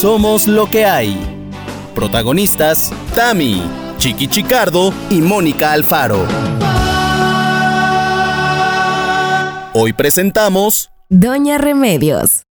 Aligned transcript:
Somos 0.00 0.46
lo 0.46 0.66
que 0.68 0.84
hay. 0.84 1.16
Protagonistas, 1.94 2.92
Tami, 3.14 3.62
Chiqui 3.96 4.28
Chicardo 4.28 4.92
y 5.08 5.22
Mónica 5.22 5.72
Alfaro. 5.72 6.26
Hoy 9.72 9.94
presentamos 9.94 10.90
Doña 11.08 11.56
Remedios. 11.56 12.45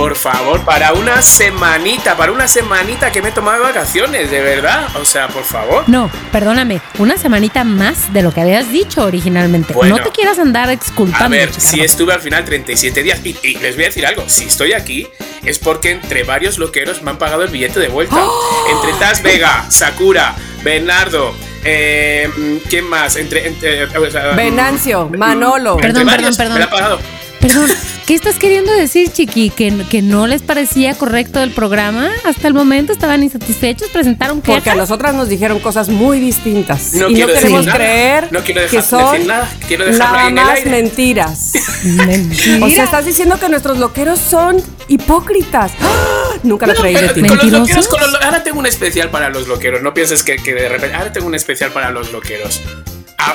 Por 0.00 0.16
favor, 0.16 0.64
para 0.64 0.94
una 0.94 1.20
semanita, 1.20 2.16
para 2.16 2.32
una 2.32 2.48
semanita 2.48 3.12
que 3.12 3.20
me 3.20 3.28
he 3.28 3.32
tomado 3.32 3.58
de 3.58 3.64
vacaciones, 3.64 4.30
de 4.30 4.40
verdad. 4.40 4.88
O 4.96 5.04
sea, 5.04 5.28
por 5.28 5.44
favor. 5.44 5.84
No, 5.88 6.10
perdóname, 6.32 6.80
una 6.98 7.18
semanita 7.18 7.64
más 7.64 8.10
de 8.10 8.22
lo 8.22 8.32
que 8.32 8.40
habías 8.40 8.72
dicho 8.72 9.04
originalmente. 9.04 9.74
Bueno. 9.74 9.98
no 9.98 10.02
te 10.02 10.08
quieras 10.10 10.38
andar 10.38 10.70
exculpando. 10.70 11.26
A 11.26 11.28
ver, 11.28 11.52
si 11.52 11.82
estuve 11.82 12.14
al 12.14 12.22
final 12.22 12.46
37 12.46 13.02
días. 13.02 13.20
Y, 13.22 13.36
y 13.42 13.58
les 13.58 13.74
voy 13.74 13.84
a 13.84 13.86
decir 13.88 14.06
algo, 14.06 14.24
si 14.26 14.44
estoy 14.44 14.72
aquí 14.72 15.06
es 15.44 15.58
porque 15.58 15.90
entre 15.90 16.24
varios 16.24 16.56
loqueros 16.56 17.02
me 17.02 17.10
han 17.10 17.18
pagado 17.18 17.42
el 17.42 17.50
billete 17.50 17.78
de 17.78 17.88
vuelta. 17.88 18.16
¡Oh! 18.18 18.66
Entre 18.74 18.98
Taz 18.98 19.22
Vega, 19.22 19.66
Sakura, 19.70 20.34
Bernardo, 20.62 21.34
eh, 21.62 22.58
¿quién 22.70 22.88
más? 22.88 23.16
Entre, 23.16 23.46
entre 23.46 23.84
o 23.84 24.10
sea, 24.10 24.32
Venancio, 24.32 25.10
mm, 25.10 25.18
Manolo. 25.18 25.74
entre 25.74 25.88
Perdón, 25.88 26.06
varios 26.06 26.36
perdón, 26.38 26.58
Me 26.58 26.66
pagado. 26.68 27.19
Perdón, 27.40 27.70
¿qué 28.06 28.14
estás 28.14 28.36
queriendo 28.36 28.70
decir, 28.72 29.10
Chiqui? 29.10 29.48
¿Que, 29.48 29.72
¿Que 29.88 30.02
no 30.02 30.26
les 30.26 30.42
parecía 30.42 30.92
correcto 30.94 31.40
el 31.42 31.52
programa? 31.52 32.10
Hasta 32.24 32.46
el 32.48 32.52
momento 32.54 32.92
estaban 32.92 33.22
insatisfechos, 33.22 33.88
presentaron 33.88 34.42
quejas. 34.42 34.56
Porque 34.58 34.70
a 34.70 34.74
nosotras 34.74 35.14
nos 35.14 35.30
dijeron 35.30 35.58
cosas 35.60 35.88
muy 35.88 36.20
distintas. 36.20 36.92
No 36.92 37.08
y 37.08 37.12
no 37.12 37.16
quiero 37.16 37.26
decir 37.28 37.42
queremos 37.42 37.66
nada. 37.66 37.78
creer 37.78 38.28
No 38.30 38.40
quiero 38.40 38.60
dejar- 38.60 38.80
que 38.82 38.86
son 38.86 39.12
decir 39.12 39.26
nada. 39.26 39.48
Quiero 39.66 39.90
nada 39.90 40.20
ahí 40.20 40.28
en 40.28 40.38
el 40.38 40.44
más 40.44 40.58
aire. 40.58 40.70
mentiras. 40.70 41.52
Mentira. 41.84 42.58
O 42.66 42.68
sea, 42.68 42.84
estás 42.84 43.06
diciendo 43.06 43.38
que 43.40 43.48
nuestros 43.48 43.78
loqueros 43.78 44.18
son 44.20 44.62
hipócritas. 44.88 45.72
¡Ah! 45.80 46.34
Nunca 46.42 46.66
lo 46.66 46.74
creí 46.74 46.94
de 46.94 47.08
ti. 47.08 47.20
con 47.22 47.36
los 47.38 47.44
loqueros, 47.52 47.88
con 47.88 48.00
los 48.00 48.14
ahora 48.22 48.42
tengo 48.42 48.58
un 48.58 48.66
especial 48.66 49.10
para 49.10 49.30
los 49.30 49.48
loqueros. 49.48 49.80
No 49.82 49.94
pienses 49.94 50.22
que, 50.22 50.36
que 50.36 50.52
de 50.54 50.68
repente. 50.68 50.94
Ahora 50.94 51.10
tengo 51.12 51.26
un 51.26 51.34
especial 51.34 51.70
para 51.72 51.90
los 51.90 52.12
loqueros. 52.12 52.60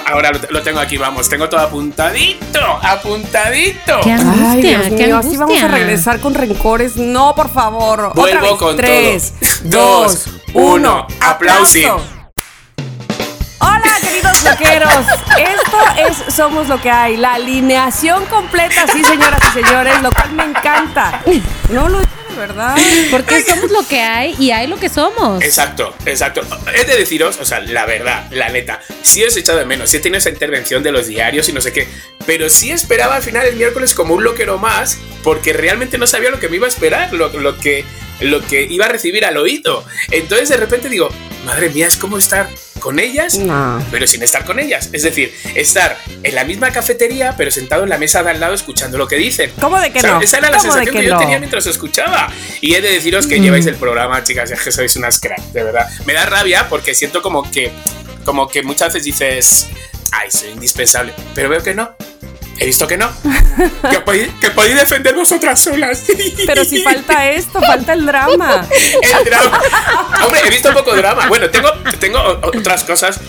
Ahora 0.07 0.31
lo, 0.49 0.61
tengo 0.63 0.79
aquí, 0.79 0.97
vamos. 0.97 1.29
Tengo 1.29 1.47
todo 1.49 1.59
apuntadito. 1.59 2.59
Apuntadito. 2.81 3.99
Qué 4.03 4.11
angustia, 4.13 4.51
Ay, 4.51 4.61
Dios 4.61 4.83
qué 4.97 5.07
mío, 5.07 5.17
así 5.17 5.37
vamos 5.37 5.55
a 5.57 5.59
angustia. 5.65 5.67
regresar 5.67 6.19
con 6.19 6.33
rencores. 6.33 6.95
No, 6.97 7.35
por 7.35 7.51
favor. 7.53 7.99
Otra 8.05 8.13
Vuelvo 8.21 8.49
vez. 8.51 8.59
con 8.59 8.75
Tres, 8.77 9.33
todo. 9.69 10.01
dos, 10.03 10.25
Dos, 10.25 10.29
uno. 10.53 11.07
Aplausi. 11.21 11.83
Aplauso. 11.85 12.05
Hola, 13.59 13.93
queridos 14.01 14.43
loqueros. 14.43 15.05
Esto 15.37 15.77
es 16.27 16.33
Somos 16.35 16.67
lo 16.67 16.79
que 16.81 16.89
hay. 16.91 17.17
La 17.17 17.33
alineación 17.35 18.25
completa, 18.25 18.85
sí, 18.91 19.03
señoras 19.03 19.39
y 19.49 19.61
señores, 19.63 20.01
lo 20.01 20.11
cual 20.11 20.31
me 20.33 20.43
encanta. 20.43 21.21
No 21.69 21.87
lo 21.89 21.99
verdad. 22.35 22.75
Porque 23.11 23.41
somos 23.43 23.71
lo 23.71 23.87
que 23.87 24.01
hay 24.01 24.35
y 24.39 24.51
hay 24.51 24.67
lo 24.67 24.77
que 24.77 24.89
somos. 24.89 25.43
Exacto, 25.43 25.95
exacto. 26.05 26.41
He 26.73 26.85
de 26.85 26.97
deciros, 26.97 27.37
o 27.39 27.45
sea, 27.45 27.59
la 27.61 27.85
verdad, 27.85 28.27
la 28.31 28.49
neta, 28.49 28.81
sí 29.01 29.23
os 29.23 29.35
he 29.35 29.39
echado 29.39 29.59
de 29.59 29.65
menos, 29.65 29.89
sí 29.89 29.97
he 29.97 29.99
tenido 29.99 30.19
esa 30.19 30.29
intervención 30.29 30.83
de 30.83 30.91
los 30.91 31.07
diarios 31.07 31.49
y 31.49 31.53
no 31.53 31.61
sé 31.61 31.73
qué, 31.73 31.87
pero 32.25 32.49
sí 32.49 32.71
esperaba 32.71 33.15
al 33.15 33.23
final 33.23 33.45
el 33.45 33.55
miércoles 33.55 33.93
como 33.93 34.13
un 34.13 34.23
loquero 34.23 34.57
más, 34.57 34.97
porque 35.23 35.53
realmente 35.53 35.97
no 35.97 36.07
sabía 36.07 36.29
lo 36.29 36.39
que 36.39 36.49
me 36.49 36.57
iba 36.57 36.65
a 36.65 36.69
esperar, 36.69 37.13
lo, 37.13 37.29
lo 37.29 37.57
que, 37.57 37.85
lo 38.19 38.41
que 38.41 38.63
iba 38.63 38.85
a 38.85 38.89
recibir 38.89 39.25
al 39.25 39.37
oído. 39.37 39.85
Entonces 40.11 40.49
de 40.49 40.57
repente 40.57 40.89
digo, 40.89 41.09
madre 41.45 41.69
mía, 41.69 41.87
es 41.87 41.97
como 41.97 42.17
estar 42.17 42.49
con 42.85 42.99
ellas, 42.99 43.39
No. 43.39 43.83
pero 43.89 44.05
sin 44.05 44.21
estar 44.21 44.45
con 44.45 44.59
ellas. 44.59 44.89
Es 44.93 45.01
decir, 45.01 45.33
estar 45.55 45.97
en 46.21 46.35
la 46.35 46.43
misma 46.43 46.69
cafetería, 46.71 47.33
pero 47.35 47.49
sentado 47.49 47.81
en 47.81 47.89
la 47.89 47.97
mesa 47.97 48.21
de 48.21 48.29
al 48.29 48.39
lado 48.39 48.53
escuchando 48.53 48.99
lo 48.99 49.07
que 49.07 49.15
dicen. 49.15 49.51
¿Cómo 49.59 49.79
de 49.79 49.91
que 49.91 49.97
O 49.97 50.01
sea, 50.01 50.11
no? 50.11 50.21
Esa 50.21 50.37
era 50.37 50.51
la 50.51 50.57
¿Cómo 50.59 50.67
de 50.75 50.81
sensación 50.81 50.95
que 50.95 51.01
que, 51.01 51.07
yo 51.09 51.17
tenía 51.17 51.39
mientras 51.39 51.65
escuchaba. 51.65 52.31
Y 52.61 52.75
he 52.75 52.81
de 52.81 52.91
deciros 52.91 53.25
Mm. 53.25 53.29
que 53.29 53.39
lleváis 53.39 53.65
el 53.65 53.73
programa, 53.75 54.23
chicas, 54.23 54.51
es 54.51 54.61
que 54.61 54.71
sois 54.71 54.95
unas 54.97 55.19
crack, 55.19 55.41
de 55.51 55.63
verdad. 55.63 55.89
Me 56.05 56.13
da 56.13 56.27
rabia 56.27 56.67
porque 56.69 56.93
siento 56.93 57.23
como 57.23 57.49
que, 57.51 57.71
como 58.23 58.47
que 58.47 58.61
muchas 58.61 58.93
veces 58.93 59.03
dices, 59.05 59.67
ay, 60.11 60.29
soy 60.29 60.49
indispensable, 60.51 61.11
pero 61.33 61.49
veo 61.49 61.63
que 61.63 61.73
no. 61.73 61.95
He 62.57 62.65
visto 62.65 62.87
que 62.87 62.97
no. 62.97 63.11
que, 63.91 63.99
podéis, 63.99 64.29
que 64.39 64.49
podéis 64.51 64.75
defender 64.75 65.13
vosotras 65.13 65.59
solas. 65.59 66.03
Pero 66.45 66.63
si 66.63 66.81
falta 66.83 67.29
esto, 67.29 67.61
falta 67.61 67.93
el 67.93 68.05
drama. 68.05 68.67
El 69.01 69.25
drama. 69.25 69.61
Hombre, 70.23 70.41
he 70.45 70.49
visto 70.49 70.73
poco 70.73 70.95
drama. 70.95 71.27
Bueno, 71.27 71.49
tengo, 71.49 71.69
tengo 71.99 72.19
otras 72.41 72.83
cosas. 72.83 73.19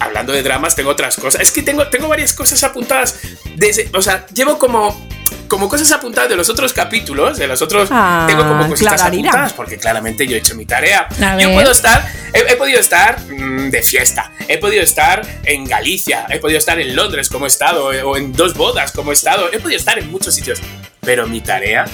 Hablando 0.00 0.32
de 0.32 0.42
dramas, 0.42 0.76
tengo 0.76 0.90
otras 0.90 1.16
cosas. 1.16 1.40
Es 1.40 1.50
que 1.50 1.62
tengo, 1.62 1.86
tengo 1.88 2.08
varias 2.08 2.32
cosas 2.32 2.62
apuntadas. 2.64 3.18
Desde, 3.56 3.90
o 3.94 4.02
sea, 4.02 4.26
llevo 4.28 4.58
como, 4.58 5.08
como 5.48 5.68
cosas 5.68 5.90
apuntadas 5.92 6.30
de 6.30 6.36
los 6.36 6.48
otros 6.48 6.72
capítulos, 6.72 7.38
de 7.38 7.48
los 7.48 7.60
otros. 7.62 7.88
Ah, 7.90 8.24
tengo 8.28 8.46
como 8.46 8.68
cositas 8.68 9.02
apuntadas, 9.02 9.52
porque 9.54 9.78
claramente 9.78 10.26
yo 10.26 10.36
he 10.36 10.38
hecho 10.38 10.54
mi 10.54 10.66
tarea. 10.66 11.08
Yo 11.38 11.52
puedo 11.52 11.72
estar, 11.72 12.08
he, 12.32 12.52
he 12.52 12.56
podido 12.56 12.78
estar 12.78 13.20
mm, 13.20 13.70
de 13.70 13.82
fiesta, 13.82 14.32
he 14.46 14.58
podido 14.58 14.82
estar 14.82 15.26
en 15.44 15.64
Galicia, 15.64 16.26
he 16.28 16.38
podido 16.38 16.58
estar 16.58 16.78
en 16.78 16.94
Londres 16.94 17.28
como 17.28 17.46
he 17.46 17.48
estado, 17.48 17.92
eh, 17.92 18.02
o 18.02 18.16
en 18.16 18.32
dos 18.32 18.54
bodas 18.54 18.92
como 18.92 19.10
he 19.10 19.14
estado, 19.14 19.52
he 19.52 19.58
podido 19.58 19.78
estar 19.78 19.98
en 19.98 20.10
muchos 20.10 20.34
sitios. 20.34 20.60
Pero 21.00 21.26
mi 21.26 21.40
tarea, 21.40 21.86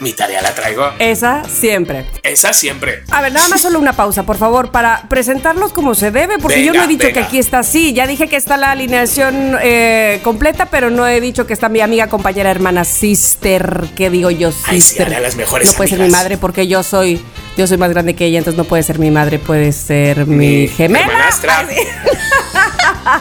mi 0.00 0.12
tarea 0.12 0.40
la 0.42 0.54
traigo. 0.54 0.90
Esa 0.98 1.42
siempre. 1.44 2.06
Esa 2.22 2.52
siempre. 2.52 3.02
A 3.10 3.20
ver, 3.20 3.32
nada 3.32 3.48
más 3.48 3.60
solo 3.60 3.78
una 3.78 3.92
pausa, 3.94 4.22
por 4.24 4.36
favor, 4.38 4.70
para 4.70 5.02
presentarlos 5.08 5.72
como 5.72 5.94
se 5.94 6.10
debe, 6.10 6.38
porque 6.38 6.64
yo 6.64 6.72
no 6.72 6.82
he 6.84 6.86
dicho 6.86 7.06
venga. 7.06 7.20
que 7.20 7.26
aquí 7.26 7.38
está 7.38 7.60
así. 7.60 7.92
Ya 7.92 8.06
dije 8.06 8.28
que 8.28 8.36
está 8.36 8.56
la 8.56 8.70
alineación 8.70 9.56
eh, 9.62 10.20
completa, 10.22 10.66
pero 10.66 10.90
no 10.90 11.06
he 11.06 11.20
dicho 11.20 11.46
que 11.46 11.52
está 11.52 11.68
mi 11.68 11.80
amiga, 11.80 12.08
compañera, 12.08 12.50
hermana, 12.50 12.84
sister. 12.84 13.84
¿Qué 13.96 14.10
digo 14.10 14.30
yo, 14.30 14.48
Ay, 14.66 14.80
sí, 14.80 14.88
sister? 14.88 15.20
las 15.20 15.36
mejores 15.36 15.68
no 15.68 15.74
puede 15.76 15.90
ser 15.90 16.00
mi 16.00 16.08
madre 16.10 16.36
porque 16.38 16.66
yo 16.68 16.82
soy, 16.82 17.20
yo 17.56 17.66
soy 17.66 17.76
más 17.78 17.90
grande 17.90 18.14
que 18.14 18.26
ella, 18.26 18.38
entonces 18.38 18.58
no 18.58 18.64
puede 18.64 18.82
ser 18.82 18.98
mi 18.98 19.10
madre, 19.10 19.38
puede 19.38 19.72
ser 19.72 20.26
mi, 20.26 20.36
Mi 20.62 20.68
gemela. 20.68 21.06
hermanastra. 21.06 21.58
Ay, 21.58 21.76
sí. 21.76 21.82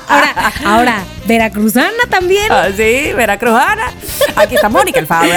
Ahora, 0.08 0.52
ahora, 0.66 1.04
veracruzana 1.26 2.04
también. 2.10 2.52
Ah, 2.52 2.68
sí, 2.76 3.12
veracruzana. 3.16 3.92
Aquí 4.36 4.56
está 4.56 4.70
Mónica 4.70 5.00
Alfaro. 5.00 5.30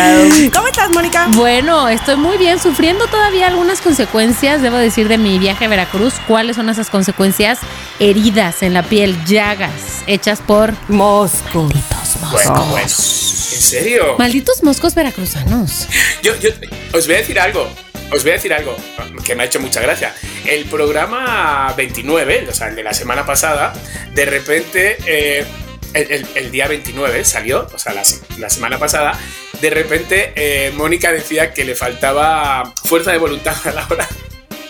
¿Cómo 0.52 0.66
estás, 0.68 0.90
Mónica? 0.90 1.26
Bueno, 1.30 1.88
estoy 1.88 2.16
muy 2.16 2.36
bien, 2.36 2.58
sufriendo 2.58 3.06
todavía 3.06 3.46
algunas 3.48 3.80
consecuencias, 3.80 4.62
debo 4.62 4.76
decir, 4.76 5.08
de 5.08 5.18
mi 5.18 5.38
viaje 5.38 5.64
a 5.64 5.68
Veracruz. 5.68 6.14
¿Cuáles 6.26 6.56
son 6.56 6.68
esas 6.68 6.90
consecuencias? 6.90 7.58
Heridas 7.98 8.62
en 8.62 8.74
la 8.74 8.82
piel, 8.82 9.16
llagas, 9.24 9.70
hechas 10.06 10.40
por 10.40 10.72
Mosco. 10.88 11.62
malditos 11.62 12.30
Bueno, 12.32 12.50
moscos. 12.50 12.68
bueno. 12.70 12.86
¿En 12.86 12.88
serio? 13.62 14.14
Malditos 14.18 14.62
moscos 14.62 14.94
veracruzanos. 14.94 15.86
Yo, 16.22 16.34
yo 16.40 16.50
os 16.96 17.06
voy 17.06 17.14
a 17.16 17.18
decir 17.18 17.38
algo. 17.38 17.68
Os 18.12 18.22
voy 18.22 18.32
a 18.32 18.34
decir 18.34 18.52
algo 18.52 18.76
que 19.24 19.34
me 19.34 19.42
ha 19.42 19.46
hecho 19.46 19.60
mucha 19.60 19.80
gracia. 19.80 20.14
El 20.44 20.64
programa 20.64 21.72
29, 21.76 22.46
o 22.48 22.52
sea, 22.52 22.68
el 22.68 22.76
de 22.76 22.82
la 22.82 22.92
semana 22.92 23.24
pasada, 23.24 23.72
de 24.12 24.24
repente, 24.24 24.98
eh, 25.06 25.44
el, 25.94 26.50
día 26.50 26.66
29 26.66 27.24
salió, 27.24 27.68
o 27.72 27.78
sea, 27.78 27.92
la, 27.92 28.02
la 28.38 28.50
semana 28.50 28.78
pasada, 28.78 29.18
de 29.60 29.70
repente 29.70 30.32
eh, 30.34 30.72
Mónica 30.74 31.12
decía 31.12 31.52
que 31.52 31.64
le 31.64 31.74
faltaba 31.74 32.72
fuerza 32.84 33.12
de 33.12 33.18
voluntad 33.18 33.56
a 33.64 33.72
la 33.72 33.86
hora. 33.88 34.08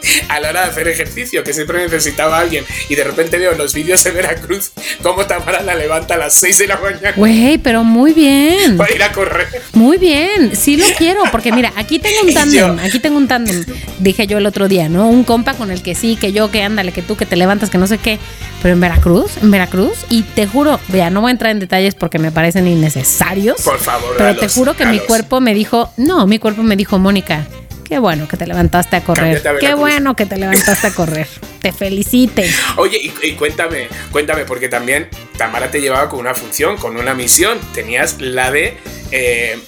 A 0.28 0.40
la 0.40 0.50
hora 0.50 0.62
de 0.64 0.70
hacer 0.70 0.88
ejercicio, 0.88 1.42
que 1.44 1.52
siempre 1.52 1.78
necesitaba 1.82 2.38
a 2.38 2.40
alguien. 2.40 2.64
Y 2.88 2.94
de 2.94 3.04
repente 3.04 3.38
veo 3.38 3.52
en 3.52 3.58
los 3.58 3.74
vídeos 3.74 4.02
de 4.04 4.10
Veracruz 4.12 4.70
cómo 5.02 5.26
Tamara 5.26 5.62
la 5.62 5.74
levanta 5.74 6.14
a 6.14 6.18
las 6.18 6.34
6 6.34 6.58
de 6.58 6.66
la 6.68 6.76
mañana 6.78 7.12
Güey, 7.16 7.58
pero 7.58 7.84
muy 7.84 8.12
bien. 8.12 8.76
para 8.76 8.94
ir 8.94 9.02
a 9.02 9.12
correr. 9.12 9.48
Muy 9.72 9.98
bien, 9.98 10.54
sí 10.56 10.76
lo 10.76 10.86
quiero, 10.96 11.22
porque 11.32 11.52
mira, 11.52 11.72
aquí 11.76 11.98
tengo 11.98 12.22
un 12.26 12.34
tándem, 12.34 12.78
aquí 12.78 12.98
tengo 13.00 13.16
un 13.16 13.28
tándem, 13.28 13.64
dije 13.98 14.26
yo 14.26 14.38
el 14.38 14.46
otro 14.46 14.68
día, 14.68 14.88
¿no? 14.88 15.08
Un 15.08 15.24
compa 15.24 15.54
con 15.54 15.70
el 15.70 15.82
que 15.82 15.94
sí, 15.94 16.16
que 16.16 16.32
yo, 16.32 16.50
que 16.50 16.62
ándale, 16.62 16.92
que 16.92 17.02
tú, 17.02 17.16
que 17.16 17.26
te 17.26 17.36
levantas, 17.36 17.70
que 17.70 17.78
no 17.78 17.86
sé 17.86 17.98
qué, 17.98 18.18
pero 18.62 18.74
en 18.74 18.80
Veracruz, 18.80 19.32
en 19.42 19.50
Veracruz, 19.50 19.98
y 20.08 20.22
te 20.22 20.46
juro, 20.46 20.78
vea, 20.88 21.10
no 21.10 21.20
voy 21.20 21.30
a 21.30 21.32
entrar 21.32 21.50
en 21.50 21.60
detalles 21.60 21.94
porque 21.94 22.18
me 22.18 22.30
parecen 22.32 22.66
innecesarios, 22.68 23.60
Por 23.62 23.78
favor, 23.78 24.14
pero 24.18 24.30
te 24.34 24.36
dalos, 24.42 24.54
juro 24.54 24.74
que 24.76 24.84
mi 24.86 24.92
dalos. 24.96 25.06
cuerpo 25.06 25.40
me 25.40 25.54
dijo, 25.54 25.92
no, 25.96 26.26
mi 26.26 26.38
cuerpo 26.38 26.62
me 26.62 26.76
dijo, 26.76 26.98
Mónica, 26.98 27.46
qué 27.90 27.98
bueno 27.98 28.28
que 28.28 28.36
te 28.36 28.46
levantaste 28.46 28.96
a 28.96 29.00
correr, 29.02 29.46
a 29.46 29.58
qué 29.58 29.74
bueno 29.74 30.14
que 30.14 30.24
te 30.24 30.36
levantaste 30.36 30.86
a 30.86 30.94
correr, 30.94 31.26
te 31.60 31.72
felicite. 31.72 32.48
Oye, 32.76 32.98
y, 33.02 33.12
y 33.26 33.32
cuéntame, 33.32 33.88
cuéntame, 34.12 34.44
porque 34.44 34.68
también 34.68 35.08
Tamara 35.36 35.72
te 35.72 35.80
llevaba 35.80 36.08
con 36.08 36.20
una 36.20 36.32
función, 36.34 36.76
con 36.76 36.96
una 36.96 37.14
misión. 37.14 37.58
Tenías 37.74 38.20
la 38.20 38.52
de, 38.52 38.76
eh, 39.10 39.58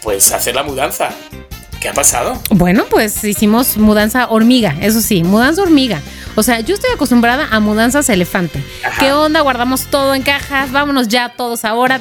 pues, 0.00 0.30
hacer 0.30 0.54
la 0.54 0.62
mudanza. 0.62 1.10
¿Qué 1.80 1.88
ha 1.88 1.94
pasado? 1.94 2.40
Bueno, 2.50 2.84
pues 2.90 3.22
hicimos 3.24 3.76
mudanza 3.76 4.28
hormiga, 4.28 4.74
eso 4.80 5.00
sí, 5.00 5.22
mudanza 5.22 5.62
hormiga. 5.62 6.00
O 6.34 6.42
sea, 6.42 6.60
yo 6.60 6.74
estoy 6.74 6.90
acostumbrada 6.92 7.48
a 7.50 7.60
mudanzas 7.60 8.08
elefante. 8.08 8.62
Ajá. 8.84 9.00
¿Qué 9.00 9.12
onda? 9.12 9.40
Guardamos 9.40 9.84
todo 9.86 10.14
en 10.14 10.22
cajas, 10.22 10.70
vámonos 10.72 11.08
ya 11.08 11.30
todos 11.30 11.64
ahora. 11.64 12.00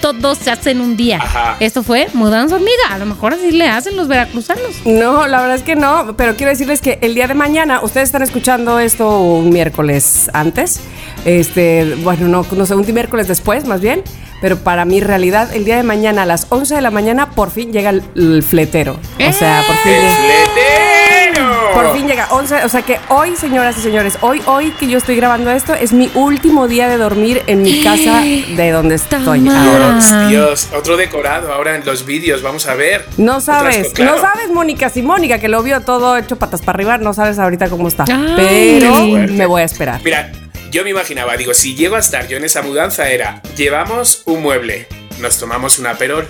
Todos 0.00 0.38
se 0.38 0.50
hacen 0.50 0.80
un 0.80 0.96
día. 0.96 1.18
Ajá. 1.20 1.56
Esto 1.58 1.82
fue 1.82 2.06
mudanza 2.12 2.54
hormiga. 2.54 2.90
A 2.90 2.98
lo 2.98 3.06
mejor 3.06 3.34
así 3.34 3.50
le 3.50 3.68
hacen 3.68 3.96
los 3.96 4.06
veracruzanos. 4.06 4.76
No, 4.84 5.26
la 5.26 5.40
verdad 5.40 5.56
es 5.56 5.62
que 5.62 5.74
no, 5.74 6.14
pero 6.16 6.36
quiero 6.36 6.50
decirles 6.50 6.80
que 6.80 6.98
el 7.02 7.14
día 7.14 7.26
de 7.26 7.34
mañana, 7.34 7.80
ustedes 7.82 8.08
están 8.08 8.22
escuchando 8.22 8.78
esto 8.78 9.20
un 9.20 9.50
miércoles 9.50 10.30
antes, 10.32 10.80
este, 11.24 11.96
bueno, 12.02 12.28
no, 12.28 12.46
no 12.48 12.66
sé, 12.66 12.74
un 12.74 12.86
miércoles 12.92 13.26
después, 13.26 13.64
más 13.66 13.80
bien. 13.80 14.04
Pero 14.40 14.58
para 14.58 14.84
mi 14.84 15.00
realidad, 15.00 15.54
el 15.54 15.64
día 15.64 15.76
de 15.76 15.82
mañana 15.82 16.22
a 16.22 16.26
las 16.26 16.46
11 16.50 16.74
de 16.74 16.80
la 16.80 16.90
mañana, 16.90 17.30
por 17.30 17.50
fin 17.50 17.72
llega 17.72 17.90
el, 17.90 18.02
el 18.14 18.42
fletero. 18.42 18.98
O 19.18 19.32
sea, 19.32 19.62
por 19.66 19.76
fin. 19.76 19.92
¡El 19.92 20.00
llega- 20.02 20.16
fletero! 20.16 21.46
Por 21.74 21.92
fin 21.94 22.06
llega 22.06 22.28
11, 22.30 22.64
o 22.64 22.68
sea 22.70 22.80
que 22.82 22.98
hoy, 23.10 23.36
señoras 23.36 23.76
y 23.76 23.82
señores, 23.82 24.16
hoy, 24.22 24.40
hoy 24.46 24.70
que 24.70 24.86
yo 24.88 24.96
estoy 24.96 25.14
grabando 25.16 25.50
esto, 25.50 25.74
es 25.74 25.92
mi 25.92 26.10
último 26.14 26.68
día 26.68 26.88
de 26.88 26.96
dormir 26.96 27.42
en 27.46 27.60
mi 27.62 27.82
casa 27.84 28.22
de 28.22 28.70
donde 28.70 28.94
estoy 28.94 29.46
ahora. 29.46 29.98
Dios, 29.98 30.28
Dios, 30.30 30.68
otro 30.74 30.96
decorado 30.96 31.52
ahora 31.52 31.74
en 31.76 31.84
los 31.84 32.06
vídeos, 32.06 32.40
vamos 32.42 32.66
a 32.66 32.74
ver. 32.74 33.04
No 33.18 33.40
sabes, 33.42 33.92
claro. 33.92 34.14
no 34.16 34.20
sabes, 34.22 34.48
Mónica, 34.50 34.88
si 34.88 35.02
Mónica, 35.02 35.38
que 35.38 35.48
lo 35.48 35.62
vio 35.62 35.80
todo 35.82 36.16
hecho 36.16 36.36
patas 36.36 36.62
para 36.62 36.76
arriba, 36.76 36.96
no 36.96 37.12
sabes 37.12 37.38
ahorita 37.38 37.68
cómo 37.68 37.88
está. 37.88 38.04
Ay. 38.08 38.78
pero 38.80 39.28
me 39.34 39.44
voy 39.44 39.60
a 39.60 39.64
esperar. 39.66 40.00
Mira, 40.02 40.32
yo 40.70 40.84
me 40.84 40.90
imaginaba, 40.90 41.36
digo, 41.36 41.54
si 41.54 41.74
llego 41.74 41.96
a 41.96 42.00
estar 42.00 42.28
yo 42.28 42.36
en 42.36 42.44
esa 42.44 42.62
mudanza 42.62 43.08
era, 43.10 43.42
llevamos 43.56 44.22
un 44.26 44.42
mueble, 44.42 44.86
nos 45.20 45.38
tomamos 45.38 45.78
un 45.78 45.86
aperol, 45.86 46.28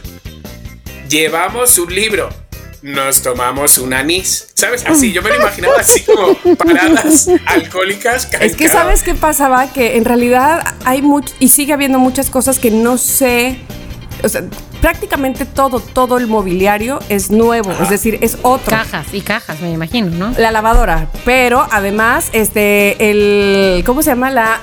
llevamos 1.09 1.79
un 1.79 1.94
libro, 1.94 2.29
nos 2.83 3.23
tomamos 3.23 3.79
un 3.79 3.94
anís, 3.94 4.49
¿sabes? 4.55 4.85
Así, 4.87 5.12
yo 5.12 5.23
me 5.23 5.31
lo 5.31 5.37
imaginaba 5.37 5.81
así 5.81 6.03
como 6.03 6.35
paradas 6.56 7.29
alcohólicas. 7.47 8.29
Es 8.41 8.55
que 8.55 8.69
sabes 8.69 9.03
qué 9.03 9.15
pasaba, 9.15 9.73
que 9.73 9.97
en 9.97 10.05
realidad 10.05 10.77
hay 10.85 11.03
mucho 11.03 11.35
y 11.41 11.49
sigue 11.49 11.73
habiendo 11.73 11.99
muchas 11.99 12.31
cosas 12.31 12.59
que 12.59 12.71
no 12.71 12.99
sé. 12.99 13.59
O 14.26 14.28
sea, 14.28 14.43
prácticamente 14.81 15.46
todo, 15.46 15.78
todo 15.78 16.19
el 16.19 16.26
mobiliario 16.26 16.99
es 17.08 17.31
nuevo, 17.31 17.70
es 17.70 17.88
decir, 17.88 18.19
es 18.23 18.38
otro. 18.43 18.70
Cajas 18.76 19.14
y 19.14 19.20
cajas, 19.20 19.61
me 19.61 19.70
imagino, 19.70 20.11
¿no? 20.11 20.34
La 20.37 20.50
lavadora, 20.50 21.08
pero 21.25 21.64
además, 21.70 22.31
este, 22.32 23.11
el, 23.11 23.84
¿cómo 23.84 24.02
se 24.02 24.11
llama? 24.11 24.31
La 24.31 24.61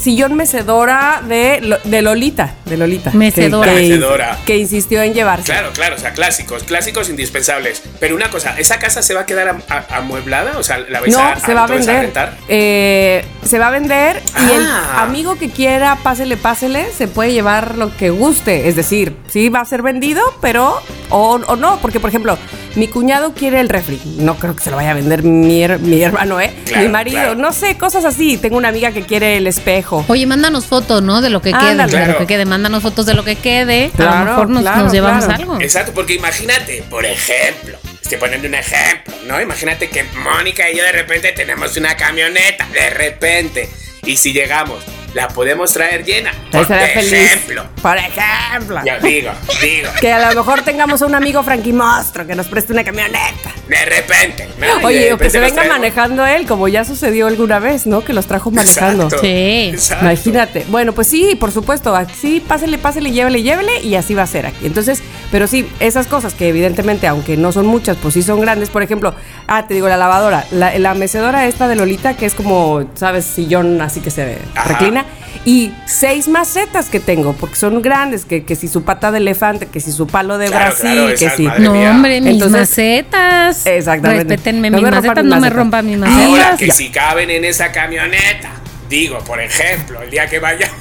sillón 0.00 0.34
mecedora 0.34 1.22
de, 1.26 1.78
de 1.84 2.02
Lolita, 2.02 2.54
de 2.64 2.76
Lolita. 2.76 3.10
Mecedora. 3.12 3.72
Que, 3.74 3.80
Mecedora. 3.80 4.38
que 4.46 4.56
insistió 4.58 5.02
en 5.02 5.14
llevarse. 5.14 5.44
Claro, 5.44 5.70
claro, 5.72 5.96
o 5.96 5.98
sea, 5.98 6.12
clásicos, 6.12 6.64
clásicos 6.64 7.08
indispensables. 7.08 7.82
Pero 8.00 8.14
una 8.14 8.30
cosa, 8.30 8.54
¿esa 8.58 8.78
casa 8.78 9.02
se 9.02 9.14
va 9.14 9.22
a 9.22 9.26
quedar 9.26 9.56
amueblada? 9.90 10.58
O 10.58 10.62
sea, 10.62 10.78
¿la 10.78 11.00
vais 11.00 11.12
No, 11.14 11.20
a, 11.22 11.36
se 11.36 11.54
va 11.54 11.64
a 11.64 11.66
vender. 11.66 12.12
Eh, 12.48 13.24
se 13.44 13.58
va 13.58 13.68
a 13.68 13.70
vender 13.70 14.22
y 14.48 14.52
el 14.52 14.66
Ah. 14.66 15.02
amigo 15.02 15.36
que 15.36 15.50
quiera, 15.50 15.96
pásele, 16.02 16.36
pásele, 16.36 16.86
se 16.96 17.08
puede 17.08 17.32
llevar 17.32 17.76
lo 17.76 17.96
que 17.96 18.10
guste. 18.10 18.68
Es 18.68 18.76
decir, 18.76 19.16
sí 19.28 19.48
va 19.48 19.60
a 19.60 19.64
ser 19.64 19.82
vendido, 19.82 20.22
pero 20.40 20.80
o, 21.10 21.40
o 21.46 21.56
no, 21.56 21.78
porque 21.80 22.00
por 22.00 22.10
ejemplo, 22.10 22.38
mi 22.76 22.88
cuñado 22.88 23.32
quiere 23.34 23.58
el 23.60 23.68
refri. 23.68 24.00
No 24.18 24.36
creo 24.36 24.54
que 24.54 24.62
se 24.62 24.70
lo 24.70 24.76
vaya 24.76 24.92
a 24.92 24.94
vender 24.94 25.22
mi, 25.22 25.62
her- 25.62 25.78
mi 25.80 26.02
hermano, 26.02 26.40
¿eh? 26.40 26.52
Claro, 26.66 26.82
mi 26.84 26.88
marido, 26.88 27.16
claro. 27.20 27.34
no 27.34 27.52
sé, 27.52 27.76
cosas 27.76 28.04
así. 28.04 28.36
Tengo 28.36 28.56
una 28.56 28.68
amiga 28.68 28.92
que 28.92 29.02
quiere 29.02 29.36
el 29.38 29.46
espejo. 29.46 30.04
Oye, 30.08 30.26
mándanos 30.26 30.66
fotos, 30.66 31.02
¿no? 31.02 31.20
De 31.20 31.30
lo 31.30 31.40
que 31.42 31.50
quede, 31.50 31.70
Ándale. 31.70 31.98
de 31.98 32.06
lo 32.06 32.18
que 32.18 32.26
quede. 32.26 32.44
Mándanos 32.44 32.82
fotos 32.82 33.06
de 33.06 33.14
lo 33.14 33.24
que 33.24 33.36
quede. 33.36 33.86
a 33.94 33.96
Claro, 33.96 34.18
lo 34.24 34.30
mejor 34.30 34.48
nos, 34.50 34.62
claro, 34.62 34.82
nos 34.84 34.92
llevamos 34.92 35.24
claro. 35.24 35.40
algo. 35.42 35.60
Exacto, 35.60 35.92
porque 35.94 36.14
imagínate, 36.14 36.84
por 36.90 37.04
ejemplo, 37.04 37.78
estoy 38.02 38.18
poniendo 38.18 38.46
un 38.48 38.54
ejemplo, 38.54 39.14
¿no? 39.26 39.40
Imagínate 39.40 39.88
que 39.88 40.04
Mónica 40.22 40.70
y 40.70 40.76
yo 40.76 40.84
de 40.84 40.92
repente 40.92 41.32
tenemos 41.32 41.76
una 41.76 41.96
camioneta, 41.96 42.66
de 42.72 42.90
repente, 42.90 43.68
y 44.04 44.16
si 44.18 44.32
llegamos, 44.32 44.84
la 45.16 45.28
podemos 45.28 45.72
traer 45.72 46.04
llena. 46.04 46.30
Por 46.52 46.66
feliz. 46.66 47.10
ejemplo. 47.12 47.64
Por 47.80 47.96
ejemplo. 47.96 48.80
Yo 48.84 49.00
digo, 49.08 49.30
digo, 49.62 49.88
Que 49.98 50.12
a 50.12 50.28
lo 50.30 50.36
mejor 50.36 50.60
tengamos 50.60 51.00
a 51.00 51.06
un 51.06 51.14
amigo 51.14 51.42
Frankie 51.42 51.72
Monstro 51.72 52.26
que 52.26 52.34
nos 52.34 52.46
preste 52.48 52.74
una 52.74 52.84
camioneta. 52.84 53.50
de 53.66 53.84
repente. 53.86 54.48
¿no? 54.58 54.66
Y 54.66 54.78
de 54.80 54.84
Oye, 54.84 55.12
o 55.14 55.18
que 55.18 55.30
se 55.30 55.40
venga 55.40 55.62
traemos- 55.62 55.78
manejando 55.78 56.24
él, 56.26 56.46
como 56.46 56.68
ya 56.68 56.84
sucedió 56.84 57.26
alguna 57.28 57.58
vez, 57.58 57.86
¿no? 57.86 58.04
Que 58.04 58.12
los 58.12 58.26
trajo 58.26 58.50
manejando. 58.50 59.04
Exacto, 59.04 59.24
Sí. 59.26 59.70
exacto. 59.72 60.04
Imagínate. 60.04 60.66
Bueno, 60.68 60.92
pues 60.92 61.08
sí, 61.08 61.34
por 61.34 61.50
supuesto. 61.50 61.96
Así, 61.96 62.40
pásele, 62.46 62.76
pásele, 62.78 63.10
llévele, 63.10 63.42
llévele 63.42 63.80
y 63.80 63.94
así 63.94 64.14
va 64.14 64.22
a 64.22 64.26
ser 64.26 64.44
aquí. 64.46 64.66
Entonces, 64.66 65.02
pero 65.32 65.46
sí, 65.46 65.66
esas 65.80 66.06
cosas 66.06 66.34
que 66.34 66.48
evidentemente, 66.50 67.06
aunque 67.06 67.36
no 67.38 67.52
son 67.52 67.66
muchas, 67.66 67.96
pues 67.96 68.12
sí 68.14 68.22
son 68.22 68.40
grandes. 68.40 68.68
Por 68.68 68.82
ejemplo, 68.82 69.14
ah, 69.48 69.66
te 69.66 69.72
digo, 69.74 69.88
la 69.88 69.96
lavadora, 69.96 70.44
la, 70.50 70.78
la 70.78 70.92
mecedora 70.94 71.46
esta 71.46 71.66
de 71.68 71.74
Lolita, 71.76 72.14
que 72.16 72.26
es 72.26 72.34
como, 72.34 72.88
¿sabes? 72.94 73.24
Sillón 73.24 73.80
así 73.80 74.00
que 74.00 74.10
se 74.10 74.38
Ajá. 74.54 74.68
reclina. 74.68 75.05
Y 75.44 75.72
seis 75.86 76.26
macetas 76.28 76.88
que 76.88 76.98
tengo, 76.98 77.32
porque 77.34 77.54
son 77.56 77.80
grandes, 77.82 78.24
que, 78.24 78.44
que 78.44 78.56
si 78.56 78.66
su 78.66 78.82
pata 78.82 79.12
de 79.12 79.18
elefante, 79.18 79.66
que 79.66 79.78
si 79.80 79.92
su 79.92 80.06
palo 80.08 80.38
de 80.38 80.46
Claro, 80.48 80.74
Brasil, 80.76 81.14
claro, 81.16 81.16
que 81.18 81.30
si... 81.30 81.62
No, 81.62 81.72
mía. 81.72 81.90
hombre, 81.92 82.20
mis 82.20 82.32
Entonces- 82.34 82.60
macetas. 82.70 83.66
Exactamente. 83.66 84.24
Respétenme 84.24 84.70
No 84.70 84.78
mis 84.78 84.90
macetas, 84.90 85.24
no 85.24 85.38
me 85.40 85.50
rompan 85.50 85.86
mis 85.86 85.96
Ahora 86.02 86.10
macetas. 86.10 86.58
que 86.58 86.66
Ya. 86.68 86.74
si 86.74 86.88
caben 86.90 87.30
en 87.30 87.44
esa 87.44 87.70
camioneta, 87.70 88.50
digo, 88.88 89.18
por 89.20 89.40
ejemplo, 89.40 90.00
el 90.02 90.10
día 90.10 90.26
que 90.28 90.38
vayamos, 90.38 90.76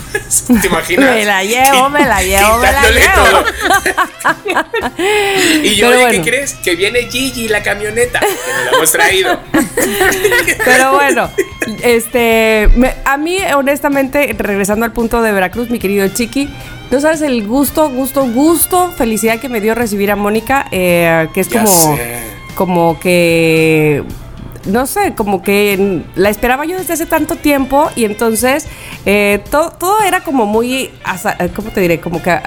¿te 0.62 0.68
imaginas? 0.68 1.16
Me 1.16 1.26
la 1.26 1.44
llevo, 1.44 1.90
me 1.90 2.06
la 2.06 2.22
llevo, 2.24 2.58
me 2.58 2.72
la 2.72 2.82
llevo. 2.92 3.44
y 5.64 5.76
yo, 5.76 5.90
oye, 5.90 5.98
bueno. 5.98 6.24
¿qué 6.24 6.30
crees? 6.30 6.54
Que 6.56 6.76
viene 6.76 7.10
Gigi 7.10 7.48
la 7.48 7.62
camioneta, 7.64 8.20
que 8.20 8.26
nos 8.28 8.66
la 8.66 8.72
hemos 8.78 8.92
traído. 8.92 9.40
Pero 10.64 10.94
bueno, 10.94 11.30
este, 11.84 12.70
me- 12.76 12.94
a 13.06 13.18
mí 13.18 13.38
honestamente, 13.56 14.36
regresando 14.38 14.86
al 14.86 14.92
punto 14.94 15.22
de 15.22 15.32
Veracruz, 15.32 15.70
mi 15.70 15.80
querido 15.80 16.08
Chiqui, 16.08 16.50
no 16.92 17.00
sabes 17.00 17.22
el 17.22 17.46
gusto, 17.48 17.90
gusto, 17.90 18.26
gusto, 18.26 18.92
felicidad 18.96 19.40
que 19.40 19.50
me 19.50 19.60
dio 19.62 19.74
recibir 19.76 20.12
a 20.12 20.16
Mónica, 20.16 20.68
eh, 20.72 21.28
que 21.34 21.42
es 21.42 21.50
Ya 21.50 21.64
como, 21.64 21.96
sé. 21.98 22.20
como 22.56 23.00
que, 23.00 24.04
no 24.66 24.86
sé, 24.88 25.14
como 25.16 25.42
que 25.44 26.02
la 26.16 26.30
esperaba 26.30 26.66
yo 26.66 26.78
desde 26.78 26.94
hace 26.94 27.06
tanto 27.06 27.36
tiempo 27.36 27.90
y 27.96 28.06
entonces 28.06 28.68
eh, 29.06 29.42
to- 29.52 29.72
todo 29.80 30.02
era 30.02 30.22
como 30.22 30.46
muy, 30.46 30.74
eh, 31.40 31.50
¿cómo 31.56 31.70
te 31.70 31.82
diré? 31.82 32.00
Como 32.00 32.22
que 32.22 32.40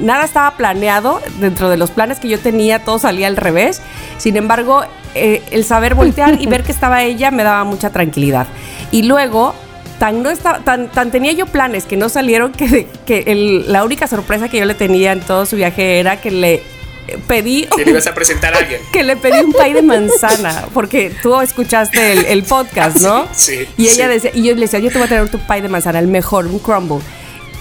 nada 0.00 0.24
estaba 0.24 0.56
planeado 0.56 1.20
dentro 1.40 1.68
de 1.70 1.76
los 1.76 1.90
planes 1.90 2.20
que 2.20 2.28
yo 2.28 2.38
tenía, 2.38 2.80
todo 2.84 2.98
salía 2.98 3.26
al 3.26 3.36
revés. 3.36 3.80
Sin 4.18 4.36
embargo, 4.36 4.84
eh, 5.14 5.42
el 5.50 5.64
saber 5.64 5.94
voltear 5.94 6.40
y 6.40 6.46
ver 6.46 6.62
que 6.62 6.72
estaba 6.72 7.02
ella 7.02 7.30
me 7.30 7.42
daba 7.42 7.64
mucha 7.64 7.90
tranquilidad. 7.90 8.46
Y 8.90 9.02
luego, 9.02 9.54
tan, 9.98 10.22
no 10.22 10.30
estaba, 10.30 10.58
tan, 10.60 10.88
tan 10.88 11.10
tenía 11.10 11.32
yo 11.32 11.46
planes 11.46 11.84
que 11.86 11.96
no 11.96 12.08
salieron 12.10 12.52
que, 12.52 12.86
que 13.06 13.24
el- 13.26 13.72
la 13.72 13.84
única 13.84 14.06
sorpresa 14.06 14.48
que 14.48 14.58
yo 14.58 14.66
le 14.66 14.74
tenía 14.74 15.12
en 15.12 15.20
todo 15.20 15.46
su 15.46 15.56
viaje 15.56 15.98
era 15.98 16.20
que 16.20 16.30
le 16.30 16.62
pedí 17.26 17.66
Que 17.76 17.84
le 17.84 17.90
ibas 17.92 18.06
a 18.06 18.14
presentar 18.14 18.54
a 18.54 18.58
alguien. 18.58 18.80
que 18.92 19.02
le 19.02 19.16
pedí 19.16 19.38
un 19.40 19.52
pay 19.52 19.72
de 19.72 19.82
manzana, 19.82 20.66
porque 20.74 21.12
tú 21.22 21.40
escuchaste 21.40 22.12
el, 22.12 22.24
el 22.26 22.42
podcast, 22.44 23.00
¿no? 23.00 23.26
Sí, 23.32 23.66
Y 23.76 23.88
ella 23.88 24.06
sí. 24.06 24.12
decía, 24.12 24.30
y 24.34 24.42
yo 24.44 24.54
le 24.54 24.60
decía, 24.62 24.78
yo 24.78 24.90
te 24.90 24.98
voy 24.98 25.04
a 25.06 25.08
traer 25.08 25.28
tu 25.30 25.38
pay 25.46 25.60
de 25.60 25.68
manzana, 25.68 25.98
el 25.98 26.08
mejor, 26.08 26.46
un 26.46 26.58
crumble. 26.58 26.98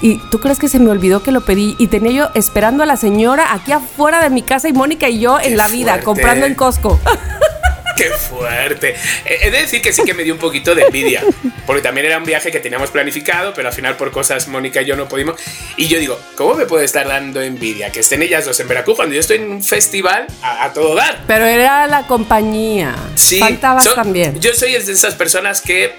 Y 0.01 0.19
tú 0.29 0.39
crees 0.39 0.59
que 0.59 0.67
se 0.67 0.77
me 0.77 0.89
olvidó 0.91 1.23
que 1.23 1.31
lo 1.31 1.45
pedí 1.45 1.75
y 1.79 1.87
tenía 1.87 2.11
yo 2.11 2.29
esperando 2.35 2.83
a 2.83 2.85
la 2.85 2.97
señora 2.97 3.53
aquí 3.53 3.71
afuera 3.71 4.21
de 4.21 4.29
mi 4.29 4.41
casa 4.41 4.67
y 4.67 4.73
Mónica 4.73 5.07
y 5.09 5.19
yo 5.19 5.37
Qué 5.37 5.47
en 5.47 5.57
la 5.57 5.67
vida, 5.69 5.91
fuerte. 5.93 6.05
comprando 6.05 6.45
en 6.45 6.53
Costco. 6.55 6.99
¡Qué 7.97 8.09
fuerte! 8.11 8.95
Eh, 9.25 9.39
He 9.43 9.51
de 9.51 9.61
decir 9.61 9.81
que 9.81 9.93
sí 9.93 10.03
que 10.03 10.13
me 10.13 10.23
dio 10.23 10.33
un 10.33 10.39
poquito 10.39 10.75
de 10.75 10.83
envidia, 10.83 11.23
porque 11.65 11.81
también 11.81 12.05
era 12.07 12.17
un 12.17 12.23
viaje 12.25 12.51
que 12.51 12.59
teníamos 12.59 12.91
planificado, 12.91 13.53
pero 13.53 13.69
al 13.69 13.73
final 13.73 13.95
por 13.97 14.11
cosas 14.11 14.47
Mónica 14.47 14.81
y 14.81 14.85
yo 14.85 14.95
no 14.95 15.07
pudimos. 15.07 15.39
Y 15.77 15.87
yo 15.87 15.99
digo, 15.99 16.19
¿cómo 16.35 16.55
me 16.55 16.65
puede 16.65 16.85
estar 16.85 17.07
dando 17.07 17.41
envidia 17.41 17.91
que 17.91 18.01
estén 18.01 18.21
ellas 18.21 18.45
dos 18.45 18.59
en 18.59 18.67
Veracruz 18.67 18.95
cuando 18.97 19.13
yo 19.15 19.21
estoy 19.21 19.37
en 19.37 19.51
un 19.51 19.63
festival 19.63 20.27
a, 20.41 20.65
a 20.65 20.73
todo 20.73 20.95
dar? 20.95 21.23
Pero 21.27 21.45
era 21.45 21.87
la 21.87 22.05
compañía. 22.07 22.95
Sí, 23.15 23.39
Faltabas 23.39 23.83
so- 23.83 23.93
también. 23.95 24.39
Yo 24.41 24.53
soy 24.53 24.71
de 24.73 24.77
esas 24.77 25.15
personas 25.15 25.61
que 25.61 25.93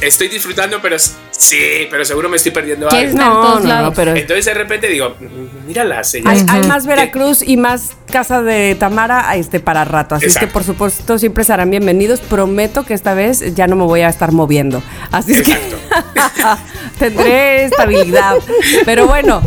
estoy 0.00 0.28
disfrutando, 0.28 0.80
pero 0.82 0.96
sí, 1.42 1.86
pero 1.90 2.04
seguro 2.04 2.28
me 2.28 2.36
estoy 2.36 2.52
perdiendo 2.52 2.88
¿Qué 2.88 2.96
algo. 2.96 3.18
No, 3.18 3.32
todos 3.42 3.62
no, 3.62 3.68
lados. 3.68 3.90
no, 3.90 3.94
pero 3.94 4.14
Entonces 4.16 4.44
de 4.44 4.54
repente 4.54 4.88
digo, 4.88 5.14
"Mm, 5.20 5.66
míralas, 5.66 6.14
ellas. 6.14 6.44
hay, 6.48 6.62
más 6.66 6.86
Veracruz 6.86 7.42
y 7.46 7.56
más 7.56 7.90
casa 8.10 8.42
de 8.42 8.74
Tamara 8.74 9.34
este, 9.36 9.60
para 9.60 9.84
rato. 9.84 10.14
Así 10.14 10.26
es 10.26 10.38
que, 10.38 10.46
por 10.46 10.64
supuesto, 10.64 11.18
siempre 11.18 11.44
serán 11.44 11.70
bienvenidos. 11.70 12.20
Prometo 12.20 12.84
que 12.84 12.94
esta 12.94 13.14
vez 13.14 13.54
ya 13.54 13.66
no 13.66 13.76
me 13.76 13.84
voy 13.84 14.00
a 14.02 14.08
estar 14.08 14.32
moviendo. 14.32 14.82
Así 15.10 15.32
es 15.34 15.42
que 15.42 15.56
tendré 16.98 17.64
estabilidad. 17.64 18.36
Pero 18.84 19.06
bueno, 19.06 19.42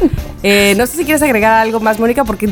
eh, 0.47 0.75
no 0.77 0.85
sé 0.85 0.97
si 0.97 1.05
quieres 1.05 1.23
agregar 1.23 1.53
algo 1.53 1.79
más, 1.79 1.97
Mónica, 1.97 2.23
porque 2.23 2.47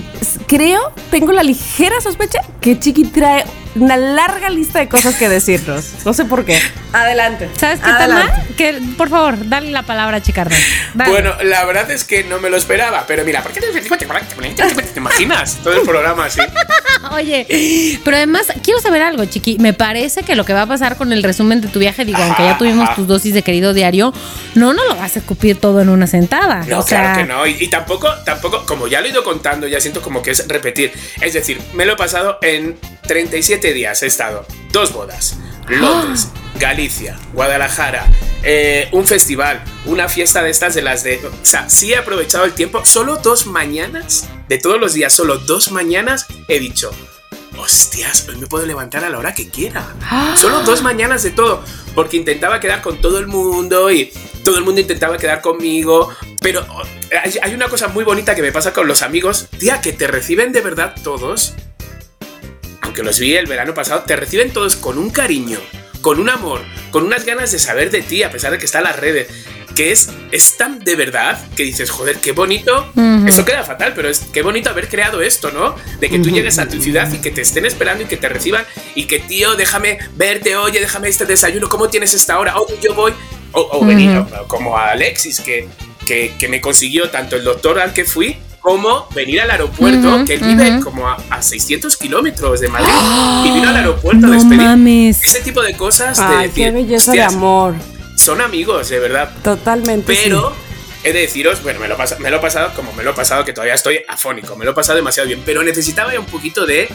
creo, 0.47 0.91
tengo 1.11 1.31
la 1.31 1.43
ligera 1.43 2.01
sospecha 2.01 2.39
que 2.59 2.79
Chiqui 2.79 3.03
trae 3.03 3.45
una 3.75 3.97
larga 3.97 4.49
lista 4.49 4.79
de 4.79 4.87
cosas 4.87 5.15
que 5.15 5.29
decirnos. 5.29 5.93
No 6.03 6.13
sé 6.13 6.25
por 6.25 6.43
qué. 6.43 6.59
Adelante. 6.91 7.49
¿Sabes 7.55 7.79
qué, 7.79 7.89
Adelante. 7.89 8.31
Tama? 8.31 8.45
Que, 8.57 8.81
por 8.97 9.09
favor, 9.09 9.47
dale 9.47 9.69
la 9.69 9.83
palabra 9.83 10.17
a 10.17 10.21
Chicardo. 10.21 10.55
Dale. 10.93 11.11
Bueno, 11.11 11.33
la 11.43 11.65
verdad 11.65 11.89
es 11.91 12.03
que 12.03 12.23
no 12.23 12.39
me 12.39 12.49
lo 12.49 12.57
esperaba, 12.57 13.05
pero 13.07 13.23
mira, 13.25 13.41
¿por 13.43 13.51
qué 13.51 13.61
te 13.61 14.97
imaginas 14.97 15.57
todo 15.63 15.73
el 15.73 15.81
programa 15.81 16.25
así? 16.25 16.41
Oye, 17.11 17.99
pero 18.03 18.17
además 18.17 18.47
quiero 18.63 18.79
saber 18.79 19.01
algo, 19.01 19.25
Chiqui. 19.25 19.57
Me 19.59 19.73
parece 19.73 20.23
que 20.23 20.35
lo 20.35 20.45
que 20.45 20.53
va 20.53 20.63
a 20.63 20.67
pasar 20.67 20.95
con 20.95 21.11
el 21.11 21.23
resumen 21.23 21.61
de 21.61 21.67
tu 21.67 21.79
viaje, 21.79 22.05
digo, 22.05 22.19
aunque 22.21 22.43
ya 22.43 22.57
tuvimos 22.57 22.85
Ajá. 22.85 22.95
tus 22.95 23.07
dosis 23.07 23.33
de 23.33 23.41
querido 23.41 23.73
diario, 23.73 24.13
no, 24.55 24.73
no 24.73 24.85
lo 24.85 24.95
vas 24.95 25.15
a 25.15 25.19
escupir 25.19 25.59
todo 25.59 25.81
en 25.81 25.89
una 25.89 26.07
sentada. 26.07 26.63
No, 26.67 26.79
o 26.79 26.81
sea, 26.83 27.01
claro 27.01 27.17
que 27.17 27.33
no. 27.33 27.47
Y, 27.47 27.57
y 27.59 27.67
tampoco, 27.83 28.13
tampoco, 28.23 28.65
como 28.65 28.87
ya 28.87 29.01
lo 29.01 29.07
he 29.07 29.09
ido 29.09 29.23
contando, 29.23 29.67
ya 29.67 29.81
siento 29.81 30.01
como 30.01 30.21
que 30.21 30.31
es 30.31 30.47
repetir. 30.47 30.93
Es 31.21 31.33
decir, 31.33 31.61
me 31.73 31.85
lo 31.85 31.93
he 31.93 31.95
pasado 31.95 32.37
en 32.41 32.79
37 33.07 33.73
días. 33.73 34.01
He 34.03 34.07
estado 34.07 34.45
dos 34.71 34.93
bodas, 34.93 35.37
Londres, 35.67 36.29
Galicia, 36.55 37.19
Guadalajara, 37.33 38.07
eh, 38.43 38.87
un 38.93 39.05
festival, 39.05 39.63
una 39.85 40.07
fiesta 40.07 40.43
de 40.43 40.49
estas 40.49 40.75
de 40.75 40.81
las 40.81 41.03
de... 41.03 41.17
O 41.25 41.45
sea, 41.45 41.69
sí 41.69 41.91
he 41.93 41.97
aprovechado 41.97 42.45
el 42.45 42.53
tiempo. 42.53 42.85
Solo 42.85 43.17
dos 43.17 43.47
mañanas, 43.47 44.29
de 44.47 44.57
todos 44.57 44.79
los 44.79 44.93
días, 44.93 45.11
solo 45.13 45.37
dos 45.39 45.71
mañanas 45.71 46.27
he 46.47 46.59
dicho, 46.59 46.91
hostias, 47.57 48.27
hoy 48.27 48.37
me 48.37 48.47
puedo 48.47 48.65
levantar 48.65 49.03
a 49.03 49.09
la 49.09 49.17
hora 49.17 49.33
que 49.33 49.49
quiera. 49.49 49.95
Solo 50.37 50.63
dos 50.63 50.81
mañanas 50.81 51.23
de 51.23 51.31
todo, 51.31 51.63
porque 51.95 52.17
intentaba 52.17 52.59
quedar 52.59 52.81
con 52.81 53.01
todo 53.01 53.19
el 53.19 53.27
mundo 53.27 53.91
y 53.91 54.11
todo 54.43 54.57
el 54.57 54.63
mundo 54.63 54.81
intentaba 54.81 55.17
quedar 55.17 55.41
conmigo, 55.41 56.13
pero 56.41 56.65
oh, 56.69 56.83
hay, 57.23 57.33
hay 57.41 57.53
una 57.53 57.69
cosa 57.69 57.87
muy 57.87 58.03
bonita 58.03 58.35
que 58.35 58.41
me 58.41 58.51
pasa 58.51 58.73
con 58.73 58.87
los 58.87 59.01
amigos, 59.01 59.47
tía, 59.57 59.81
que 59.81 59.93
te 59.93 60.07
reciben 60.07 60.51
de 60.51 60.61
verdad 60.61 60.95
todos, 61.03 61.53
aunque 62.81 63.03
los 63.03 63.19
vi 63.19 63.35
el 63.35 63.47
verano 63.47 63.73
pasado, 63.73 64.03
te 64.05 64.15
reciben 64.15 64.51
todos 64.51 64.75
con 64.75 64.97
un 64.97 65.09
cariño, 65.09 65.59
con 66.01 66.19
un 66.19 66.29
amor, 66.29 66.61
con 66.91 67.03
unas 67.03 67.25
ganas 67.25 67.51
de 67.51 67.59
saber 67.59 67.89
de 67.89 68.01
ti, 68.01 68.23
a 68.23 68.31
pesar 68.31 68.51
de 68.51 68.57
que 68.57 68.65
está 68.65 68.79
en 68.79 68.83
las 68.83 68.99
redes 68.99 69.27
que 69.75 69.91
es, 69.91 70.09
es 70.31 70.57
tan 70.57 70.79
de 70.79 70.95
verdad 70.95 71.39
que 71.55 71.63
dices, 71.63 71.89
joder, 71.89 72.17
qué 72.17 72.31
bonito. 72.31 72.91
Eso 73.27 73.45
queda 73.45 73.63
fatal, 73.63 73.93
pero 73.95 74.09
es 74.09 74.19
qué 74.31 74.41
bonito 74.41 74.69
haber 74.69 74.89
creado 74.89 75.21
esto, 75.21 75.51
¿no? 75.51 75.75
De 75.99 76.09
que 76.09 76.19
tú 76.19 76.29
llegues 76.29 76.59
a 76.59 76.67
tu 76.67 76.81
ciudad 76.81 77.11
y 77.11 77.17
que 77.19 77.31
te 77.31 77.41
estén 77.41 77.65
esperando 77.65 78.03
y 78.03 78.07
que 78.07 78.17
te 78.17 78.29
reciban 78.29 78.65
y 78.95 79.05
que, 79.05 79.19
tío, 79.19 79.55
déjame 79.55 79.99
verte, 80.15 80.55
oye, 80.55 80.79
déjame 80.79 81.09
este 81.09 81.25
desayuno, 81.25 81.69
¿cómo 81.69 81.89
tienes 81.89 82.13
esta 82.13 82.39
hora? 82.39 82.57
Oye, 82.57 82.75
yo 82.81 82.93
voy. 82.93 83.13
O, 83.55 83.85
venir, 83.85 84.23
como 84.47 84.75
a 84.75 84.89
Alexis, 84.89 85.39
que, 85.39 85.67
que, 86.07 86.33
que, 86.39 86.47
me 86.47 86.59
consiguió 86.59 87.09
tanto 87.11 87.35
el 87.35 87.43
doctor 87.43 87.79
al 87.79 87.93
que 87.93 88.03
fui 88.03 88.35
como 88.61 89.07
venir 89.13 89.41
al 89.41 89.51
aeropuerto, 89.51 90.25
que 90.25 90.35
él 90.35 90.39
vive 90.41 90.79
como 90.81 91.07
a, 91.07 91.17
a 91.29 91.41
600 91.41 91.95
kilómetros 91.97 92.61
de 92.61 92.69
Madrid, 92.69 92.89
y 93.45 93.51
vino 93.53 93.69
al 93.69 93.75
aeropuerto 93.75 94.25
no 94.25 94.33
a 94.33 94.35
despedir. 94.37 94.57
mames. 94.61 95.21
Ese 95.23 95.41
tipo 95.41 95.61
de 95.61 95.75
cosas 95.75 96.17
de 96.17 96.23
Ay, 96.23 96.47
decir, 96.47 96.63
qué 96.65 96.71
belleza 96.71 97.11
de 97.11 97.19
"Hostias, 97.19 97.33
amor. 97.35 97.75
Son 98.15 98.41
amigos, 98.41 98.89
de 98.89 98.99
verdad. 98.99 99.29
Totalmente. 99.43 100.05
Pero 100.23 100.51
sí. 100.51 101.07
he 101.09 101.13
de 101.13 101.19
deciros, 101.21 101.61
bueno, 101.63 101.79
me 101.79 101.87
lo, 101.87 101.97
pasa- 101.97 102.17
me 102.19 102.29
lo 102.29 102.37
he 102.37 102.39
pasado 102.39 102.71
como 102.75 102.93
me 102.93 103.03
lo 103.03 103.11
he 103.11 103.13
pasado, 103.13 103.43
que 103.45 103.53
todavía 103.53 103.73
estoy 103.75 103.99
afónico, 104.07 104.55
me 104.55 104.65
lo 104.65 104.71
he 104.71 104.73
pasado 104.73 104.95
demasiado 104.97 105.27
bien, 105.27 105.41
pero 105.45 105.63
necesitaba 105.63 106.13
ya 106.13 106.19
un 106.19 106.25
poquito 106.25 106.65
de, 106.65 106.87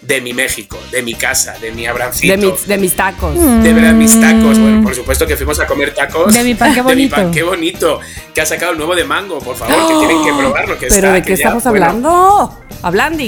de 0.00 0.20
mi 0.20 0.32
México, 0.32 0.78
de 0.90 1.02
mi 1.02 1.14
casa, 1.14 1.56
de 1.60 1.70
mi 1.72 1.86
Abrancito. 1.86 2.32
De 2.32 2.36
mis, 2.52 2.66
de 2.66 2.78
mis 2.78 2.96
tacos. 2.96 3.34
de 3.62 3.72
verdad, 3.72 3.92
mis 3.92 4.18
tacos. 4.20 4.58
Bueno, 4.58 4.82
por 4.82 4.94
supuesto 4.94 5.26
que 5.26 5.36
fuimos 5.36 5.60
a 5.60 5.66
comer 5.66 5.92
tacos. 5.94 6.32
De 6.32 6.42
mi 6.42 6.54
pan, 6.54 6.74
qué 6.74 6.82
De 6.86 6.96
mi 6.96 7.06
pan, 7.08 7.20
bonito. 7.24 7.34
qué 7.34 7.42
bonito. 7.42 8.00
Que 8.34 8.40
ha 8.40 8.46
sacado 8.46 8.72
el 8.72 8.78
nuevo 8.78 8.94
de 8.96 9.04
mango, 9.04 9.38
por 9.40 9.56
favor, 9.56 9.76
que 9.88 10.06
tienen 10.06 10.24
que 10.24 10.32
probarlo. 10.38 10.78
Que 10.78 10.86
¿Pero 10.88 10.94
está, 11.08 11.12
de 11.12 11.22
que 11.22 11.26
qué 11.28 11.36
ya, 11.36 11.42
estamos 11.48 11.64
bueno, 11.64 11.86
hablando? 11.86 12.58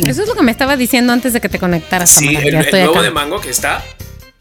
Eso 0.09 0.23
es 0.23 0.29
lo 0.29 0.35
que 0.35 0.43
me 0.43 0.51
estaba 0.51 0.77
diciendo 0.77 1.13
antes 1.13 1.33
de 1.35 1.41
que 1.41 1.49
te 1.51 1.59
conectaras. 1.59 2.09
Sí, 2.11 2.27
Tamara, 2.35 2.47
el, 2.49 2.55
el 2.55 2.71
nuevo 2.73 2.93
acá. 2.95 3.03
de 3.03 3.11
mango 3.11 3.41
que 3.41 3.51
está 3.51 3.85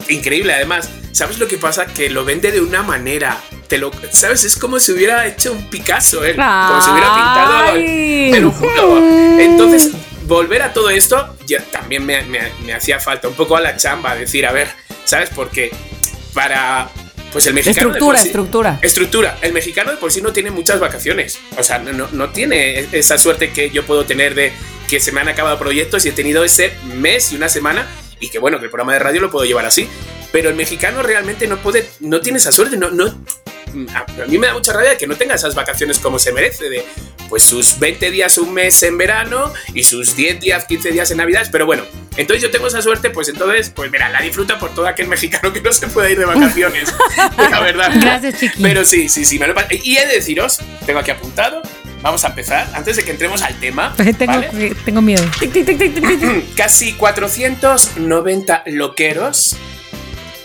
increíble. 0.08 0.52
Además, 0.54 0.88
¿sabes 1.12 1.38
lo 1.38 1.48
que 1.48 1.58
pasa? 1.58 1.86
Que 1.86 2.10
lo 2.10 2.24
vende 2.24 2.50
de 2.52 2.60
una 2.60 2.82
manera. 2.82 3.40
Te 3.68 3.78
lo, 3.78 3.90
¿Sabes? 4.10 4.44
Es 4.44 4.56
como 4.56 4.78
si 4.78 4.92
hubiera 4.92 5.26
hecho 5.26 5.52
un 5.52 5.68
Picasso, 5.70 6.24
¿eh? 6.24 6.34
Como 6.36 6.82
si 6.82 6.90
hubiera 6.90 7.14
pintado. 7.14 7.72
Te 7.74 8.40
lo 8.40 8.50
juro. 8.50 8.98
Entonces, 9.40 9.90
volver 10.26 10.62
a 10.62 10.72
todo 10.72 10.90
esto 10.90 11.36
ya 11.46 11.60
también 11.64 12.04
me, 12.04 12.22
me- 12.24 12.52
me 12.64 12.74
hacía 12.74 13.00
falta 13.00 13.28
un 13.28 13.34
poco 13.34 13.56
a 13.56 13.60
la 13.60 13.76
chamba. 13.76 14.14
Decir, 14.14 14.46
a 14.46 14.52
ver, 14.52 14.68
¿sabes? 15.04 15.30
Porque 15.34 15.70
para. 16.34 16.88
Pues 17.32 17.46
el 17.46 17.54
mexicano. 17.54 17.88
Estructura, 17.92 18.18
sí- 18.18 18.26
estructura. 18.28 18.78
Estructura. 18.82 19.38
El 19.40 19.54
mexicano 19.54 19.90
de 19.90 19.96
por 19.96 20.12
sí 20.12 20.20
no 20.20 20.34
tiene 20.34 20.50
muchas 20.50 20.78
vacaciones. 20.80 21.38
O 21.56 21.62
sea, 21.62 21.78
no- 21.78 22.08
no 22.12 22.28
tiene 22.30 22.86
esa 22.92 23.16
suerte 23.16 23.52
que 23.52 23.70
yo 23.70 23.86
puedo 23.86 24.04
tener 24.04 24.34
de 24.34 24.52
que 24.86 25.00
se 25.00 25.12
me 25.12 25.22
han 25.22 25.28
acabado 25.28 25.58
proyectos 25.58 26.04
y 26.04 26.10
he 26.10 26.12
tenido 26.12 26.44
ese 26.44 26.74
mes 26.94 27.32
y 27.32 27.36
una 27.36 27.48
semana 27.48 27.86
y 28.22 28.30
que 28.30 28.38
bueno, 28.38 28.58
que 28.58 28.66
el 28.66 28.70
programa 28.70 28.94
de 28.94 29.00
radio 29.00 29.20
lo 29.20 29.30
puedo 29.30 29.44
llevar 29.44 29.66
así. 29.66 29.88
Pero 30.30 30.48
el 30.48 30.54
mexicano 30.54 31.02
realmente 31.02 31.46
no 31.46 31.58
puede, 31.58 31.86
no 32.00 32.20
tiene 32.20 32.38
esa 32.38 32.52
suerte. 32.52 32.78
No, 32.78 32.90
no, 32.90 33.06
a 33.94 34.26
mí 34.26 34.38
me 34.38 34.46
da 34.46 34.54
mucha 34.54 34.72
rabia 34.72 34.96
que 34.96 35.06
no 35.06 35.16
tenga 35.16 35.34
esas 35.34 35.54
vacaciones 35.54 35.98
como 35.98 36.18
se 36.18 36.32
merece, 36.32 36.68
de 36.68 36.84
pues 37.28 37.42
sus 37.42 37.78
20 37.78 38.10
días, 38.10 38.38
un 38.38 38.52
mes 38.54 38.82
en 38.82 38.96
verano 38.96 39.52
y 39.74 39.84
sus 39.84 40.14
10 40.14 40.40
días, 40.40 40.64
15 40.66 40.92
días 40.92 41.10
en 41.10 41.18
Navidades. 41.18 41.48
Pero 41.50 41.66
bueno, 41.66 41.82
entonces 42.16 42.42
yo 42.42 42.50
tengo 42.50 42.68
esa 42.68 42.80
suerte, 42.80 43.10
pues 43.10 43.28
entonces, 43.28 43.70
pues 43.70 43.90
mira, 43.90 44.08
la 44.08 44.20
disfruta 44.20 44.58
por 44.58 44.74
todo 44.74 44.86
aquel 44.86 45.08
mexicano 45.08 45.52
que 45.52 45.60
no 45.60 45.72
se 45.72 45.88
puede 45.88 46.12
ir 46.12 46.18
de 46.18 46.26
vacaciones. 46.26 46.94
la 47.50 47.60
verdad. 47.60 47.90
Gracias, 48.00 48.38
chiqui. 48.38 48.62
Pero 48.62 48.84
sí, 48.84 49.08
sí, 49.08 49.24
sí, 49.24 49.38
me 49.38 49.46
lo 49.46 49.54
Y 49.82 49.96
he 49.96 50.06
de 50.06 50.14
deciros, 50.14 50.60
tengo 50.86 51.00
aquí 51.00 51.10
apuntado, 51.10 51.62
vamos 52.02 52.24
a 52.24 52.28
empezar, 52.28 52.68
antes 52.74 52.96
de 52.96 53.04
que 53.04 53.12
entremos 53.12 53.42
al 53.42 53.58
tema. 53.60 53.94
tengo, 53.96 54.32
¿vale? 54.32 54.74
tengo 54.84 55.00
miedo. 55.00 55.24
Casi 56.56 56.92
490 56.94 58.64
loqueros. 58.66 59.56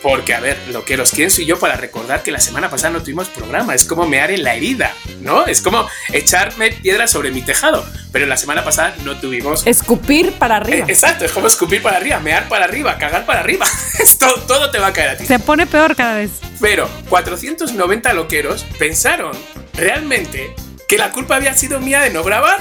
Porque, 0.04 0.36
a 0.36 0.40
ver, 0.40 0.58
loqueros, 0.72 1.12
¿quién 1.12 1.32
soy 1.32 1.46
yo 1.46 1.60
para 1.60 1.76
recordar 1.76 2.22
que 2.22 2.32
la 2.32 2.40
semana 2.40 2.70
pasada 2.70 2.94
no 2.94 3.02
tuvimos 3.02 3.30
programa? 3.30 3.74
Es 3.74 3.84
como 3.84 4.08
mear 4.08 4.30
en 4.30 4.44
la 4.44 4.54
herida, 4.54 4.94
¿no? 5.22 5.48
Es 5.48 5.60
como 5.60 5.90
echarme 6.14 6.72
piedras 6.72 7.12
sobre 7.12 7.32
mi 7.32 7.42
tejado. 7.42 7.84
Pero 8.12 8.28
la 8.28 8.38
semana 8.38 8.64
pasada 8.64 8.96
no 9.04 9.18
tuvimos 9.20 9.66
Escupir 9.66 10.34
para 10.34 10.58
arriba. 10.58 10.86
Eh, 10.88 10.92
Exacto, 10.92 11.26
es 11.26 11.32
como 11.32 11.48
escupir 11.48 11.82
para 11.82 11.98
arriba, 11.98 12.20
mear 12.20 12.48
para 12.48 12.66
arriba, 12.66 12.98
cagar 12.98 13.26
para 13.26 13.40
arriba. 13.40 13.66
Esto, 14.00 14.28
todo 14.48 14.70
te 14.70 14.78
va 14.78 14.88
a 14.88 14.94
caer 14.94 15.10
a 15.10 15.18
ti. 15.18 15.26
Se 15.26 15.40
pone 15.40 15.66
peor 15.66 15.96
cada 15.96 16.18
vez. 16.18 16.30
Pero 16.62 16.88
490 17.10 18.14
loqueros 18.14 18.66
pensaron 18.78 19.32
realmente 19.74 20.54
que 20.88 20.98
la 20.98 21.12
culpa 21.12 21.36
había 21.36 21.54
sido 21.54 21.80
mía 21.80 22.02
de 22.02 22.10
no 22.10 22.24
grabar. 22.24 22.58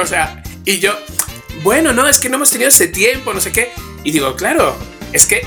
O 0.00 0.06
sea, 0.06 0.42
y 0.64 0.78
yo, 0.78 0.98
bueno, 1.62 1.92
no, 1.92 2.06
es 2.08 2.18
que 2.18 2.28
no 2.28 2.36
hemos 2.36 2.50
tenido 2.50 2.68
ese 2.68 2.88
tiempo, 2.88 3.32
no 3.32 3.40
sé 3.40 3.52
qué. 3.52 3.70
Y 4.02 4.12
digo, 4.12 4.34
claro, 4.34 4.76
es 5.12 5.26
que 5.26 5.46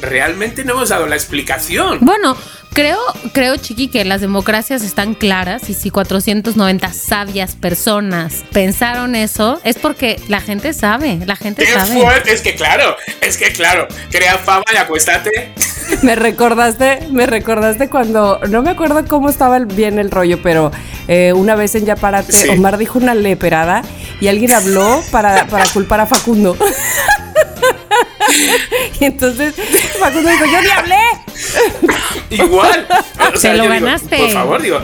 realmente 0.00 0.64
no 0.64 0.72
hemos 0.72 0.88
dado 0.88 1.06
la 1.06 1.16
explicación. 1.16 1.98
Bueno, 2.00 2.36
creo, 2.74 2.98
creo, 3.32 3.56
Chiqui, 3.56 3.88
que 3.88 4.04
las 4.04 4.20
democracias 4.20 4.82
están 4.82 5.14
claras 5.14 5.68
y 5.70 5.74
si 5.74 5.90
490 5.90 6.92
sabias 6.92 7.54
personas 7.54 8.44
pensaron 8.52 9.14
eso, 9.14 9.60
es 9.64 9.76
porque 9.76 10.20
la 10.28 10.40
gente 10.40 10.72
sabe, 10.72 11.18
la 11.24 11.36
gente 11.36 11.64
¡Qué 11.64 11.72
sabe. 11.72 12.00
fuerte! 12.00 12.32
Es 12.34 12.40
que 12.42 12.54
claro, 12.54 12.96
es 13.20 13.36
que 13.36 13.52
claro, 13.52 13.86
crea 14.10 14.38
fama 14.38 14.64
y 14.72 14.76
acuéstate. 14.76 15.52
Me 16.02 16.14
recordaste, 16.16 17.08
me 17.10 17.26
recordaste 17.26 17.90
cuando, 17.90 18.40
no 18.48 18.62
me 18.62 18.70
acuerdo 18.70 19.04
cómo 19.06 19.28
estaba 19.28 19.58
el- 19.58 19.66
bien 19.66 19.98
el 19.98 20.10
rollo, 20.10 20.40
pero 20.42 20.72
eh, 21.08 21.34
una 21.34 21.56
vez 21.56 21.74
en 21.74 21.84
Yaparate, 21.84 22.32
Sí. 22.32 22.48
Omar 22.48 22.78
dijo 22.78 22.98
una 22.98 23.14
leperada 23.14 23.82
y 24.18 24.28
alguien 24.28 24.52
habló 24.52 25.02
para, 25.10 25.46
para 25.46 25.66
culpar 25.66 26.00
a 26.00 26.06
Facundo. 26.06 26.56
y 29.00 29.04
entonces 29.04 29.54
Facundo 30.00 30.30
dijo, 30.30 30.46
yo 30.46 30.62
ni 30.62 30.70
hablé. 30.70 30.96
Igual. 32.30 32.86
O 33.34 33.38
Te 33.38 33.48
lo 33.50 33.56
yo 33.56 33.62
digo, 33.72 33.74
ganaste. 33.86 34.16
por 34.16 34.30
favor, 34.30 34.62
digo, 34.62 34.80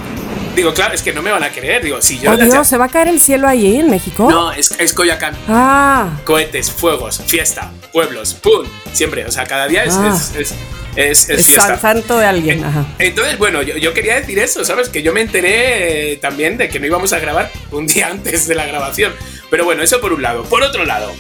digo, 0.55 0.75
claro, 0.75 0.95
es 0.95 1.03
que 1.03 1.13
no 1.13 1.23
me 1.23 1.31
van 1.31 1.43
a 1.43 1.51
creer. 1.51 1.83
Digo, 1.83 2.01
si 2.03 2.19
yo. 2.19 2.33
Oh 2.33 2.37
Dios, 2.37 2.67
¿se 2.67 2.77
va 2.77 2.87
a 2.87 2.89
caer 2.89 3.09
el 3.09 3.21
cielo 3.21 3.49
ahí 3.49 3.77
en 3.77 3.91
México? 3.91 4.29
No, 4.31 4.53
es, 4.53 4.73
es 4.79 4.93
Coyacán. 4.93 5.37
Ah, 5.49 6.11
Cohetes, 6.25 6.71
fuegos, 6.71 7.21
fiesta, 7.27 7.71
pueblos, 7.93 8.35
¡pum! 8.35 8.67
Siempre, 8.93 9.25
o 9.27 9.33
sea, 9.33 9.45
cada 9.47 9.67
día 9.69 9.85
es, 9.85 9.95
Ah. 9.95 10.13
es, 10.15 10.37
es, 10.37 10.51
es- 10.51 10.55
es 10.97 11.29
es 11.31 11.47
fiesta. 11.47 11.67
san- 11.69 11.81
santo 11.81 12.19
de 12.19 12.27
alguien. 12.27 12.65
Ajá. 12.65 12.85
Entonces, 12.99 13.39
bueno, 13.39 13.63
yo, 13.63 13.77
yo 13.77 13.95
quería 13.95 14.17
decir 14.17 14.39
eso, 14.41 14.65
¿sabes? 14.65 14.89
Que 14.89 15.03
yo 15.03 15.13
me 15.13 15.21
enteré 15.21 16.13
eh, 16.13 16.17
también 16.17 16.59
de 16.59 16.69
que 16.69 16.81
no 16.81 16.87
íbamos 16.87 17.13
a 17.13 17.21
grabar 17.21 17.51
un 17.71 17.87
día 17.87 18.09
antes 18.11 18.47
de 18.49 18.55
la 18.57 18.67
grabación. 18.67 19.13
Pero 19.51 19.65
bueno, 19.65 19.83
eso 19.83 20.01
por 20.01 20.13
un 20.13 20.23
lado. 20.23 20.43
Por 20.45 20.63
otro 20.63 20.85
lado, 20.85 21.13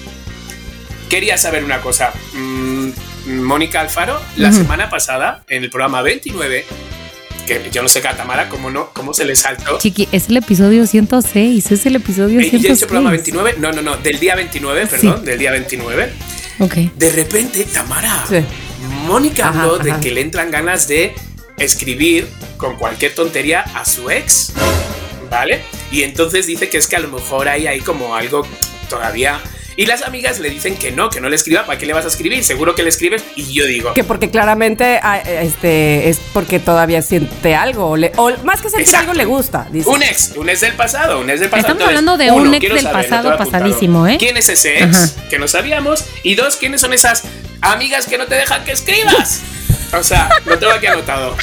quería 1.08 1.38
saber 1.38 1.64
una 1.64 1.80
cosa. 1.80 2.12
Mm, 2.32 2.90
Mónica 3.26 3.80
Alfaro, 3.80 4.20
la 4.36 4.52
semana 4.52 4.88
pasada, 4.90 5.44
en 5.48 5.62
el 5.64 5.70
programa 5.70 6.02
29, 6.02 6.64
que 7.46 7.68
yo 7.72 7.82
no 7.82 7.88
sé, 7.88 8.00
Catamara, 8.00 8.48
cómo, 8.48 8.70
no, 8.70 8.90
cómo 8.92 9.12
se 9.14 9.24
le 9.24 9.36
saltó. 9.36 9.78
Chiqui, 9.78 10.08
es 10.12 10.28
el 10.28 10.36
episodio 10.38 10.86
106, 10.86 11.70
es 11.70 11.86
el 11.86 11.96
episodio 11.96 12.40
Eh, 12.40 12.44
¿Y 12.46 12.50
ya 12.52 12.58
106. 12.60 12.84
programa 12.86 13.10
29? 13.10 13.54
No, 13.58 13.72
no, 13.72 13.82
no, 13.82 13.96
del 13.98 14.18
día 14.18 14.34
29, 14.36 14.86
perdón, 14.86 15.24
del 15.24 15.38
día 15.38 15.50
29. 15.52 16.12
Ok. 16.60 16.74
De 16.96 17.10
repente, 17.12 17.64
Tamara, 17.64 18.24
Sí. 18.28 18.36
Mónica 19.06 19.48
Ajá, 19.48 19.62
habló 19.62 19.78
de 19.78 19.94
que 20.00 20.10
le 20.10 20.20
entran 20.22 20.50
ganas 20.50 20.88
de 20.88 21.14
escribir 21.58 22.26
con 22.56 22.76
cualquier 22.76 23.14
tontería 23.14 23.60
a 23.60 23.84
su 23.84 24.10
ex, 24.10 24.52
¿vale? 25.30 25.62
Y 25.92 26.02
entonces 26.02 26.46
dice 26.46 26.68
que 26.70 26.78
es 26.78 26.86
que 26.86 26.96
a 26.96 27.00
lo 27.00 27.08
mejor 27.08 27.48
hay 27.48 27.66
ahí 27.66 27.80
como 27.80 28.14
algo 28.14 28.46
todavía... 28.88 29.40
Y 29.80 29.86
las 29.86 30.02
amigas 30.02 30.38
le 30.40 30.50
dicen 30.50 30.76
que 30.76 30.92
no, 30.92 31.08
que 31.08 31.22
no 31.22 31.30
le 31.30 31.36
escriba, 31.36 31.64
¿para 31.64 31.78
qué 31.78 31.86
le 31.86 31.94
vas 31.94 32.04
a 32.04 32.08
escribir? 32.08 32.44
Seguro 32.44 32.74
que 32.74 32.82
le 32.82 32.90
escribes. 32.90 33.24
Y 33.34 33.54
yo 33.54 33.64
digo, 33.64 33.94
Que 33.94 34.04
porque 34.04 34.28
claramente 34.28 35.00
ah, 35.02 35.18
este, 35.18 36.10
es 36.10 36.18
porque 36.34 36.58
todavía 36.58 37.00
siente 37.00 37.54
algo. 37.54 37.86
O, 37.92 37.96
le- 37.96 38.12
o 38.16 38.30
más 38.44 38.60
que 38.60 38.68
sentir 38.68 38.94
algo 38.94 39.14
le 39.14 39.24
gusta. 39.24 39.66
Dice. 39.72 39.88
un 39.88 40.02
ex, 40.02 40.32
un 40.36 40.50
ex 40.50 40.60
del 40.60 40.74
pasado, 40.74 41.18
un 41.20 41.30
ex 41.30 41.40
del 41.40 41.48
pasado. 41.48 41.68
Estamos 41.72 41.88
hablando 41.88 42.18
de 42.18 42.30
un 42.30 42.52
ex 42.52 42.74
del 42.74 42.88
pasado 42.92 43.38
pasadísimo, 43.38 44.06
¿eh? 44.06 44.16
¿Quién 44.18 44.36
es 44.36 44.50
ese 44.50 44.84
ex? 44.84 45.14
Que 45.30 45.38
no 45.38 45.48
sabíamos. 45.48 46.04
Y 46.24 46.34
dos, 46.34 46.56
¿quiénes 46.56 46.82
son 46.82 46.92
esas 46.92 47.22
amigas 47.62 48.04
que 48.06 48.18
no 48.18 48.26
te 48.26 48.34
dejan 48.34 48.62
que 48.64 48.72
escribas? 48.72 49.40
O 49.98 50.02
sea, 50.02 50.28
lo 50.44 50.58
tengo 50.58 50.72
aquí 50.74 50.88
anotado. 50.88 51.34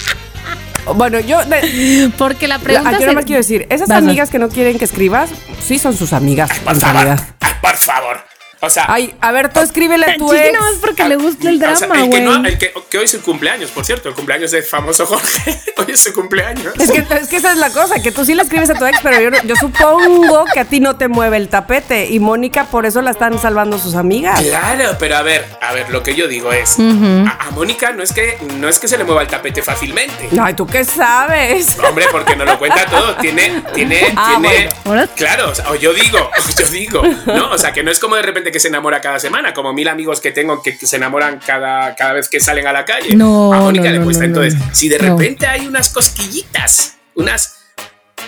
Bueno, 0.94 1.20
yo 1.22 1.44
de- 1.46 2.12
Porque 2.20 2.48
la 2.48 2.60
la- 2.60 2.64
pregunta 2.64 2.92
yo 2.94 3.00
nada 3.00 3.14
más 3.14 3.26
quiero 3.26 3.40
decir, 3.42 3.64
esas 3.72 3.90
Vas, 3.90 3.98
vas. 3.98 3.98
amigas 4.04 4.30
que 4.30 4.38
no 4.38 4.48
quieren 4.50 4.78
que 4.78 4.86
escribas, 4.86 5.32
sí 5.68 5.80
son 5.80 5.98
sus 5.98 6.14
amigas, 6.14 6.52
Por 6.64 6.74
en 6.76 6.80
favor, 6.82 7.08
ay, 7.42 7.54
por 7.62 7.76
favor. 7.76 8.27
O 8.60 8.70
sea, 8.72 8.86
Ay, 8.88 9.14
a 9.22 9.32
ver, 9.32 9.54
tú 9.54 9.60
escríbele 9.60 10.06
a 10.06 10.18
tu 10.18 10.34
ex. 10.34 10.52
nada 10.54 10.66
más 10.72 10.80
porque 10.82 11.04
le 11.08 11.16
gusta 11.16 11.48
el 11.50 11.58
o 11.64 11.76
sea, 11.76 11.88
drama, 11.88 12.04
el 12.04 12.10
que, 12.10 12.20
güey. 12.22 12.24
no- 12.42 12.48
el 12.48 12.58
que, 12.58 12.74
que 12.90 12.98
hoy 12.98 13.06
es 13.06 13.12
su 13.12 13.22
cumpleaños, 13.22 13.70
por 13.70 13.86
cierto, 13.86 14.10
el 14.10 14.16
cumpleaños 14.16 14.50
del 14.52 14.64
famoso 14.64 15.06
Jorge. 15.06 15.60
hoy 15.78 15.86
es 15.90 16.00
su 16.02 16.12
cumpleaños. 16.14 16.74
Es 16.80 16.90
que, 16.92 17.06
es 17.16 17.28
que 17.28 17.38
esa 17.38 17.52
es 17.52 17.58
la 17.60 17.70
cosa, 17.70 18.02
que 18.02 18.12
tú 18.12 18.26
sí 18.26 18.34
le 18.34 18.42
escribes 18.42 18.70
a 18.72 18.74
tu 18.74 18.86
ex, 18.86 18.98
pero 19.04 19.22
yo, 19.22 19.30
no- 19.30 19.44
yo 19.44 19.56
supongo 19.56 20.46
que 20.54 20.60
a 20.60 20.66
ti 20.66 20.80
no 20.80 20.96
te 20.96 21.08
mueve 21.08 21.38
el 21.38 21.50
tapete. 21.50 22.08
Y 22.08 22.20
Mónica, 22.20 22.64
por 22.66 22.86
eso 22.88 23.02
la 23.04 23.12
están 23.12 23.38
salvando 23.40 23.78
sus 23.78 23.96
amigas. 23.96 24.42
Claro, 24.42 24.96
pero 25.00 25.18
a 25.18 25.22
ver, 25.22 25.46
a 25.62 25.74
ver, 25.74 25.90
lo 25.92 26.02
que 26.02 26.16
yo 26.16 26.28
digo 26.28 26.52
es, 26.52 26.78
a, 26.80 27.48
a 27.48 27.52
Mónica 27.52 27.92
no 27.92 28.02
es 28.02 28.12
que 28.12 28.38
no 28.56 28.68
es 28.70 28.80
que 28.80 28.88
se 28.88 28.98
le 28.98 29.04
mueva 29.04 29.22
el 29.22 29.28
tapete 29.28 29.62
fácilmente. 29.62 30.30
Ay, 30.42 30.56
¿tú 30.56 30.66
qué 30.66 30.84
sabes? 30.84 31.78
Hombre, 31.88 32.06
porque 32.12 32.36
nos 32.36 32.48
lo 32.48 32.58
cuenta 32.58 32.86
todo. 32.88 33.16
Tiene, 33.18 33.62
tiene, 33.74 34.14
Ah, 34.16 34.38
tiene. 34.42 34.70
bueno. 34.84 35.08
Claro, 35.16 35.50
o, 35.52 35.56
sea, 35.56 35.70
o 35.70 35.76
yo 35.76 35.94
digo, 35.94 36.18
o 36.20 36.60
yo 36.60 36.66
digo, 36.70 37.02
¿no? 37.28 37.52
O 37.52 37.58
sea, 37.58 37.72
que 37.72 37.84
no 37.84 37.92
es 37.92 38.00
como 38.00 38.16
de 38.16 38.22
repente 38.24 38.47
que 38.52 38.60
se 38.60 38.68
enamora 38.68 39.02
cada 39.02 39.20
semana, 39.20 39.54
como 39.54 39.74
mil 39.74 39.88
amigos 39.88 40.22
que 40.22 40.32
tengo 40.32 40.62
que, 40.62 40.74
se 40.74 40.96
enamoran 40.96 41.40
cada, 41.46 41.96
cada 41.96 42.14
vez 42.14 42.30
que 42.30 42.40
salen 42.40 42.68
a 42.68 42.74
la 42.74 42.86
calle. 42.86 43.16
No, 43.16 43.54
a 43.54 43.58
Mónica 43.60 43.90
no, 43.90 44.00
le 44.00 44.04
cuesta. 44.04 44.26
Entonces, 44.26 44.60
si 44.72 44.90
de 44.90 44.98
repente 44.98 45.48
hay 45.48 45.68
unas 45.68 45.90
cosquillitas, 45.90 46.98
unas. 47.16 47.56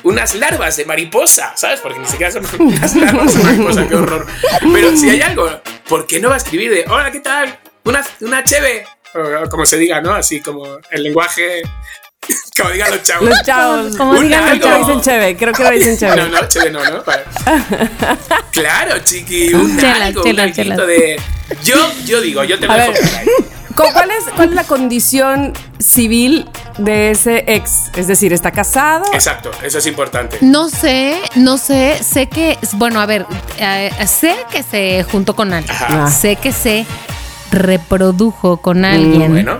Unas 0.02 0.34
larvas 0.36 0.78
de 0.78 0.86
mariposa, 0.86 1.52
¿sabes? 1.58 1.82
Porque 1.82 2.00
ni 2.00 2.06
siquiera 2.06 2.32
son 2.32 2.46
unas 2.60 2.96
larvas 2.96 3.36
de 3.36 3.44
mariposa, 3.44 3.86
qué 3.86 3.96
horror. 3.96 4.28
Pero 4.72 4.96
si 4.96 5.10
hay 5.10 5.20
algo, 5.22 5.50
¿por 5.90 6.08
qué 6.08 6.22
no 6.22 6.30
va 6.30 6.36
a 6.36 6.38
escribir 6.38 6.72
de 6.72 6.86
hola, 6.88 7.12
¿qué 7.12 7.20
tal? 7.20 7.60
Una, 7.84 8.06
una 8.22 8.44
cheve, 8.44 8.86
o 9.14 9.50
como 9.50 9.66
se 9.66 9.78
diga, 9.78 10.00
¿no? 10.00 10.14
Así 10.14 10.40
como 10.40 10.64
el 10.92 11.04
lenguaje, 11.04 11.64
como 12.58 12.70
digan 12.72 12.92
los 12.92 13.04
chavos. 13.04 13.30
Los 13.30 13.42
chavos. 13.44 13.96
Como 13.98 14.14
digan 14.22 14.42
los 14.42 14.52
algo. 14.52 14.62
Creo 14.62 14.74
que 14.74 14.80
lo 14.80 14.86
dicen 14.88 15.02
chévere, 15.02 15.38
creo 15.38 15.54
que 15.54 15.64
lo 15.64 15.72
dicen 15.72 15.94
No, 15.94 16.00
chévere. 16.00 16.30
no, 16.30 16.48
cheve 16.48 16.72
no, 16.72 16.84
¿no? 16.84 17.04
Claro, 18.52 19.00
chiqui, 19.04 19.54
un 19.54 19.78
Chela, 19.80 20.06
algo, 20.08 20.24
chela, 20.24 20.44
un 20.46 20.52
chela. 20.54 20.76
de... 20.86 21.20
Yo, 21.64 21.76
yo 22.06 22.22
digo, 22.22 22.44
yo 22.44 22.60
te 22.60 22.68
lo 22.68 22.74
A 22.74 22.78
dejo 22.78 22.92
ver. 22.94 23.02
por 23.02 23.16
ahí. 23.20 23.28
¿Cu- 23.76 23.94
¿Cuál 23.94 24.12
es, 24.12 24.24
¿Cuál 24.36 24.50
es 24.50 24.56
la 24.56 24.64
condición 24.66 25.54
civil 25.80 26.50
de 26.78 27.12
ese 27.12 27.46
ex? 27.48 27.90
Es 27.96 28.08
decir, 28.08 28.34
¿está 28.34 28.52
casado? 28.52 29.06
Exacto, 29.14 29.52
eso 29.64 29.78
es 29.78 29.86
importante. 29.88 30.38
No 30.42 30.68
sé, 30.70 31.18
no 31.36 31.58
sé, 31.58 31.98
sé 32.04 32.28
que, 32.28 32.58
bueno, 32.74 33.00
a 33.00 33.06
ver, 33.06 33.26
eh, 33.58 33.90
sé 34.06 34.36
que 34.52 34.64
se 34.64 35.04
juntó 35.10 35.34
con 35.36 35.54
alguien, 35.54 35.74
Ajá. 35.74 36.06
Ah. 36.08 36.12
sé 36.12 36.36
que 36.36 36.52
se 36.52 36.86
reprodujo 37.52 38.58
con 38.58 38.84
alguien. 38.86 39.32
Bueno, 39.32 39.58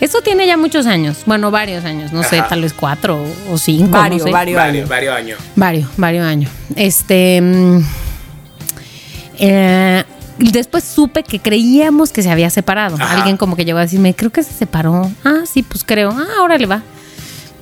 Eso 0.00 0.20
tiene 0.20 0.46
ya 0.46 0.56
muchos 0.56 0.86
años, 0.86 1.18
bueno, 1.24 1.50
varios 1.50 1.84
años, 1.84 2.12
no 2.12 2.22
sé, 2.22 2.42
tal 2.48 2.60
vez 2.62 2.72
cuatro 2.74 3.24
o 3.50 3.56
cinco, 3.56 3.90
Varios, 3.92 4.20
no 4.22 4.26
sé. 4.26 4.32
varios 4.32 4.58
varios, 4.58 4.76
años. 4.76 4.88
varios 4.88 5.14
años. 5.16 5.38
Varios, 5.56 5.88
varios 5.96 6.26
años. 6.26 6.50
Este. 6.76 7.40
mm, 7.40 7.80
eh, 9.38 10.04
después 10.38 10.84
supe 10.84 11.22
que 11.22 11.38
creíamos 11.40 12.10
que 12.12 12.22
se 12.22 12.30
había 12.30 12.50
separado. 12.50 12.96
Ajá. 12.96 13.16
Alguien 13.16 13.36
como 13.36 13.56
que 13.56 13.64
llegó 13.64 13.78
a 13.78 13.82
decirme, 13.82 14.14
creo 14.14 14.30
que 14.30 14.42
se 14.42 14.52
separó. 14.52 15.10
Ah, 15.24 15.40
sí, 15.50 15.62
pues 15.62 15.82
creo. 15.84 16.10
Ah, 16.10 16.26
ahora 16.38 16.58
le 16.58 16.66
va. 16.66 16.82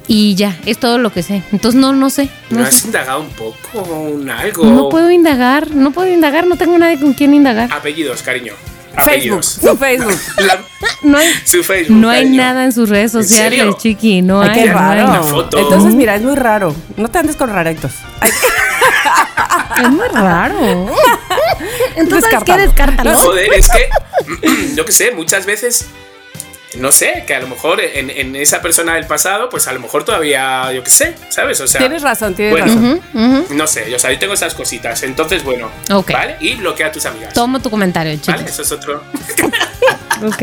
Y 0.07 0.35
ya, 0.35 0.57
es 0.67 0.79
todo 0.79 0.99
lo 0.99 1.11
que 1.13 1.23
sé. 1.23 1.43
Entonces 1.53 1.81
no, 1.81 1.93
no 1.93 2.11
sé. 2.11 2.29
¿No 2.51 2.59
No, 2.61 2.65
has 2.67 2.75
sé. 2.75 2.89
indagado 2.89 3.21
un 3.21 3.31
poco, 3.31 3.81
un 3.85 4.29
algo? 4.29 4.65
No 4.67 4.89
puedo 4.91 5.11
indagar, 5.11 5.71
no 5.71 5.93
puedo 5.93 6.13
indagar, 6.13 6.47
no 6.47 6.57
tengo 6.57 6.77
nadie 6.77 6.99
con 7.01 7.15
quien 7.15 7.33
indagar. 7.33 7.73
Apellidos, 7.73 8.23
cariño. 8.23 8.53
Facebook, 9.03 9.45
su 9.45 9.77
Facebook. 9.79 10.19
La- 10.39 10.65
No 11.03 11.19
hay, 11.19 11.33
su 11.45 11.63
Facebook, 11.63 11.97
no 11.97 12.11
hay 12.11 12.23
cariño. 12.25 12.37
nada 12.43 12.65
en 12.65 12.73
sus 12.73 12.89
redes 12.89 13.15
¿En 13.15 13.23
sociales, 13.23 13.77
chiqui. 13.79 14.23
No 14.23 14.41
Ay, 14.43 14.49
hay. 14.51 14.63
qué 14.63 14.69
no 14.71 14.75
raro. 14.79 15.05
Una 15.11 15.23
foto. 15.23 15.59
Entonces, 15.59 15.95
mira, 15.95 16.15
es 16.17 16.23
muy 16.23 16.35
raro. 16.37 16.75
No 16.97 17.09
te 17.09 17.19
andes 17.19 17.37
con 17.37 17.51
raritos. 17.51 17.93
Es 19.83 19.91
muy 19.91 20.09
raro. 20.09 20.57
Entonces, 21.97 22.29
¿qué 22.31 22.37
Descartado. 22.37 22.59
descártalo? 22.59 23.17
Joder, 23.19 23.53
es 23.55 23.69
que, 23.69 24.75
yo 24.77 24.85
qué 24.85 24.93
sé, 24.93 25.11
muchas 25.13 25.47
veces, 25.47 25.87
no 26.77 26.93
sé, 26.93 27.25
que 27.27 27.35
a 27.35 27.41
lo 27.41 27.49
mejor 27.49 27.81
en, 27.81 28.11
en 28.11 28.37
esa 28.37 28.63
persona 28.63 28.95
del 28.95 29.07
pasado, 29.07 29.49
pues 29.49 29.67
a 29.69 29.73
lo 29.73 29.81
mejor 29.81 30.05
todavía, 30.05 30.73
yo 30.73 30.83
qué 30.83 30.91
sé, 30.91 31.15
¿sabes? 31.29 31.61
O 31.61 31.67
sea, 31.67 31.81
tienes 31.81 32.03
razón, 32.03 32.35
tienes 32.35 32.53
bueno, 32.53 33.01
razón. 33.13 33.47
No 33.57 33.67
sé, 33.67 33.95
o 33.95 33.99
sea, 33.99 34.13
yo 34.13 34.19
tengo 34.19 34.35
esas 34.35 34.55
cositas. 34.55 35.03
Entonces, 35.03 35.43
bueno. 35.45 35.71
¿vale? 36.13 36.37
Y 36.41 36.55
bloquea 36.55 36.89
a 36.89 36.93
tus 36.93 37.07
amigas. 37.07 37.35
Tomo 37.35 37.61
tu 37.61 37.71
comentario, 37.71 38.15
chiqui. 38.17 38.33
¿Vale? 38.33 38.45
Eso 38.49 38.63
es 38.63 38.73
otro. 38.73 39.03
Ok. 40.23 40.43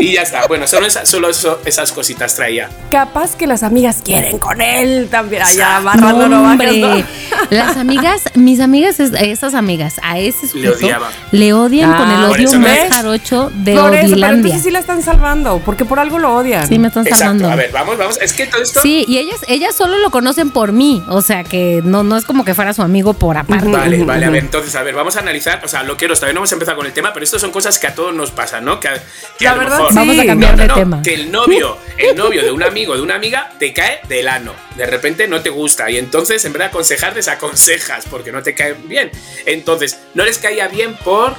Y 0.00 0.12
ya 0.14 0.22
está. 0.22 0.46
Bueno, 0.46 0.66
solo, 0.66 0.86
esa- 0.86 1.06
solo 1.06 1.28
eso- 1.28 1.60
esas 1.64 1.92
cositas 1.92 2.34
traía. 2.34 2.68
Capaz 2.90 3.36
que 3.36 3.46
las 3.46 3.62
amigas 3.62 4.00
quieren 4.04 4.38
con 4.38 4.60
él 4.60 5.08
también. 5.10 5.42
Allá 5.42 5.76
amarrando 5.76 6.28
No, 6.28 6.42
no, 6.42 6.50
hombre. 6.50 7.04
Las 7.50 7.76
amigas, 7.76 8.22
mis 8.34 8.60
amigas, 8.60 9.00
es- 9.00 9.12
esas 9.12 9.54
amigas, 9.54 9.94
a 10.02 10.18
ese 10.18 10.48
sujeto 10.48 10.88
le 11.30 11.52
odian 11.52 11.92
Ah, 11.92 11.96
con 11.98 12.10
el 12.10 12.26
por 12.28 12.36
odio 12.38 12.58
más 12.60 12.70
ves. 12.70 12.92
jarocho 12.92 13.50
de 13.54 13.74
Por 13.74 13.94
eso, 13.94 14.00
pero 14.00 14.12
Odilandia. 14.12 14.36
entonces 14.36 14.62
sí 14.62 14.70
la 14.70 14.78
están 14.78 15.02
salvando, 15.02 15.60
porque 15.64 15.84
por 15.84 15.98
algo 15.98 16.18
lo 16.18 16.34
odian. 16.34 16.66
Sí, 16.66 16.78
me 16.78 16.88
están 16.88 17.04
Exacto. 17.06 17.24
salvando. 17.24 17.50
A 17.50 17.56
ver, 17.56 17.70
vamos, 17.72 17.98
vamos. 17.98 18.18
Es 18.20 18.32
que 18.32 18.46
todo 18.46 18.62
esto. 18.62 18.80
Sí, 18.80 19.04
y 19.08 19.18
ellas, 19.18 19.40
ellas 19.48 19.74
solo 19.74 19.98
lo 19.98 20.10
conocen 20.10 20.50
por 20.50 20.72
mí. 20.72 21.02
O 21.08 21.22
sea 21.22 21.44
que 21.44 21.80
no, 21.84 22.02
no 22.02 22.16
es 22.16 22.24
como 22.24 22.44
que 22.44 22.54
fuera 22.54 22.72
su 22.74 22.82
amigo 22.82 23.12
por 23.14 23.36
aparte. 23.36 23.68
Vale, 23.68 24.04
vale, 24.04 24.26
a 24.26 24.30
ver, 24.30 24.42
entonces, 24.44 24.74
a 24.74 24.82
ver, 24.82 24.94
vamos 24.94 25.16
a 25.16 25.20
analizar, 25.20 25.60
o 25.64 25.68
sea, 25.68 25.82
lo 25.82 25.96
quiero, 25.96 26.14
todavía 26.14 26.34
no 26.34 26.40
hemos 26.40 26.52
empezado 26.52 26.76
con 26.76 26.86
el 26.86 26.92
tema, 26.92 27.12
pero 27.12 27.24
esto 27.24 27.38
son 27.38 27.50
cosas 27.50 27.78
que 27.78 27.86
a 27.86 27.94
todos 27.94 28.14
nos 28.14 28.30
pasan, 28.30 28.64
¿no? 28.64 28.71
Que, 28.80 28.88
a- 28.88 29.02
que 29.38 29.46
a 29.46 29.50
La 29.50 29.56
lo 29.56 29.60
verdad, 29.62 29.76
mejor, 29.78 29.90
sí. 29.92 29.98
Vamos 29.98 30.18
a 30.18 30.26
cambiar 30.26 30.56
de 30.56 30.66
no, 30.66 30.74
tema. 30.74 31.02
Que 31.02 31.14
el 31.14 31.30
novio, 31.32 31.76
el 31.98 32.16
novio 32.16 32.42
de 32.42 32.50
un 32.52 32.62
amigo, 32.62 32.94
de 32.94 33.02
una 33.02 33.14
amiga, 33.14 33.50
te 33.58 33.72
cae 33.72 34.00
del 34.08 34.28
ano. 34.28 34.52
De 34.76 34.86
repente 34.86 35.26
no 35.28 35.40
te 35.40 35.50
gusta. 35.50 35.90
Y 35.90 35.98
entonces, 35.98 36.44
en 36.44 36.52
vez 36.52 36.60
de 36.60 36.66
aconsejar, 36.66 37.14
desaconsejas, 37.14 38.04
porque 38.10 38.32
no 38.32 38.42
te 38.42 38.54
cae 38.54 38.74
bien. 38.74 39.10
Entonces, 39.46 39.98
no 40.14 40.24
les 40.24 40.38
caía 40.38 40.68
bien 40.68 40.94
por. 41.04 41.32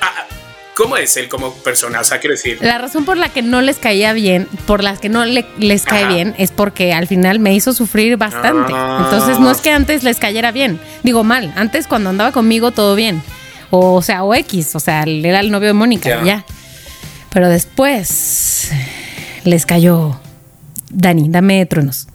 ah, 0.00 0.12
ah, 0.18 0.24
¿Cómo 0.74 0.96
es 0.96 1.16
él 1.16 1.28
como 1.28 1.52
persona? 1.54 2.00
O 2.00 2.04
sea, 2.04 2.20
quiero 2.20 2.36
decir. 2.36 2.58
La 2.60 2.78
razón 2.78 3.04
por 3.04 3.16
la 3.16 3.28
que 3.30 3.42
no 3.42 3.60
les 3.62 3.78
caía 3.78 4.12
bien, 4.12 4.46
por 4.66 4.84
las 4.84 5.00
que 5.00 5.08
no 5.08 5.24
le- 5.24 5.44
les 5.58 5.82
cae 5.84 6.04
Ajá. 6.04 6.14
bien, 6.14 6.34
es 6.38 6.52
porque 6.52 6.92
al 6.92 7.08
final 7.08 7.40
me 7.40 7.52
hizo 7.52 7.72
sufrir 7.72 8.16
bastante. 8.16 8.72
Ah. 8.76 9.00
Entonces 9.04 9.40
no 9.40 9.50
es 9.50 9.58
que 9.60 9.70
antes 9.72 10.04
les 10.04 10.18
cayera 10.20 10.52
bien. 10.52 10.78
Digo 11.02 11.24
mal, 11.24 11.52
antes 11.56 11.88
cuando 11.88 12.10
andaba 12.10 12.30
conmigo 12.30 12.70
todo 12.70 12.94
bien. 12.94 13.22
O, 13.70 14.00
sea, 14.02 14.22
o 14.22 14.32
X, 14.34 14.76
o 14.76 14.80
sea, 14.80 15.02
era 15.02 15.40
el 15.40 15.50
novio 15.50 15.66
de 15.68 15.74
Mónica, 15.74 16.08
Ya. 16.08 16.22
ya. 16.24 16.44
Pero 17.30 17.48
después 17.48 18.70
les 19.44 19.66
cayó 19.66 20.18
Dani, 20.90 21.28
dame 21.28 21.64
truenos. 21.66 22.08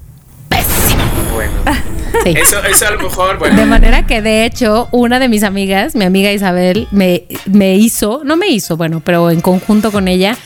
Sí. 2.24 2.34
Eso, 2.38 2.64
eso 2.64 2.88
a 2.88 2.92
lo 2.92 3.00
mejor, 3.02 3.38
bueno. 3.38 3.56
De 3.58 3.66
manera 3.66 4.06
que 4.06 4.22
de 4.22 4.46
hecho 4.46 4.88
una 4.92 5.20
de 5.20 5.28
mis 5.28 5.44
amigas, 5.44 5.94
mi 5.96 6.06
amiga 6.06 6.32
Isabel, 6.32 6.88
me, 6.92 7.24
me 7.46 7.76
hizo, 7.76 8.22
no 8.24 8.38
me 8.38 8.48
hizo, 8.48 8.78
bueno, 8.78 9.02
pero 9.04 9.30
en 9.30 9.42
conjunto 9.42 9.92
con 9.92 10.08
ella 10.08 10.38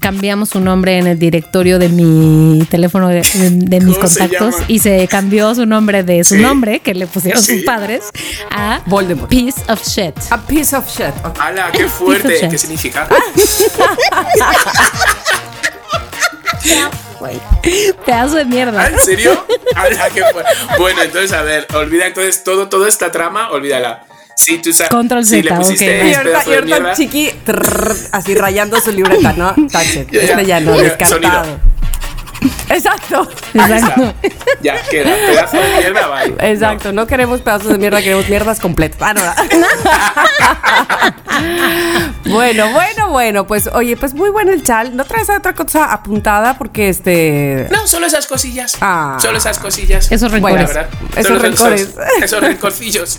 cambiamos 0.00 0.50
su 0.50 0.60
nombre 0.60 0.98
en 0.98 1.06
el 1.06 1.18
directorio 1.18 1.78
de 1.78 1.88
mi 1.88 2.64
teléfono 2.70 3.08
de, 3.08 3.22
mis 3.80 3.96
¿Cómo 3.96 4.08
se 4.08 4.18
contactos 4.20 4.56
y 4.68 4.78
se 4.80 5.06
cambió 5.08 5.54
su 5.54 5.64
nombre 5.66 6.02
de 6.02 6.22
su 6.24 6.34
Sí. 6.34 6.40
nombre 6.42 6.80
que 6.80 6.94
le 6.94 7.06
pusieron 7.06 7.42
Sí. 7.42 7.56
sus 7.56 7.64
padres 7.64 8.04
a 8.50 8.80
Voldemort. 8.86 9.28
Piece 9.30 9.60
of 9.68 9.82
Shit. 9.86 10.14
A 10.30 10.38
piece 10.38 10.76
of 10.76 10.86
shit. 10.88 11.14
Ok. 11.24 11.38
¡Hala, 11.40 11.70
qué 11.72 11.86
fuerte! 11.86 12.48
¿Qué 12.50 12.56
shit. 12.58 12.94
significa? 17.30 18.02
Pedazo 18.06 18.36
de 18.36 18.42
¿Ah, 18.42 18.44
mierda. 18.44 18.88
¿En 18.88 18.98
serio? 18.98 19.46
¡Hala, 19.74 20.10
qué 20.10 20.22
fuerte! 20.32 20.50
Bueno, 20.78 21.02
entonces, 21.02 21.32
a 21.32 21.42
ver, 21.42 21.66
olvida 21.74 22.06
entonces 22.06 22.42
todo, 22.44 22.68
toda 22.68 22.88
esta 22.88 23.10
trama, 23.10 23.50
olvídala. 23.50 24.04
Si 24.34 24.58
tú 24.58 24.72
sabes. 24.72 24.90
Control 24.90 25.24
si 25.24 25.42
Z, 25.42 25.50
le 25.50 25.56
pusiste 25.56 26.00
ok. 26.00 26.06
Y 26.06 26.14
ahorita, 26.14 26.92
y 26.92 26.96
chiqui, 26.96 27.30
trrr, 27.44 27.96
así 28.12 28.34
rayando 28.34 28.80
su 28.80 28.90
libreta, 28.90 29.32
¿no? 29.34 29.54
Ya. 29.68 29.82
Este 29.82 30.46
ya 30.46 30.60
no, 30.60 30.76
descartado. 30.78 31.44
sonido. 31.44 31.71
Exacto. 32.68 33.28
Exacto. 33.54 34.14
está. 34.22 34.44
Ya 34.62 34.82
queda, 34.82 35.10
pedazo 35.26 35.56
de 35.58 35.68
mierda, 35.78 36.08
bye. 36.08 36.50
Exacto, 36.50 36.92
no. 36.92 37.06
queremos 37.06 37.40
pedazos 37.40 37.68
de 37.68 37.78
mierda, 37.78 38.00
queremos 38.00 38.28
mierdas 38.28 38.60
completas. 38.60 38.98
Ah, 39.00 39.14
no. 39.14 39.22
bueno, 42.32 42.72
bueno, 42.72 43.08
bueno, 43.10 43.46
pues 43.46 43.68
oye, 43.72 43.96
pues 43.96 44.14
muy 44.14 44.30
bueno 44.30 44.52
el 44.52 44.62
chal. 44.62 44.96
¿No 44.96 45.04
traes 45.04 45.28
otra 45.30 45.54
cosa 45.54 45.92
apuntada? 45.92 46.56
Porque 46.58 46.88
este... 46.88 47.66
No, 47.70 47.86
solo 47.86 48.06
esas 48.06 48.26
cosillas. 48.26 48.76
Ah. 48.80 49.18
Solo 49.20 49.38
esas 49.38 49.58
cosillas. 49.58 50.10
Esos 50.10 50.30
rencores. 50.30 50.70
Esos 51.16 51.40
rencores. 51.42 51.80
Esos, 51.82 52.22
esos 52.22 52.40
rencorcillos. 52.40 53.18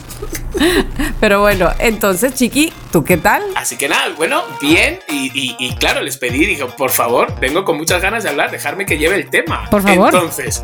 Pero 1.20 1.42
bueno, 1.42 1.72
entonces, 1.80 2.34
Chiqui, 2.36 2.72
¿tú 2.92 3.04
qué 3.04 3.18
tal? 3.18 3.42
Así 3.56 3.76
que 3.78 3.90
nada, 3.90 4.10
bueno, 4.16 4.44
bien. 4.62 5.00
Y, 5.10 5.32
y- 5.34 5.56
y 5.60 5.76
claro, 5.76 6.02
les 6.02 6.18
pedí, 6.18 6.46
digo, 6.46 6.68
por 6.68 6.92
favor, 6.92 7.40
vengo 7.40 7.66
con 7.66 7.78
muchas 7.78 8.02
ganas 8.02 8.24
de 8.24 8.30
hablar, 8.30 8.52
dejarme 8.52 8.86
que 8.86 8.98
lleve 8.98 9.13
el 9.14 9.30
tema. 9.30 9.70
Por 9.70 9.82
favor. 9.82 10.14
Entonces, 10.14 10.62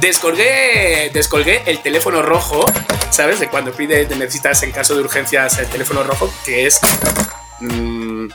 descolgué, 0.00 1.10
descolgué 1.12 1.62
el 1.66 1.80
teléfono 1.80 2.22
rojo, 2.22 2.64
¿sabes? 3.10 3.40
De 3.40 3.48
cuando 3.48 3.72
pide, 3.72 4.06
necesitas 4.16 4.62
en 4.62 4.72
caso 4.72 4.94
de 4.94 5.00
urgencias 5.02 5.58
el 5.58 5.66
teléfono 5.66 6.02
rojo, 6.02 6.32
que 6.44 6.66
es. 6.66 6.80
mm, 7.60 8.28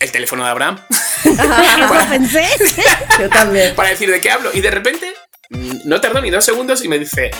el 0.00 0.12
teléfono 0.12 0.44
de 0.44 0.50
Abraham. 0.50 0.78
Eso 1.24 2.08
pensé. 2.08 2.46
Yo 3.18 3.28
también. 3.28 3.74
para 3.74 3.90
decir 3.90 4.10
de 4.10 4.20
qué 4.20 4.30
hablo. 4.30 4.50
Y 4.54 4.60
de 4.60 4.70
repente, 4.70 5.12
mm, 5.50 5.80
no 5.84 6.00
tardó 6.00 6.20
ni 6.22 6.30
dos 6.30 6.44
segundos 6.44 6.82
y 6.84 6.88
me 6.88 6.98
dice: 6.98 7.30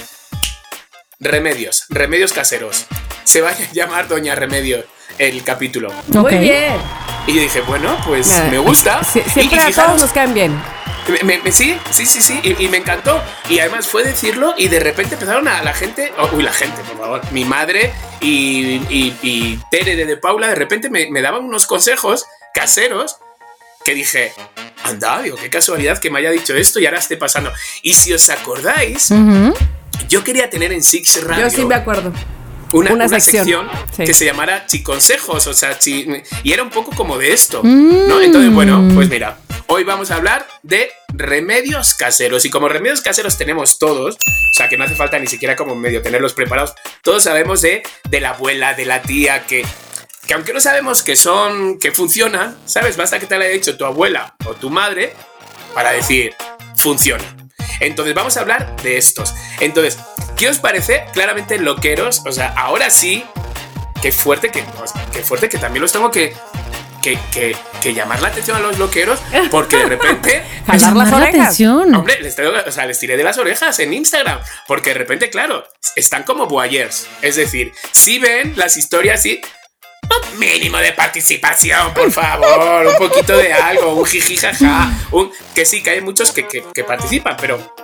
Remedios, 1.18 1.86
remedios 1.88 2.32
caseros. 2.32 2.86
se 3.24 3.40
va 3.42 3.50
a 3.50 3.54
llamar 3.72 4.08
Doña 4.08 4.34
Remedio 4.34 4.84
el 5.18 5.42
capítulo. 5.44 5.92
Muy 6.08 6.34
bien. 6.36 6.74
Y 7.26 7.34
yo 7.34 7.42
dije, 7.42 7.60
bueno, 7.60 7.96
pues 8.06 8.28
Nada. 8.28 8.44
me 8.50 8.58
gusta. 8.58 9.00
Sie- 9.02 9.22
Y- 9.26 9.30
siempre 9.30 9.58
y 9.68 9.72
a 9.72 9.74
todos 9.74 10.00
nos 10.00 10.12
caen 10.12 10.32
bien. 10.34 10.62
Me- 11.24 11.38
me- 11.38 11.52
sí, 11.52 11.76
sí, 11.90 12.06
sí, 12.06 12.20
sí, 12.20 12.40
y, 12.42 12.64
y 12.64 12.68
me 12.68 12.78
encantó. 12.78 13.22
Y 13.48 13.58
además 13.58 13.86
fue 13.88 14.04
decirlo 14.04 14.54
y 14.56 14.68
de 14.68 14.80
repente 14.80 15.14
empezaron 15.14 15.48
a 15.48 15.62
la 15.62 15.72
gente, 15.72 16.12
oh, 16.18 16.30
uy, 16.34 16.42
la 16.42 16.52
gente, 16.52 16.82
por 16.82 16.98
favor, 16.98 17.20
mi 17.32 17.44
madre 17.44 17.92
y, 18.20 18.76
y, 18.88 19.16
y 19.22 19.58
Tere 19.70 19.96
de, 19.96 20.06
de 20.06 20.16
Paula 20.16 20.48
de 20.48 20.54
repente 20.54 20.90
me, 20.90 21.10
me 21.10 21.22
daban 21.22 21.44
unos 21.44 21.66
consejos 21.66 22.26
caseros 22.54 23.16
que 23.84 23.94
dije, 23.94 24.32
anda, 24.84 25.22
digo, 25.22 25.36
qué 25.38 25.48
casualidad 25.48 25.98
que 25.98 26.10
me 26.10 26.18
haya 26.18 26.30
dicho 26.30 26.54
esto 26.54 26.78
y 26.80 26.86
ahora 26.86 26.98
esté 26.98 27.16
pasando. 27.16 27.50
Y 27.82 27.94
si 27.94 28.12
os 28.12 28.28
acordáis, 28.28 29.08
yo 30.08 30.22
quería 30.22 30.50
tener 30.50 30.72
en 30.72 30.82
Six 30.82 31.24
Radio 31.24 31.44
Yo 31.44 31.50
sí 31.50 31.64
me 31.64 31.74
acuerdo. 31.76 32.12
una, 32.72 32.92
una 32.92 33.06
una 33.06 33.20
sección. 33.20 33.68
Sí. 33.96 34.04
que 34.04 34.12
se 34.12 34.26
llamara 34.26 34.66
Chiconsejos, 34.66 35.46
o 35.46 35.54
sea, 35.54 35.78
chi- 35.78 36.06
y 36.42 36.52
era 36.52 36.62
un 36.62 36.70
poco 36.70 36.90
como 36.94 37.16
de 37.16 37.32
esto, 37.32 37.62
Mm. 37.64 38.06
¿no? 38.08 38.20
Entonces, 38.20 38.52
bueno, 38.52 38.86
pues 38.94 39.08
mira, 39.08 39.38
hoy 39.70 39.84
vamos 39.84 40.10
a 40.10 40.16
hablar 40.16 40.48
de 40.64 40.90
remedios 41.08 41.94
caseros, 41.94 42.44
y 42.44 42.50
como 42.50 42.68
remedios 42.68 43.00
caseros 43.02 43.38
tenemos 43.38 43.78
todos, 43.78 44.16
o 44.16 44.52
sea, 44.52 44.68
que 44.68 44.76
no 44.76 44.82
hace 44.82 44.96
falta 44.96 45.16
ni 45.20 45.28
siquiera 45.28 45.54
como 45.54 45.76
medio 45.76 46.02
tenerlos 46.02 46.34
preparados, 46.34 46.74
todos 47.02 47.22
sabemos 47.22 47.62
de, 47.62 47.84
de 48.08 48.20
la 48.20 48.30
abuela, 48.30 48.74
de 48.74 48.84
la 48.84 49.00
tía, 49.00 49.46
que, 49.46 49.64
que 50.26 50.34
aunque 50.34 50.52
no 50.52 50.60
sabemos 50.60 51.04
que 51.04 51.14
son, 51.14 51.78
que 51.78 51.92
funcionan, 51.92 52.58
¿sabes? 52.66 52.96
Basta 52.96 53.20
que 53.20 53.26
te 53.26 53.36
lo 53.36 53.44
haya 53.44 53.52
dicho 53.52 53.76
tu 53.76 53.84
abuela 53.84 54.34
o 54.44 54.54
tu 54.54 54.70
madre 54.70 55.14
para 55.72 55.92
decir, 55.92 56.34
funciona. 56.76 57.24
Entonces 57.78 58.12
vamos 58.12 58.36
a 58.36 58.40
hablar 58.40 58.74
de 58.82 58.98
estos. 58.98 59.34
Entonces, 59.60 59.98
¿qué 60.36 60.48
os 60.48 60.58
parece? 60.58 61.04
Claramente 61.12 61.58
loqueros, 61.60 62.22
o 62.26 62.32
sea, 62.32 62.48
ahora 62.56 62.90
sí, 62.90 63.24
qué 64.02 64.10
fuerte 64.10 64.50
que, 64.50 64.64
qué 65.12 65.22
fuerte 65.22 65.48
que 65.48 65.58
también 65.58 65.82
los 65.82 65.92
tengo 65.92 66.10
que, 66.10 66.34
que, 67.02 67.18
que- 67.32 67.56
que 67.80 67.94
llamar 67.94 68.20
la 68.20 68.28
atención 68.28 68.56
a 68.56 68.60
los 68.60 68.78
loqueros, 68.78 69.18
porque 69.50 69.76
de 69.76 69.86
repente, 69.86 70.42
Jalar 70.66 70.94
la 70.96 71.26
atención. 71.28 71.94
hombre, 71.94 72.20
les, 72.20 72.34
tengo- 72.36 72.52
o 72.66 72.70
sea, 72.70 72.86
les 72.86 72.98
tiré 72.98 73.16
de 73.16 73.24
las 73.24 73.38
orejas 73.38 73.78
en 73.78 73.92
Instagram, 73.94 74.40
porque 74.66 74.90
de 74.90 74.94
repente, 74.98 75.30
claro, 75.30 75.64
están 75.96 76.22
como 76.24 76.46
voyeurs, 76.46 77.06
es 77.22 77.36
decir, 77.36 77.72
si 77.92 78.18
ven 78.18 78.52
las 78.56 78.76
historias 78.76 79.24
y 79.26 79.40
un 80.32 80.38
mínimo 80.38 80.76
de 80.78 80.92
participación, 80.92 81.94
por 81.94 82.10
favor, 82.12 82.86
un 82.86 82.96
poquito 83.08 83.36
de 83.36 83.52
algo, 83.52 83.94
un 83.94 84.04
jiji 84.04 84.36
jaja, 84.36 84.90
un 85.12 85.30
que 85.54 85.64
sí, 85.64 85.82
que 85.82 85.90
hay 85.90 86.00
muchos 86.02 86.32
que, 86.32 86.46
que- 86.46 86.64
que 86.74 86.84
participan, 86.84 87.36
pero, 87.40 87.74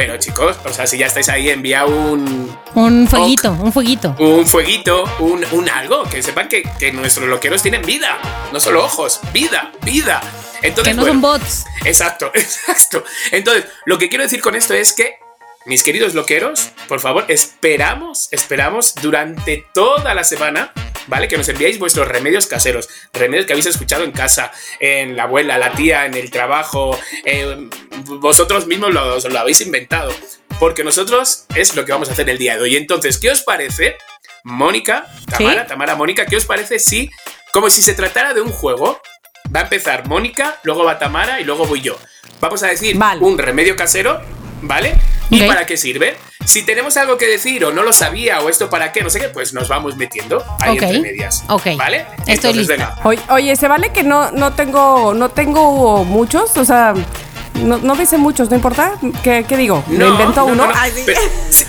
pero 0.00 0.16
chicos, 0.16 0.56
o 0.64 0.72
sea, 0.72 0.86
si 0.86 0.96
ya 0.96 1.08
estáis 1.08 1.28
ahí, 1.28 1.50
envía 1.50 1.84
un, 1.84 2.56
Un 2.74 3.06
fueguito, 3.06 3.52
un 3.52 3.70
fueguito. 3.70 4.16
un 4.18 4.46
fueguito, 4.46 5.04
un, 5.18 5.44
un 5.52 5.68
algo, 5.68 6.04
que 6.04 6.22
sepan 6.22 6.48
que, 6.48 6.62
que 6.78 6.90
nuestros 6.90 7.28
loqueros 7.28 7.60
tienen 7.60 7.82
vida, 7.82 8.18
no 8.50 8.58
solo 8.60 8.82
ojos, 8.82 9.20
vida, 9.34 9.70
vida. 9.82 10.22
Entonces, 10.62 10.92
Que 10.92 10.96
no 10.96 11.02
bueno, 11.02 11.12
son 11.12 11.20
bots. 11.20 11.66
Exacto, 11.84 12.30
exacto. 12.34 13.04
Entonces, 13.30 13.66
lo 13.84 13.98
que 13.98 14.08
quiero 14.08 14.24
decir 14.24 14.40
con 14.40 14.54
esto 14.54 14.72
es 14.72 14.94
que, 14.94 15.18
mis 15.66 15.82
queridos 15.82 16.14
loqueros, 16.14 16.70
por 16.88 17.00
favor, 17.00 17.26
esperamos, 17.28 18.28
esperamos 18.32 18.94
durante 18.96 19.66
toda 19.74 20.14
la 20.14 20.24
semana, 20.24 20.72
¿vale? 21.06 21.28
Que 21.28 21.36
nos 21.36 21.48
enviéis 21.48 21.78
vuestros 21.78 22.08
remedios 22.08 22.46
caseros, 22.46 22.88
remedios 23.12 23.46
que 23.46 23.52
habéis 23.52 23.66
escuchado 23.66 24.04
en 24.04 24.12
casa, 24.12 24.52
en 24.80 25.16
la 25.16 25.24
abuela, 25.24 25.58
la 25.58 25.72
tía, 25.72 26.06
en 26.06 26.14
el 26.14 26.30
trabajo, 26.30 26.98
eh, 27.24 27.68
vosotros 28.04 28.66
mismos 28.66 28.92
lo, 28.92 29.38
habéis 29.38 29.60
inventado, 29.60 30.12
porque 30.58 30.82
nosotros 30.84 31.44
es 31.54 31.76
lo 31.76 31.84
que 31.84 31.92
vamos 31.92 32.08
a 32.08 32.12
hacer 32.12 32.28
el 32.30 32.38
día 32.38 32.56
de 32.56 32.62
hoy. 32.62 32.76
Entonces, 32.76 33.18
¿qué 33.18 33.30
os 33.30 33.42
parece, 33.42 33.96
Mónica, 34.44 35.06
Tamara, 35.26 35.62
¿Sí? 35.62 35.68
Tamara, 35.68 35.94
Mónica, 35.94 36.26
qué 36.26 36.36
os 36.36 36.46
parece 36.46 36.78
si, 36.78 37.10
como 37.52 37.68
si 37.68 37.82
se 37.82 37.94
tratara 37.94 38.32
de 38.32 38.40
un 38.40 38.50
juego, 38.50 39.00
Va 39.54 39.60
a 39.60 39.62
empezar 39.64 40.06
Mónica, 40.06 40.60
luego 40.62 40.84
va 40.84 40.98
Tamara 40.98 41.40
y 41.40 41.44
luego 41.44 41.66
voy 41.66 41.80
yo. 41.80 41.98
Vamos 42.40 42.62
a 42.62 42.68
decir 42.68 42.96
Vale. 42.96 43.20
un 43.20 43.36
remedio 43.36 43.74
casero, 43.74 44.20
¿vale? 44.62 44.94
¿Y 45.30 45.42
para 45.44 45.66
qué 45.66 45.76
sirve? 45.76 46.16
Si 46.44 46.62
tenemos 46.62 46.96
algo 46.96 47.16
que 47.16 47.26
decir 47.26 47.64
o 47.64 47.72
no 47.72 47.82
lo 47.82 47.92
sabía 47.92 48.40
o 48.40 48.48
esto 48.48 48.68
para 48.68 48.90
qué, 48.92 49.02
no 49.02 49.10
sé 49.10 49.20
qué, 49.20 49.28
pues 49.28 49.52
nos 49.52 49.68
vamos 49.68 49.96
metiendo 49.96 50.44
ahí 50.58 50.76
Ok. 50.76 50.82
entre 50.82 51.00
medias. 51.00 51.44
Ok. 51.48 51.66
¿Vale? 51.76 52.06
Estoy 52.26 52.34
Entonces, 52.34 52.56
lista. 52.56 52.72
venga. 52.74 52.96
Oye, 53.04 53.20
oye, 53.30 53.56
se 53.56 53.68
vale 53.68 53.90
que 53.92 54.02
no, 54.02 54.30
no 54.32 54.52
tengo, 54.54 55.14
no 55.14 55.30
tengo 55.30 56.04
muchos, 56.04 56.56
o 56.56 56.64
sea, 56.64 56.94
no, 57.62 57.78
no 57.78 57.94
dice 57.94 58.16
muchos, 58.18 58.48
no 58.50 58.56
importa. 58.56 58.94
¿Qué, 59.22 59.44
qué 59.48 59.56
digo? 59.56 59.84
¿Me 59.88 60.06
invento 60.06 60.40
no, 60.40 60.46
uno? 60.46 60.66
no, 60.66 60.72
no. 60.72 60.72
Ay. 60.76 60.92
Pero, 61.06 61.20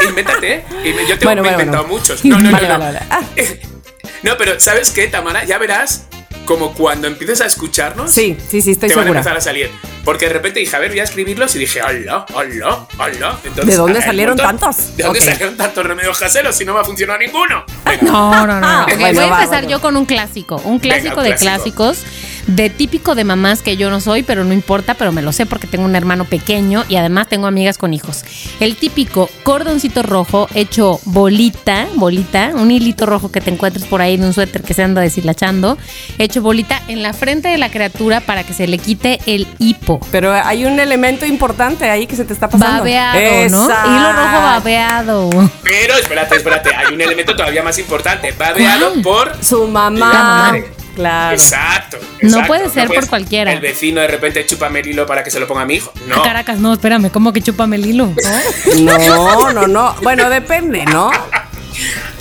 invéntate, 0.10 0.54
¿eh? 0.54 0.66
Me- 0.84 1.06
Yo 1.08 1.18
tengo 1.20 1.24
Bueno, 1.26 1.42
me 1.44 1.50
bueno, 1.50 1.52
inventado 1.52 1.84
bueno. 1.84 2.00
muchos. 2.00 2.26
No, 2.26 2.38
no, 2.40 2.44
no. 2.46 2.52
Vale, 2.52 2.68
no. 2.68 2.80
vale, 2.80 3.00
vale. 3.00 3.06
Ah, 3.10 3.22
No, 4.24 4.38
pero 4.38 4.60
¿sabes 4.60 4.92
qué, 4.92 5.08
Tamara? 5.08 5.44
Ya 5.46 5.58
verás 5.58 6.06
como 6.46 6.74
cuando 6.74 7.08
empieces 7.08 7.42
a 7.42 7.46
escucharnos. 7.46 8.12
sí, 8.12 8.38
sí, 8.50 8.62
sí, 8.62 8.72
estoy 8.72 8.90
te 8.90 8.96
van 8.96 9.08
a 9.08 9.10
empezar 9.12 9.38
a 9.38 9.42
salir. 9.42 9.70
Porque 10.04 10.26
de 10.28 10.34
repente 10.34 10.60
dije, 10.60 10.76
a 10.76 10.80
ver, 10.80 10.90
voy 10.90 11.00
a 11.00 11.04
escribirlos 11.04 11.56
y 11.56 11.60
dije, 11.60 11.80
hola, 11.84 12.26
hola, 12.34 12.88
hola. 12.98 13.38
Entonces, 13.44 13.66
¿De 13.68 13.76
dónde 13.76 14.02
salieron 14.02 14.36
tantos? 14.36 14.98
¿De 14.98 15.04
dónde 15.04 15.22
salieron 15.22 15.56
tantos 15.56 15.86
remedios 15.86 16.18
caseros 16.18 16.56
si 16.56 16.66
no 16.66 16.74
me 16.74 16.80
ha 16.80 16.84
funcionado 16.84 17.20
ninguno? 17.20 17.64
Venga. 17.86 18.02
No, 18.02 18.48
no, 18.48 18.60
no. 18.60 18.86
Bueno, 18.86 19.00
Voy 19.14 19.24
a 19.24 19.28
va, 19.28 19.44
empezar 19.44 19.48
bueno. 19.62 19.70
yo 19.70 19.80
con 19.82 19.96
un 19.98 20.06
clásico. 20.06 20.56
Un 20.66 20.80
clásico 20.80 21.18
un 21.18 21.24
de 21.24 21.36
clásico. 21.36 21.84
clásicos. 21.94 22.00
De 22.48 22.70
típico 22.70 23.16
de 23.16 23.24
mamás 23.24 23.62
que 23.62 23.78
yo 23.78 23.90
no 23.90 24.02
soy, 24.02 24.24
pero 24.24 24.44
no 24.44 24.54
importa, 24.54 24.94
pero 24.96 25.12
me 25.12 25.22
lo 25.22 25.32
sé 25.32 25.46
porque 25.46 25.68
tengo 25.68 25.86
un 25.86 25.96
hermano 25.96 26.26
pequeño 26.26 26.84
y 26.90 26.96
además 26.96 27.28
tengo 27.28 27.48
amigas 27.48 27.78
con 27.78 27.94
hijos. 27.94 28.24
El 28.60 28.76
típico 28.76 29.30
cordoncito 29.44 30.04
rojo 30.04 30.48
hecho 30.54 31.00
bolita, 31.06 31.88
bolita, 31.96 32.52
un 32.54 32.72
hilito 32.72 33.06
rojo 33.06 33.32
que 33.32 33.42
te 33.42 33.52
encuentres 33.52 33.86
por 33.86 34.02
ahí 34.02 34.18
de 34.18 34.26
un 34.26 34.34
suéter 34.34 34.64
que 34.64 34.74
se 34.74 34.84
anda 34.84 35.02
deshilachando, 35.02 35.78
hecho 36.18 36.42
bolita 36.42 36.82
en 36.88 37.04
la 37.04 37.14
frente 37.14 37.50
de 37.50 37.58
la 37.58 37.70
criatura 37.70 38.22
para 38.22 38.44
que 38.44 38.54
se 38.54 38.68
le 38.68 38.78
quite 38.78 39.20
el 39.26 39.48
hipo. 39.60 40.00
Pero 40.12 40.34
hay 40.34 40.66
un 40.66 40.80
elemento 40.80 41.26
importante 41.26 41.90
ahí 41.90 42.08
que 42.08 42.16
se 42.16 42.26
te 42.26 42.34
está 42.34 42.50
pasando. 42.50 42.80
Babeado, 42.80 43.50
¿no? 43.50 43.66
Hilo 43.66 44.14
rojo 44.14 44.42
babeado. 44.42 45.30
Pero 45.64 45.96
espérate, 45.96 46.36
espérate, 46.36 46.76
hay 46.76 46.94
un 46.94 47.02
elemento 47.02 47.36
todavía 47.36 47.64
más 47.64 47.78
importante. 47.78 48.32
Babeado 48.32 48.90
¿Cuál? 48.90 49.02
por. 49.02 49.44
Su 49.44 49.68
mamá. 49.68 50.54
Claro. 50.96 51.36
Exacto, 51.36 51.98
No 52.22 52.46
puede 52.48 52.70
ser 52.70 52.88
por 52.88 52.96
puedes- 52.98 53.10
cualquiera. 53.10 53.54
El 53.54 53.62
vecino 53.62 54.02
de 54.02 54.08
repente 54.08 54.46
chúpame 54.46 54.82
el 54.82 54.88
hilo 54.90 55.06
para 55.06 55.24
que 55.24 55.32
se 55.32 55.40
lo 55.40 55.48
ponga 55.48 55.62
a 55.62 55.66
mi 55.66 55.76
hijo. 55.76 55.92
No. 56.08 56.16
Ah, 56.18 56.24
Caracas, 56.24 56.60
no, 56.60 56.74
espérame, 56.74 57.10
¿cómo 57.12 57.32
que 57.34 57.42
chúpame 57.42 57.78
el 57.78 57.86
hilo? 57.86 58.14
No, 58.80 59.52
no, 59.54 59.68
no. 59.68 59.96
Bueno, 60.02 60.30
depende, 60.30 60.86
¿no? 60.86 61.12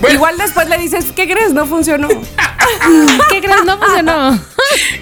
Bueno. 0.00 0.14
Igual 0.14 0.38
después 0.38 0.66
le 0.68 0.78
dices, 0.78 1.06
¿qué 1.14 1.28
crees? 1.28 1.52
No 1.52 1.66
funcionó. 1.66 2.08
¿Qué 3.30 3.40
crees? 3.42 3.64
No 3.66 3.76
funcionó. 3.78 4.40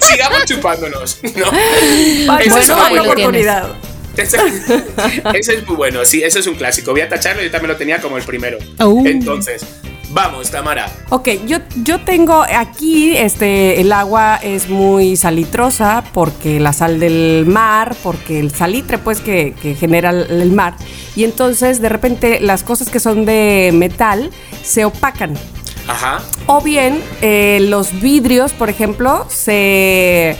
Sigamos 0.01 0.43
chupándonos. 0.45 1.19
No. 1.23 1.51
Bueno, 1.51 2.39
es 2.41 2.53
ahí 2.53 2.63
otra 2.63 2.75
lo 2.75 2.89
bueno. 2.89 3.03
oportunidad. 3.03 3.67
Ese, 4.17 4.37
ese 5.35 5.53
es 5.53 5.67
muy 5.67 5.75
bueno, 5.77 6.03
sí, 6.03 6.21
ese 6.21 6.39
es 6.39 6.47
un 6.47 6.55
clásico. 6.55 6.91
Voy 6.91 6.99
a 7.01 7.07
tacharlo, 7.07 7.41
yo 7.41 7.49
también 7.49 7.69
lo 7.71 7.77
tenía 7.77 8.01
como 8.01 8.17
el 8.17 8.23
primero. 8.23 8.57
Uh. 8.79 9.05
Entonces, 9.07 9.65
vamos, 10.09 10.51
Tamara. 10.51 10.91
Ok, 11.09 11.29
yo, 11.45 11.57
yo 11.83 11.99
tengo 12.01 12.43
aquí, 12.43 13.15
este, 13.15 13.81
el 13.81 13.91
agua 13.91 14.37
es 14.41 14.69
muy 14.69 15.15
salitrosa 15.15 16.03
porque 16.13 16.59
la 16.59 16.73
sal 16.73 16.99
del 16.99 17.45
mar, 17.47 17.95
porque 18.03 18.39
el 18.39 18.51
salitre, 18.51 18.97
pues, 18.97 19.21
que, 19.21 19.53
que 19.61 19.75
genera 19.75 20.09
el, 20.09 20.41
el 20.41 20.51
mar. 20.51 20.75
Y 21.15 21.23
entonces, 21.23 21.81
de 21.81 21.89
repente, 21.89 22.39
las 22.39 22.63
cosas 22.63 22.89
que 22.89 22.99
son 22.99 23.25
de 23.25 23.71
metal 23.73 24.31
se 24.63 24.85
opacan. 24.85 25.35
Ajá. 25.87 26.21
O 26.45 26.61
bien, 26.61 27.01
eh, 27.21 27.59
los 27.61 27.99
vidrios, 27.99 28.53
por 28.53 28.69
ejemplo, 28.69 29.25
se 29.27 30.35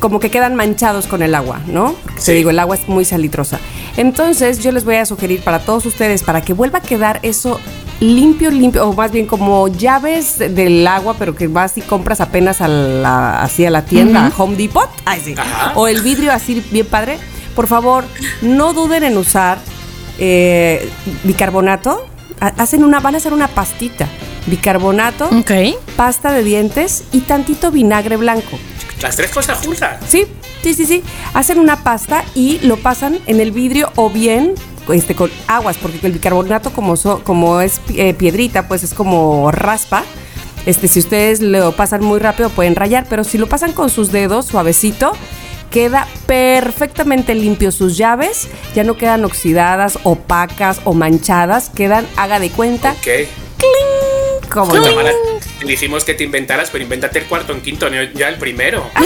como 0.00 0.20
que 0.20 0.30
quedan 0.30 0.54
manchados 0.54 1.06
con 1.06 1.22
el 1.22 1.34
agua, 1.34 1.60
¿no? 1.66 1.94
Sí. 2.18 2.26
Te 2.26 2.32
digo, 2.32 2.50
el 2.50 2.58
agua 2.58 2.76
es 2.76 2.88
muy 2.88 3.04
salitrosa. 3.04 3.58
Entonces, 3.96 4.58
yo 4.60 4.72
les 4.72 4.84
voy 4.84 4.96
a 4.96 5.06
sugerir 5.06 5.40
para 5.42 5.60
todos 5.60 5.86
ustedes, 5.86 6.22
para 6.22 6.42
que 6.42 6.52
vuelva 6.52 6.78
a 6.80 6.82
quedar 6.82 7.18
eso 7.22 7.58
limpio, 8.00 8.50
limpio, 8.50 8.86
o 8.88 8.92
más 8.92 9.10
bien 9.10 9.24
como 9.26 9.68
llaves 9.68 10.38
del 10.38 10.86
agua, 10.86 11.16
pero 11.18 11.34
que 11.34 11.48
vas 11.48 11.78
y 11.78 11.80
compras 11.80 12.20
apenas 12.20 12.60
a 12.60 12.68
la, 12.68 13.42
así 13.42 13.64
a 13.64 13.70
la 13.70 13.86
tienda, 13.86 14.26
a 14.26 14.32
Home 14.36 14.54
Depot, 14.56 14.88
Ay, 15.06 15.22
sí. 15.24 15.34
O 15.76 15.88
el 15.88 16.02
vidrio 16.02 16.30
así 16.32 16.62
bien 16.70 16.86
padre. 16.86 17.18
Por 17.54 17.66
favor, 17.66 18.04
no 18.42 18.74
duden 18.74 19.02
en 19.02 19.16
usar 19.16 19.56
eh, 20.18 20.90
bicarbonato. 21.24 22.06
Ha- 22.40 22.48
Hacen 22.58 22.84
una, 22.84 23.00
van 23.00 23.14
a 23.14 23.16
hacer 23.18 23.32
una 23.32 23.48
pastita. 23.48 24.06
Bicarbonato, 24.46 25.28
pasta 25.96 26.32
de 26.32 26.42
dientes 26.42 27.04
y 27.12 27.20
tantito 27.20 27.70
vinagre 27.70 28.16
blanco. 28.16 28.58
Las 29.02 29.16
tres 29.16 29.30
cosas 29.30 29.58
juntas. 29.64 29.98
Sí, 30.08 30.24
sí, 30.62 30.74
sí, 30.74 30.86
sí. 30.86 31.02
Hacen 31.34 31.58
una 31.58 31.82
pasta 31.84 32.24
y 32.34 32.58
lo 32.60 32.76
pasan 32.78 33.18
en 33.26 33.40
el 33.40 33.50
vidrio 33.52 33.92
o 33.96 34.08
bien 34.10 34.54
este, 34.92 35.14
con 35.14 35.30
aguas, 35.48 35.76
porque 35.76 35.98
el 36.06 36.12
bicarbonato 36.12 36.70
como, 36.70 36.96
so- 36.96 37.22
como 37.24 37.60
es 37.60 37.80
eh, 37.94 38.14
piedrita, 38.14 38.68
pues 38.68 38.82
es 38.84 38.94
como 38.94 39.50
raspa. 39.50 40.02
Este, 40.64 40.88
si 40.88 41.00
ustedes 41.00 41.40
lo 41.40 41.72
pasan 41.76 42.02
muy 42.02 42.18
rápido 42.18 42.48
pueden 42.50 42.74
rayar, 42.74 43.06
pero 43.08 43.22
si 43.24 43.36
lo 43.38 43.48
pasan 43.48 43.72
con 43.72 43.90
sus 43.90 44.10
dedos 44.12 44.46
suavecito, 44.46 45.12
queda 45.70 46.08
perfectamente 46.26 47.34
limpio 47.34 47.70
sus 47.70 47.96
llaves, 47.96 48.48
ya 48.74 48.82
no 48.82 48.96
quedan 48.96 49.24
oxidadas, 49.24 49.98
opacas 50.04 50.80
o 50.84 50.94
manchadas, 50.94 51.68
quedan, 51.70 52.06
haga 52.16 52.38
de 52.40 52.50
cuenta, 52.50 52.92
Ok. 52.92 53.28
¿Cómo 54.60 54.74
no? 54.74 54.82
Tamara, 54.82 55.12
te 55.60 55.66
dijimos 55.66 56.04
que 56.04 56.14
te 56.14 56.24
inventaras, 56.24 56.70
pero 56.70 56.82
invéntate 56.84 57.18
el 57.18 57.26
cuarto 57.26 57.52
en 57.52 57.60
quinto, 57.60 57.90
no 57.90 58.02
ya 58.14 58.28
el 58.28 58.36
primero. 58.36 58.90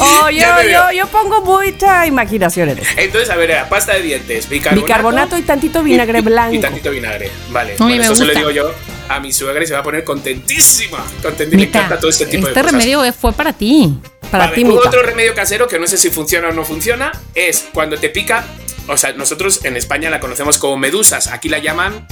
Oh, 0.00 0.30
yo, 0.30 0.46
yo, 0.70 0.92
yo 0.92 1.06
pongo 1.08 1.40
mucha 1.42 2.06
imaginación 2.06 2.68
en 2.70 2.78
eso. 2.78 2.90
Entonces, 2.96 3.30
a 3.30 3.36
ver, 3.36 3.50
era 3.50 3.68
pasta 3.68 3.94
de 3.94 4.02
dientes, 4.02 4.48
bicarbonato, 4.48 4.86
Bicarbonato 4.86 5.38
y 5.38 5.42
tantito 5.42 5.82
vinagre 5.82 6.20
blanco. 6.20 6.54
y 6.54 6.60
tantito 6.60 6.90
vinagre. 6.90 7.30
Vale, 7.50 7.72
Uy, 7.72 7.78
bueno, 7.78 7.96
me 7.96 8.04
eso 8.04 8.14
se 8.14 8.20
lo 8.24 8.26
gusta. 8.26 8.38
digo 8.38 8.50
yo 8.50 8.72
a 9.08 9.20
mi 9.20 9.32
suegra 9.32 9.62
y 9.62 9.66
se 9.66 9.72
va 9.74 9.80
a 9.80 9.82
poner 9.82 10.04
contentísima. 10.04 10.98
Contentísima, 11.22 11.50
le 11.60 11.66
Mita, 11.66 11.78
encanta 11.80 11.98
todo 11.98 12.10
este 12.10 12.26
tipo 12.26 12.46
este 12.48 12.60
de 12.60 12.64
cosas. 12.64 12.72
remedio 12.84 13.12
fue 13.12 13.32
para 13.32 13.52
ti. 13.52 13.98
Para 14.30 14.44
Vale, 14.44 14.56
ti, 14.56 14.64
otro 14.64 15.02
remedio 15.02 15.34
casero 15.34 15.66
que 15.66 15.78
no 15.78 15.86
sé 15.86 15.98
si 15.98 16.10
funciona 16.10 16.48
o 16.48 16.52
no 16.52 16.64
funciona 16.64 17.10
es 17.34 17.66
cuando 17.72 17.96
te 17.98 18.08
pica, 18.10 18.44
o 18.86 18.96
sea, 18.96 19.12
nosotros 19.14 19.64
en 19.64 19.76
España 19.76 20.10
la 20.10 20.20
conocemos 20.20 20.58
como 20.58 20.76
medusas, 20.76 21.26
aquí 21.28 21.48
la 21.48 21.58
llaman, 21.58 22.06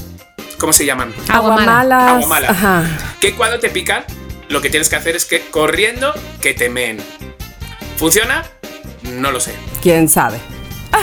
¿cómo 0.59 0.73
se 0.73 0.87
llaman? 0.87 1.15
Aguamalas. 1.29 2.13
Aguamala. 2.13 2.51
Ajá. 2.51 2.85
Que 3.21 3.35
cuando 3.35 3.59
te 3.61 3.71
pican, 3.71 4.05
lo 4.49 4.61
que 4.61 4.71
tienes 4.71 4.89
que 4.89 4.97
hacer 4.97 5.17
es 5.17 5.25
que 5.25 5.41
corriendo 5.51 6.15
que 6.41 6.55
te 6.55 6.69
meen. 6.69 6.99
¿Funciona? 7.97 8.45
No 9.03 9.33
lo 9.33 9.41
sé. 9.41 9.55
¿Quién 9.83 10.09
sabe? 10.09 10.39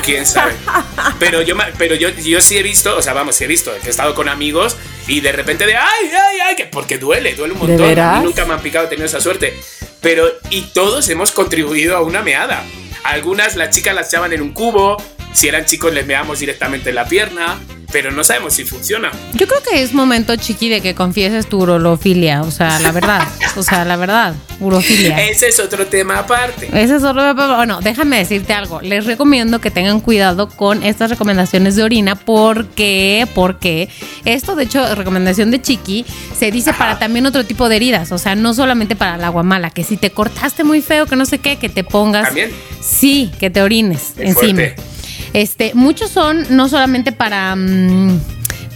quién 0.03 0.25
sabe. 0.25 0.53
Pero 1.19 1.41
yo, 1.41 1.55
pero 1.77 1.95
yo, 1.95 2.09
yo 2.09 2.41
sí 2.41 2.57
he 2.57 2.63
visto, 2.63 2.97
o 2.97 3.01
sea, 3.01 3.13
vamos, 3.13 3.35
sí 3.35 3.43
he 3.43 3.47
visto, 3.47 3.71
he 3.85 3.89
estado 3.89 4.15
con 4.15 4.27
amigos 4.27 4.75
y 5.07 5.21
de 5.21 5.31
repente 5.31 5.65
de 5.65 5.75
ay, 5.75 6.11
ay, 6.11 6.39
ay, 6.47 6.55
que 6.55 6.65
porque 6.65 6.97
duele, 6.97 7.35
duele 7.35 7.53
un 7.53 7.67
¿De 7.67 7.77
montón. 7.77 7.99
A 7.99 8.19
mí 8.19 8.25
nunca 8.25 8.45
me 8.45 8.53
han 8.53 8.61
picado, 8.61 8.85
he 8.85 8.89
tenido 8.89 9.05
esa 9.05 9.21
suerte. 9.21 9.57
Pero, 10.01 10.27
y 10.49 10.63
todos 10.73 11.07
hemos 11.09 11.31
contribuido 11.31 11.95
a 11.95 12.01
una 12.01 12.21
meada. 12.21 12.63
Algunas 13.03 13.55
las 13.55 13.69
chicas 13.69 13.95
las 13.95 14.07
echaban 14.07 14.33
en 14.33 14.41
un 14.41 14.53
cubo, 14.53 14.97
si 15.33 15.47
eran 15.47 15.65
chicos 15.65 15.93
les 15.93 16.05
meamos 16.05 16.39
directamente 16.39 16.89
en 16.89 16.95
la 16.95 17.05
pierna, 17.05 17.59
pero 17.93 18.11
no 18.11 18.23
sabemos 18.23 18.55
si 18.55 18.65
funciona. 18.65 19.11
Yo 19.33 19.47
creo 19.47 19.61
que 19.61 19.83
es 19.83 19.93
momento, 19.93 20.35
Chiqui, 20.35 20.67
de 20.67 20.81
que 20.81 20.95
confieses 20.95 21.47
tu 21.47 21.61
urolofilia. 21.61 22.41
O 22.41 22.49
sea, 22.49 22.79
la 22.79 22.91
verdad. 22.91 23.21
O 23.55 23.61
sea, 23.61 23.85
la 23.85 23.95
verdad. 23.95 24.33
Urofilia. 24.59 25.23
Ese 25.29 25.47
es 25.49 25.59
otro 25.59 25.85
tema 25.85 26.17
aparte. 26.17 26.69
Ese 26.73 26.95
es 26.95 27.03
otro. 27.03 27.35
Bueno, 27.35 27.79
déjame 27.81 28.17
decirte 28.17 28.51
algo. 28.53 28.81
Les 28.81 29.05
recomiendo 29.05 29.61
que 29.61 29.69
tengan 29.69 29.99
cuidado 29.99 30.49
con 30.49 30.81
estas 30.81 31.11
recomendaciones 31.11 31.75
de 31.75 31.83
orina 31.83 32.15
porque, 32.15 33.27
porque 33.35 33.89
esto, 34.25 34.55
de 34.55 34.63
hecho, 34.63 34.95
recomendación 34.95 35.51
de 35.51 35.61
Chiqui, 35.61 36.03
se 36.37 36.49
dice 36.49 36.73
para 36.73 36.97
también 36.97 37.27
otro 37.27 37.45
tipo 37.45 37.69
de 37.69 37.75
heridas. 37.75 38.11
O 38.11 38.17
sea, 38.17 38.33
no 38.35 38.55
solamente 38.55 38.95
para 38.95 39.15
el 39.15 39.23
agua 39.23 39.43
mala, 39.43 39.69
que 39.69 39.83
si 39.83 39.97
te 39.97 40.09
cortaste 40.09 40.63
muy 40.63 40.81
feo, 40.81 41.05
que 41.05 41.15
no 41.15 41.27
sé 41.27 41.37
qué, 41.37 41.57
que 41.57 41.69
te 41.69 41.83
pongas. 41.83 42.25
También. 42.25 42.51
Sí, 42.81 43.31
que 43.39 43.51
te 43.51 43.61
orines 43.61 44.13
encima. 44.17 44.63
fuerte. 44.63 44.92
Este, 45.33 45.73
muchos 45.73 46.11
son 46.11 46.45
no 46.49 46.69
solamente 46.69 47.11
para. 47.11 47.55
mm, 47.55 48.19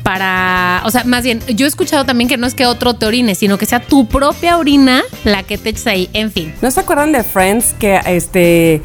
para, 0.04 0.84
o 0.86 0.90
sea, 0.90 1.04
más 1.04 1.26
bien, 1.26 1.42
yo 1.50 1.66
he 1.66 1.68
escuchado 1.68 2.06
también 2.06 2.30
que 2.30 2.38
no 2.38 2.48
es 2.48 2.54
que 2.54 2.66
otro 2.66 2.94
te 2.94 3.06
orine, 3.06 3.36
sino 3.36 3.58
que 3.58 3.66
sea 3.66 3.82
tu 3.82 4.08
propia 4.08 4.58
orina 4.58 5.04
la 5.26 5.44
que 5.44 5.58
te 5.58 5.68
eches 5.68 5.86
ahí. 5.86 6.10
En 6.14 6.32
fin. 6.32 6.54
¿No 6.62 6.72
se 6.72 6.80
acuerdan 6.80 7.12
de 7.12 7.26
Friends 7.26 7.76
que 7.78 8.00
este 8.06 8.82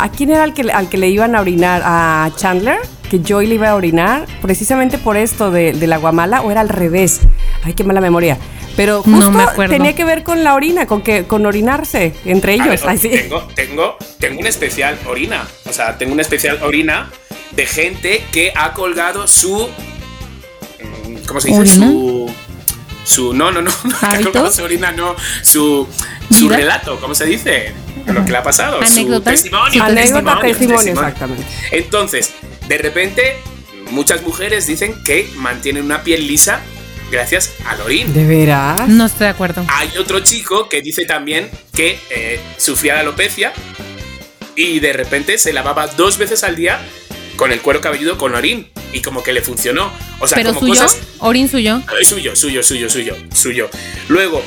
a 0.00 0.08
quién 0.10 0.30
era 0.30 0.42
el 0.42 0.52
que 0.52 0.62
al 0.72 0.88
que 0.88 0.98
le 0.98 1.10
iban 1.10 1.36
a 1.36 1.40
orinar 1.42 1.80
a 1.84 2.28
Chandler? 2.34 2.78
Que 3.10 3.20
Joy 3.22 3.46
le 3.46 3.56
iba 3.56 3.68
a 3.70 3.74
orinar 3.74 4.26
precisamente 4.40 4.98
por 4.98 5.16
esto 5.16 5.50
de, 5.50 5.72
de 5.72 5.86
la 5.86 5.98
guamala 5.98 6.40
o 6.40 6.50
era 6.50 6.60
al 6.60 6.68
revés. 6.68 7.20
Ay, 7.62 7.74
qué 7.74 7.84
mala 7.84 8.00
memoria. 8.00 8.38
Pero 8.76 9.02
No 9.06 9.16
justo 9.16 9.30
me 9.30 9.42
acuerdo. 9.44 9.72
tenía 9.72 9.94
que 9.94 10.04
ver 10.04 10.22
con 10.24 10.42
la 10.42 10.54
orina, 10.54 10.86
con 10.86 11.00
que 11.02 11.24
con 11.24 11.46
orinarse 11.46 12.12
entre 12.24 12.54
ellos. 12.54 12.66
ver, 12.68 12.80
Ay, 12.86 12.98
sí. 12.98 13.08
tengo, 13.10 13.42
tengo, 13.54 13.96
tengo 14.18 14.40
un 14.40 14.46
especial 14.46 14.98
orina. 15.06 15.46
O 15.68 15.72
sea, 15.72 15.96
tengo 15.98 16.12
una 16.12 16.22
especial 16.22 16.60
orina 16.62 17.08
de 17.52 17.66
gente 17.66 18.24
que 18.32 18.52
ha 18.56 18.72
colgado 18.72 19.28
su. 19.28 19.68
mm, 20.82 21.16
¿Cómo 21.26 21.40
se 21.40 21.48
dice? 21.48 21.60
¿Orina? 21.60 21.86
Su. 21.86 22.30
Su. 23.04 23.34
No, 23.34 23.52
no, 23.52 23.62
no. 23.62 23.70
no 23.84 23.90
que 24.00 24.06
ha 24.06 24.10
¿Hábito? 24.10 24.32
colgado 24.32 24.52
su 24.52 24.64
orina, 24.64 24.92
no. 24.92 25.14
Su. 25.42 25.86
Su 26.30 26.46
¿Vida? 26.46 26.56
relato, 26.56 26.98
¿cómo 27.00 27.14
se 27.14 27.26
dice? 27.26 27.74
Lo 28.06 28.24
que 28.24 28.32
le 28.32 28.38
ha 28.38 28.42
pasado. 28.42 28.78
Su 28.84 28.92
¿Anécdota? 29.00 29.30
testimonio. 29.30 29.72
Su 29.72 29.82
Anécdota, 29.82 30.40
testimonio, 30.40 30.42
testimonio, 30.42 30.92
exactamente. 30.92 31.44
Entonces, 31.70 32.32
de 32.68 32.78
repente, 32.78 33.36
muchas 33.90 34.22
mujeres 34.22 34.66
dicen 34.66 34.94
que 35.04 35.28
mantienen 35.36 35.84
una 35.84 36.02
piel 36.02 36.26
lisa 36.26 36.60
gracias 37.10 37.52
al 37.66 37.80
orín. 37.82 38.12
¿De 38.12 38.24
veras? 38.26 38.88
No 38.88 39.06
estoy 39.06 39.26
de 39.26 39.30
acuerdo. 39.30 39.64
Hay 39.68 39.90
otro 39.98 40.20
chico 40.20 40.68
que 40.68 40.82
dice 40.82 41.04
también 41.04 41.50
que 41.74 41.98
eh, 42.10 42.40
sufría 42.56 42.94
de 42.94 43.00
alopecia 43.00 43.52
y 44.56 44.80
de 44.80 44.92
repente 44.92 45.38
se 45.38 45.52
lavaba 45.52 45.86
dos 45.88 46.16
veces 46.18 46.44
al 46.44 46.56
día 46.56 46.80
con 47.36 47.52
el 47.52 47.60
cuero 47.60 47.80
cabelludo 47.80 48.16
con 48.18 48.34
orín 48.34 48.70
y 48.92 49.00
como 49.00 49.22
que 49.22 49.32
le 49.32 49.42
funcionó. 49.42 49.92
O 50.20 50.26
sea, 50.28 50.36
Pero 50.36 50.54
como 50.54 50.60
suyo, 50.60 50.82
cosas. 50.82 50.98
orín 51.18 51.48
suyo. 51.48 51.82
Eh, 52.00 52.04
Suyo, 52.04 52.34
suyo, 52.36 52.62
suyo, 52.62 52.88
suyo, 52.88 53.16
suyo. 53.34 53.68
Luego, 54.08 54.42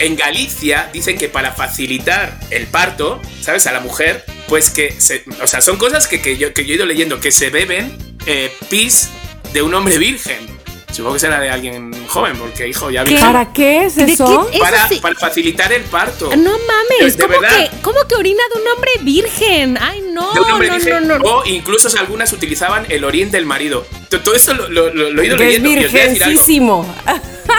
en 0.00 0.16
Galicia 0.16 0.90
dicen 0.92 1.16
que 1.18 1.28
para 1.28 1.52
facilitar 1.52 2.38
el 2.50 2.66
parto, 2.66 3.20
¿sabes? 3.40 3.66
A 3.66 3.72
la 3.72 3.80
mujer, 3.80 4.24
pues 4.48 4.70
que 4.70 4.92
se. 4.98 5.24
O 5.42 5.46
sea, 5.46 5.60
son 5.60 5.76
cosas 5.76 6.08
que, 6.08 6.20
que 6.20 6.36
yo, 6.36 6.52
que 6.52 6.64
yo 6.64 6.72
he 6.72 6.76
ido 6.76 6.86
leyendo, 6.86 7.20
que 7.20 7.30
se 7.30 7.50
beben 7.50 7.96
eh, 8.26 8.52
pis 8.68 9.08
de 9.52 9.62
un 9.62 9.72
hombre 9.74 9.98
virgen. 9.98 10.58
Supongo 10.92 11.14
que 11.14 11.20
será 11.20 11.38
de 11.38 11.48
alguien 11.48 11.92
joven, 12.08 12.36
porque 12.36 12.66
hijo, 12.66 12.90
ya 12.90 13.04
virgen. 13.04 13.24
¿Para 13.24 13.52
qué 13.52 13.84
es 13.84 13.94
¿De 13.94 14.04
eso? 14.12 14.48
qué? 14.50 14.58
Para, 14.58 14.76
Eso 14.78 14.86
sí. 14.88 14.96
para 15.00 15.14
facilitar 15.14 15.72
el 15.72 15.82
parto. 15.82 16.34
No 16.36 16.50
mames, 16.58 17.16
De 17.16 17.22
¿cómo 17.26 17.40
verdad. 17.40 17.70
que, 17.70 17.80
¿cómo 17.80 18.00
que 18.08 18.16
orina 18.16 18.42
de 18.52 18.60
un 18.60 18.66
hombre 18.68 18.90
virgen? 19.02 19.78
Ay, 19.80 20.02
no, 20.12 20.34
de 20.34 20.40
un 20.40 20.50
hombre 20.50 20.68
no, 20.68 20.74
virgen. 20.74 21.06
no, 21.08 21.18
no. 21.18 21.24
O 21.24 21.46
incluso 21.46 21.88
algunas 21.96 22.32
utilizaban 22.32 22.86
el 22.88 23.04
orín 23.04 23.30
del 23.30 23.46
marido. 23.46 23.86
Todo 24.08 24.34
esto 24.34 24.52
lo, 24.52 24.68
lo- 24.68 24.92
lo- 24.92 25.10
lo 25.10 25.22
he 25.22 25.26
ido 25.26 25.36
leyendo. 25.36 25.70
y 25.70 25.84
os 25.84 25.92
voy 25.92 26.00
a 26.00 26.04
decir 26.08 26.22
algo. 26.24 26.36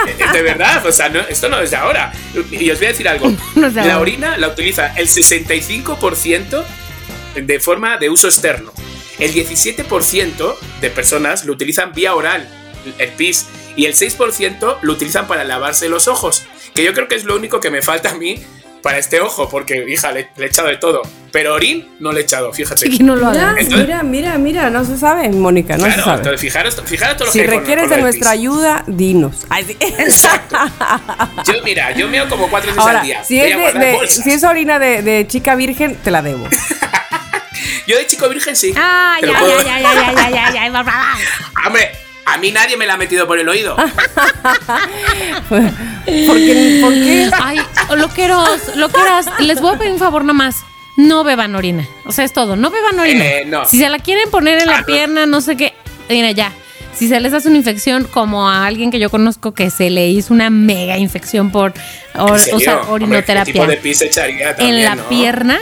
De 0.32 0.42
verdad, 0.42 0.84
o 0.86 0.92
sea, 0.92 1.08
no- 1.08 1.20
esto 1.20 1.48
no 1.48 1.60
es 1.60 1.70
de 1.70 1.76
ahora. 1.76 2.12
Y 2.50 2.70
os 2.70 2.78
voy 2.78 2.86
a 2.86 2.90
decir 2.90 3.08
algo. 3.08 3.30
No 3.54 3.68
la 3.68 3.82
ahora. 3.82 3.98
orina 4.00 4.36
la 4.38 4.48
utiliza 4.48 4.94
el 4.96 5.08
65% 5.08 6.64
de 7.34 7.60
forma 7.60 7.96
de 7.98 8.10
uso 8.10 8.28
externo. 8.28 8.72
El 9.18 9.32
17% 9.34 10.56
de 10.80 10.90
personas 10.90 11.44
lo 11.44 11.52
utilizan 11.52 11.92
vía 11.92 12.14
oral, 12.14 12.48
el 12.98 13.08
pis. 13.10 13.46
Y 13.76 13.86
el 13.86 13.94
6% 13.94 14.78
lo 14.82 14.92
utilizan 14.92 15.26
para 15.26 15.44
lavarse 15.44 15.88
los 15.88 16.08
ojos. 16.08 16.42
Que 16.74 16.84
yo 16.84 16.92
creo 16.92 17.08
que 17.08 17.14
es 17.14 17.24
lo 17.24 17.36
único 17.36 17.60
que 17.60 17.70
me 17.70 17.80
falta 17.82 18.10
a 18.10 18.14
mí 18.14 18.42
para 18.82 18.98
este 18.98 19.20
ojo, 19.20 19.48
porque, 19.48 19.84
hija, 19.88 20.10
le, 20.12 20.28
le 20.36 20.44
he 20.44 20.48
echado 20.48 20.68
de 20.68 20.76
todo. 20.76 21.02
Pero 21.30 21.54
orín 21.54 21.88
no 22.00 22.12
le 22.12 22.20
he 22.20 22.22
echado, 22.24 22.52
fíjate. 22.52 22.88
No 23.00 23.16
lo. 23.16 23.30
Mira, 23.30 23.54
Entonces- 23.56 23.86
mira, 23.86 24.02
mira, 24.02 24.38
mira, 24.38 24.70
no 24.70 24.84
se 24.84 24.98
sabe, 24.98 25.28
Mónica, 25.30 25.76
no 25.76 25.84
se 25.84 25.88
Claro, 25.90 26.04
sabe. 26.04 26.16
entonces 26.18 26.40
fijaros, 26.40 26.82
fijaros 26.84 27.16
todo 27.16 27.26
lo 27.26 27.32
Si 27.32 27.38
que 27.40 27.46
con- 27.46 27.54
requieres 27.58 27.84
con 27.88 27.96
de 27.96 28.02
nuestra 28.02 28.30
pis. 28.32 28.40
ayuda, 28.40 28.84
dinos. 28.86 29.46
Exacto. 29.80 30.56
Yo, 31.46 31.62
mira, 31.64 31.92
yo 31.92 32.08
meo 32.08 32.28
como 32.28 32.48
cuatro 32.50 32.68
veces 32.70 32.82
Ahora, 32.82 33.00
al 33.00 33.06
día. 33.06 33.24
si 33.24 33.40
es, 33.40 33.56
de, 33.56 33.78
de- 33.78 34.08
si 34.08 34.44
orina 34.44 34.78
de, 34.78 35.02
de 35.02 35.26
chica 35.26 35.54
virgen, 35.54 35.96
te 35.96 36.10
la 36.10 36.20
debo. 36.22 36.46
Yo 37.86 37.96
de 37.96 38.06
chico 38.06 38.28
virgen 38.28 38.54
sí. 38.56 38.72
Ah, 38.76 39.16
ya, 39.22 39.28
ya, 39.28 39.80
ya, 39.80 40.30
ya, 40.30 40.52
ya, 40.52 42.01
a 42.26 42.38
mí 42.38 42.50
nadie 42.52 42.76
me 42.76 42.86
la 42.86 42.94
ha 42.94 42.96
metido 42.96 43.26
por 43.26 43.38
el 43.38 43.48
oído. 43.48 43.76
Porque, 45.48 46.78
¿Por 46.82 46.92
qué? 46.94 47.30
Ay, 47.40 47.58
loqueros, 47.96 48.76
loqueras, 48.76 49.26
les 49.40 49.60
voy 49.60 49.74
a 49.74 49.78
pedir 49.78 49.92
un 49.92 49.98
favor 49.98 50.24
nomás. 50.24 50.56
No 50.96 51.24
beban 51.24 51.54
orina. 51.54 51.86
O 52.04 52.12
sea, 52.12 52.24
es 52.24 52.32
todo. 52.32 52.54
No 52.56 52.70
beban 52.70 52.98
orina. 52.98 53.24
Eh, 53.24 53.44
no. 53.46 53.64
Si 53.64 53.78
se 53.78 53.88
la 53.88 53.98
quieren 53.98 54.30
poner 54.30 54.58
en 54.62 54.68
Ah, 54.68 54.72
la 54.72 54.80
no. 54.80 54.86
pierna, 54.86 55.26
no 55.26 55.40
sé 55.40 55.56
qué. 55.56 55.72
Mira, 56.10 56.30
ya. 56.32 56.52
Si 56.94 57.08
se 57.08 57.18
les 57.20 57.32
hace 57.32 57.48
una 57.48 57.56
infección, 57.56 58.04
como 58.04 58.48
a 58.48 58.66
alguien 58.66 58.90
que 58.90 58.98
yo 58.98 59.08
conozco 59.08 59.54
que 59.54 59.70
se 59.70 59.88
le 59.88 60.08
hizo 60.08 60.34
una 60.34 60.50
mega 60.50 60.98
infección 60.98 61.50
por 61.50 61.72
or- 62.14 62.32
o 62.32 62.38
sea, 62.38 62.52
Hombre, 62.52 62.86
¿qué 62.86 62.92
orinoterapia 62.92 63.52
tipo 63.54 63.66
de 63.66 63.76
pis 63.78 64.02
echaría 64.02 64.54
también, 64.54 64.76
en 64.78 64.84
la 64.84 64.94
no? 64.96 65.08
pierna, 65.08 65.58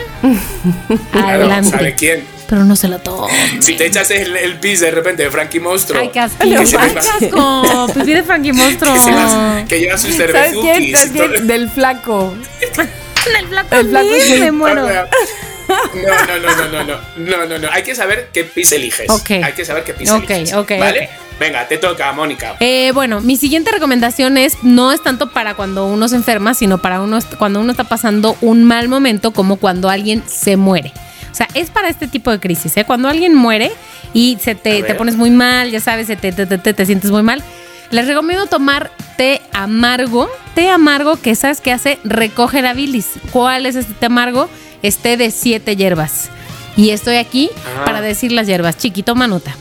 Claro, 1.13 1.29
adelante. 1.29 1.71
¿sabe 1.71 1.95
quién? 1.95 2.25
Pero 2.51 2.65
no 2.65 2.75
se 2.75 2.89
la 2.89 2.99
tomen. 2.99 3.63
Si 3.63 3.77
te 3.77 3.87
echas 3.87 4.11
el, 4.11 4.37
el 4.37 4.59
pis 4.59 4.81
de 4.81 4.91
repente 4.91 5.23
de 5.23 5.31
Frankie 5.31 5.61
Monstruo. 5.61 6.01
Ay, 6.01 6.09
qué 6.13 6.19
asco. 6.21 6.39
que 6.45 6.67
se 6.67 6.77
Ay, 6.77 6.89
me- 6.95 7.01
qué 7.01 7.27
asco. 7.27 7.87
Pipí 7.95 8.13
de 8.13 8.23
Frankie 8.25 8.53
Monstruo. 8.53 8.93
que, 9.69 9.79
lleva 9.79 9.97
sus 9.97 10.15
¿Sabes 10.17 10.53
quién? 10.53 10.75
cervezukis 10.75 10.99
¿Sabes 10.99 11.15
y 11.15 11.19
todo. 11.19 11.29
quién? 11.31 11.47
Del 11.47 11.71
flaco. 11.71 12.35
El 12.61 13.47
flaco, 13.47 13.75
El 13.77 13.89
flaco 13.89 14.09
sí, 14.21 14.33
sí. 14.35 14.41
me 14.41 14.51
muero. 14.51 14.83
No, 14.89 14.91
no, 14.91 16.39
no, 16.41 16.57
no, 16.57 16.67
no, 16.67 16.85
no, 16.85 17.01
no, 17.17 17.47
no, 17.47 17.59
no. 17.59 17.69
Hay 17.71 17.85
que 17.85 17.95
saber 17.95 18.31
qué 18.33 18.43
pis 18.45 18.73
eliges. 18.73 19.09
Ok. 19.09 19.31
Hay 19.45 19.53
que 19.53 19.65
saber 19.65 19.85
qué 19.85 19.95
pis 19.95 20.11
Ok, 20.11 20.29
eliges. 20.31 20.55
ok, 20.55 20.73
¿Vale? 20.81 21.09
Venga, 21.39 21.69
te 21.69 21.79
toca, 21.79 22.11
Mónica. 22.13 22.57
Eh, 22.61 22.91
bueno, 22.93 23.21
mi 23.21 23.37
siguiente 23.37 23.71
recomendación 23.71 24.37
es 24.37 24.55
no 24.63 24.91
es 24.93 25.03
tanto 25.03 25.31
para 25.31 25.55
cuando 25.55 25.87
uno 25.87 26.09
se 26.09 26.17
enferma, 26.17 26.55
sino 26.55 26.83
para 26.83 27.01
uno 27.01 27.19
cuando 27.39 27.61
uno 27.61 27.71
está 27.71 27.85
pasando 27.85 28.37
un 28.41 28.65
mal 28.65 28.89
momento, 28.89 29.31
como 29.31 29.57
cuando 29.57 29.89
alguien 29.89 30.23
se 30.27 30.57
muere. 30.57 30.93
O 31.31 31.35
sea, 31.35 31.49
es 31.55 31.71
para 31.71 31.89
este 31.89 32.09
tipo 32.09 32.31
de 32.31 32.41
crisis, 32.41 32.77
¿eh? 32.77 32.85
Cuando 32.85 33.09
alguien 33.09 33.35
muere 33.35 33.71
y 34.15 34.39
se 34.43 34.55
te, 34.55 34.83
te 34.83 34.95
pones 34.95 35.17
muy 35.17 35.31
mal, 35.31 35.71
ya 35.71 35.81
sabes, 35.81 36.07
se 36.09 36.17
te, 36.17 36.33
te, 36.33 36.47
te- 36.47 36.59
te- 36.59 36.75
te 36.75 36.87
sientes 36.87 37.11
muy 37.11 37.23
mal. 37.23 37.43
Les 37.91 38.07
recomiendo 38.07 38.47
tomar 38.47 38.91
té 39.17 39.41
amargo. 39.53 40.29
Té 40.55 40.69
amargo 40.69 41.17
que 41.21 41.35
sabes 41.35 41.61
que 41.61 41.73
hace 41.73 41.99
recoge 42.05 42.63
la 42.63 42.75
bilis. 42.75 43.11
¿Cuál 43.31 43.67
es 43.67 43.77
este 43.77 43.95
té 43.95 44.07
amargo? 44.07 44.49
Es 44.83 44.99
té 44.99 45.17
de 45.17 45.31
siete 45.31 45.77
hierbas. 45.77 46.31
Y 46.77 46.91
estoy 46.91 47.17
aquí 47.17 47.51
para 47.85 48.01
decir 48.01 48.33
las 48.33 48.47
hierbas. 48.47 48.77
Chiquito, 48.79 49.15
nota. 49.15 49.55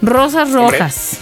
Rosas 0.00 0.48
Hombre. 0.50 0.78
rojas, 0.78 1.18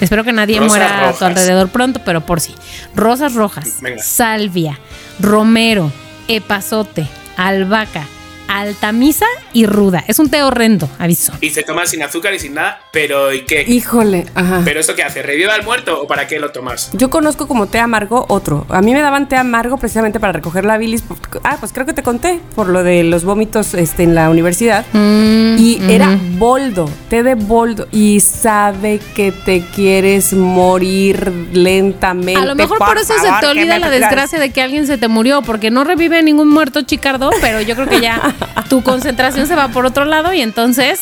Espero 0.00 0.24
que 0.24 0.32
nadie 0.32 0.58
Rosas 0.58 0.68
muera 0.70 1.08
a 1.08 1.12
tu 1.12 1.24
alrededor 1.24 1.68
pronto, 1.68 2.00
pero 2.04 2.20
por 2.22 2.40
sí. 2.40 2.54
Rosas 2.94 3.34
rojas, 3.34 3.78
Venga. 3.80 4.02
salvia, 4.02 4.78
romero, 5.20 5.90
epazote, 6.28 7.06
albahaca, 7.36 8.06
altamisa 8.48 9.26
y 9.52 9.66
ruda. 9.66 10.04
Es 10.06 10.18
un 10.18 10.28
té 10.30 10.42
horrendo, 10.42 10.88
aviso. 10.98 11.32
Y 11.40 11.50
se 11.50 11.62
toma 11.62 11.86
sin 11.86 12.02
azúcar 12.02 12.34
y 12.34 12.38
sin 12.38 12.54
nada, 12.54 12.80
pero 12.92 13.32
¿y 13.32 13.42
qué? 13.44 13.64
Híjole, 13.66 14.26
ajá. 14.34 14.62
¿Pero 14.64 14.80
esto 14.80 14.94
qué 14.94 15.02
hace? 15.02 15.22
¿Reviva 15.22 15.54
al 15.54 15.64
muerto 15.64 16.00
o 16.02 16.06
para 16.06 16.26
qué 16.26 16.38
lo 16.38 16.50
tomas? 16.50 16.90
Yo 16.92 17.10
conozco 17.10 17.48
como 17.48 17.66
té 17.66 17.78
amargo 17.78 18.26
otro. 18.28 18.66
A 18.68 18.82
mí 18.82 18.92
me 18.92 19.00
daban 19.00 19.28
té 19.28 19.36
amargo 19.36 19.76
precisamente 19.78 20.20
para 20.20 20.32
recoger 20.32 20.64
la 20.64 20.78
bilis. 20.78 21.04
Ah, 21.42 21.56
pues 21.60 21.72
creo 21.72 21.86
que 21.86 21.92
te 21.92 22.02
conté 22.02 22.40
por 22.54 22.68
lo 22.68 22.82
de 22.82 23.04
los 23.04 23.24
vómitos 23.24 23.74
este, 23.74 24.02
en 24.02 24.14
la 24.14 24.30
universidad. 24.30 24.84
Mm, 24.92 25.56
Y 25.58 25.80
era 25.88 26.18
boldo, 26.38 26.90
té 27.08 27.22
de 27.22 27.34
boldo. 27.34 27.86
Y 27.90 28.20
sabe 28.20 29.00
que 29.14 29.32
te 29.32 29.62
quieres 29.74 30.32
morir 30.32 31.32
lentamente. 31.52 32.40
A 32.40 32.44
lo 32.44 32.54
mejor 32.54 32.78
por, 32.78 32.98
eso 32.98 33.14
se 33.14 33.28
te 33.40 33.46
olvida 33.46 33.78
la 33.78 33.90
desgracia 33.90 34.38
de 34.38 34.50
que 34.50 34.62
alguien 34.62 34.86
se 34.86 34.98
te 34.98 35.08
murió, 35.08 35.42
porque 35.42 35.70
no 35.70 35.84
revive 35.84 36.22
ningún 36.22 36.48
muerto, 36.48 36.82
Chicardo, 36.82 37.30
pero 37.40 37.60
yo 37.60 37.74
creo 37.74 37.88
que 37.88 38.00
ya 38.00 38.33
tu 38.68 38.82
concentración 38.82 39.46
se 39.46 39.54
va 39.54 39.68
por 39.68 39.86
otro 39.86 40.04
lado 40.04 40.32
y 40.32 40.40
entonces 40.42 41.00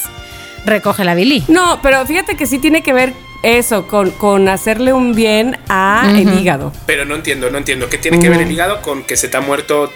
recoge 0.64 1.04
la 1.04 1.14
Billy. 1.14 1.42
No, 1.48 1.80
pero 1.82 2.04
fíjate 2.06 2.36
que 2.36 2.46
sí 2.46 2.58
tiene 2.58 2.82
que 2.82 2.92
ver 2.92 3.12
eso, 3.42 3.86
con, 3.88 4.10
con 4.12 4.48
hacerle 4.48 4.92
un 4.92 5.14
bien 5.14 5.58
a 5.68 6.04
el 6.16 6.38
hígado. 6.38 6.72
Pero 6.86 7.04
no 7.04 7.14
entiendo, 7.16 7.50
no 7.50 7.58
entiendo. 7.58 7.88
¿Qué 7.88 7.98
tiene 7.98 8.20
que 8.20 8.28
ver 8.28 8.42
el 8.42 8.50
hígado 8.52 8.80
con 8.82 9.02
que 9.02 9.16
se 9.16 9.28
te 9.28 9.36
ha 9.36 9.40
muerto? 9.40 9.90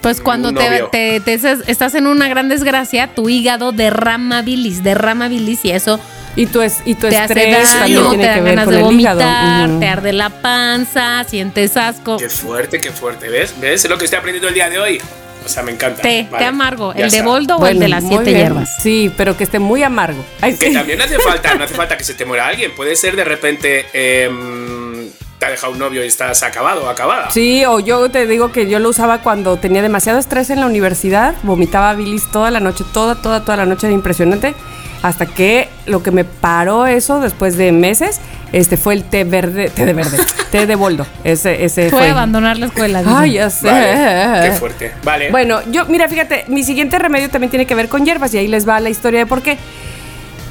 Pues 0.00 0.20
cuando 0.20 0.54
te, 0.54 0.84
te- 0.92 1.20
te- 1.20 1.34
estás 1.66 1.94
en 1.94 2.06
una 2.06 2.28
gran 2.28 2.48
desgracia, 2.48 3.08
tu 3.14 3.28
hígado 3.28 3.72
derrama 3.72 4.40
bilis, 4.42 4.82
derrama 4.84 5.26
bilis 5.28 5.64
y 5.64 5.72
eso 5.72 5.98
Y 6.36 6.46
tu, 6.46 6.62
es, 6.62 6.80
y 6.84 6.94
tu 6.94 7.08
te 7.08 7.16
hace 7.18 7.32
estrés 7.34 7.70
también 7.70 7.96
daño, 8.04 8.10
te 8.10 8.16
tiene 8.16 8.22
que 8.22 8.28
dan 8.36 8.44
ver 8.44 8.54
ganas 8.54 8.64
con 8.66 8.74
de 8.74 8.80
el 8.88 9.00
hígado. 9.00 9.20
vomitar, 9.20 9.80
te 9.80 9.88
arde 9.88 10.12
la 10.12 10.30
panza, 10.30 11.24
sientes 11.24 11.76
asco. 11.76 12.18
Qué 12.18 12.28
fuerte, 12.30 12.80
qué 12.80 12.92
fuerte. 12.92 13.28
¿Ves? 13.28 13.54
¿Ves? 13.60 13.84
Es 13.84 13.90
lo 13.90 13.98
que 13.98 14.04
estoy 14.04 14.18
aprendiendo 14.18 14.48
el 14.48 14.54
día 14.54 14.70
de 14.70 14.78
hoy. 14.78 15.02
O 15.46 15.48
sea, 15.48 15.62
me 15.62 15.72
encanta. 15.72 16.02
Té, 16.02 16.26
Vale, 16.30 16.44
té 16.44 16.48
amargo, 16.48 16.92
el 16.92 16.98
de 17.10 17.16
está. 17.18 17.24
boldo 17.24 17.56
o 17.56 17.66
el 17.66 17.78
de 17.78 17.88
las 17.88 18.04
siete 18.06 18.24
bien. 18.24 18.36
hierbas. 18.36 18.76
Sí, 18.82 19.10
pero 19.16 19.36
que 19.36 19.44
esté 19.44 19.58
muy 19.58 19.82
amargo. 19.82 20.22
Ay, 20.40 20.56
Que 20.56 20.68
sí. 20.68 20.74
también 20.74 20.98
no 20.98 21.04
hace 21.04 21.18
falta, 21.20 21.54
no 21.54 21.64
hace 21.64 21.74
falta 21.74 21.96
que 21.96 22.04
se 22.04 22.14
te 22.14 22.24
muera 22.26 22.46
alguien. 22.48 22.72
Puede 22.74 22.94
ser 22.96 23.16
de 23.16 23.24
repente. 23.24 23.86
em, 23.92 25.08
te 25.38 25.44
ha 25.44 25.50
dejado 25.50 25.72
un 25.74 25.78
novio 25.78 26.02
y 26.02 26.06
estás 26.06 26.42
acabado 26.42 26.84
o 26.84 26.88
acabada. 26.88 27.30
Sí, 27.30 27.62
o 27.66 27.78
yo 27.78 28.10
te 28.10 28.26
digo 28.26 28.52
que 28.52 28.68
yo 28.70 28.78
lo 28.78 28.88
usaba 28.88 29.18
cuando 29.20 29.58
tenía 29.58 29.82
demasiado 29.82 30.18
estrés 30.18 30.48
en 30.48 30.60
la 30.60 30.66
universidad, 30.66 31.34
vomitaba 31.42 31.92
bilis 31.92 32.30
toda 32.32 32.50
la 32.50 32.58
noche, 32.58 32.84
toda, 32.94 33.16
toda, 33.16 33.44
toda 33.44 33.58
la 33.58 33.66
noche, 33.66 33.86
era 33.86 33.94
impresionante. 33.94 34.54
Hasta 35.02 35.26
que 35.26 35.68
lo 35.84 36.02
que 36.02 36.10
me 36.10 36.24
paró 36.24 36.86
eso 36.86 37.20
después 37.20 37.58
de 37.58 37.70
meses, 37.70 38.18
este 38.56 38.76
fue 38.78 38.94
el 38.94 39.04
té 39.04 39.24
verde, 39.24 39.68
té 39.68 39.84
de 39.84 39.92
verde, 39.92 40.18
té 40.50 40.66
de 40.66 40.74
boldo. 40.74 41.06
Ese, 41.24 41.64
ese 41.64 41.90
Fue 41.90 41.98
fue. 42.00 42.08
abandonar 42.08 42.58
la 42.58 42.66
escuela. 42.66 43.02
Ay, 43.06 43.34
ya 43.34 43.50
sé. 43.50 43.68
Vale, 43.70 44.48
qué 44.48 44.52
fuerte. 44.56 44.92
Vale. 45.04 45.30
Bueno, 45.30 45.60
yo, 45.70 45.84
mira, 45.86 46.08
fíjate, 46.08 46.44
mi 46.48 46.62
siguiente 46.64 46.98
remedio 46.98 47.28
también 47.28 47.50
tiene 47.50 47.66
que 47.66 47.74
ver 47.74 47.88
con 47.88 48.04
hierbas 48.06 48.32
y 48.34 48.38
ahí 48.38 48.48
les 48.48 48.66
va 48.66 48.80
la 48.80 48.88
historia 48.88 49.20
de 49.20 49.26
por 49.26 49.42
qué. 49.42 49.58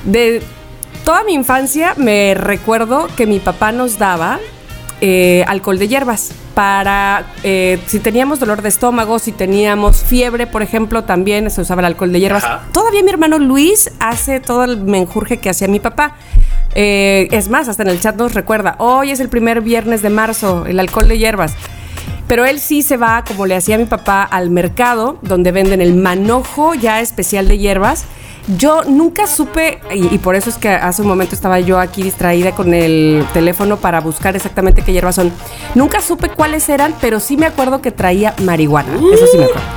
De 0.04 0.44
toda 1.04 1.24
mi 1.24 1.34
infancia 1.34 1.94
me 1.98 2.36
recuerdo 2.36 3.08
que 3.18 3.26
mi 3.26 3.39
papá 3.39 3.72
nos 3.72 3.98
daba 3.98 4.39
eh, 5.02 5.44
alcohol 5.48 5.80
de 5.80 5.88
hierbas 5.88 6.32
para 6.54 7.26
eh, 7.44 7.80
si 7.88 8.00
teníamos 8.00 8.39
dolor 8.39 8.62
de 8.62 8.70
estómago, 8.70 9.20
si 9.20 9.32
teníamos 9.32 10.04
fiebre, 10.04 10.48
por 10.48 10.62
ejemplo, 10.62 11.04
también 11.04 11.50
se 11.52 11.62
usaba 11.62 11.82
el 11.82 11.86
alcohol 11.86 12.12
de 12.13 12.20
hierbas. 12.20 12.44
Ajá. 12.44 12.62
Todavía 12.72 13.04
mi 13.04 13.10
hermano 13.10 13.39
Luis 13.39 13.91
hace 14.00 14.39
todo 14.39 14.63
el 14.63 14.78
menjurje 14.78 15.38
que 15.38 15.50
hacía 15.50 15.68
mi 15.68 15.80
papá. 15.80 16.15
Eh, 16.76 17.30
es 17.32 17.50
más, 17.50 17.70
hasta 17.70 17.84
en 17.84 17.90
el 17.90 18.00
chat 18.00 18.16
nos 18.18 18.34
recuerda, 18.34 18.76
hoy 18.80 19.12
es 19.12 19.20
el 19.22 19.30
primer 19.30 19.62
viernes 19.62 20.02
de 20.02 20.10
marzo, 20.10 20.66
el 20.68 20.80
alcohol 20.80 21.08
de 21.08 21.18
hierbas. 21.18 21.56
Pero 22.28 22.44
él 22.46 22.60
sí 22.60 22.82
se 22.82 22.98
va, 22.98 23.24
como 23.26 23.46
le 23.46 23.56
hacía 23.56 23.78
mi 23.78 23.86
papá, 23.86 24.24
al 24.24 24.50
mercado, 24.50 25.18
donde 25.22 25.52
venden 25.52 25.82
el 25.82 25.96
manojo 25.96 26.74
ya 26.74 27.00
especial 27.00 27.48
de 27.48 27.58
hierbas. 27.58 28.06
Yo 28.58 28.84
nunca 28.84 29.26
supe, 29.26 29.80
y, 29.94 30.14
y 30.14 30.18
por 30.18 30.36
eso 30.36 30.50
es 30.50 30.58
que 30.58 30.70
hace 30.70 31.02
un 31.02 31.08
momento 31.08 31.34
estaba 31.34 31.60
yo 31.60 31.80
aquí 31.80 32.04
distraída 32.04 32.52
con 32.52 32.74
el 32.74 33.26
teléfono 33.34 33.78
para 33.78 34.02
buscar 34.02 34.36
exactamente 34.36 34.82
qué 34.82 34.92
hierbas 34.92 35.16
son. 35.16 35.32
Nunca 35.76 36.02
supe 36.02 36.30
cuáles 36.30 36.68
eran, 36.70 36.94
pero 37.00 37.20
sí 37.20 37.38
me 37.38 37.46
acuerdo 37.46 37.82
que 37.82 37.92
traía 37.92 38.36
marihuana. 38.44 38.94
Eso 39.14 39.28
sí 39.32 39.38
me 39.38 39.46
acuerdo. 39.46 39.68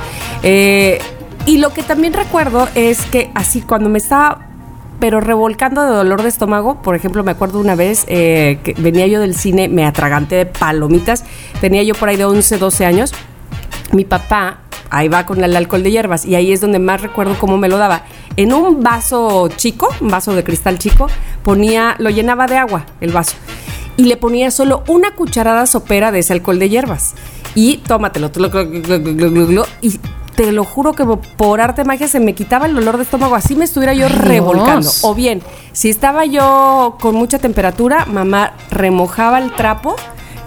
Eh, 0.43 0.99
y 1.45 1.57
lo 1.57 1.71
que 1.71 1.81
también 1.81 2.13
recuerdo 2.13 2.67
es 2.75 3.01
que 3.07 3.31
así 3.33 3.61
cuando 3.61 3.89
me 3.89 3.97
estaba 3.97 4.48
pero 4.99 5.21
revolcando 5.21 5.81
de 5.83 5.89
dolor 5.89 6.21
de 6.21 6.29
estómago. 6.29 6.81
Por 6.81 6.95
ejemplo, 6.95 7.23
me 7.23 7.31
acuerdo 7.31 7.59
una 7.59 7.75
vez 7.75 8.05
eh, 8.07 8.59
que 8.63 8.73
venía 8.73 9.07
yo 9.07 9.19
del 9.19 9.35
cine, 9.35 9.67
me 9.67 9.85
atraganté 9.85 10.35
de 10.35 10.45
palomitas. 10.45 11.23
Tenía 11.61 11.83
yo 11.83 11.95
por 11.95 12.09
ahí 12.09 12.17
de 12.17 12.25
11, 12.25 12.57
12 12.57 12.85
años. 12.85 13.13
Mi 13.91 14.05
papá, 14.05 14.59
ahí 14.89 15.07
va 15.07 15.25
con 15.25 15.43
el 15.43 15.55
alcohol 15.55 15.83
de 15.83 15.91
hierbas 15.91 16.25
y 16.25 16.35
ahí 16.35 16.51
es 16.51 16.61
donde 16.61 16.79
más 16.79 17.01
recuerdo 17.01 17.37
cómo 17.39 17.57
me 17.57 17.69
lo 17.69 17.77
daba. 17.77 18.03
En 18.35 18.53
un 18.53 18.83
vaso 18.83 19.49
chico, 19.55 19.89
un 20.01 20.09
vaso 20.09 20.35
de 20.35 20.43
cristal 20.43 20.77
chico, 20.79 21.07
ponía, 21.43 21.95
lo 21.99 22.09
llenaba 22.09 22.47
de 22.47 22.57
agua 22.57 22.85
el 23.01 23.11
vaso 23.11 23.35
y 23.99 24.03
le 24.03 24.15
ponía 24.15 24.49
solo 24.49 24.81
una 24.87 25.11
cucharada 25.11 25.65
sopera 25.65 26.13
de 26.13 26.19
ese 26.19 26.31
alcohol 26.31 26.57
de 26.57 26.69
hierbas. 26.69 27.15
Y 27.53 27.77
tómatelo, 27.77 28.31
y 29.81 29.99
te 30.39 30.53
lo 30.53 30.63
juro 30.63 30.93
que 30.93 31.03
por 31.35 31.59
arte 31.59 31.83
magia 31.83 32.07
se 32.07 32.21
me 32.21 32.33
quitaba 32.33 32.65
el 32.65 32.73
dolor 32.73 32.95
de 32.95 33.03
estómago, 33.03 33.35
así 33.35 33.57
me 33.57 33.65
estuviera 33.65 33.93
yo 33.93 34.07
revolcando. 34.07 34.89
O 35.01 35.13
bien, 35.13 35.41
si 35.73 35.89
estaba 35.89 36.23
yo 36.23 36.95
con 37.01 37.13
mucha 37.15 37.39
temperatura, 37.39 38.05
mamá 38.05 38.53
remojaba 38.71 39.39
el 39.39 39.51
trapo 39.51 39.97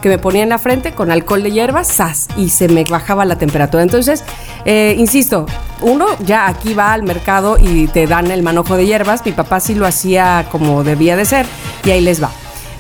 que 0.01 0.09
me 0.09 0.17
ponía 0.17 0.45
en 0.45 0.49
la 0.49 0.57
frente 0.57 0.93
con 0.93 1.11
alcohol 1.11 1.43
de 1.43 1.51
hierbas, 1.51 1.89
¡zas! 1.93 2.29
y 2.39 2.49
se 2.49 2.69
me 2.69 2.85
bajaba 2.85 3.27
la 3.27 3.37
temperatura. 3.37 3.83
Entonces, 3.83 4.25
eh, 4.65 4.97
insisto, 4.97 5.45
uno 5.83 6.07
ya 6.25 6.47
aquí 6.49 6.73
va 6.73 6.95
al 6.95 7.03
mercado 7.03 7.59
y 7.61 7.87
te 7.89 8.07
dan 8.07 8.31
el 8.31 8.43
manojo 8.43 8.79
de 8.79 8.87
hierbas. 8.87 9.27
Mi 9.27 9.33
papá 9.33 9.61
sí 9.61 9.75
lo 9.75 9.85
hacía 9.85 10.47
como 10.51 10.85
debía 10.85 11.17
de 11.17 11.27
ser 11.27 11.45
y 11.85 11.91
ahí 11.91 12.01
les 12.01 12.23
va. 12.23 12.31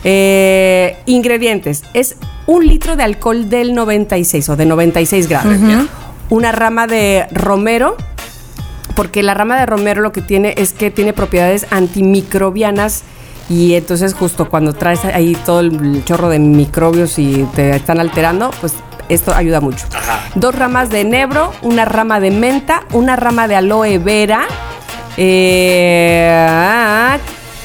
Eh, 0.02 0.96
ingredientes. 1.04 1.84
Es 1.92 2.16
un 2.46 2.66
litro 2.66 2.96
de 2.96 3.02
alcohol 3.02 3.50
del 3.50 3.74
96 3.74 4.48
o 4.48 4.56
de 4.56 4.64
96 4.64 5.28
grados. 5.28 5.58
Una 6.30 6.52
rama 6.52 6.86
de 6.86 7.26
romero, 7.32 7.96
porque 8.94 9.22
la 9.22 9.34
rama 9.34 9.58
de 9.58 9.66
romero 9.66 10.00
lo 10.00 10.12
que 10.12 10.22
tiene 10.22 10.54
es 10.56 10.72
que 10.72 10.90
tiene 10.90 11.12
propiedades 11.12 11.66
antimicrobianas 11.70 13.02
y 13.48 13.74
entonces 13.74 14.14
justo 14.14 14.48
cuando 14.48 14.72
traes 14.72 15.04
ahí 15.04 15.36
todo 15.44 15.60
el 15.60 16.04
chorro 16.04 16.28
de 16.28 16.38
microbios 16.38 17.18
y 17.18 17.46
te 17.54 17.76
están 17.76 18.00
alterando, 18.00 18.50
pues 18.60 18.74
esto 19.08 19.34
ayuda 19.34 19.60
mucho. 19.60 19.86
Ajá. 19.94 20.20
Dos 20.34 20.54
ramas 20.54 20.88
de 20.90 21.00
enebro, 21.00 21.52
una 21.62 21.84
rama 21.84 22.20
de 22.20 22.30
menta, 22.30 22.84
una 22.92 23.16
rama 23.16 23.48
de 23.48 23.56
aloe 23.56 23.98
vera 23.98 24.46
eh, 25.16 26.38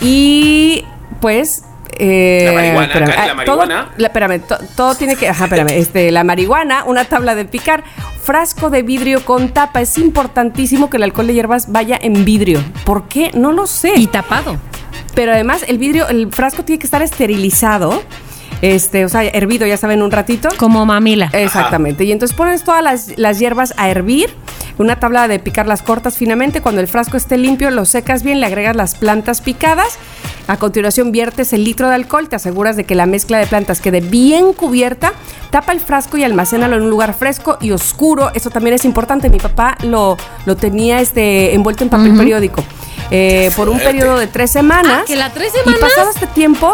y 0.01 0.83
pues... 1.21 1.63
eh, 1.99 2.43
La 2.45 2.51
marihuana, 2.53 2.85
espérame, 2.87 3.09
Cari, 3.13 3.27
la 3.27 3.33
ah, 3.41 3.45
todo- 3.45 3.57
marihuana. 3.57 3.89
la- 3.97 4.07
espérame, 4.07 4.39
to- 4.41 4.57
todo 4.75 4.95
tiene 4.95 5.15
que. 5.15 5.27
Ajá, 5.29 5.45
espérame. 5.45 5.69
Este, 5.71 6.11
la 6.11 6.23
marihuana, 6.23 6.83
una 6.85 7.05
tabla 7.05 7.35
de 7.35 7.45
picar, 7.45 7.83
frasco 8.21 8.69
de 8.69 8.81
vidrio 8.83 9.23
con 9.25 9.49
tapa. 9.49 9.81
Es 9.81 9.97
importantísimo 9.97 10.89
que 10.89 10.97
el 10.97 11.03
alcohol 11.03 11.27
de 11.27 11.33
hierbas 11.33 11.71
vaya 11.71 11.97
en 12.01 12.25
vidrio. 12.25 12.63
¿Por 12.85 13.07
qué? 13.07 13.31
No 13.33 13.51
lo 13.51 13.67
sé. 13.67 13.93
Y 13.97 14.07
tapado. 14.07 14.57
Pero 15.15 15.31
además, 15.33 15.63
el 15.67 15.77
vidrio, 15.77 16.07
el 16.07 16.31
frasco 16.31 16.63
tiene 16.63 16.79
que 16.79 16.85
estar 16.87 17.01
esterilizado. 17.01 18.03
Este, 18.61 19.05
o 19.05 19.09
sea, 19.09 19.23
hervido, 19.23 19.67
ya 19.67 19.77
saben, 19.77 20.01
un 20.01 20.09
ratito. 20.11 20.49
Como 20.57 20.85
mamila. 20.85 21.29
Exactamente. 21.33 22.03
Y 22.05 22.11
entonces 22.11 22.35
pones 22.35 22.63
todas 22.63 22.83
las, 22.83 23.17
las 23.17 23.37
hierbas 23.39 23.73
a 23.77 23.89
hervir. 23.89 24.33
Una 24.79 24.99
tabla 24.99 25.27
de 25.27 25.39
picar 25.39 25.67
las 25.67 25.81
cortas 25.81 26.17
finamente. 26.17 26.61
Cuando 26.61 26.81
el 26.81 26.87
frasco 26.87 27.17
esté 27.17 27.37
limpio, 27.37 27.69
lo 27.71 27.85
secas 27.85 28.21
bien, 28.23 28.39
le 28.39 28.45
agregas 28.47 28.75
las 28.75 28.95
plantas 28.95 29.41
picadas. 29.41 29.97
A 30.47 30.55
continuación, 30.57 31.11
viertes 31.11 31.51
el 31.51 31.63
litro 31.65 31.89
de 31.89 31.95
alcohol. 31.95 32.29
Te 32.29 32.37
aseguras 32.37 32.77
de 32.77 32.85
que 32.85 32.95
la 32.95 33.05
mezcla 33.05 33.37
de 33.37 33.47
plantas 33.47 33.81
quede 33.81 33.99
bien 33.99 34.53
cubierta. 34.53 35.11
Tapa 35.49 35.73
el 35.73 35.79
frasco 35.81 36.15
y 36.17 36.23
almacénalo 36.23 36.77
en 36.77 36.83
un 36.83 36.89
lugar 36.89 37.13
fresco 37.13 37.57
y 37.59 37.71
oscuro. 37.71 38.31
Eso 38.33 38.49
también 38.49 38.73
es 38.75 38.85
importante. 38.85 39.29
Mi 39.29 39.39
papá 39.39 39.77
lo, 39.83 40.15
lo 40.45 40.55
tenía 40.55 41.01
este, 41.01 41.53
envuelto 41.53 41.83
en 41.83 41.89
papel 41.89 42.15
periódico. 42.15 42.63
eh, 43.11 43.51
por 43.57 43.67
un 43.69 43.79
periodo 43.79 44.17
de 44.17 44.27
tres 44.27 44.49
semanas. 44.51 44.99
Ah, 45.01 45.05
¿que 45.05 45.15
la 45.17 45.31
tres 45.33 45.51
Y 45.53 45.59
semanas? 45.59 45.79
pasado 45.81 46.09
este 46.11 46.27
tiempo, 46.27 46.73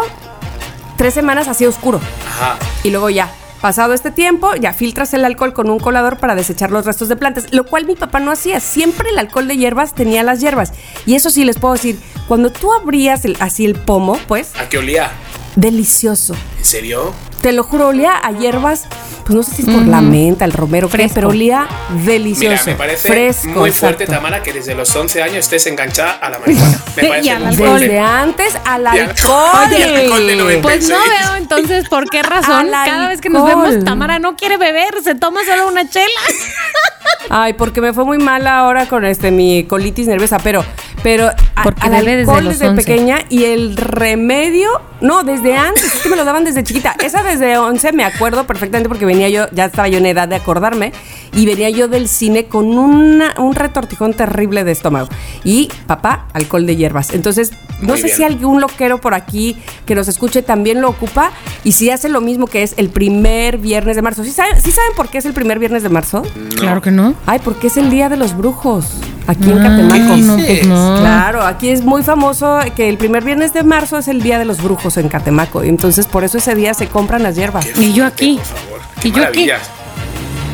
tres 0.96 1.12
semanas 1.14 1.48
así 1.48 1.66
oscuro. 1.66 2.00
Ajá. 2.28 2.56
Y 2.84 2.90
luego 2.90 3.10
ya, 3.10 3.28
pasado 3.64 3.94
este 3.94 4.10
tiempo, 4.10 4.54
ya 4.56 4.74
filtras 4.74 5.14
el 5.14 5.24
alcohol 5.24 5.54
con 5.54 5.70
un 5.70 5.78
colador 5.78 6.18
para 6.18 6.34
desechar 6.34 6.70
los 6.70 6.84
restos 6.84 7.08
de 7.08 7.16
plantas, 7.16 7.46
lo 7.50 7.64
cual 7.64 7.86
mi 7.86 7.96
papá 7.96 8.20
no 8.20 8.30
hacía. 8.30 8.60
Siempre 8.60 9.08
el 9.08 9.18
alcohol 9.18 9.48
de 9.48 9.56
hierbas 9.56 9.94
tenía 9.94 10.22
las 10.22 10.38
hierbas. 10.40 10.74
Y 11.06 11.14
eso 11.14 11.30
sí 11.30 11.46
les 11.46 11.58
puedo 11.58 11.72
decir, 11.72 11.98
cuando 12.28 12.50
tú 12.52 12.74
abrías 12.74 13.24
el- 13.24 13.38
así 13.40 13.64
el 13.64 13.74
pomo, 13.74 14.18
pues, 14.28 14.50
¿A 14.60 14.68
qué 14.68 14.76
olía? 14.76 15.12
delicioso. 15.56 16.34
¿En 16.58 16.64
serio? 16.66 17.14
Te 17.44 17.52
lo 17.52 17.62
juro, 17.62 17.88
olía 17.88 18.14
a 18.22 18.32
hierbas, 18.32 18.86
pues 19.24 19.36
no 19.36 19.42
sé 19.42 19.54
si 19.56 19.62
es 19.62 19.68
por 19.68 19.86
la 19.86 20.00
menta, 20.00 20.46
el 20.46 20.52
romero, 20.54 20.88
qué, 20.88 20.96
Fresco. 20.96 21.14
pero 21.16 21.28
olía 21.28 21.68
delicioso. 22.06 22.48
Mira, 22.50 22.62
me 22.64 22.74
parece 22.74 23.06
fresco, 23.06 23.48
muy 23.60 23.70
fuerte, 23.70 24.04
exacto. 24.04 24.22
Tamara, 24.22 24.42
que 24.42 24.54
desde 24.54 24.74
los 24.74 24.96
11 24.96 25.22
años 25.22 25.36
estés 25.36 25.66
enganchada 25.66 26.12
a 26.12 26.30
la 26.30 26.38
marihuana. 26.38 26.78
Me 26.96 27.02
Y 27.04 27.08
parece 27.08 27.30
al 27.32 27.42
muy 27.42 27.48
alcohol. 27.52 27.80
Desde 27.80 28.00
antes 28.00 28.54
al 28.64 28.82
Y 28.82 28.86
al- 28.86 28.98
alcohol. 29.10 29.68
y 29.78 29.82
al 29.82 29.94
alcohol 29.96 30.26
de 30.26 30.36
90. 30.36 30.62
Pues 30.62 30.88
no 30.88 30.96
veo 30.96 31.36
entonces 31.36 31.86
por 31.90 32.08
qué 32.08 32.22
razón 32.22 32.74
Al 32.74 32.86
cada 32.86 33.08
vez 33.10 33.20
que 33.20 33.28
nos 33.28 33.44
vemos 33.46 33.84
Tamara 33.84 34.18
no 34.18 34.36
quiere 34.36 34.56
beber, 34.56 34.94
se 35.04 35.14
toma 35.14 35.40
solo 35.44 35.68
una 35.68 35.86
chela. 35.86 36.06
Ay, 37.30 37.52
porque 37.54 37.80
me 37.82 37.92
fue 37.92 38.04
muy 38.06 38.18
mal 38.18 38.46
ahora 38.46 38.86
con 38.88 39.04
este 39.04 39.30
mi 39.30 39.64
colitis 39.64 40.06
nerviosa, 40.06 40.38
pero 40.38 40.64
pero 41.02 41.28
a- 41.28 41.62
Porque 41.62 41.82
al 41.86 41.92
desde 42.06 42.20
alcohol 42.20 42.48
desde 42.48 42.68
11. 42.68 42.82
pequeña 42.82 43.18
y 43.28 43.44
el 43.44 43.76
remedio, 43.76 44.70
no, 45.02 45.22
desde 45.22 45.54
antes, 45.54 45.84
es 45.84 46.00
que 46.00 46.08
me 46.08 46.16
lo 46.16 46.24
daban 46.24 46.44
desde 46.44 46.64
chiquita. 46.64 46.96
Esa 47.02 47.22
desde 47.38 47.58
11 47.58 47.92
me 47.92 48.04
acuerdo 48.04 48.46
perfectamente 48.46 48.88
porque 48.88 49.04
venía 49.06 49.28
yo, 49.28 49.46
ya 49.52 49.66
estaba 49.66 49.88
yo 49.88 49.98
en 49.98 50.06
edad 50.06 50.28
de 50.28 50.36
acordarme 50.36 50.92
y 51.32 51.46
venía 51.46 51.68
yo 51.70 51.88
del 51.88 52.08
cine 52.08 52.44
con 52.46 52.78
una- 52.78 53.34
un 53.38 53.54
retortijón 53.54 54.14
terrible 54.14 54.64
de 54.64 54.72
estómago 54.72 55.08
y 55.42 55.68
papá, 55.86 56.26
alcohol 56.32 56.64
de 56.66 56.76
hierbas. 56.76 57.12
Entonces, 57.12 57.50
no 57.80 57.88
Muy 57.88 57.98
sé 57.98 58.04
bien. 58.06 58.16
si 58.16 58.22
algún 58.22 58.60
loquero 58.60 59.00
por 59.00 59.14
aquí 59.14 59.56
que 59.84 59.94
nos 59.94 60.06
escuche 60.08 60.42
también 60.42 60.80
lo 60.80 60.88
ocupa 60.88 61.32
y 61.64 61.72
si 61.72 61.90
hace 61.90 62.08
lo 62.08 62.20
mismo 62.20 62.46
que 62.46 62.62
es 62.62 62.74
el 62.76 62.88
primer 62.88 63.58
viernes 63.58 63.96
de 63.96 64.02
marzo. 64.02 64.22
¿Sí 64.24 64.30
saben, 64.30 64.60
¿sí 64.60 64.70
saben 64.70 64.92
por 64.96 65.08
qué 65.08 65.18
es 65.18 65.24
el 65.24 65.32
primer 65.32 65.58
viernes 65.58 65.82
de 65.82 65.88
marzo? 65.88 66.22
Claro 66.56 66.80
que 66.80 66.90
no. 66.92 67.14
Ay, 67.26 67.40
porque 67.44 67.66
es 67.66 67.76
el 67.76 67.90
Día 67.90 68.08
de 68.08 68.16
los 68.16 68.36
Brujos, 68.36 68.86
aquí 69.26 69.50
en 69.50 69.58
Ah, 69.58 69.62
Catemaco. 69.64 70.16
no, 70.18 70.36
pues 70.36 70.66
no. 70.66 70.96
Claro, 71.00 71.42
aquí 71.42 71.68
es 71.68 71.82
muy 71.82 72.02
famoso 72.04 72.58
que 72.76 72.88
el 72.88 72.96
primer 72.96 73.24
viernes 73.24 73.52
de 73.52 73.64
marzo 73.64 73.98
es 73.98 74.06
el 74.08 74.22
Día 74.22 74.38
de 74.38 74.44
los 74.44 74.62
Brujos 74.62 74.96
en 74.96 75.08
Catemaco. 75.08 75.62
Entonces, 75.62 76.06
por 76.06 76.22
eso 76.24 76.38
ese 76.38 76.54
día 76.54 76.74
se 76.74 76.86
compran 76.86 77.23
las 77.24 77.34
hierbas. 77.36 77.66
Qué 77.66 77.82
Y 77.82 77.92
yo 77.92 78.06
aquí. 78.06 78.36
Por 78.36 78.44
favor. 78.46 78.80
Qué 79.00 79.08
¿Y 79.08 79.12
yo 79.12 79.24
aquí? 79.24 79.48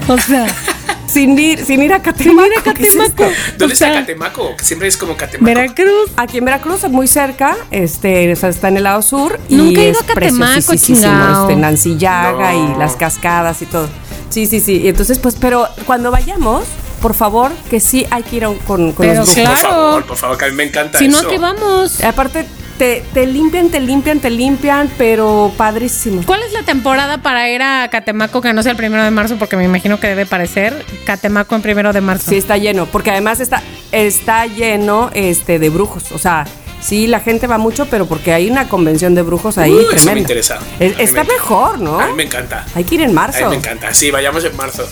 O 0.09 0.19
sea, 0.19 0.47
Sin 1.07 1.37
ir, 1.41 1.65
sin 1.65 1.83
ir 1.83 1.93
a 1.93 2.01
Catemaco. 2.01 2.47
ir 2.47 2.53
a 2.57 2.63
¿qué 2.63 2.71
es 2.87 2.95
Catemaco. 2.95 3.25
esto? 3.25 3.41
¿Dónde 3.59 3.75
O 3.75 3.77
sea, 3.77 3.89
está 3.89 4.01
Catemaco? 4.03 4.57
Que 4.57 4.65
siempre 4.65 4.87
es 4.87 4.97
como 4.97 5.17
Catemaco. 5.17 5.45
Veracruz. 5.45 6.09
Aquí 6.17 6.39
en 6.39 6.45
Veracruz, 6.45 6.89
muy 6.89 7.09
cerca, 7.09 7.57
este, 7.73 8.33
o 8.33 8.37
sea, 8.37 8.49
está 8.51 8.69
en 8.69 8.77
el 8.77 8.85
lado 8.85 9.03
sur. 9.03 9.41
y 9.49 9.57
Nunca 9.57 9.81
he 9.81 9.89
ido 9.89 9.99
es 10.01 10.05
a 10.09 10.15
Catemaco, 10.15 10.77
chingao. 10.77 11.49
Este, 11.49 11.61
Nancy 11.61 11.97
Llaga 11.99 12.53
No. 12.53 12.77
y 12.77 12.79
las 12.79 12.95
cascadas 12.95 13.61
y 13.61 13.67
todo. 13.67 13.89
Sí, 14.29 14.47
sí, 14.47 14.61
sí. 14.61 14.83
Y 14.85 14.89
entonces, 14.89 15.19
pues, 15.19 15.35
pero 15.35 15.67
cuando 15.85 16.13
vayamos, 16.13 16.63
por 17.03 17.15
favor, 17.15 17.51
que 17.69 17.81
sí 17.81 18.07
hay 18.13 18.23
que 18.23 18.37
ir 18.37 18.45
a 18.45 18.51
un- 18.51 18.59
con, 18.59 18.93
con 18.93 19.05
Pero 19.05 19.23
los 19.25 19.35
brujos. 19.35 19.51
Por 19.51 19.59
claro. 19.61 19.75
favor, 19.75 20.07
por 20.07 20.17
favor, 20.17 20.39
que 20.39 20.45
a 20.45 20.49
mí 20.49 20.55
me 20.55 20.63
encanta 20.65 20.99
Si 21.01 21.09
no, 21.09 21.19
aquí 21.19 21.39
vamos. 21.39 22.05
Aparte, 22.05 22.47
te, 22.81 23.05
te 23.13 23.27
limpian, 23.27 23.69
te 23.69 23.79
limpian, 23.79 24.21
te 24.21 24.31
limpian, 24.31 24.91
pero 24.97 25.53
padrísimo. 25.55 26.23
¿Cuál 26.25 26.41
es 26.45 26.53
la 26.55 26.63
temporada 26.63 27.19
para 27.19 27.47
ir 27.51 27.61
a 27.61 27.87
Catemaco 27.91 28.41
que 28.41 28.55
no 28.55 28.63
sea 28.63 28.73
el 28.73 28.79
primero 28.79 29.05
de 29.05 29.11
marzo? 29.11 29.37
Porque 29.39 29.55
me 29.59 29.65
imagino 29.65 30.01
que 30.01 30.07
debe 30.07 30.25
parecer 30.25 30.87
Catemaco 31.05 31.55
en 31.55 31.61
primero 31.61 31.93
de 31.93 32.01
marzo. 32.01 32.31
Sí, 32.31 32.39
está 32.39 32.57
lleno, 32.57 32.87
porque 32.87 33.11
además 33.11 33.39
está, 33.41 33.63
está 33.93 34.47
lleno 34.47 35.11
este, 35.13 35.59
de 35.59 35.69
brujos. 35.69 36.11
O 36.13 36.19
sea, 36.19 36.47
sí, 36.81 37.07
la 37.07 37.21
gente 37.21 37.47
va 37.47 37.59
mucho, 37.59 37.85
pero 37.85 38.07
porque 38.07 38.33
hay 38.33 38.51
una 38.51 38.67
convención 38.67 39.15
de 39.15 39.21
brujos 39.21 39.59
ahí 39.59 39.73
Uh, 39.75 39.95
eso 39.95 40.13
me 40.15 40.21
interesa. 40.21 40.59
Es- 40.79 40.97
A 40.99 41.03
está 41.03 41.25
me- 41.25 41.35
mejor, 41.35 41.79
¿no? 41.81 42.01
A 42.01 42.07
mí 42.07 42.15
me 42.15 42.23
encanta. 42.23 42.65
Hay 42.75 42.85
que 42.85 42.95
ir 42.95 43.03
en 43.03 43.11
A 43.11 43.13
marzo. 43.13 43.45
mí 43.45 43.51
me 43.51 43.57
encanta. 43.57 43.93
Sí, 43.93 44.11
vayamos 44.11 44.43
en 44.43 44.57
marzo. 44.57 44.89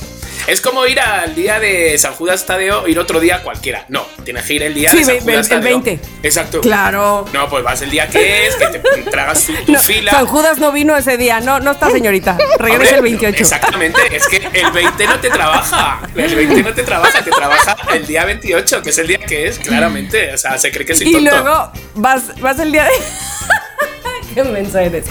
Es 0.49 0.63
como 0.63 0.87
ir 0.87 0.99
al 0.99 1.35
día 1.35 1.61
de 1.61 1.99
San 1.99 2.15
Judas 2.15 2.47
Tadeo, 2.47 2.89
ir 2.89 2.99
otro 2.99 3.21
día 3.21 3.43
cualquiera. 3.43 3.85
No, 3.89 4.07
tienes 4.25 4.45
que 4.47 4.55
ir 4.55 4.63
el 4.63 4.73
día 4.73 4.91
Sí, 4.91 4.99
de 4.99 5.05
San 5.05 5.15
ve- 5.17 5.21
Judas 5.21 5.51
el 5.51 5.61
Tadeo. 5.61 5.81
20. 5.83 6.01
Exacto. 6.23 6.61
Claro. 6.63 7.27
No, 7.35 7.51
pues 7.51 7.63
vas 7.63 7.83
el 7.83 7.91
día 7.91 8.09
que 8.09 8.47
es, 8.47 8.55
que 8.57 8.67
te 8.67 8.79
tragas 9.11 9.45
tu, 9.45 9.53
tu 9.67 9.73
No, 9.73 9.79
fila. 9.83 10.11
San 10.11 10.27
Judas 10.27 10.57
no 10.57 10.73
vino 10.73 10.97
ese 10.97 11.19
día. 11.19 11.41
No, 11.41 11.61
no 11.61 11.73
está, 11.73 11.91
señorita. 11.91 12.39
Regresa 12.59 12.95
el 12.95 12.99
Hombre, 13.01 13.11
28. 13.11 13.37
Exactamente, 13.43 14.01
es 14.11 14.27
que 14.27 14.37
el 14.39 14.71
20 14.73 15.07
no 15.07 15.21
te 15.21 15.29
trabaja. 15.29 16.01
El 16.17 16.35
20 16.35 16.63
no 16.63 16.73
te 16.73 16.83
trabaja, 16.83 17.23
te 17.23 17.31
trabaja 17.31 17.77
el 17.95 18.07
día 18.07 18.25
28, 18.25 18.83
que 18.83 18.89
es 18.89 18.99
el 18.99 19.07
día 19.07 19.19
que 19.19 19.49
es, 19.49 19.59
claramente. 19.59 20.33
O 20.33 20.39
sea, 20.39 20.57
se 20.57 20.73
cree 20.73 20.87
que 20.87 20.95
soy 20.95 21.09
Y 21.09 21.13
tonto. 21.13 21.31
luego 21.31 21.73
vas, 21.95 22.41
vas 22.41 22.59
el 22.59 22.73
día 22.73 22.85
de. 22.85 22.91
Qué 24.35 24.45
mensa 24.45 24.83
eres. 24.83 25.05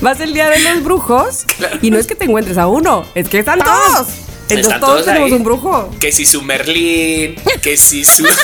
Vas 0.00 0.20
el 0.20 0.32
día 0.34 0.48
de 0.50 0.60
los 0.60 0.84
brujos 0.84 1.46
y 1.82 1.90
no 1.90 1.98
es 1.98 2.06
que 2.06 2.14
te 2.14 2.26
encuentres 2.26 2.58
a 2.58 2.68
uno, 2.68 3.04
es 3.16 3.28
que 3.28 3.40
están 3.40 3.58
todos. 3.58 4.06
Entonces 4.48 4.64
Están 4.66 4.80
todos, 4.80 4.92
todos 4.92 5.06
tenemos 5.06 5.30
ahí. 5.30 5.36
un 5.38 5.44
brujo. 5.44 5.90
Que 6.00 6.12
si 6.12 6.26
su 6.26 6.42
Merlín, 6.42 7.36
que 7.62 7.76
si 7.76 8.04
su. 8.04 8.24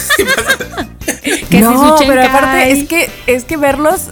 Que 1.50 1.60
no, 1.60 1.98
si 1.98 2.04
su 2.04 2.08
pero 2.08 2.22
aparte 2.24 2.70
es 2.70 2.88
que 2.88 3.10
es 3.26 3.44
que 3.44 3.56
verlos 3.56 4.02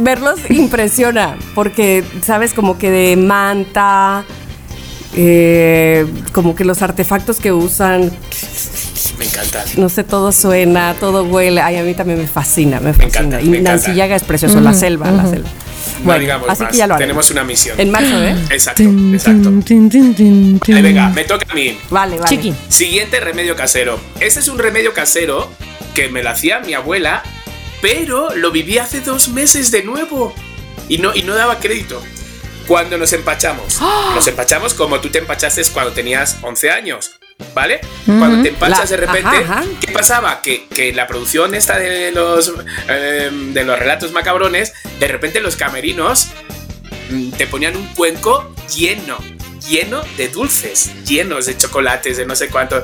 verlos 0.00 0.38
impresiona 0.50 1.36
porque 1.54 2.04
sabes 2.24 2.52
como 2.52 2.76
que 2.78 2.90
de 2.90 3.16
manta 3.16 4.24
eh, 5.16 6.06
como 6.32 6.54
que 6.54 6.64
los 6.64 6.82
artefactos 6.82 7.38
que 7.38 7.52
usan 7.52 8.10
Me 9.18 9.24
encanta. 9.24 9.64
no 9.76 9.88
sé 9.88 10.04
todo 10.04 10.30
suena 10.32 10.94
todo 11.00 11.24
huele 11.24 11.60
ay 11.62 11.76
a 11.76 11.82
mí 11.82 11.94
también 11.94 12.18
me 12.18 12.26
fascina 12.26 12.80
me 12.80 12.92
Me 12.92 12.94
fascina 12.94 13.06
encanta, 13.20 13.40
y 13.40 13.48
me 13.48 13.58
encanta. 13.58 13.70
Nancy 13.86 13.92
Llaga 13.94 14.16
es 14.16 14.22
precioso 14.24 14.60
la 14.60 14.74
selva 14.74 15.10
la 15.10 15.26
selva 15.28 15.48
No 16.02 16.18
digamos 16.18 16.48
así 16.48 16.62
más. 16.62 16.72
que 16.72 16.78
ya 16.78 16.86
lo 16.86 16.94
haremos. 16.94 17.08
Tenemos 17.08 17.30
una 17.30 17.44
misión. 17.44 17.80
en 17.80 17.90
marzo 17.90 18.22
eh 18.22 18.36
Exacto, 18.50 18.82
exacto. 18.82 19.48
Ahí, 19.48 20.82
venga, 20.82 21.08
me 21.10 21.24
toca 21.24 21.46
a 21.48 21.54
mí. 21.54 21.78
vale 21.90 22.18
vale 22.18 22.28
Chiqui. 22.28 22.54
Siguiente 22.68 23.20
remedio 23.20 23.56
casero. 23.56 24.00
Este 24.20 24.40
es 24.40 24.48
un 24.48 24.58
remedio 24.58 24.92
casero 24.92 25.50
que 25.94 26.08
me 26.08 26.22
lo 26.22 26.30
hacía 26.30 26.60
mi 26.60 26.74
abuela, 26.74 27.22
pero 27.80 28.34
lo 28.34 28.50
viví 28.50 28.78
hace 28.78 29.00
dos 29.00 29.28
meses 29.28 29.70
de 29.70 29.82
nuevo. 29.82 30.34
Y 30.88 30.98
no, 30.98 31.14
y 31.14 31.22
no 31.22 31.34
daba 31.34 31.58
crédito. 31.58 32.02
Cuando 32.66 32.96
nos 32.98 33.12
empachamos. 33.12 33.80
Nos 34.14 34.26
empachamos 34.26 34.74
como 34.74 35.00
tú 35.00 35.08
te 35.08 35.18
empachaste 35.18 35.62
cuando 35.72 35.92
tenías 35.92 36.38
11 36.42 36.70
años. 36.70 37.18
¿Vale? 37.54 37.80
Cuando 38.06 38.42
te 38.42 38.48
empachas 38.50 38.90
La- 38.90 38.96
de 38.96 39.06
repente, 39.06 39.28
ajá, 39.44 39.58
ajá. 39.58 39.64
¿qué 39.80 39.92
pasaba? 39.92 40.40
Que, 40.42 40.66
que 40.68 40.92
la 40.92 41.06
producción 41.06 41.54
esta 41.54 41.78
de 41.78 42.10
los, 42.12 42.52
eh, 42.88 43.30
de 43.52 43.64
los 43.64 43.78
relatos 43.78 44.12
macabrones, 44.12 44.72
de 44.98 45.08
repente 45.08 45.40
los 45.40 45.56
camerinos 45.56 46.28
mm, 47.10 47.32
te 47.32 47.46
ponían 47.46 47.76
un 47.76 47.86
cuenco 47.88 48.54
lleno, 48.74 49.18
lleno 49.68 50.02
de 50.16 50.28
dulces, 50.28 50.92
llenos 51.04 51.46
de 51.46 51.56
chocolates, 51.56 52.16
de 52.16 52.24
no 52.26 52.34
sé 52.36 52.48
cuánto. 52.48 52.82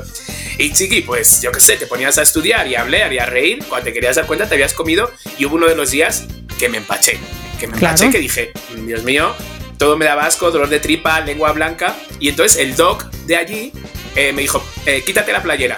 Y 0.57 0.73
chiqui, 0.73 1.01
pues 1.01 1.41
yo 1.41 1.51
qué 1.51 1.59
sé, 1.61 1.77
te 1.77 1.87
ponías 1.87 2.17
a 2.17 2.21
estudiar 2.21 2.67
y 2.67 2.75
a 2.75 2.81
hablar 2.81 3.11
y 3.13 3.17
a 3.19 3.25
reír. 3.25 3.63
Cuando 3.67 3.85
te 3.85 3.93
querías 3.93 4.17
dar 4.17 4.25
cuenta, 4.27 4.47
te 4.47 4.55
habías 4.55 4.73
comido. 4.73 5.09
Y 5.37 5.45
hubo 5.45 5.55
uno 5.55 5.67
de 5.67 5.75
los 5.75 5.91
días 5.91 6.25
que 6.59 6.67
me 6.69 6.77
empaché. 6.77 7.17
Que 7.59 7.67
me 7.67 7.77
Claro. 7.77 7.95
empaché, 7.95 8.11
que 8.11 8.19
dije, 8.19 8.51
"Mm, 8.75 8.85
Dios 8.87 9.03
mío, 9.03 9.33
todo 9.77 9.95
me 9.97 10.03
daba 10.05 10.25
asco, 10.25 10.51
dolor 10.51 10.67
de 10.69 10.79
tripa, 10.81 11.21
lengua 11.21 11.53
blanca. 11.53 11.95
Y 12.19 12.27
entonces 12.29 12.57
el 12.59 12.75
doc 12.75 13.05
de 13.25 13.37
allí 13.37 13.71
eh, 14.15 14.33
me 14.33 14.41
dijo, 14.41 14.63
eh, 14.85 15.03
quítate 15.05 15.31
la 15.33 15.41
playera. 15.41 15.77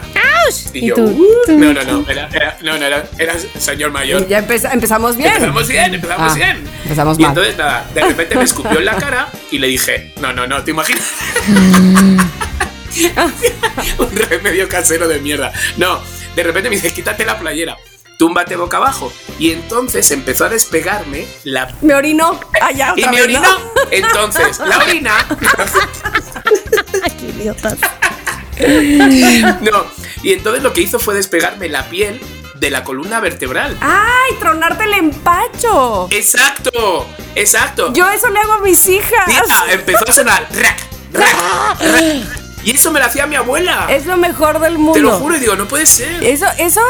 Y, 0.73 0.79
¿Y 0.79 0.87
yo, 0.87 0.95
tú? 0.95 1.03
"Uh". 1.05 1.51
no, 1.57 1.71
no, 1.73 1.83
no, 1.83 2.05
era, 2.09 2.27
era- 2.33 2.57
no, 2.61 2.77
no, 2.77 2.85
era, 2.85 3.05
era 3.19 3.35
señor 3.59 3.91
mayor. 3.91 4.27
ya 4.27 4.39
empeza- 4.39 4.71
empezamos 4.73 5.15
bien 5.15 5.29
Empezamos 5.33 5.67
bien, 5.67 5.93
empezamos 5.93 6.31
Ah, 6.31 6.35
bien. 6.35 6.67
empezamos 6.83 7.19
y 7.19 7.21
mal. 7.21 7.29
entonces 7.31 7.57
nada, 7.57 7.85
de 7.93 8.01
repente 8.07 8.35
me 8.35 8.43
escupió 8.43 8.79
en 8.79 8.85
la 8.85 8.95
cara 8.97 9.29
y 9.51 9.59
le 9.59 9.67
dije, 9.67 10.13
no, 10.19 10.33
no, 10.33 10.47
no, 10.47 10.63
¿te 10.63 10.71
imaginas? 10.71 11.03
Un 13.97 14.15
remedio 14.15 14.67
casero 14.67 15.07
de 15.07 15.19
mierda. 15.19 15.53
No, 15.77 16.01
de 16.35 16.43
repente 16.43 16.69
me 16.69 16.75
dice, 16.75 16.91
quítate 16.93 17.23
la 17.25 17.39
playera, 17.39 17.77
túmbate 18.17 18.55
boca 18.55 18.77
abajo. 18.77 19.13
Y 19.39 19.51
entonces 19.51 20.09
empezó 20.11 20.45
a 20.45 20.49
despegarme 20.49 21.25
la... 21.43 21.73
me 21.81 21.93
orinó 21.93 22.39
allá 22.61 22.93
Y 22.95 23.01
otra 23.01 23.11
me 23.11 23.17
vez, 23.17 23.25
orinó. 23.25 23.41
¿no? 23.41 23.59
Entonces, 23.91 24.59
la 24.59 24.77
orina... 24.79 25.25
Qué 27.19 27.25
idiotas. 27.27 27.77
No, 29.61 29.85
y 30.23 30.33
entonces 30.33 30.63
lo 30.63 30.73
que 30.73 30.81
hizo 30.81 30.99
fue 30.99 31.15
despegarme 31.15 31.69
la 31.69 31.89
piel 31.89 32.19
de 32.55 32.69
la 32.69 32.83
columna 32.83 33.19
vertebral. 33.19 33.75
ay 33.81 34.35
tronarte 34.39 34.83
el 34.83 34.93
empacho 34.93 36.07
Exacto, 36.11 37.07
exacto. 37.35 37.91
yo 37.93 38.07
eso 38.09 38.29
le 38.29 38.39
hago 38.39 38.53
a 38.53 38.59
mis 38.61 38.87
hijas 38.87 39.25
Tía, 39.25 39.43
empezó 39.71 40.07
a 40.07 40.11
sonar. 40.11 40.47
rac, 40.51 40.79
rac, 41.13 41.81
rac. 41.81 42.41
Y 42.63 42.75
eso 42.75 42.91
me 42.91 42.99
lo 42.99 43.05
hacía 43.07 43.25
mi 43.25 43.35
abuela. 43.35 43.87
Es 43.89 44.05
lo 44.05 44.17
mejor 44.17 44.59
del 44.59 44.77
mundo. 44.77 44.93
Te 44.93 44.99
lo 45.01 45.17
juro 45.17 45.35
y 45.35 45.39
digo, 45.39 45.55
no 45.55 45.67
puede 45.67 45.87
ser. 45.87 46.23
Eso, 46.23 46.45
eso, 46.59 46.81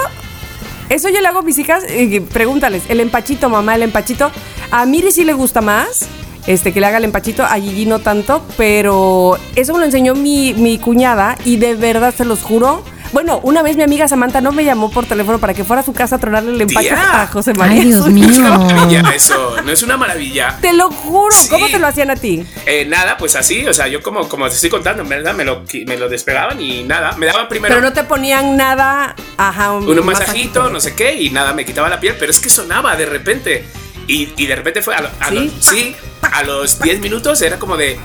eso 0.90 1.08
yo 1.08 1.22
le 1.22 1.28
hago 1.30 1.40
a 1.40 1.44
mis 1.44 1.58
hijas. 1.58 1.86
pregúntales, 2.34 2.84
el 2.90 3.00
empachito, 3.00 3.48
mamá, 3.50 3.76
el 3.76 3.84
empachito. 3.84 4.30
A 4.70 4.86
Miri 4.86 5.14
sí 5.14 5.24
le 5.24 5.32
gusta 5.32 5.62
más. 5.62 6.08
Este, 6.48 6.74
que 6.74 6.80
le 6.80 6.88
haga 6.88 6.98
el 6.98 7.04
empachito, 7.06 7.44
a 7.44 7.56
Gigi 7.56 7.86
no 7.86 8.00
tanto, 8.00 8.44
pero 8.58 9.38
eso 9.56 9.74
me 9.74 9.80
lo 9.80 9.86
enseñó 9.86 10.16
mi, 10.16 10.54
mi 10.54 10.78
cuñada 10.80 11.38
y 11.46 11.58
de 11.58 11.76
verdad 11.76 12.14
se 12.16 12.26
los 12.26 12.42
juro. 12.42 12.84
Bueno, 13.14 13.42
una 13.44 13.62
vez 13.62 13.76
mi 13.76 13.84
amiga 13.84 14.08
Samantha 14.08 14.40
no 14.40 14.54
me 14.54 14.64
llamó 14.64 14.90
por 14.90 15.06
teléfono 15.06 15.38
para 15.38 15.54
que 15.54 15.66
fuera 15.66 15.82
a 15.82 15.86
su 15.86 15.92
casa 15.92 16.16
a 16.16 16.20
tronarle 16.20 16.54
el 16.54 16.62
empacho 16.62 16.88
Tía. 16.88 17.22
a 17.24 17.28
José 17.28 17.54
María. 17.54 17.76
Ay, 17.82 17.88
Dios 17.90 18.08
mío. 18.08 18.30
hijo. 18.30 18.42
Maravilla 18.42 19.04
eso, 19.14 19.56
no 19.66 19.72
es 19.72 19.84
una 19.84 19.98
maravilla. 19.98 20.58
Te 20.62 20.72
lo 20.72 20.90
juro. 20.90 21.36
Sí. 21.36 21.50
¿Cómo 21.50 21.68
te 21.68 21.78
lo 21.78 21.88
hacían 21.88 22.10
a 22.10 22.16
ti? 22.16 22.46
Eh, 22.66 22.86
nada, 22.86 23.18
pues 23.18 23.36
así, 23.36 23.68
o 23.68 23.74
sea, 23.74 23.90
yo 23.90 24.02
como, 24.02 24.30
como 24.30 24.48
te 24.48 24.56
estoy 24.56 24.70
contando, 24.70 25.04
en 25.04 25.10
verdad, 25.10 25.34
me 25.34 25.44
lo, 25.44 25.64
me 25.88 25.98
lo 25.98 26.08
despegaban 26.08 26.62
y 26.62 26.84
nada, 26.84 27.12
me 27.18 27.26
daban 27.26 27.50
primero 27.50 27.76
Pero 27.76 27.86
no 27.86 27.92
te 27.92 28.06
ponían 28.06 28.56
nada. 28.56 29.14
Ajá, 29.36 29.74
un, 29.74 29.88
un 29.90 30.06
masajito, 30.06 30.70
no 30.70 30.80
sé 30.80 30.96
qué, 30.96 31.22
y 31.22 31.32
nada, 31.32 31.54
me 31.54 31.66
quitaba 31.66 31.90
la 31.90 32.00
piel, 32.00 32.16
pero 32.18 32.32
es 32.32 32.40
que 32.40 32.50
sonaba 32.50 32.96
de 32.96 33.06
repente. 33.08 33.66
Y, 34.08 34.30
y 34.38 34.46
de 34.48 34.56
repente 34.56 34.82
fue 34.82 34.96
a, 34.96 35.02
lo- 35.02 35.10
a 35.20 35.30
¿Sí? 35.30 35.36
lo- 35.36 35.52
sí, 35.62 35.96
a 36.22 36.44
los 36.44 36.80
10 36.82 37.00
minutos 37.00 37.42
era 37.42 37.58
como 37.60 37.78
de, 37.78 37.98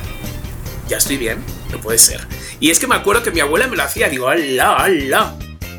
ya 0.88 0.98
estoy 0.98 1.16
bien, 1.16 1.38
no 1.72 1.78
puede 1.80 1.98
ser. 1.98 2.26
Y 2.60 2.70
es 2.70 2.78
que 2.78 2.86
me 2.86 2.94
acuerdo 2.94 3.22
que 3.22 3.30
mi 3.30 3.40
abuela 3.40 3.66
me 3.66 3.76
lo 3.76 3.82
hacía, 3.82 4.08
digo, 4.08 4.28
ala, 4.28 4.76
ala. 4.76 5.34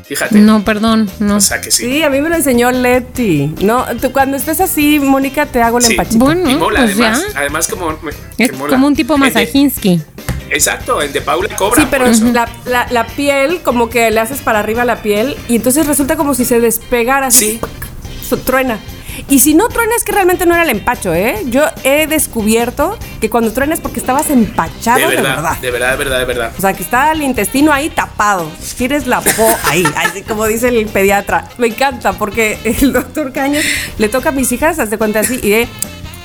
Fíjate. 0.06 0.38
No, 0.38 0.64
perdón, 0.64 1.10
no. 1.18 1.36
O 1.36 1.40
sea 1.40 1.60
que 1.60 1.70
sí. 1.70 1.84
Sí, 1.84 2.02
a 2.02 2.08
mí 2.08 2.20
me 2.22 2.30
lo 2.30 2.34
enseñó 2.36 2.70
Leti. 2.70 3.54
No, 3.60 3.84
tú 4.00 4.10
cuando 4.10 4.38
estés 4.38 4.58
así, 4.60 4.98
Mónica, 4.98 5.44
te 5.44 5.60
hago 5.60 5.78
el 5.78 5.84
Sí. 5.84 5.90
empachito. 5.92 6.24
Bueno, 6.24 6.48
Y 6.50 6.54
mola, 6.56 6.80
pues 6.80 6.92
además. 6.94 7.24
ya. 7.34 7.40
Además, 7.40 7.68
como. 7.68 7.98
Es 8.38 8.52
mola. 8.54 8.70
como 8.72 8.86
un 8.86 8.96
tipo 8.96 9.18
Masajinsky. 9.18 10.00
Exacto, 10.48 11.02
el 11.02 11.12
de 11.12 11.20
Paula 11.20 11.54
Cobra. 11.56 11.82
Sí, 11.82 11.88
pero 11.90 12.04
por 12.06 12.14
eso. 12.14 12.24
la, 12.32 12.48
la- 12.64 12.86
la 12.90 13.06
piel, 13.06 13.60
como 13.62 13.90
que 13.90 14.10
le 14.10 14.18
haces 14.18 14.40
para 14.40 14.60
arriba 14.60 14.86
la 14.86 15.02
piel 15.02 15.36
y 15.46 15.56
entonces 15.56 15.86
resulta 15.86 16.16
como 16.16 16.34
si 16.34 16.46
se 16.46 16.58
despegara. 16.58 17.30
Sí. 17.30 17.60
Su- 18.26 18.38
Truena. 18.38 18.78
Y 19.28 19.40
si 19.40 19.54
no 19.54 19.68
truena 19.68 19.94
es 19.96 20.04
que 20.04 20.12
realmente 20.12 20.46
no 20.46 20.54
era 20.54 20.62
el 20.64 20.70
empacho, 20.70 21.12
¿eh? 21.14 21.42
Yo 21.46 21.64
he 21.84 22.06
descubierto 22.06 22.96
que 23.20 23.28
cuando 23.28 23.52
truena 23.52 23.74
es 23.74 23.80
porque 23.80 24.00
estabas 24.00 24.30
empachado 24.30 24.98
De 24.98 25.06
de 25.08 25.16
verdad, 25.16 25.36
verdad. 25.36 25.58
de 25.58 25.70
verdad, 25.70 25.90
de 25.90 25.96
verdad, 25.96 26.18
de 26.18 26.24
verdad. 26.24 26.52
O 26.56 26.60
sea, 26.60 26.72
que 26.72 26.82
está 26.82 27.12
el 27.12 27.22
intestino 27.22 27.72
ahí 27.72 27.90
tapado. 27.90 28.50
Tienes 28.76 29.06
la 29.06 29.20
po 29.20 29.48
ahí, 29.64 29.84
así 29.96 30.22
como 30.22 30.46
dice 30.46 30.68
el 30.68 30.86
pediatra. 30.86 31.48
Me 31.58 31.66
encanta 31.68 32.12
porque 32.12 32.58
el 32.64 32.92
doctor 32.92 33.32
Cañas 33.32 33.64
le 33.98 34.08
toca 34.08 34.28
a 34.28 34.32
mis 34.32 34.50
hijas, 34.52 34.78
haz 34.78 34.90
de 34.90 34.98
cuenta 34.98 35.20
así, 35.20 35.40
y 35.42 35.50
de 35.50 35.68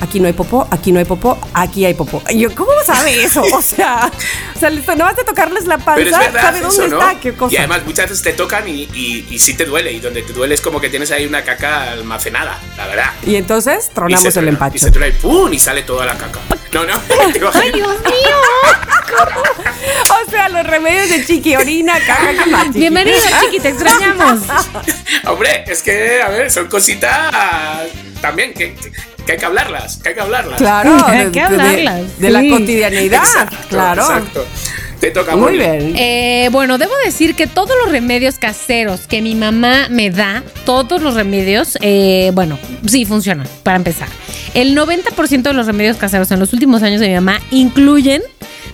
aquí 0.04 0.20
no 0.20 0.28
hay 0.28 0.34
popó, 0.34 0.68
aquí 0.70 0.92
no 0.92 1.00
hay 1.00 1.06
popó, 1.06 1.40
aquí 1.54 1.86
hay 1.86 1.94
popó. 1.94 2.22
Y 2.30 2.40
yo, 2.40 2.54
¿cómo 2.54 2.72
sabe 2.86 3.24
eso? 3.24 3.42
O 3.42 3.62
sea, 3.62 4.12
o 4.56 4.60
sea, 4.60 4.70
nada 4.70 5.06
más 5.06 5.16
de 5.16 5.24
tocarles 5.24 5.66
la 5.66 5.78
panza, 5.78 5.96
Pero 5.96 6.10
es 6.10 6.18
verdad 6.18 6.42
sabe 6.42 6.60
eso, 6.60 6.68
dónde 6.68 6.88
¿no? 6.90 7.02
está, 7.02 7.20
qué 7.20 7.34
cosa. 7.34 7.54
Y 7.54 7.58
además 7.58 7.82
muchas 7.86 8.10
veces 8.10 8.22
te 8.22 8.34
tocan 8.34 8.68
y, 8.68 8.84
y, 8.94 9.28
y 9.30 9.40
sí 9.40 9.54
te 9.54 9.66
duele. 9.66 9.92
Y 9.94 10.00
donde 10.00 10.22
te 10.22 10.34
duele 10.34 10.56
es 10.56 10.62
como 10.62 10.82
que 10.82 10.90
tienes 10.90 11.12
ahí 11.12 11.26
una 11.26 11.44
caca 11.44 11.92
almacenada, 11.92 12.60
la 12.78 12.88
verdad. 12.88 13.12
Y 13.26 13.36
entonces 13.36 13.90
Y 13.92 13.96
tronamos 13.96 14.22
se 14.22 14.28
el 14.28 14.34
truena, 14.34 14.50
empacho. 14.52 14.76
Y 14.76 14.80
se 14.80 14.92
truena 14.92 15.16
y 15.16 15.20
¡pum! 15.20 15.54
Y 15.54 15.60
sale 15.60 15.84
toda 15.84 16.06
la 16.06 16.18
caca. 16.18 16.40
No, 16.74 16.86
no. 16.86 16.94
¡Ay, 17.54 17.72
Dios 17.72 17.96
mío! 18.02 18.38
O 20.26 20.30
sea, 20.30 20.50
los 20.50 20.66
remedios 20.66 21.10
de 21.10 21.26
chiqui, 21.26 21.56
orina, 21.56 21.94
caca, 22.00 22.32
¿qué 22.44 22.50
más, 22.50 22.66
chiqui? 22.68 22.80
Bienvenido, 22.80 23.18
chiqui, 23.42 23.60
te 23.60 23.70
extrañamos. 23.70 24.40
Hombre, 25.26 25.64
es 25.68 25.84
que, 25.84 26.22
a 26.22 26.30
ver, 26.30 26.50
son 26.50 26.68
cositas 26.68 27.32
también 28.22 28.54
que, 28.54 28.76
que 29.26 29.34
hay 29.34 29.38
que 29.38 29.46
hablarlas, 29.46 29.98
que 29.98 30.10
hay 30.10 30.16
que 30.16 30.22
hablarlas. 30.22 30.58
Claro, 30.58 30.98
Hay 31.08 31.26
de, 31.26 31.32
que 31.32 31.40
de- 31.40 31.46
hablarlas, 31.46 32.20
de 32.20 32.30
la 32.30 32.42
sí. 32.42 32.50
cotidianidad, 32.50 33.24
Exacto, 33.24 33.58
claro. 33.70 34.02
Exacto. 34.02 34.46
Te 35.00 35.12
toca 35.12 35.36
Muy 35.36 35.58
bien. 35.58 35.94
Eh, 35.98 36.48
bueno, 36.54 36.78
debo 36.78 36.94
decir 37.04 37.36
que 37.36 37.46
todos 37.46 37.72
los 37.84 37.92
remedios 37.92 38.40
caseros 38.40 39.02
que 39.02 39.22
mi 39.22 39.36
mamá 39.36 39.88
me 39.90 40.10
da, 40.10 40.44
todos 40.66 41.02
los 41.02 41.16
remedios, 41.16 41.78
eh, 41.82 42.32
bueno, 42.34 42.58
sí 42.88 43.04
funcionan, 43.04 43.46
para 43.64 43.76
empezar. 43.76 44.08
El 44.54 44.78
90% 44.78 45.42
de 45.42 45.54
los 45.54 45.66
remedios 45.68 45.98
caseros 45.98 46.32
en 46.32 46.40
los 46.40 46.54
últimos 46.54 46.84
años 46.84 47.02
de 47.02 47.10
mi 47.10 47.16
mamá 47.16 47.42
incluyen, 47.52 48.22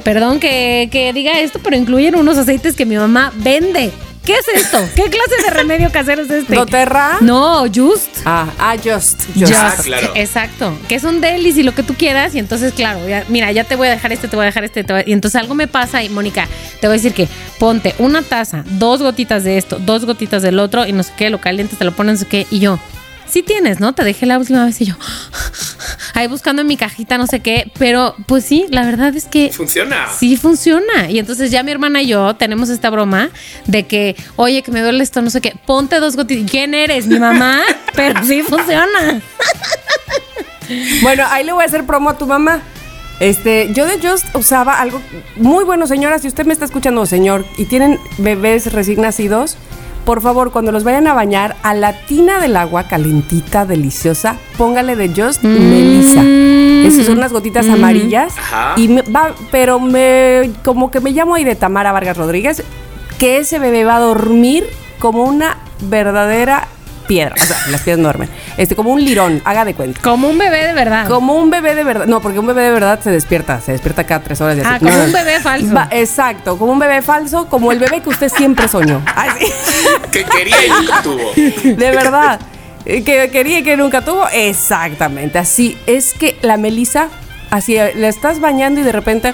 perdón 0.03 0.39
que, 0.39 0.87
que 0.91 1.13
diga 1.13 1.39
esto, 1.39 1.59
pero 1.63 1.75
incluyen 1.75 2.15
unos 2.15 2.37
aceites 2.37 2.75
que 2.75 2.85
mi 2.85 2.95
mamá 2.97 3.33
vende. 3.37 3.89
¿Qué 4.26 4.34
es 4.34 4.47
esto? 4.47 4.78
¿Qué 4.95 5.03
clase 5.09 5.41
de 5.43 5.49
remedio 5.49 5.91
casero 5.91 6.22
es 6.22 6.30
este? 6.30 6.53
¿Doterra? 6.55 7.17
No, 7.22 7.63
Just. 7.74 8.09
Ah, 8.26 8.47
ah, 8.59 8.76
just, 8.76 9.22
just. 9.34 9.39
Just. 9.39 9.53
Ah, 9.55 9.76
claro. 9.84 10.11
Exacto. 10.13 10.78
Que 10.88 10.95
es 10.95 11.03
un 11.03 11.20
delis 11.20 11.57
y 11.57 11.63
lo 11.63 11.74
que 11.74 11.82
tú 11.82 11.95
quieras. 11.95 12.36
Y 12.36 12.39
entonces, 12.39 12.74
claro, 12.74 13.07
ya- 13.07 13.26
mira, 13.30 13.51
ya 13.51 13.63
te 13.63 13.76
voy 13.76 13.88
a 13.88 13.91
dejar 13.91 14.11
este, 14.11 14.28
te 14.28 14.36
voy 14.36 14.43
a 14.43 14.47
dejar 14.47 14.65
este. 14.65 14.84
te 14.84 14.93
voy 14.93 15.01
a- 15.01 15.09
y 15.09 15.13
entonces 15.13 15.41
algo 15.41 15.55
me 15.55 15.67
pasa 15.67 16.03
y, 16.03 16.09
Mónica, 16.09 16.47
te 16.80 16.88
voy 16.88 16.95
a 16.95 16.97
decir 17.01 17.13
que 17.13 17.28
ponte 17.57 17.95
una 17.97 18.22
taza, 18.22 18.63
dos 18.70 19.01
gotitas 19.01 19.43
de 19.43 19.57
esto, 19.57 19.80
dos 19.80 20.05
gotitas 20.05 20.43
del 20.43 20.59
otro 20.59 20.86
y 20.86 20.91
no 20.91 21.01
sé 21.01 21.11
qué, 21.17 21.30
lo 21.32 21.39
calientes, 21.41 21.80
te 21.80 21.86
lo 21.86 21.93
pones, 21.93 22.13
no 22.13 22.20
sé 22.20 22.26
qué. 22.28 22.45
Y 22.51 22.59
yo, 22.59 22.78
sí 23.30 23.43
tienes, 23.43 23.80
¿no? 23.80 23.93
Te 23.93 24.03
dejé 24.03 24.25
la 24.25 24.38
última 24.38 24.65
vez 24.65 24.80
y 24.82 24.86
yo, 24.86 24.95
ahí 26.13 26.27
buscando 26.27 26.61
en 26.61 26.67
mi 26.67 26.77
cajita, 26.77 27.17
no 27.17 27.27
sé 27.27 27.39
qué. 27.39 27.71
Pero, 27.77 28.15
pues 28.27 28.45
sí, 28.45 28.65
la 28.69 28.84
verdad 28.86 29.15
es 29.15 29.25
que 29.25 29.51
Funciona. 29.51 30.07
Sí 30.17 30.38
funciona. 30.38 31.09
Y 31.09 31.19
entonces 31.19 31.51
ya 31.51 31.63
mi 31.63 31.71
hermana 31.71 32.01
y 32.01 32.07
yo 32.07 32.36
tenemos 32.36 32.69
esta 32.69 32.89
broma 32.89 33.30
de 33.65 33.88
que, 33.88 34.15
oye, 34.36 34.61
que 34.61 34.71
me 34.71 34.82
duele 34.82 35.03
esto, 35.03 35.21
no 35.21 35.30
sé 35.30 35.41
qué, 35.41 35.53
ponte 35.65 35.99
dos 35.99 36.15
gotitas. 36.15 36.49
¿Quién 36.49 36.73
eres? 36.73 37.07
Mi 37.07 37.19
mamá. 37.19 37.61
Pero 37.95 38.23
sí 38.23 38.41
funciona. 38.41 39.21
Bueno, 41.01 41.23
ahí 41.30 41.43
le 41.43 41.51
voy 41.51 41.63
a 41.63 41.65
hacer 41.65 41.86
promo 41.86 42.09
a 42.09 42.17
tu 42.17 42.27
mamá. 42.27 42.61
Este, 43.19 43.73
yo 43.73 43.86
de 43.86 43.99
Just 43.99 44.34
usaba 44.34 44.80
algo 44.80 45.01
muy 45.36 45.65
bueno, 45.65 45.88
señora. 45.88 46.19
Si 46.19 46.27
usted 46.27 46.45
me 46.45 46.53
está 46.53 46.65
escuchando, 46.65 47.05
señor, 47.05 47.45
y 47.57 47.65
tienen 47.65 47.99
bebés 48.17 48.71
recién 48.71 49.01
nacidos, 49.01 49.57
por 50.05 50.21
favor, 50.21 50.51
cuando 50.51 50.71
los 50.71 50.83
vayan 50.83 51.07
a 51.07 51.13
bañar, 51.13 51.55
a 51.63 51.73
la 51.73 51.93
tina 51.93 52.39
del 52.39 52.55
agua 52.55 52.83
calentita, 52.83 53.65
deliciosa, 53.65 54.37
póngale 54.57 54.95
de 54.95 55.09
Just 55.09 55.43
Melissa. 55.43 56.23
Esas 56.23 57.05
son 57.05 57.17
unas 57.17 57.31
gotitas 57.31 57.67
amarillas. 57.69 58.37
Ajá. 58.37 58.73
Y 58.77 58.87
me 58.87 59.01
va, 59.03 59.33
pero 59.51 59.79
me, 59.79 60.51
como 60.63 60.89
que 60.91 60.99
me 60.99 61.11
llamo 61.11 61.35
ahí 61.35 61.43
de 61.43 61.55
Tamara 61.55 61.91
Vargas 61.91 62.17
Rodríguez, 62.17 62.63
que 63.17 63.37
ese 63.37 63.59
bebé 63.59 63.83
va 63.83 63.97
a 63.97 63.99
dormir 63.99 64.65
como 64.99 65.23
una 65.23 65.57
verdadera 65.81 66.67
piedra. 67.10 67.34
O 67.41 67.43
sea, 67.45 67.57
las 67.72 67.82
piedras 67.82 67.97
no 67.97 68.03
duermen. 68.03 68.30
Este, 68.55 68.76
como 68.76 68.91
un 68.91 69.03
lirón, 69.03 69.41
haga 69.43 69.66
de 69.66 69.74
cuenta. 69.74 69.99
Como 70.01 70.28
un 70.30 70.38
bebé 70.38 70.66
de 70.68 70.74
verdad. 70.74 71.07
Como 71.07 71.34
un 71.34 71.49
bebé 71.49 71.74
de 71.76 71.84
verdad. 71.84 72.05
No, 72.05 72.22
porque 72.22 72.38
un 72.39 72.45
bebé 72.45 72.62
de 72.62 72.72
verdad 72.72 72.99
se 73.03 73.10
despierta. 73.12 73.60
Se 73.60 73.72
despierta 73.72 74.03
cada 74.05 74.22
tres 74.22 74.39
horas. 74.39 74.57
y 74.57 74.62
así. 74.62 74.70
Ah, 74.72 74.78
como 74.80 74.91
No, 74.91 75.03
un 75.05 75.12
bebé 75.12 75.39
falso. 75.39 75.74
Va- 75.74 75.88
exacto, 75.91 76.57
como 76.57 76.72
un 76.72 76.80
bebé 76.80 77.01
falso, 77.01 77.47
como 77.49 77.72
el 77.72 77.80
bebé 77.80 78.01
que 78.01 78.10
usted 78.10 78.30
siempre 78.30 78.68
soñó. 78.68 79.01
Así. 79.16 79.45
Que 80.12 80.24
quería 80.24 80.66
y 80.66 80.70
nunca 80.70 81.01
tuvo. 81.01 81.32
De 81.36 81.91
verdad. 81.91 82.39
Eh, 82.86 83.03
Que 83.03 83.30
quería 83.32 83.60
y 83.60 83.64
que 83.64 83.76
nunca 83.76 84.01
tuvo. 84.01 84.28
Exactamente. 84.32 85.38
Así 85.39 85.78
es 85.88 86.14
que 86.14 86.38
la 86.41 86.57
Melissa, 86.57 87.10
así 87.49 87.76
eh, 87.76 87.91
la 87.95 88.07
estás 88.07 88.39
bañando 88.39 88.80
y 88.80 88.84
de 88.84 88.91
repente. 88.91 89.34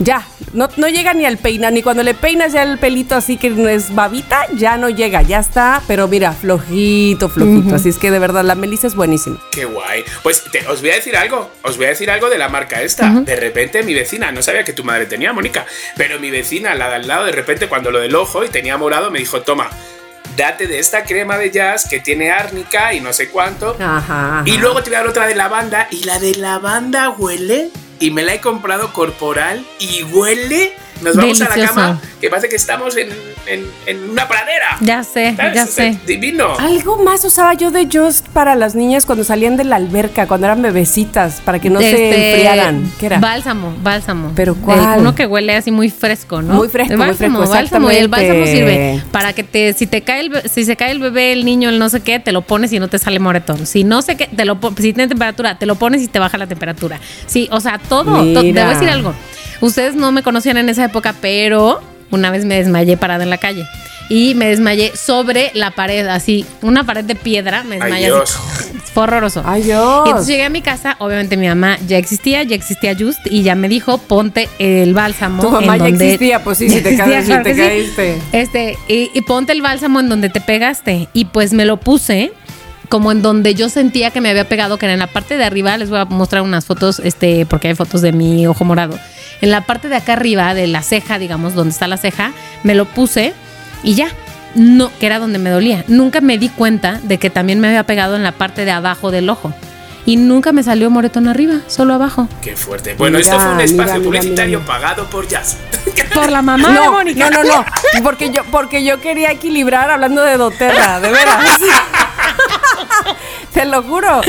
Ya, 0.00 0.24
no, 0.52 0.68
no 0.76 0.88
llega 0.88 1.12
ni 1.12 1.24
al 1.26 1.38
peinar, 1.38 1.72
ni 1.72 1.82
cuando 1.82 2.04
le 2.04 2.14
peinas 2.14 2.52
ya 2.52 2.62
el 2.62 2.78
pelito 2.78 3.16
así 3.16 3.36
que 3.36 3.50
no 3.50 3.68
es 3.68 3.92
babita, 3.94 4.46
ya 4.54 4.76
no 4.76 4.88
llega, 4.90 5.22
ya 5.22 5.40
está, 5.40 5.82
pero 5.88 6.06
mira, 6.06 6.32
flojito, 6.32 7.28
flojito. 7.28 7.74
Así 7.74 7.88
es 7.88 7.98
que 7.98 8.10
de 8.12 8.18
verdad, 8.20 8.44
la 8.44 8.54
Melissa 8.54 8.86
es 8.86 8.94
buenísima. 8.94 9.40
Qué 9.50 9.64
guay. 9.64 10.04
Pues 10.22 10.44
te- 10.52 10.66
os 10.68 10.80
voy 10.82 10.90
a 10.90 10.94
decir 10.94 11.16
algo. 11.16 11.50
Os 11.64 11.76
voy 11.76 11.86
a 11.86 11.88
decir 11.90 12.10
algo 12.10 12.30
de 12.30 12.38
la 12.38 12.48
marca 12.48 12.80
esta. 12.82 13.10
De 13.10 13.34
repente 13.36 13.82
mi 13.82 13.92
vecina, 13.92 14.30
no 14.30 14.40
sabía 14.42 14.62
que 14.64 14.72
tu 14.72 14.84
madre 14.84 15.06
tenía, 15.06 15.32
Mónica, 15.32 15.66
pero 15.96 16.20
mi 16.20 16.30
vecina, 16.30 16.74
la 16.76 16.88
de 16.90 16.94
al 16.96 17.08
lado, 17.08 17.24
de 17.26 17.32
repente 17.32 17.66
cuando 17.68 17.90
lo 17.90 17.98
del 17.98 18.14
ojo 18.14 18.44
y 18.44 18.48
tenía 18.50 18.76
morado, 18.76 19.10
me 19.10 19.18
dijo, 19.18 19.42
toma, 19.42 19.68
date 20.36 20.68
de 20.68 20.78
esta 20.78 21.02
crema 21.02 21.36
de 21.38 21.50
jazz 21.50 21.88
que 21.90 21.98
tiene 21.98 22.30
árnica 22.30 22.94
y 22.94 23.00
no 23.00 23.12
sé 23.12 23.28
cuánto. 23.30 23.76
Ajá. 23.80 24.42
Y 24.46 24.58
luego 24.58 24.80
te 24.82 24.90
voy 24.90 24.96
a 24.96 25.00
dar 25.00 25.08
otra 25.08 25.26
de 25.26 25.34
lavanda. 25.34 25.88
Y 25.90 26.04
la 26.04 26.18
de 26.20 26.36
lavanda 26.36 27.10
huele. 27.10 27.70
Y 28.00 28.10
me 28.10 28.22
la 28.22 28.34
he 28.34 28.40
comprado 28.40 28.92
corporal. 28.92 29.66
Y 29.78 30.02
huele. 30.04 30.74
Nos 31.02 31.16
vamos 31.16 31.40
a 31.40 31.56
la 31.56 31.66
cama. 31.66 32.00
Que 32.20 32.28
parece 32.28 32.48
que 32.48 32.56
estamos 32.56 32.96
en, 32.96 33.08
en- 33.46 33.66
en 33.86 34.10
una 34.10 34.26
pradera. 34.26 34.76
Ya 34.80 35.04
sé, 35.04 35.34
¿Sabes? 35.36 35.54
ya 35.54 35.64
O 35.64 35.66
sea, 35.66 35.92
sé. 35.92 35.98
Divino. 36.06 36.48
Algo 36.58 37.02
más 37.02 37.24
usaba 37.24 37.54
yo 37.54 37.70
de 37.70 37.88
Just 37.92 38.26
para 38.28 38.54
las 38.56 38.74
niñas 38.74 39.06
cuando 39.06 39.22
salían 39.24 39.56
de 39.56 39.64
la 39.64 39.76
alberca, 39.76 40.26
cuando 40.26 40.46
eran 40.46 40.60
bebecitas, 40.62 41.40
para 41.44 41.58
que 41.60 41.70
no 41.70 41.78
se 41.80 41.90
Este, 41.90 42.30
enfriaran. 42.32 42.90
¿Qué 42.98 43.06
era? 43.06 43.18
Bálsamo, 43.20 43.74
bálsamo. 43.82 44.32
¿Pero 44.34 44.52
El- 44.54 44.58
cuál? 44.58 44.98
uno 45.00 45.14
que 45.14 45.26
huele 45.26 45.54
así 45.54 45.70
muy 45.70 45.90
fresco, 45.90 46.42
¿no? 46.42 46.54
Muy 46.54 46.68
fresco, 46.68 46.92
El 46.94 46.98
muy 46.98 47.06
bálsamo, 47.08 47.38
fresco, 47.38 47.54
bálsamo. 47.54 47.90
Y 47.92 47.96
el 47.96 48.08
bálsamo 48.08 48.44
sirve 48.46 49.02
para 49.12 49.32
que 49.32 49.44
te, 49.44 49.72
si 49.74 49.86
te 49.86 50.02
cae 50.02 50.20
el, 50.20 50.42
si 50.50 50.64
se 50.64 50.76
cae 50.76 50.90
el 50.90 50.98
bebé, 51.00 51.32
el 51.32 51.44
niño, 51.44 51.68
el 51.70 51.78
no 51.78 51.88
sé 51.88 52.00
qué, 52.00 52.18
te 52.18 52.32
lo 52.32 52.42
pones 52.42 52.72
y 52.72 52.78
no 52.80 52.88
te 52.88 52.98
sale 52.98 53.20
moretón. 53.20 53.66
Si 53.66 53.84
no 53.84 54.02
sé 54.02 54.16
qué, 54.16 54.26
te 54.26 54.44
lo 54.44 54.58
si 54.76 54.92
tiene 54.92 55.06
temperatura, 55.08 55.58
te 55.58 55.66
lo 55.66 55.76
pones 55.76 56.02
y 56.02 56.08
te 56.08 56.18
baja 56.18 56.36
la 56.38 56.46
temperatura. 56.46 56.98
Sí, 57.26 57.48
o 57.52 57.60
sea, 57.60 57.78
todo. 57.78 58.04
to- 58.16 58.22
Mira. 58.24 58.40
te 58.42 58.52
voy 58.52 58.58
a 58.60 58.68
decir 58.74 58.88
algo. 58.90 59.14
Ustedes 59.60 59.94
no 59.94 60.12
me 60.12 60.22
conocían 60.22 60.56
en 60.58 60.68
esa 60.68 60.84
época, 60.84 61.14
pero 61.20 61.80
una 62.10 62.30
vez 62.30 62.44
me 62.44 62.56
desmayé 62.56 62.96
parada 62.96 63.24
en 63.24 63.30
la 63.30 63.38
calle. 63.38 63.64
Y 64.10 64.34
me 64.36 64.46
desmayé 64.48 64.96
sobre 64.96 65.50
la 65.52 65.70
pared, 65.72 66.06
así, 66.06 66.46
una 66.62 66.82
pared 66.84 67.04
de 67.04 67.14
piedra, 67.14 67.62
me 67.62 67.74
Ay, 67.74 67.80
desmayé 67.82 68.06
Dios. 68.06 68.36
así. 68.56 68.68
Fue 68.94 69.02
horroroso. 69.02 69.42
Ay, 69.44 69.62
Dios. 69.64 70.02
Y 70.06 70.08
entonces 70.08 70.28
llegué 70.32 70.44
a 70.44 70.48
mi 70.48 70.62
casa, 70.62 70.96
obviamente 70.98 71.36
mi 71.36 71.46
mamá 71.46 71.76
ya 71.86 71.98
existía, 71.98 72.42
ya 72.42 72.54
existía 72.56 72.96
Just 72.98 73.18
y 73.26 73.42
ya 73.42 73.54
me 73.54 73.68
dijo, 73.68 73.98
ponte 73.98 74.48
el 74.58 74.94
bálsamo. 74.94 75.42
Tu 75.42 75.50
mamá 75.50 75.74
en 75.74 75.78
ya 75.82 75.88
donde- 75.90 76.04
existía, 76.06 76.42
pues 76.42 76.56
sí, 76.56 76.70
si 76.70 76.80
te 76.80 76.96
caes, 76.96 77.26
si 77.26 77.26
claro 77.26 77.42
te 77.42 77.50
que 77.50 77.54
sí. 77.54 77.60
caíste. 77.60 78.18
Este, 78.32 78.78
y, 78.88 79.10
y 79.12 79.20
ponte 79.22 79.52
el 79.52 79.60
bálsamo 79.60 80.00
en 80.00 80.08
donde 80.08 80.30
te 80.30 80.40
pegaste. 80.40 81.08
Y 81.12 81.26
pues 81.26 81.52
me 81.52 81.66
lo 81.66 81.76
puse 81.78 82.32
como 82.88 83.12
en 83.12 83.22
donde 83.22 83.54
yo 83.54 83.68
sentía 83.68 84.10
que 84.10 84.20
me 84.20 84.30
había 84.30 84.48
pegado, 84.48 84.78
que 84.78 84.86
era 84.86 84.92
en 84.94 84.98
la 84.98 85.06
parte 85.06 85.36
de 85.36 85.44
arriba. 85.44 85.76
Les 85.76 85.90
voy 85.90 85.98
a 85.98 86.04
mostrar 86.06 86.42
unas 86.42 86.64
fotos, 86.66 87.00
este, 87.00 87.46
porque 87.46 87.68
hay 87.68 87.74
fotos 87.74 88.00
de 88.02 88.12
mi 88.12 88.46
ojo 88.46 88.64
morado. 88.64 88.98
En 89.40 89.50
la 89.50 89.60
parte 89.62 89.88
de 89.88 89.96
acá 89.96 90.14
arriba, 90.14 90.54
de 90.54 90.66
la 90.66 90.82
ceja, 90.82 91.18
digamos, 91.18 91.54
donde 91.54 91.70
está 91.72 91.86
la 91.86 91.96
ceja, 91.96 92.32
me 92.62 92.74
lo 92.74 92.84
puse 92.86 93.34
y 93.82 93.94
ya. 93.94 94.08
No, 94.54 94.90
que 94.98 95.06
era 95.06 95.18
donde 95.18 95.38
me 95.38 95.50
dolía. 95.50 95.84
Nunca 95.88 96.20
me 96.20 96.38
di 96.38 96.48
cuenta 96.48 96.98
de 97.02 97.18
que 97.18 97.30
también 97.30 97.60
me 97.60 97.68
había 97.68 97.84
pegado 97.84 98.16
en 98.16 98.22
la 98.22 98.32
parte 98.32 98.64
de 98.64 98.70
abajo 98.72 99.10
del 99.10 99.28
ojo. 99.28 99.52
Y 100.06 100.16
nunca 100.16 100.52
me 100.52 100.62
salió 100.62 100.88
moretón 100.88 101.28
arriba, 101.28 101.56
solo 101.66 101.92
abajo. 101.92 102.28
Qué 102.40 102.56
fuerte. 102.56 102.94
Bueno, 102.94 103.18
Mira, 103.18 103.30
esto 103.30 103.38
fue 103.44 103.52
un 103.52 103.60
espacio 103.60 103.82
mira, 103.84 103.98
mira, 103.98 104.04
publicitario 104.04 104.60
mira. 104.60 104.72
pagado 104.72 105.04
por 105.10 105.28
Jazz. 105.28 105.58
Por 106.14 106.30
la 106.32 106.40
mamá 106.40 106.68
de 106.68 106.74
No, 106.74 106.92
Mónica. 106.92 107.28
no, 107.30 107.44
no, 107.44 107.56
no. 107.58 107.64
Porque 108.02 108.30
yo, 108.30 108.42
porque 108.50 108.82
yo 108.82 109.00
quería 109.00 109.30
equilibrar 109.30 109.90
hablando 109.90 110.22
de 110.22 110.36
doTERRA, 110.38 111.00
de 111.00 111.10
veras. 111.10 111.36
Te 113.52 113.64
lo 113.64 113.82
juro. 113.82 114.20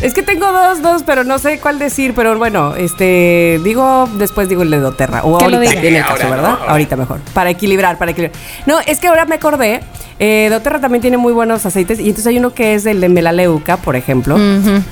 Es 0.00 0.14
que 0.14 0.22
tengo 0.22 0.50
dos, 0.50 0.82
dos, 0.82 1.02
pero 1.04 1.24
no 1.24 1.38
sé 1.38 1.58
cuál 1.60 1.78
decir. 1.78 2.14
Pero 2.14 2.36
bueno, 2.38 2.74
este, 2.74 3.60
digo, 3.64 4.08
después 4.14 4.48
digo 4.48 4.62
el 4.62 4.70
de 4.70 4.80
doTERRA. 4.80 5.22
O 5.24 5.40
ahorita 5.40 5.80
viene 5.80 5.98
el 5.98 6.04
caso. 6.04 6.28
¿verdad? 6.28 6.58
Ahorita 6.66 6.96
mejor. 6.96 7.20
Para 7.34 7.50
equilibrar, 7.50 7.98
para 7.98 8.12
equilibrar. 8.12 8.38
No, 8.66 8.78
es 8.80 8.98
que 8.98 9.08
ahora 9.08 9.24
me 9.24 9.36
acordé. 9.36 9.80
Eh, 10.18 10.48
doTERRA 10.50 10.80
también 10.80 11.02
tiene 11.02 11.16
muy 11.16 11.32
buenos 11.32 11.66
aceites. 11.66 11.98
Y 11.98 12.04
entonces 12.04 12.26
hay 12.26 12.38
uno 12.38 12.54
que 12.54 12.74
es 12.74 12.86
el 12.86 13.00
de 13.00 13.08
melaleuca, 13.08 13.76
por 13.76 13.96
ejemplo. 13.96 14.36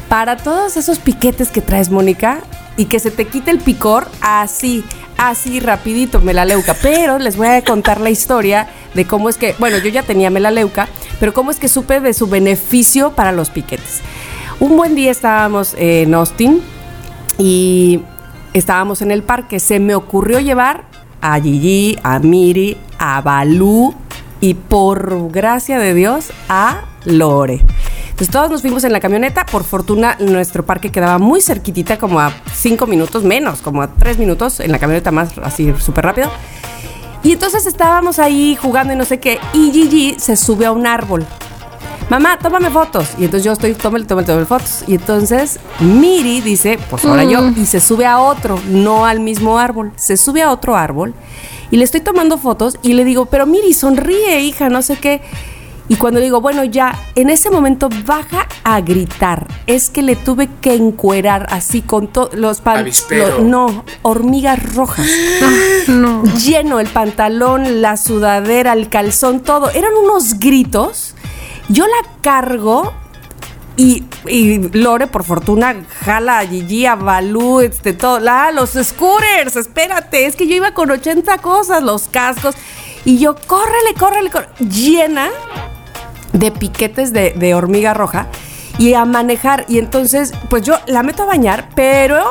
Para 0.09 0.37
todos 0.37 0.77
esos 0.77 0.99
piquetes 0.99 1.51
que 1.51 1.61
traes, 1.61 1.91
Mónica, 1.91 2.41
y 2.77 2.87
que 2.87 2.99
se 2.99 3.11
te 3.11 3.27
quite 3.27 3.51
el 3.51 3.59
picor 3.59 4.09
así, 4.21 4.85
así 5.21 5.61
rapidito, 5.61 6.21
melaleuca. 6.21 6.75
Pero 6.81 7.19
les 7.19 7.37
voy 7.37 7.49
a 7.49 7.63
contar 7.63 8.01
la 8.01 8.11
historia 8.11 8.69
de 8.95 9.05
cómo 9.05 9.29
es 9.29 9.37
que, 9.37 9.55
bueno, 9.59 9.79
yo 9.79 9.91
ya 9.91 10.03
tenía 10.03 10.31
melaleuca, 10.31 10.89
pero 11.21 11.35
cómo 11.35 11.51
es 11.51 11.59
que 11.59 11.69
supe 11.69 12.01
de 12.01 12.15
su 12.15 12.27
beneficio 12.27 13.13
para 13.13 13.31
los 13.31 13.51
piquetes. 13.51 14.01
Un 14.59 14.77
buen 14.77 14.95
día 14.95 15.11
estábamos 15.11 15.75
en 15.79 16.15
Austin 16.15 16.63
y 17.39 18.01
estábamos 18.55 19.03
en 19.03 19.11
el 19.11 19.23
parque. 19.23 19.61
Se 19.61 19.79
me 19.79 19.95
ocurrió 19.95 20.41
llevar 20.41 20.85
a 21.21 21.39
Gigi, 21.39 21.99
a 22.03 22.19
Miri, 22.19 22.79
a 22.99 23.21
Balú 23.21 23.95
y 24.41 24.55
por 24.55 25.31
gracia 25.31 25.79
de 25.79 25.93
Dios 25.93 26.33
a 26.49 26.85
Lore. 27.05 27.65
Entonces 28.11 28.31
todos 28.31 28.51
nos 28.51 28.61
fuimos 28.61 28.85
en 28.85 28.93
la 28.93 29.01
camioneta. 29.01 29.47
Por 29.47 29.65
fortuna 29.65 30.17
nuestro 30.21 30.65
parque 30.65 30.93
quedaba 30.93 31.19
muy 31.19 31.41
cerquitita, 31.41 31.99
como 31.99 32.21
a 32.21 32.33
cinco 32.55 32.87
minutos 32.87 33.25
menos, 33.25 33.61
como 33.61 33.83
a 33.83 33.89
tres 33.89 34.19
minutos 34.19 34.61
en 34.61 34.73
la 34.73 34.79
camioneta 34.79 35.11
más 35.11 35.39
así 35.39 35.73
súper 35.79 36.05
rápido. 36.05 36.31
Y 37.23 37.33
entonces 37.33 37.67
estábamos 37.67 38.19
ahí 38.19 38.57
jugando 38.61 38.93
y 38.93 38.97
no 38.97 39.05
sé 39.05 39.19
qué. 39.21 39.39
Y 39.53 39.71
Gigi 39.73 40.17
se 40.19 40.37
sube 40.37 40.67
a 40.67 40.73
un 40.73 40.87
árbol. 40.87 41.27
Mamá, 42.09 42.39
tómame 42.39 42.71
fotos. 42.71 43.11
Y 43.19 43.25
entonces 43.25 43.45
yo 43.45 43.53
estoy, 43.53 43.73
tómale, 43.75 44.05
tómale, 44.05 44.27
tómale 44.27 44.47
fotos. 44.47 44.85
Y 44.87 44.95
entonces 44.95 45.61
Miri 45.79 46.41
dice, 46.41 46.79
pues 46.91 47.05
ahora 47.05 47.25
yo. 47.25 47.51
Y 47.57 47.67
se 47.67 47.79
sube 47.79 48.05
a 48.05 48.19
otro, 48.19 48.59
no 48.69 49.07
al 49.07 49.21
mismo 49.21 49.59
árbol. 49.59 49.93
Se 49.97 50.17
sube 50.17 50.43
a 50.43 50.51
otro 50.51 50.77
árbol. 50.77 51.15
Y 51.71 51.77
le 51.77 51.85
estoy 51.85 52.01
tomando 52.01 52.37
fotos 52.37 52.79
y 52.83 52.95
le 52.95 53.05
digo, 53.05 53.27
pero 53.27 53.47
Miri, 53.47 53.75
sonríe, 53.75 54.41
hija, 54.41 54.69
no 54.69 54.83
sé 54.83 54.97
qué. 54.97 55.21
Y 55.91 55.97
cuando 55.97 56.21
le 56.21 56.27
digo, 56.27 56.41
bueno, 56.41 56.63
ya, 56.63 56.97
en 57.17 57.31
ese 57.31 57.51
momento 57.51 57.89
baja 58.07 58.47
a 58.63 58.81
gritar. 58.81 59.49
Es 59.67 59.91
que 59.91 60.03
le 60.03 60.15
tuve 60.15 60.49
que 60.61 60.75
encuerar 60.75 61.49
así 61.51 61.83
con 61.83 62.07
todos 62.07 62.33
los 62.35 62.61
pan- 62.61 62.79
Avispero. 62.79 63.39
lo- 63.39 63.45
no, 63.45 63.85
hormigas 64.03 64.73
rojas. 64.75 65.05
No. 65.89 66.23
Lleno 66.39 66.79
el 66.79 66.87
pantalón, 66.87 67.83
la 67.83 67.97
sudadera, 67.97 68.73
el 68.75 68.89
calzón, 68.89 69.41
todo. 69.41 69.69
Eran 69.71 69.93
unos 70.01 70.39
gritos. 70.39 71.17
Yo 71.69 71.85
la 71.89 72.09
cargo 72.21 72.93
y, 73.77 74.05
y 74.29 74.59
Lore, 74.79 75.09
por 75.09 75.25
fortuna, 75.25 75.75
jala 76.05 76.39
a 76.39 76.47
Gigi, 76.47 76.87
a 76.87 76.95
Balú, 76.95 77.59
este, 77.61 77.95
todo. 77.95 78.21
La, 78.21 78.53
los 78.53 78.71
scooters, 78.81 79.57
espérate. 79.57 80.27
Es 80.27 80.37
que 80.37 80.47
yo 80.47 80.55
iba 80.55 80.73
con 80.73 80.89
80 80.93 81.39
cosas, 81.39 81.83
los 81.83 82.05
cascos. 82.07 82.55
Y 83.05 83.19
yo, 83.19 83.35
córrele, 83.47 83.95
córrele, 83.99 84.31
córrele. 84.31 84.53
Llena 84.61 85.29
de 86.33 86.51
piquetes 86.51 87.13
de, 87.13 87.33
de 87.37 87.55
hormiga 87.55 87.95
roja 87.95 88.27
y 88.79 88.95
a 88.95 89.05
manejar. 89.05 89.65
Y 89.69 89.79
entonces, 89.79 90.33
pues 90.49 90.63
yo 90.63 90.75
la 90.87 91.03
meto 91.03 91.23
a 91.25 91.27
bañar, 91.27 91.69
pero 91.75 92.23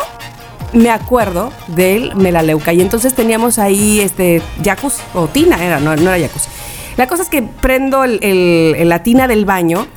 me 0.74 0.89
acuerdo 0.91 1.52
del 1.68 2.16
melaleuca. 2.16 2.74
Y 2.74 2.82
entonces 2.82 3.14
teníamos 3.14 3.60
ahí 3.60 4.00
este 4.02 4.41
jacuzzi, 4.64 5.02
o 5.14 5.28
tina 5.28 5.64
era, 5.64 5.80
no, 5.80 5.95
no 5.95 6.12
era 6.14 6.28
jacuzzi. 6.28 6.50
La 6.97 7.08
cosa 7.08 7.24
es 7.24 7.30
que 7.30 7.41
prendo 7.41 8.04
el- 8.04 8.20
el- 8.24 8.89
la 8.89 9.04
tina 9.04 9.28
del 9.28 9.45
baño. 9.45 9.88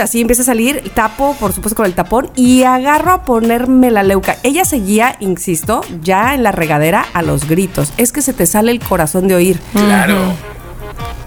Así 0.00 0.20
empieza 0.20 0.42
a 0.42 0.44
salir, 0.44 0.92
tapo, 0.94 1.34
por 1.40 1.52
supuesto, 1.52 1.76
con 1.76 1.84
el 1.86 1.94
tapón 1.94 2.30
y 2.36 2.62
agarro 2.62 3.10
a 3.12 3.24
ponerme 3.24 3.90
la 3.90 4.02
leuca. 4.04 4.36
Ella 4.44 4.64
seguía, 4.64 5.16
insisto, 5.20 5.80
ya 6.02 6.34
en 6.34 6.42
la 6.44 6.52
regadera 6.52 7.04
a 7.12 7.22
los 7.22 7.48
gritos. 7.48 7.92
Es 7.96 8.12
que 8.12 8.22
se 8.22 8.32
te 8.32 8.46
sale 8.46 8.70
el 8.70 8.78
corazón 8.80 9.26
de 9.28 9.34
oír. 9.34 9.58
Claro. 9.72 10.16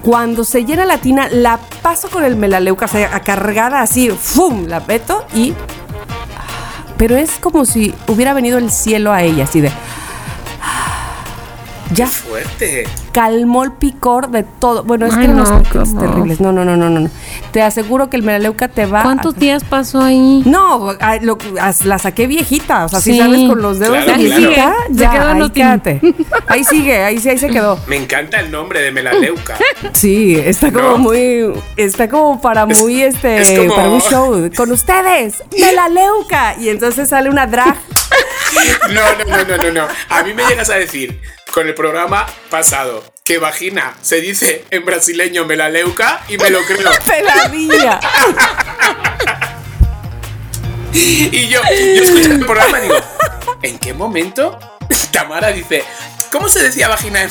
Cuando 0.04 0.44
se 0.44 0.66
llena 0.66 0.84
la 0.84 0.98
tina, 0.98 1.30
la 1.30 1.58
paso 1.82 2.10
con 2.10 2.26
el 2.26 2.36
melaleuca, 2.36 2.86
o 2.86 2.90
sea, 2.90 3.22
cargada 3.22 3.80
así, 3.80 4.10
¡fum! 4.10 4.68
La 4.68 4.82
meto 4.82 5.26
y. 5.34 5.54
Pero 6.98 7.16
es 7.16 7.40
como 7.40 7.64
si 7.64 7.96
hubiera 8.08 8.34
venido 8.34 8.58
el 8.58 8.70
cielo 8.70 9.14
a 9.14 9.24
ella, 9.24 9.46
así 9.46 9.62
de. 9.62 9.72
Ya 11.92 12.08
Fuerte. 12.08 12.86
calmó 13.12 13.64
el 13.64 13.72
picor 13.74 14.30
de 14.32 14.44
todo. 14.44 14.84
Bueno, 14.84 15.06
es 15.06 15.14
Ay, 15.14 15.28
que 15.28 15.34
no, 15.34 15.44
terribles. 16.00 16.40
No, 16.42 16.52
no, 16.52 16.66
no, 16.66 16.76
no, 16.76 16.90
no. 16.90 17.10
Te 17.52 17.62
aseguro 17.62 18.10
que 18.10 18.18
el 18.18 18.24
melaleuca 18.24 18.68
te 18.68 18.86
va. 18.88 19.04
¿Cuántos 19.04 19.36
a- 19.36 19.40
días 19.40 19.64
pasó 19.64 20.02
ahí? 20.02 20.42
No, 20.46 20.94
lo- 21.22 21.38
la 21.84 22.00
saqué 22.00 22.26
viejita. 22.26 22.86
O 22.86 22.90
sea, 22.90 23.00
si 23.00 23.18
sales 23.18 23.48
con 23.48 23.62
los 23.62 23.78
dedos 23.80 24.04
Claro, 24.04 24.22
de 24.22 24.28
claro. 24.28 24.40
viejita, 24.42 24.74
Se 24.88 24.94
ya, 24.96 25.12
quedó 25.12 25.30
en 25.30 25.42
ahí 25.44 25.50
quédate. 25.52 26.02
Ahí 26.48 26.64
sigue, 26.64 27.04
ahí 27.04 27.20
sí, 27.20 27.30
ahí 27.30 27.38
se 27.38 27.50
quedó. 27.50 27.78
Me 27.88 27.98
encanta 27.98 28.40
el 28.40 28.50
nombre 28.50 28.82
de 28.82 28.92
Melaleuca. 28.92 29.58
Sí, 29.94 30.36
está 30.36 30.72
como 30.72 30.90
¿No? 30.92 30.98
muy, 30.98 31.54
está 31.76 32.10
como 32.10 32.42
para 32.42 32.64
Es- 32.70 32.80
muy 32.82 33.02
este, 33.02 33.42
es 33.42 33.60
como- 33.60 33.76
para 33.76 33.90
un 33.90 34.02
show. 34.02 34.50
Con 34.56 34.72
ustedes, 34.72 35.44
Melaleuca. 35.60 36.56
Y 36.60 36.70
entonces 36.70 37.10
sale 37.10 37.30
una 37.30 37.46
drag. 37.46 37.76
No, 38.94 39.02
no, 39.26 39.38
no, 39.38 39.44
no, 39.46 39.64
no, 39.64 39.72
no. 39.72 39.88
A 40.10 40.24
mí 40.24 40.34
me 40.34 40.46
llegas 40.46 40.70
a 40.70 40.76
decir 40.76 41.20
con 41.54 41.68
el 41.68 41.76
programa 41.76 42.26
pasado 42.50 43.04
que 43.24 43.38
vagina 43.38 43.94
se 44.02 44.20
dice 44.22 44.66
en 44.72 44.84
brasileño 44.86 45.46
melaleuca 45.46 46.22
y 46.28 46.38
me 46.38 46.50
lo 46.50 46.60
creo. 46.66 46.90
Peladilla. 47.06 48.00
Y 50.96 51.48
yo, 51.48 51.60
yo 51.96 52.04
escucho 52.04 52.32
el 52.34 52.46
programa 52.46 52.78
y 52.80 52.84
digo, 52.84 52.96
¿en 53.64 53.80
qué 53.80 53.94
momento 53.96 54.60
Tamara 55.12 55.48
dice, 55.48 55.84
¿cómo 56.32 56.48
se 56.48 56.62
decía 56.62 56.88
vagina 56.88 57.24
en, 57.24 57.30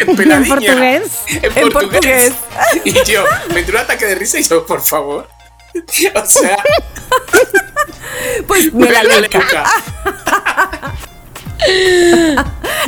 en 0.00 0.10
¿En 0.10 0.16
peladilla? 0.16 0.48
portugués? 0.56 1.02
En 1.28 1.44
En 1.44 1.52
portugués. 1.70 2.32
portugués. 2.32 2.32
Y 2.84 3.04
yo, 3.08 3.24
me 3.54 3.60
entró 3.60 3.76
un 3.78 3.84
ataque 3.84 4.06
de 4.06 4.16
risa 4.16 4.40
y 4.40 4.42
yo, 4.42 4.66
por 4.66 4.80
favor. 4.82 5.28
O 6.14 6.26
sea, 6.26 6.56
Pues 8.48 8.72
melaleuca. 8.74 9.64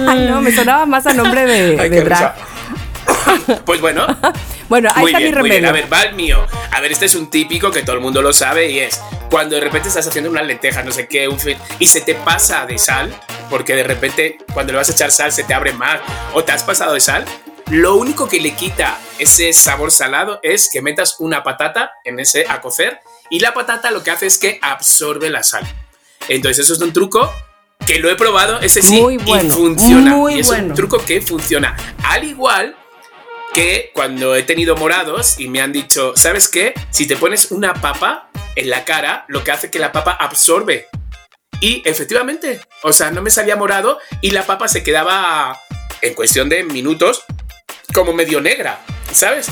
Ay, 0.07 0.27
no, 0.29 0.41
me 0.41 0.53
sonaba 0.53 0.87
más 0.87 1.07
a 1.07 1.12
nombre 1.12 1.47
de, 1.47 1.81
Ay, 1.81 1.89
de 1.89 2.03
drag. 2.03 2.35
Pues 3.64 3.81
bueno, 3.81 4.07
Bueno, 4.69 4.91
ahí 4.95 5.03
muy 5.03 5.11
está 5.11 5.19
bien, 5.19 5.35
mi 5.35 5.41
muy 5.41 5.51
bien. 5.51 5.62
remedio. 5.64 5.69
A 5.69 5.73
ver, 5.73 5.93
va 5.93 6.03
el 6.03 6.14
mío. 6.14 6.47
A 6.73 6.81
ver, 6.81 6.93
este 6.93 7.07
es 7.07 7.14
un 7.14 7.29
típico 7.31 7.71
que 7.71 7.83
todo 7.83 7.97
el 7.97 8.01
mundo 8.03 8.23
lo 8.23 8.33
sabe 8.33 8.71
y 8.71 8.79
es 8.81 9.01
cuando 9.31 9.55
de 9.57 9.61
repente 9.62 9.89
estás 9.89 10.07
haciendo 10.07 10.31
unas 10.31 10.47
lentejas, 10.47 10.85
no 10.85 10.93
sé 10.93 11.07
qué, 11.09 11.29
un 11.29 11.39
fin, 11.39 11.57
y 11.79 11.87
se 11.87 12.01
te 12.01 12.14
pasa 12.14 12.64
de 12.66 12.79
sal, 12.79 13.14
porque 13.51 13.75
de 13.77 13.83
repente 13.83 14.39
cuando 14.55 14.73
le 14.73 14.79
vas 14.79 14.89
a 14.89 14.93
echar 14.93 15.11
sal 15.11 15.33
se 15.33 15.45
te 15.45 15.53
abre 15.55 15.73
más, 15.73 16.01
o 16.33 16.43
te 16.45 16.53
has 16.53 16.62
pasado 16.62 16.95
de 16.95 17.01
sal. 17.01 17.25
Lo 17.71 17.97
único 17.97 18.29
que 18.29 18.41
le 18.41 18.53
quita 18.55 18.97
ese 19.19 19.53
sabor 19.53 19.91
salado 19.91 20.41
es 20.43 20.71
que 20.73 20.81
metas 20.81 21.16
una 21.19 21.43
patata 21.43 21.93
en 22.05 22.19
ese 22.19 22.47
a 22.49 22.62
cocer 22.62 23.01
y 23.29 23.41
la 23.41 23.53
patata 23.53 23.91
lo 23.91 24.03
que 24.03 24.11
hace 24.11 24.27
es 24.27 24.39
que 24.39 24.59
absorbe 24.62 25.29
la 25.29 25.43
sal. 25.43 25.64
Entonces 26.29 26.64
eso 26.64 26.73
es 26.75 26.81
un 26.81 26.93
truco 26.95 27.31
que 27.87 27.99
lo 27.99 28.11
he 28.11 28.16
probado, 28.16 28.61
ese 28.61 28.83
sí, 28.83 29.01
Muy 29.01 29.16
bueno, 29.16 29.49
y 29.49 29.57
funciona. 29.57 30.11
muy 30.14 30.35
y 30.35 30.41
es 30.41 30.47
bueno. 30.47 30.68
un 30.68 30.74
truco 30.74 30.99
que 31.05 31.20
funciona. 31.20 31.76
Al 32.05 32.24
igual 32.24 32.76
que 33.55 33.91
cuando 33.95 34.35
he 34.37 34.43
tenido 34.43 34.76
morados 34.76 35.39
y 35.41 35.49
me 35.49 35.61
han 35.61 35.72
dicho, 35.72 36.12
¿sabes 36.16 36.49
qué? 36.49 36.74
Si 36.91 37.07
te 37.07 37.16
pones 37.16 37.51
una 37.51 37.74
papa 37.74 38.29
en 38.57 38.68
la 38.70 38.85
cara, 38.85 39.24
lo 39.29 39.43
que 39.43 39.53
hace 39.53 39.70
que 39.70 39.79
la 39.79 39.93
papa 39.93 40.12
absorbe. 40.12 40.87
Y 41.61 41.83
efectivamente, 41.87 42.61
o 42.83 42.93
sea, 42.93 43.11
no 43.11 43.22
me 43.22 43.31
salía 43.31 43.57
morado 43.57 43.99
y 44.20 44.31
la 44.33 44.45
papa 44.45 44.68
se 44.68 44.83
quedaba 44.83 45.59
en 46.03 46.14
cuestión 46.14 46.49
de 46.49 46.62
minutos 46.64 47.24
como 47.95 48.12
medio 48.12 48.41
negra, 48.41 48.81
¿sabes? 49.12 49.49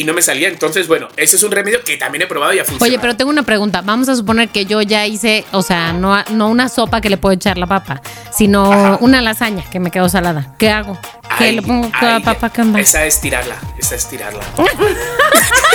Y 0.00 0.04
no 0.04 0.14
me 0.14 0.22
salía. 0.22 0.48
Entonces, 0.48 0.88
bueno, 0.88 1.08
ese 1.18 1.36
es 1.36 1.42
un 1.42 1.50
remedio 1.52 1.84
que 1.84 1.98
también 1.98 2.22
he 2.22 2.26
probado 2.26 2.54
y 2.54 2.58
ha 2.58 2.64
funcionado. 2.64 2.88
Oye, 2.90 2.98
pero 2.98 3.16
tengo 3.16 3.30
una 3.30 3.42
pregunta. 3.42 3.82
Vamos 3.82 4.08
a 4.08 4.16
suponer 4.16 4.48
que 4.48 4.64
yo 4.64 4.80
ya 4.80 5.06
hice, 5.06 5.44
o 5.52 5.60
sea, 5.60 5.92
no, 5.92 6.16
no 6.30 6.48
una 6.48 6.70
sopa 6.70 7.02
que 7.02 7.10
le 7.10 7.18
puedo 7.18 7.34
echar 7.34 7.58
la 7.58 7.66
papa, 7.66 8.00
sino 8.32 8.72
Ajá. 8.72 8.96
una 9.02 9.20
lasaña 9.20 9.62
que 9.70 9.78
me 9.78 9.90
quedó 9.90 10.08
salada. 10.08 10.54
¿Qué 10.56 10.70
hago? 10.70 10.98
¿Qué 11.36 11.44
Ay, 11.44 11.56
le 11.56 11.60
pongo 11.62 11.90
toda 12.00 12.18
la 12.18 12.24
papa 12.24 12.48
que 12.48 12.62
onda? 12.62 12.80
Esa 12.80 13.04
es 13.04 13.20
tirarla, 13.20 13.56
esa 13.78 13.94
es 13.94 14.08
tirarla. 14.08 14.42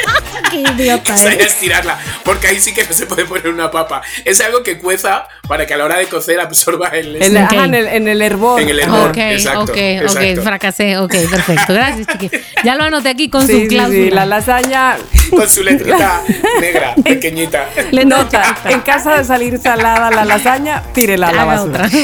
Qué 0.50 0.58
idiota 0.60 1.14
es 1.32 1.58
tirarla, 1.58 1.98
porque 2.24 2.46
ahí 2.48 2.60
sí 2.60 2.72
que 2.72 2.84
no 2.84 2.92
se 2.92 3.06
puede 3.06 3.24
poner 3.24 3.48
una 3.48 3.70
papa. 3.70 4.02
Es 4.24 4.40
algo 4.40 4.62
que 4.62 4.78
cueza 4.78 5.26
para 5.48 5.66
que 5.66 5.74
a 5.74 5.76
la 5.76 5.84
hora 5.84 5.98
de 5.98 6.06
cocer 6.06 6.40
absorba 6.40 6.88
el... 6.88 7.20
En, 7.22 7.36
Ok. 7.36 7.52
ajá, 7.52 7.64
en 7.64 7.74
el, 7.74 7.86
en 7.88 8.08
el 8.08 8.22
hervor. 8.22 8.60
En 8.60 8.68
el 8.68 8.78
hervor. 8.80 9.10
Ok, 9.10 9.16
exacto, 9.18 9.60
ok, 9.62 9.76
exacto. 9.76 10.28
ok, 10.40 10.44
fracasé, 10.44 10.98
ok, 10.98 11.14
perfecto. 11.30 11.72
Gracias, 11.74 12.06
chiqui. 12.08 12.30
Ya 12.64 12.74
lo 12.76 12.84
anoté 12.84 13.08
aquí 13.08 13.28
con 13.28 13.46
Sí, 13.46 13.52
su 13.52 13.58
sí, 13.60 13.68
cláusula. 13.68 14.04
sí, 14.04 14.10
la 14.10 14.26
lasaña. 14.26 14.96
Con 15.30 15.48
su 15.50 15.62
letrita 15.62 16.22
negra, 16.60 16.94
pequeñita. 17.02 17.68
Le 17.90 18.04
Nota, 18.04 18.56
en 18.66 18.80
casa 18.80 19.16
de 19.18 19.24
salir 19.24 19.58
salada 19.58 20.10
la 20.10 20.24
lasaña, 20.24 20.82
tírela 20.94 21.28
a 21.28 21.32
la 21.32 21.44
basura. 21.44 21.86
otra. 21.86 21.98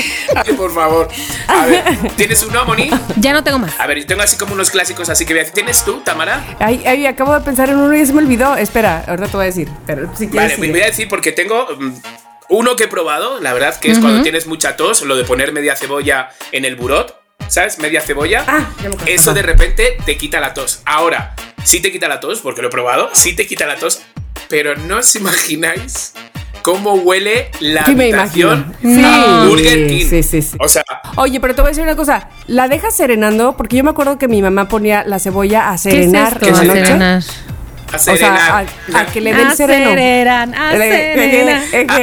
Ay, 0.44 0.52
por 0.54 0.74
favor. 0.74 1.08
A 1.48 1.66
ver, 1.66 1.84
¿tienes 2.16 2.42
uno, 2.42 2.64
Moni? 2.64 2.90
Ya 3.16 3.32
no 3.32 3.44
tengo 3.44 3.58
más. 3.58 3.78
A 3.78 3.86
ver, 3.86 3.98
yo 4.00 4.06
tengo 4.06 4.22
así 4.22 4.36
como 4.36 4.54
unos 4.54 4.70
clásicos, 4.70 5.08
así 5.08 5.24
que 5.24 5.32
voy 5.32 5.40
a 5.40 5.42
decir, 5.42 5.54
¿tienes 5.54 5.84
tú, 5.84 6.00
Tamara? 6.00 6.42
Ay, 6.58 6.82
ay, 6.86 7.06
acabo 7.06 7.32
de 7.34 7.40
pensar 7.40 7.68
en 7.70 7.76
uno 7.82 7.94
y 7.96 8.06
se 8.06 8.12
me 8.12 8.20
me 8.20 8.26
olvidó. 8.26 8.56
Espera, 8.56 9.04
ahorita 9.06 9.26
te 9.28 9.36
voy 9.36 9.42
a 9.44 9.46
decir. 9.46 9.68
Pero 9.86 10.04
si 10.16 10.28
quieres. 10.28 10.34
Vale, 10.50 10.54
sigue. 10.56 10.70
voy 10.70 10.80
a 10.82 10.86
decir 10.86 11.08
porque 11.08 11.32
tengo 11.32 11.66
mm, 11.78 11.92
uno 12.50 12.76
que 12.76 12.84
he 12.84 12.88
probado, 12.88 13.40
la 13.40 13.52
verdad, 13.52 13.78
que 13.78 13.90
es 13.90 13.98
cuando 13.98 14.22
tienes 14.22 14.46
mucha 14.46 14.76
tos, 14.76 15.02
lo 15.02 15.16
de 15.16 15.24
poner 15.24 15.52
media 15.52 15.74
cebolla 15.76 16.28
en 16.52 16.64
el 16.64 16.76
burot, 16.76 17.14
¿sabes? 17.48 17.78
Media 17.78 18.00
cebolla. 18.00 18.44
Ah, 18.46 18.68
ya 18.82 18.88
me. 18.88 18.96
Eso 19.06 19.32
de 19.34 19.42
repente 19.42 19.96
te 20.04 20.16
quita 20.16 20.40
la 20.40 20.54
tos. 20.54 20.82
Ahora, 20.84 21.34
sí 21.64 21.80
te 21.80 21.90
quita 21.92 22.08
la 22.08 22.20
tos, 22.20 22.40
porque 22.40 22.62
lo 22.62 22.68
he 22.68 22.70
probado, 22.70 23.10
sí 23.12 23.34
te 23.34 23.46
quita 23.46 23.66
la 23.66 23.76
tos, 23.76 24.02
pero 24.48 24.76
no 24.76 24.98
os 24.98 25.14
imagináis 25.16 26.12
cómo 26.62 26.94
huele 26.94 27.50
la 27.60 27.84
Sí, 27.84 27.94
me 27.96 28.04
habitación 28.04 28.72
a 28.78 29.42
Sí, 29.44 29.48
Burger 29.48 29.86
King. 29.88 30.06
sí, 30.08 30.22
sí, 30.22 30.42
sí. 30.42 30.56
O 30.60 30.68
sea, 30.68 30.84
Oye, 31.16 31.40
pero 31.40 31.54
te 31.54 31.60
voy 31.62 31.68
a 31.68 31.70
decir 31.70 31.82
una 31.82 31.96
cosa. 31.96 32.28
La 32.46 32.68
dejas 32.68 32.94
serenando 32.96 33.56
porque 33.56 33.76
yo 33.76 33.82
me 33.84 33.90
acuerdo 33.90 34.16
que 34.18 34.28
mi 34.28 34.40
mamá 34.42 34.68
ponía 34.68 35.02
la 35.04 35.18
cebolla 35.18 35.70
a 35.70 35.72
¿Qué 35.72 35.74
es 35.74 35.82
serenar 35.82 36.38
esto? 36.40 36.46
a 36.56 36.64
noche. 36.64 36.84
Serenar. 36.86 37.22
A 37.92 37.96
O 37.96 38.16
sea, 38.16 38.64
a, 38.94 38.98
a 39.00 39.06
que 39.06 39.20
le 39.20 39.34
den 39.34 39.54
sereno. 39.56 39.90
Acereran, 39.90 40.54
acereran. 40.54 41.62
Eh, 41.72 41.86
A 41.88 42.00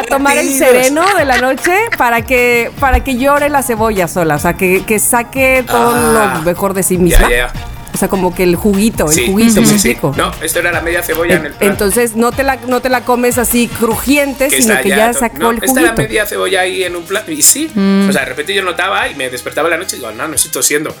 eh, 0.00 0.04
tomar 0.08 0.36
el 0.36 0.48
sereno 0.54 1.04
de 1.16 1.24
la 1.24 1.38
noche 1.38 1.72
para 1.96 2.22
que 2.22 2.70
para 2.80 3.02
que 3.04 3.16
llore 3.16 3.48
la 3.48 3.62
cebolla 3.62 4.08
sola, 4.08 4.36
o 4.36 4.38
sea, 4.38 4.54
que, 4.54 4.84
que 4.84 4.98
saque 4.98 5.64
todo 5.66 5.92
Ah. 5.94 6.34
lo 6.38 6.42
mejor 6.42 6.74
de 6.74 6.82
sí 6.82 6.98
misma. 6.98 7.28
Ya, 7.30 7.36
ya. 7.36 7.52
O 7.94 7.98
sea, 7.98 8.08
como 8.08 8.34
que 8.34 8.42
el 8.42 8.56
juguito, 8.56 9.06
el 9.06 9.12
Sí, 9.12 9.26
juguito, 9.26 9.64
sí, 9.64 9.72
me 9.72 9.78
sí. 9.78 9.96
No, 10.16 10.30
esto 10.42 10.58
era 10.58 10.70
la 10.70 10.82
media 10.82 11.02
cebolla 11.02 11.36
en 11.36 11.46
el 11.46 11.52
plato. 11.52 11.64
Entonces 11.64 12.14
no 12.14 12.30
te 12.30 12.42
la 12.42 12.56
no 12.66 12.80
te 12.82 12.90
la 12.90 13.00
comes 13.06 13.38
así 13.38 13.68
crujiente, 13.68 14.48
Que 14.48 14.60
sino 14.60 14.74
está 14.74 14.82
que 14.82 14.88
ya 14.90 15.12
sacó 15.14 15.38
no, 15.38 15.50
el 15.52 15.56
Esta 15.64 15.80
era 15.80 15.90
juguito. 15.92 16.02
media 16.02 16.26
cebolla 16.26 16.60
ahí 16.60 16.84
en 16.84 16.94
un 16.94 17.04
plato. 17.04 17.30
Y 17.32 17.40
sí, 17.40 17.70
Mm. 17.74 18.08
o 18.10 18.12
sea, 18.12 18.20
de 18.22 18.28
repente 18.28 18.52
yo 18.52 18.62
notaba 18.62 19.08
y 19.08 19.14
me 19.14 19.30
despertaba 19.30 19.70
la 19.70 19.78
noche 19.78 19.96
y 19.96 20.00
digo, 20.00 20.12
no, 20.12 20.28
no 20.28 20.34
estoy 20.34 20.50
tosiendo. 20.50 20.94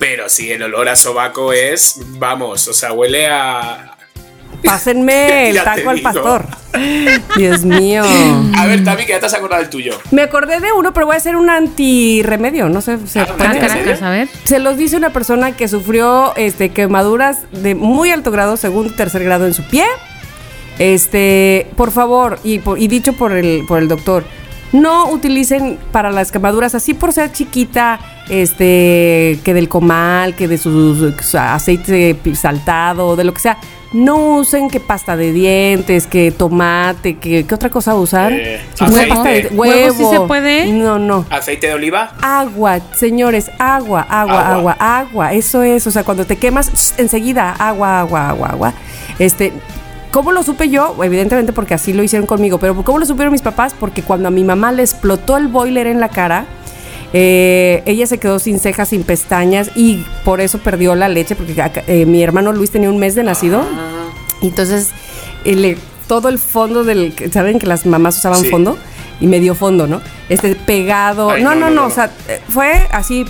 Pero 0.00 0.28
sí, 0.28 0.50
el 0.50 0.62
olor 0.64 0.88
a 0.88 0.96
sobaco 0.96 1.52
es, 1.52 2.00
vamos, 2.18 2.66
o 2.66 2.72
sea, 2.72 2.92
huele 2.92 3.28
a. 3.28 3.96
Pásenme 4.64 5.50
el 5.50 5.62
taco 5.62 5.90
al 5.90 6.00
pastor. 6.00 6.44
Dios 7.36 7.64
mío. 7.64 8.02
A 8.56 8.66
ver, 8.66 8.82
Tami, 8.82 9.04
que 9.04 9.12
ya 9.12 9.20
te 9.20 9.26
has 9.26 9.34
acordado 9.34 9.60
del 9.62 9.70
tuyo. 9.70 9.96
Me 10.10 10.22
acordé 10.22 10.58
de 10.60 10.72
uno, 10.72 10.92
pero 10.92 11.06
voy 11.06 11.14
a 11.14 11.18
hacer 11.18 11.36
un 11.36 11.48
antirremedio, 11.50 12.68
no 12.68 12.80
sé, 12.80 12.98
¿se 13.06 13.20
Ah, 13.20 13.26
serio? 13.68 13.96
a 14.02 14.10
ver. 14.10 14.28
Se 14.44 14.58
los 14.58 14.76
dice 14.76 14.96
una 14.96 15.10
persona 15.12 15.52
que 15.56 15.68
sufrió 15.68 16.34
este, 16.36 16.70
quemaduras 16.70 17.38
de 17.52 17.74
muy 17.74 18.10
alto 18.10 18.30
grado, 18.30 18.56
segundo 18.56 18.90
y 18.92 18.96
tercer 18.96 19.22
grado 19.22 19.46
en 19.46 19.54
su 19.54 19.62
pie. 19.64 19.84
Este, 20.78 21.66
por 21.76 21.90
favor, 21.90 22.38
y, 22.42 22.60
y 22.76 22.88
dicho 22.88 23.12
por 23.12 23.32
el, 23.32 23.64
por 23.68 23.78
el 23.80 23.88
doctor, 23.88 24.24
no 24.72 25.10
utilicen 25.10 25.78
para 25.92 26.10
las 26.10 26.32
quemaduras 26.32 26.74
así 26.74 26.94
por 26.94 27.12
ser 27.12 27.32
chiquita, 27.32 28.00
este, 28.30 29.38
que 29.44 29.52
del 29.54 29.68
comal, 29.68 30.34
que 30.34 30.48
de 30.48 30.56
su, 30.58 31.12
su 31.20 31.38
aceite 31.38 32.16
saltado, 32.34 33.16
de 33.16 33.24
lo 33.24 33.34
que 33.34 33.40
sea. 33.40 33.58
No 33.92 34.36
usen 34.36 34.70
que 34.70 34.78
pasta 34.78 35.16
de 35.16 35.32
dientes, 35.32 36.06
que 36.06 36.30
tomate, 36.30 37.16
que 37.18 37.44
¿qué 37.44 37.54
otra 37.54 37.70
cosa 37.70 37.96
usar? 37.96 38.32
Eh, 38.32 38.60
pasta 38.78 39.24
de 39.24 39.48
¿Huevo 39.52 39.56
huevo. 39.56 39.94
sí 39.98 40.04
se 40.16 40.20
puede? 40.28 40.72
No, 40.72 41.00
no. 41.00 41.26
Aceite 41.28 41.66
de 41.66 41.74
oliva. 41.74 42.12
Agua, 42.22 42.78
señores, 42.94 43.50
agua, 43.58 44.02
agua, 44.08 44.40
Agua. 44.40 44.54
agua, 44.54 44.76
agua, 44.78 45.32
eso 45.32 45.64
es, 45.64 45.84
o 45.88 45.90
sea, 45.90 46.04
cuando 46.04 46.24
te 46.24 46.36
quemas, 46.36 46.94
enseguida, 46.98 47.50
agua, 47.52 47.98
agua, 48.00 48.28
agua, 48.28 48.48
agua. 48.50 48.72
Este, 49.18 49.52
¿cómo 50.12 50.30
lo 50.30 50.44
supe 50.44 50.68
yo? 50.68 50.94
Evidentemente 51.02 51.52
porque 51.52 51.74
así 51.74 51.92
lo 51.92 52.04
hicieron 52.04 52.28
conmigo, 52.28 52.58
pero 52.58 52.80
¿cómo 52.84 53.00
lo 53.00 53.06
supieron 53.06 53.32
mis 53.32 53.42
papás? 53.42 53.74
Porque 53.78 54.02
cuando 54.02 54.28
a 54.28 54.30
mi 54.30 54.44
mamá 54.44 54.70
le 54.70 54.82
explotó 54.82 55.36
el 55.36 55.48
boiler 55.48 55.88
en 55.88 55.98
la 55.98 56.10
cara, 56.10 56.44
eh, 57.12 57.82
ella 57.86 58.06
se 58.06 58.18
quedó 58.18 58.38
sin 58.38 58.58
cejas, 58.60 58.88
sin 58.90 59.02
pestañas 59.02 59.70
y 59.74 60.04
por 60.24 60.40
eso 60.40 60.58
perdió 60.58 60.94
la 60.94 61.08
leche, 61.08 61.34
porque 61.34 61.60
acá, 61.60 61.82
eh, 61.86 62.06
mi 62.06 62.22
hermano 62.22 62.52
Luis 62.52 62.70
tenía 62.70 62.88
un 62.90 62.98
mes 62.98 63.14
de 63.14 63.22
nacido. 63.24 63.62
Y 64.42 64.48
entonces, 64.48 64.88
eh, 65.44 65.54
le- 65.54 65.78
todo 66.06 66.28
el 66.28 66.38
fondo 66.38 66.82
del. 66.84 67.14
¿Saben 67.32 67.58
que 67.58 67.66
las 67.66 67.86
mamás 67.86 68.18
usaban 68.18 68.40
Sí. 68.40 68.48
fondo? 68.50 68.76
Y 69.20 69.26
me 69.26 69.38
dio 69.38 69.54
fondo, 69.54 69.86
¿no? 69.86 70.00
Este 70.28 70.54
pegado. 70.54 71.30
Ay, 71.30 71.42
no, 71.44 71.54
no, 71.54 71.70
no, 71.70 71.86
O 71.86 71.90
sea, 71.90 72.10
eh, 72.28 72.40
fue 72.48 72.88
así. 72.92 73.24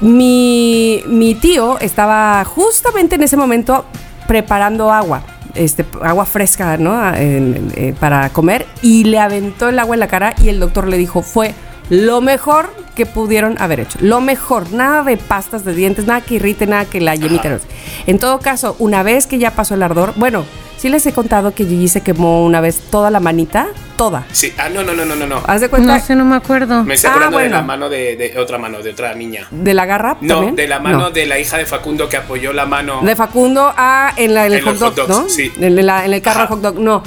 Mi, 0.00 1.02
mi 1.06 1.34
tío 1.36 1.78
estaba 1.78 2.44
justamente 2.44 3.14
en 3.14 3.22
ese 3.22 3.36
momento 3.36 3.84
preparando 4.26 4.90
agua. 4.90 5.22
Este, 5.54 5.84
agua 6.02 6.24
fresca, 6.26 6.76
¿no? 6.76 6.92
A- 6.92 7.20
en- 7.20 7.72
eh, 7.76 7.94
para 7.98 8.28
comer. 8.30 8.66
Y 8.82 9.04
le 9.04 9.18
aventó 9.18 9.68
el 9.68 9.78
agua 9.78 9.94
en 9.94 10.00
la 10.00 10.08
cara 10.08 10.34
y 10.42 10.48
el 10.48 10.58
doctor 10.60 10.88
le 10.88 10.96
dijo, 10.96 11.22
fue 11.22 11.54
lo 11.90 12.20
mejor 12.20 12.72
que 12.94 13.06
pudieron 13.06 13.56
haber 13.60 13.80
hecho. 13.80 13.98
Lo 14.00 14.20
mejor. 14.20 14.70
Nada 14.72 15.02
de 15.02 15.16
pastas 15.16 15.64
de 15.64 15.74
dientes, 15.74 16.06
nada 16.06 16.20
que 16.20 16.34
irrite, 16.34 16.66
nada 16.66 16.84
que 16.84 17.00
la 17.00 17.14
yemita. 17.14 17.48
no. 17.48 17.58
En 18.06 18.18
todo 18.18 18.38
caso, 18.40 18.76
una 18.78 19.02
vez 19.02 19.26
que 19.26 19.38
ya 19.38 19.50
pasó 19.52 19.74
el 19.74 19.82
ardor, 19.82 20.12
bueno, 20.16 20.44
sí 20.76 20.88
les 20.88 21.04
he 21.06 21.12
contado 21.12 21.54
que 21.54 21.64
Gigi 21.64 21.88
se 21.88 22.02
quemó 22.02 22.44
una 22.44 22.60
vez 22.60 22.80
toda 22.90 23.10
la 23.10 23.20
manita, 23.20 23.68
toda. 23.96 24.24
Sí. 24.32 24.52
Ah, 24.58 24.68
no, 24.68 24.82
no, 24.82 24.92
no, 24.94 25.04
no, 25.04 25.14
no. 25.16 25.26
no. 25.26 25.42
Haz 25.46 25.60
de 25.62 25.68
cuenta 25.70 25.96
No 25.98 26.04
sé, 26.04 26.14
no 26.16 26.24
me 26.24 26.36
acuerdo. 26.36 26.82
Me 26.84 26.94
estoy 26.94 27.08
Ah, 27.08 27.12
acordando 27.12 27.38
de 27.38 27.44
bueno. 27.44 27.56
la 27.56 27.62
mano 27.62 27.88
de, 27.88 28.16
de 28.16 28.38
otra 28.38 28.58
mano, 28.58 28.80
de 28.80 28.90
otra 28.90 29.14
niña. 29.14 29.46
de 29.50 29.74
la 29.74 29.86
garra. 29.86 30.16
No, 30.20 30.34
también. 30.36 30.56
de 30.56 30.68
la 30.68 30.80
mano 30.80 30.98
No. 30.98 31.10
de 31.10 31.26
la 31.26 31.38
hija 31.38 31.56
de 31.56 31.66
Facundo 31.66 32.08
que 32.08 32.16
apoyó 32.18 32.52
la 32.52 32.66
mano. 32.66 33.00
De 33.02 33.16
Facundo 33.16 33.72
a 33.76 34.12
en, 34.16 34.34
la, 34.34 34.46
en 34.46 34.52
el 34.52 34.58
En 34.58 34.64
hot 34.76 34.94
dog, 34.94 35.08
¿no? 35.08 35.28
sí. 35.28 35.50
En, 35.58 35.86
la- 35.86 36.04
en 36.04 36.12
el 36.12 36.20
carro 36.22 36.40
Ajá. 36.40 36.48
hot 36.48 36.60
dog, 36.60 36.78
no. 36.78 37.02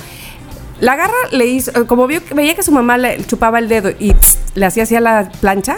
La 0.80 0.96
garra 0.96 1.14
le 1.32 1.46
hizo, 1.46 1.72
eh, 1.72 1.86
como 1.86 2.06
vio, 2.08 2.22
veía 2.34 2.54
que 2.56 2.64
su 2.64 2.72
mamá 2.72 2.98
le 2.98 3.24
chupaba 3.26 3.60
el 3.60 3.68
dedo 3.70 3.92
y 3.98 4.14
pss, 4.14 4.40
le 4.56 4.66
hacía 4.66 4.84
así 4.84 4.96
a 4.96 5.00
la 5.00 5.30
plancha, 5.40 5.78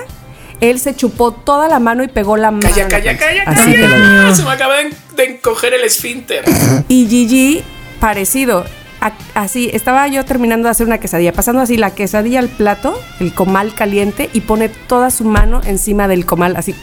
él 0.59 0.79
se 0.79 0.95
chupó 0.95 1.31
toda 1.31 1.67
la 1.67 1.79
mano 1.79 2.03
y 2.03 2.07
pegó 2.07 2.35
la 2.35 2.49
mano. 2.51 2.67
Calla, 2.67 2.87
calla, 2.87 3.15
calla, 3.17 3.43
Así 3.45 3.73
calla. 3.73 4.35
Se 4.35 4.43
me 4.43 4.49
acaba 4.51 4.77
de, 4.77 4.91
de 5.15 5.23
encoger 5.25 5.73
el 5.75 5.83
esfínter. 5.83 6.43
Y 6.87 7.05
Gigi, 7.07 7.63
parecido. 7.99 8.65
a- 9.01 9.11
así, 9.35 9.69
estaba 9.71 10.07
yo 10.07 10.25
terminando 10.25 10.65
de 10.67 10.71
hacer 10.71 10.87
una 10.87 10.97
quesadilla, 10.97 11.31
pasando 11.31 11.61
así 11.61 11.77
la 11.77 11.91
quesadilla 11.91 12.39
al 12.39 12.49
plato, 12.49 12.99
el 13.19 13.33
comal 13.35 13.75
caliente, 13.75 14.31
y 14.33 14.41
pone 14.41 14.67
toda 14.69 15.11
su 15.11 15.25
mano 15.25 15.61
encima 15.65 16.07
del 16.07 16.25
comal, 16.25 16.55
así. 16.55 16.73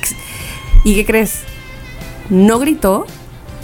¿Y 0.85 0.95
qué 0.95 1.05
crees? 1.05 1.41
No 2.31 2.61
gritó 2.61 3.07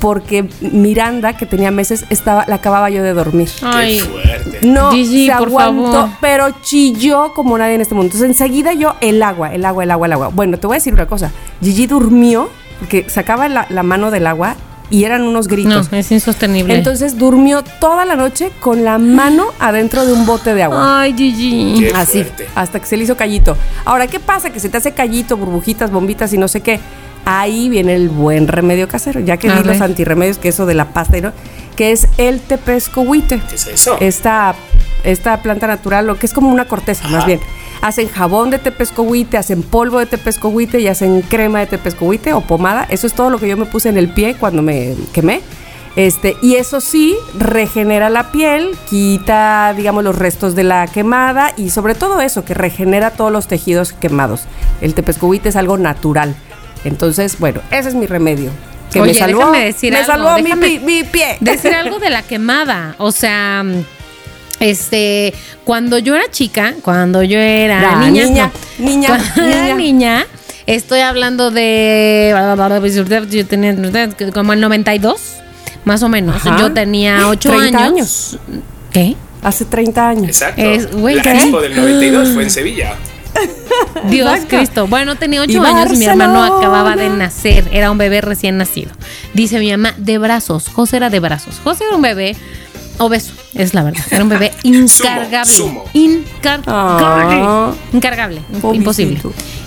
porque 0.01 0.49
Miranda, 0.61 1.37
que 1.37 1.47
tenía 1.47 1.71
meses, 1.71 2.05
estaba, 2.11 2.45
la 2.49 2.57
acababa 2.57 2.91
yo 2.91 3.03
de 3.03 3.13
dormir. 3.13 3.49
Ay, 3.63 3.99
Qué 3.99 4.05
fuerte. 4.05 4.59
No 4.67 4.91
Gigi, 4.93 5.27
se 5.27 5.33
por 5.37 5.49
aguantó, 5.49 5.93
favor. 5.93 6.11
pero 6.21 6.47
chilló 6.63 7.33
como 7.35 7.57
nadie 7.59 7.75
en 7.75 7.83
este 7.83 7.95
mundo. 7.95 8.07
Entonces 8.07 8.29
enseguida 8.29 8.73
yo, 8.73 8.95
el 9.01 9.23
agua, 9.23 9.55
el 9.55 9.65
agua, 9.65 9.85
el 9.85 9.91
agua, 9.91 10.07
el 10.07 10.13
agua. 10.15 10.29
Bueno, 10.29 10.59
te 10.59 10.67
voy 10.67 10.75
a 10.75 10.79
decir 10.79 10.95
una 10.95 11.07
cosa. 11.07 11.31
Gigi 11.63 11.87
durmió, 11.87 12.49
porque 12.81 13.09
sacaba 13.09 13.49
la, 13.49 13.67
la 13.69 13.83
mano 13.83 14.11
del 14.11 14.27
agua 14.27 14.57
y 14.89 15.05
eran 15.05 15.23
unos 15.23 15.47
no, 15.47 15.51
gritos. 15.53 15.89
es 15.93 16.11
insostenible. 16.11 16.75
Entonces 16.75 17.17
durmió 17.17 17.63
toda 17.63 18.05
la 18.05 18.17
noche 18.17 18.51
con 18.59 18.83
la 18.85 18.99
mano 18.99 19.47
adentro 19.61 20.05
de 20.05 20.13
un 20.13 20.27
bote 20.27 20.53
de 20.55 20.63
agua. 20.65 21.03
Ay, 21.03 21.15
Gigi. 21.17 21.77
Qué 21.79 21.93
Así, 21.95 22.25
fuerte. 22.25 22.49
hasta 22.55 22.81
que 22.81 22.87
se 22.87 22.97
le 22.97 23.05
hizo 23.05 23.17
callito. 23.17 23.57
Ahora, 23.85 24.07
¿qué 24.09 24.19
pasa? 24.19 24.51
Que 24.51 24.59
se 24.61 24.69
te 24.69 24.79
hace 24.79 24.93
callito, 24.93 25.37
burbujitas, 25.37 25.91
bombitas 25.93 26.33
y 26.33 26.39
no 26.39 26.49
sé 26.49 26.61
qué. 26.63 26.81
Ahí 27.33 27.69
viene 27.69 27.95
el 27.95 28.09
buen 28.09 28.49
remedio 28.49 28.89
casero, 28.89 29.21
ya 29.21 29.37
que 29.37 29.49
di 29.49 29.63
los 29.63 29.81
antirremedios, 29.81 30.39
que 30.39 30.49
eso 30.49 30.67
de 30.67 30.75
la 30.75 30.87
pasta 30.87 31.17
y 31.17 31.21
no, 31.21 31.33
que 31.77 31.93
es 31.93 32.09
el 32.19 32.41
tepescohuite. 32.41 33.41
¿Qué 33.49 33.55
es 33.55 33.69
eso? 33.69 33.97
Esta, 34.01 34.57
esta 35.05 35.41
planta 35.41 35.69
natural, 35.69 36.09
lo 36.09 36.19
que 36.19 36.27
es 36.27 36.33
como 36.33 36.51
una 36.51 36.65
corteza, 36.65 37.07
más 37.07 37.27
bien. 37.27 37.39
Hacen 37.83 38.09
jabón 38.09 38.51
de 38.51 38.59
tepescohuite, 38.59 39.39
hacen 39.39 39.63
polvo 39.63 40.01
de 40.01 40.07
tepescohuite 40.07 40.81
y 40.81 40.89
hacen 40.89 41.23
crema 41.23 41.61
de 41.61 41.67
tepescohuite 41.69 42.33
o 42.33 42.41
pomada. 42.41 42.85
Eso 42.91 43.07
es 43.07 43.13
todo 43.13 43.31
lo 43.31 43.39
que 43.39 43.47
yo 43.47 43.57
me 43.57 43.67
puse 43.67 43.89
en 43.89 43.97
el 43.97 44.09
pie 44.09 44.35
cuando 44.35 44.61
me 44.61 44.97
quemé. 45.13 45.41
Este, 45.95 46.37
y 46.43 46.57
eso 46.57 46.81
sí, 46.81 47.17
regenera 47.39 48.11
la 48.11 48.33
piel, 48.33 48.71
quita, 48.89 49.73
digamos, 49.77 50.03
los 50.03 50.17
restos 50.19 50.57
de 50.57 50.65
la 50.65 50.89
quemada 50.89 51.53
y 51.57 51.71
sobre 51.71 51.95
todo 51.95 52.21
eso, 52.21 52.45
que 52.45 52.55
regenera 52.55 53.13
todos 53.13 53.31
los 53.31 53.47
tejidos 53.47 53.93
quemados. 53.93 54.43
El 54.81 54.95
tepescohuite 54.95 55.49
es 55.49 55.57
algo 55.57 55.79
natural. 55.79 56.35
Entonces, 56.85 57.39
bueno, 57.39 57.61
ese 57.71 57.91
es 57.91 57.95
mi 57.95 58.07
remedio. 58.07 58.51
Que 58.93 59.01
Oye, 59.01 59.13
me 59.13 59.19
salvó, 59.19 59.39
déjame 59.39 59.65
decir 59.67 59.93
me 59.93 59.99
algo, 59.99 60.13
salvó 60.13 60.35
mi 60.37 60.43
déjame 60.43 60.67
pi- 60.67 60.79
mi, 60.81 61.05
pie. 61.05 61.37
Decir 61.41 61.73
algo 61.75 61.99
de 61.99 62.11
la 62.11 62.23
quemada. 62.23 62.95
O 62.99 63.13
sea, 63.13 63.65
este, 64.59 65.33
cuando 65.65 65.99
yo 65.99 66.15
era 66.17 66.25
chica, 66.31 66.75
cuando 66.83 67.23
yo 67.23 67.39
era 67.39 67.81
Ya, 67.81 67.97
niña, 68.01 68.25
niña, 68.25 68.53
no, 68.79 68.85
niña, 68.87 69.09
cuando 69.09 69.43
era 69.57 69.63
niña. 69.63 69.77
niña, 69.77 70.27
estoy 70.67 71.01
hablando 71.01 71.51
de, 71.51 72.35
yo 73.31 73.47
tenía 73.47 73.77
como 74.35 74.53
el 74.53 74.61
92, 74.61 75.21
más 75.85 76.03
o 76.03 76.09
menos. 76.09 76.37
Ajá. 76.45 76.59
Yo 76.59 76.73
tenía 76.73 77.29
8 77.29 77.49
30 77.51 77.79
años. 77.79 77.89
años. 77.89 78.39
¿Qué? 78.93 79.15
Hace 79.43 79.65
30 79.65 80.09
años. 80.09 80.27
Exacto. 80.27 80.61
Es- 80.63 80.91
güey, 80.91 81.15
la 81.17 81.23
¿qué? 81.23 81.33
expo 81.33 81.61
del 81.63 81.75
92 81.77 82.31
fue 82.31 82.43
en 82.43 82.51
Sevilla. 82.51 82.95
Dios 84.11 84.29
Exacto. 84.31 84.57
Cristo. 84.57 84.87
Bueno, 84.87 85.17
tenía 85.17 85.41
Y 85.45 85.57
ocho 85.57 85.63
años 85.63 85.93
y 85.95 85.97
mi 85.97 86.05
hermano 86.05 86.43
acababa 86.43 86.97
de 86.97 87.09
nacer. 87.11 87.69
Era 87.73 87.91
un 87.91 87.99
bebé 87.99 88.21
recién 88.21 88.57
nacido. 88.57 88.91
Dice 89.35 89.59
mi 89.59 89.71
mamá, 89.71 89.95
de 89.97 90.19
brazos. 90.19 90.69
José 90.69 90.97
era 90.97 91.11
de 91.11 91.21
brazos. 91.21 91.61
José 91.63 91.85
era 91.87 91.97
un 91.97 92.03
bebé 92.03 92.37
obeso, 92.99 93.33
es 93.55 93.73
la 93.73 93.83
verdad. 93.83 94.03
Era 94.11 94.23
un 94.23 94.29
bebé 94.29 94.53
incargable. 94.63 95.51
sumo. 95.51 95.85
Incargable. 95.95 97.37
Ah. 97.41 97.73
Incargable. 97.93 98.41
Pobrecito. 98.61 98.75
Imposible. 98.75 99.21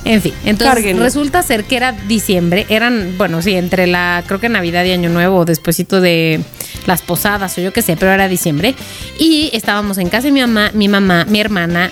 En 0.06 0.22
fin, 0.22 0.34
entonces 0.44 0.76
Cárguenlo. 0.76 1.04
resulta 1.04 1.42
ser 1.44 1.64
que 1.64 1.78
era 1.78 1.94
diciembre, 1.94 2.66
eran, 2.68 3.16
bueno, 3.18 3.42
sí, 3.42 3.54
entre 3.54 3.88
la, 3.88 4.22
creo 4.28 4.40
que 4.40 4.50
Navidad 4.50 4.84
y 4.84 4.92
Año 4.92 5.10
Nuevo, 5.10 5.38
o 5.38 5.46
despuésito 5.46 6.02
de 6.02 6.42
las 6.86 7.02
posadas 7.02 7.58
o 7.58 7.62
yo 7.62 7.72
qué 7.72 7.82
sé, 7.82 7.96
pero 7.96 8.12
era 8.12 8.28
diciembre. 8.28 8.76
Y 9.18 9.50
estábamos 9.54 9.98
en 10.00 10.10
casa 10.10 10.28
de 10.28 10.34
mi 10.34 10.42
mamá, 10.42 10.72
mi 10.74 10.90
mamá, 10.90 11.26
mi 11.30 11.40
hermana, 11.40 11.90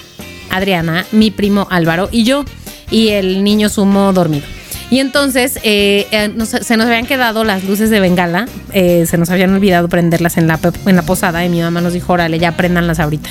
Adriana, 0.51 1.05
mi 1.11 1.31
primo 1.31 1.67
Álvaro 1.69 2.09
y 2.11 2.23
yo, 2.23 2.45
y 2.89 3.09
el 3.09 3.43
niño 3.43 3.69
sumo 3.69 4.13
dormido. 4.13 4.45
Y 4.91 4.99
entonces 4.99 5.57
eh, 5.63 6.05
eh, 6.11 6.33
se 6.45 6.75
nos 6.75 6.85
habían 6.87 7.05
quedado 7.05 7.45
las 7.45 7.63
luces 7.63 7.89
de 7.89 8.01
bengala, 8.01 8.47
eh, 8.73 9.05
se 9.07 9.17
nos 9.17 9.29
habían 9.29 9.53
olvidado 9.53 9.87
prenderlas 9.87 10.37
en 10.37 10.47
la, 10.47 10.59
en 10.85 10.95
la 10.97 11.01
posada 11.03 11.45
y 11.45 11.49
mi 11.49 11.61
mamá 11.61 11.79
nos 11.79 11.93
dijo, 11.93 12.11
órale, 12.11 12.37
ya 12.39 12.57
préndanlas 12.57 12.99
ahorita. 12.99 13.29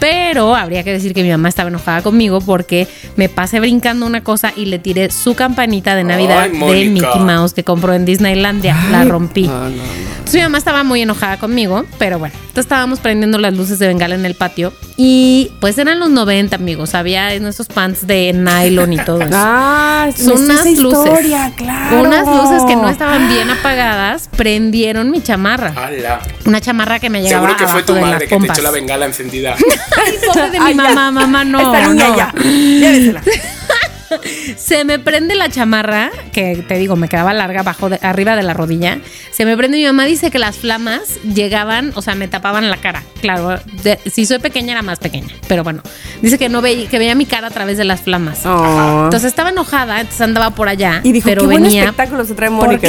Pero 0.00 0.54
habría 0.54 0.82
que 0.84 0.92
decir 0.92 1.12
que 1.14 1.22
mi 1.22 1.30
mamá 1.30 1.48
estaba 1.48 1.68
enojada 1.68 2.02
conmigo 2.02 2.40
porque 2.40 2.86
me 3.16 3.28
pasé 3.28 3.60
brincando 3.60 4.06
una 4.06 4.22
cosa 4.22 4.52
y 4.54 4.66
le 4.66 4.78
tiré 4.78 5.10
su 5.10 5.34
campanita 5.34 5.94
de 5.96 6.04
Navidad 6.04 6.42
Ay, 6.42 6.50
de. 6.84 6.90
Mickey 6.90 7.20
Mouse 7.20 7.52
que 7.52 7.64
compró 7.64 7.92
en 7.94 8.04
Disneylandia. 8.04 8.76
la 8.90 9.04
rompí. 9.04 9.48
No, 9.48 9.60
no, 9.64 9.70
no. 9.70 9.82
Entonces 10.18 10.34
mi 10.34 10.42
mamá 10.42 10.58
estaba 10.58 10.84
muy 10.84 11.00
enojada 11.00 11.38
conmigo, 11.38 11.86
pero 11.98 12.18
bueno, 12.18 12.34
entonces 12.36 12.66
estábamos 12.66 13.00
prendiendo 13.00 13.38
las 13.38 13.54
luces 13.54 13.78
de 13.78 13.86
bengala 13.86 14.14
en 14.14 14.26
el 14.26 14.34
patio 14.34 14.74
y 14.98 15.50
pues 15.58 15.78
eran 15.78 15.98
los 16.00 16.10
90, 16.10 16.54
amigos, 16.54 16.94
había 16.94 17.38
nuestros 17.40 17.68
pants 17.68 18.06
de 18.06 18.34
nylon 18.34 18.92
y 18.92 18.98
todo 18.98 19.22
eso. 19.22 19.30
Ah, 19.32 20.10
Son 20.14 20.46
me 20.46 20.52
unas 20.52 20.66
luces. 20.76 21.06
historia, 21.06 21.52
claro. 21.56 22.02
Unas 22.02 22.26
luces 22.26 22.62
que 22.68 22.76
no 22.76 22.90
estaban 22.90 23.26
bien 23.30 23.48
apagadas 23.48 24.28
prendieron 24.36 25.10
mi 25.10 25.22
chamarra. 25.22 25.72
¡Hala! 25.74 26.20
Una 26.44 26.60
chamarra 26.60 26.98
que 26.98 27.08
me 27.08 27.22
llegaba 27.22 27.48
Seguro 27.48 27.56
que 27.56 27.66
fue 27.72 27.82
tu 27.84 27.98
madre 27.98 28.28
que 28.28 28.36
te 28.36 28.46
echó 28.46 28.60
la 28.62 28.70
bengala 28.70 29.06
encendida. 29.06 29.56
Pobre 30.26 30.50
de 30.50 30.58
mi 30.60 30.66
Ay, 30.66 30.74
mamá, 30.74 31.10
mamá, 31.10 31.44
no. 31.44 31.60
Esta 31.60 31.88
niña 31.88 32.08
no. 32.08 32.16
ya. 32.16 32.32
Llévesela. 32.42 33.22
Se 34.56 34.84
me 34.84 34.98
prende 34.98 35.34
la 35.34 35.50
chamarra, 35.50 36.10
que 36.32 36.64
te 36.66 36.78
digo, 36.78 36.96
me 36.96 37.08
quedaba 37.08 37.32
larga 37.34 37.60
abajo 37.60 37.88
de, 37.90 37.98
arriba 38.02 38.36
de 38.36 38.42
la 38.42 38.54
rodilla. 38.54 38.98
Se 39.30 39.44
me 39.44 39.56
prende 39.56 39.76
mi 39.76 39.84
mamá 39.84 40.04
dice 40.04 40.30
que 40.30 40.38
las 40.38 40.56
flamas 40.56 41.02
llegaban, 41.22 41.92
o 41.94 42.02
sea, 42.02 42.14
me 42.14 42.28
tapaban 42.28 42.70
la 42.70 42.78
cara. 42.78 43.02
Claro, 43.20 43.60
de- 43.82 43.98
si 44.10 44.26
soy 44.26 44.38
pequeña 44.38 44.72
era 44.72 44.82
más 44.82 44.98
pequeña, 44.98 45.34
pero 45.46 45.64
bueno, 45.64 45.82
dice 46.22 46.38
que 46.38 46.48
no 46.48 46.62
veía 46.62 46.88
que 46.88 46.98
veía 46.98 47.14
mi 47.14 47.26
cara 47.26 47.48
a 47.48 47.50
través 47.50 47.76
de 47.76 47.84
las 47.84 48.00
flamas. 48.00 48.46
Oh. 48.46 49.02
Entonces 49.04 49.28
estaba 49.28 49.50
enojada, 49.50 50.00
entonces 50.00 50.20
andaba 50.20 50.50
por 50.50 50.68
allá, 50.68 51.00
y 51.04 51.12
dijo, 51.12 51.28
pero 51.28 51.42
qué 51.42 51.46
buen 51.46 51.62
venía 51.64 51.84
espectáculo 51.84 52.24
se 52.24 52.34
trae 52.34 52.50
Mónica. 52.50 52.88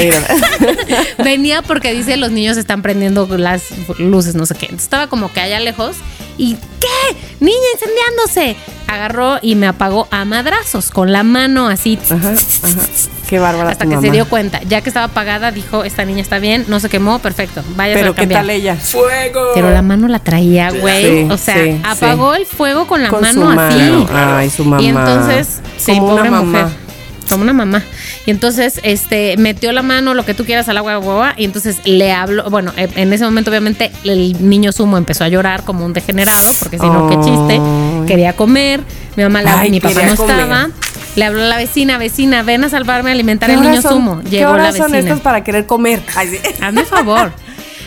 venía 1.24 1.62
porque 1.62 1.94
dice 1.94 2.18
los 2.18 2.32
niños 2.32 2.58
están 2.58 2.82
prendiendo 2.82 3.28
las 3.38 3.64
luces, 4.00 4.36
no 4.36 4.46
sé 4.46 4.56
qué. 4.56 4.66
Entonces 4.66 4.86
estaba 4.86 5.08
como 5.08 5.32
que 5.34 5.42
allá 5.42 5.60
lejos 5.60 5.98
y 6.40 6.56
¿qué? 6.80 7.18
Niña 7.40 7.56
incendiándose. 7.74 8.56
Agarró 8.88 9.38
y 9.44 9.54
me 9.54 9.68
apagó 9.68 10.08
a 10.10 10.26
madrazos 10.26 10.90
con 10.90 11.12
la 11.12 11.22
mano 11.22 11.68
así. 11.68 12.00
Ajá, 12.10 12.32
ajá. 12.32 12.88
Qué 13.30 13.38
bárbara 13.38 13.70
Hasta 13.70 13.84
tu 13.86 13.92
que 13.92 14.02
se 14.02 14.10
dio 14.10 14.28
cuenta. 14.28 14.60
Ya 14.68 14.82
que 14.82 14.90
estaba 14.90 15.06
apagada, 15.06 15.52
dijo, 15.52 15.84
esta 15.84 16.04
niña 16.06 16.22
está 16.24 16.40
bien, 16.40 16.66
no 16.68 16.80
se 16.80 16.90
quemó, 16.90 17.20
perfecto. 17.20 17.62
Vaya 17.76 17.94
Pero 17.94 18.12
a 18.12 18.16
qué 18.16 18.22
cambiar. 18.22 18.42
tal 18.42 18.50
ella. 18.50 18.76
¡Fuego! 18.76 19.52
Pero 19.54 19.70
la 19.70 19.84
mano 19.84 20.08
la 20.08 20.18
traía, 20.18 20.72
güey. 20.72 21.26
Sí, 21.26 21.28
o 21.32 21.38
sea, 21.38 21.64
sí, 21.64 21.80
apagó 21.86 22.34
el 22.34 22.48
fuego 22.48 22.88
con 22.88 23.04
la 23.04 23.10
Con 23.10 23.22
mano 23.22 23.54
su 23.54 23.60
así. 23.60 24.08
Ay, 24.12 24.50
su 24.50 24.66
mamá. 24.66 24.82
Y 24.82 24.88
entonces, 24.88 25.60
sí, 25.78 25.92
Como 25.92 26.06
una 26.08 26.16
pobre 26.16 26.30
mamá. 26.32 26.62
mujer. 26.64 26.89
Como 27.30 27.44
una 27.44 27.54
mamá. 27.54 27.84
Y 28.26 28.32
entonces, 28.32 28.80
este, 28.84 29.36
metió 29.38 29.72
la 29.72 29.82
mano, 29.84 30.14
lo 30.14 30.26
que 30.26 30.34
tú 30.34 30.46
quieras, 30.46 30.68
al 30.70 30.78
agua, 30.78 30.98
guagua, 30.98 31.34
y 31.38 31.46
entonces 31.46 31.78
le 31.86 32.12
habló. 32.12 32.50
Bueno, 32.50 32.74
eh, 32.76 32.88
en 32.96 33.14
ese 33.14 33.24
momento, 33.24 33.50
obviamente, 33.52 33.92
el 34.04 34.50
niño 34.50 34.72
sumo 34.72 34.98
empezó 34.98 35.24
a 35.24 35.28
llorar 35.30 35.64
como 35.64 35.86
un 35.86 35.94
degenerado, 35.94 36.52
porque 36.60 36.78
si 36.80 36.86
no, 36.86 37.08
qué 37.10 37.16
chiste. 37.24 37.62
Quería 38.08 38.34
comer. 38.34 38.82
Mi 39.16 39.24
mamá, 39.24 39.42
la, 39.42 39.60
Ay, 39.62 39.72
mi 39.72 39.80
papá 39.80 40.02
no 40.06 40.16
comer. 40.16 40.36
estaba. 40.40 40.70
Le 41.16 41.26
habló 41.26 41.44
a 41.44 41.48
la 41.48 41.58
vecina, 41.58 41.98
vecina, 41.98 42.44
ven 42.44 42.64
a 42.64 42.70
salvarme, 42.70 43.10
a 43.10 43.14
alimentar 43.14 43.50
¿Qué 43.50 43.56
al 43.56 43.62
niño 43.62 43.82
son- 43.82 43.94
sumo. 43.94 44.22
¿Qué 44.24 44.30
Llegó 44.30 44.50
la 44.52 44.64
horas 44.64 44.78
son 44.78 44.92
vecina. 44.92 45.10
estas 45.10 45.22
para 45.22 45.44
querer 45.44 45.66
comer? 45.66 46.02
Ay, 46.16 46.28
sí. 46.30 46.38
Hazme 46.62 46.86
favor. 46.86 47.32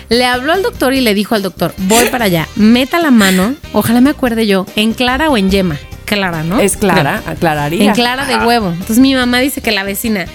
Le 0.08 0.26
habló 0.26 0.52
al 0.52 0.62
doctor 0.62 0.92
y 0.92 1.00
le 1.00 1.14
dijo 1.14 1.34
al 1.34 1.40
doctor, 1.42 1.72
voy 1.78 2.04
para 2.06 2.26
allá, 2.26 2.46
meta 2.56 2.98
la 2.98 3.10
mano, 3.10 3.54
ojalá 3.72 4.02
me 4.02 4.10
acuerde 4.10 4.46
yo, 4.46 4.66
en 4.76 4.92
clara 4.92 5.30
o 5.30 5.38
en 5.38 5.50
yema. 5.50 5.78
Clara, 6.04 6.42
¿no? 6.42 6.60
Es 6.60 6.76
Clara, 6.76 7.22
aclararía. 7.26 7.84
En 7.84 7.92
clara 7.92 8.24
de 8.26 8.36
huevo. 8.46 8.68
Entonces 8.70 8.98
mi 8.98 9.14
mamá 9.14 9.38
dice 9.40 9.60
que 9.60 9.70
la 9.72 9.82
vecina, 9.84 10.26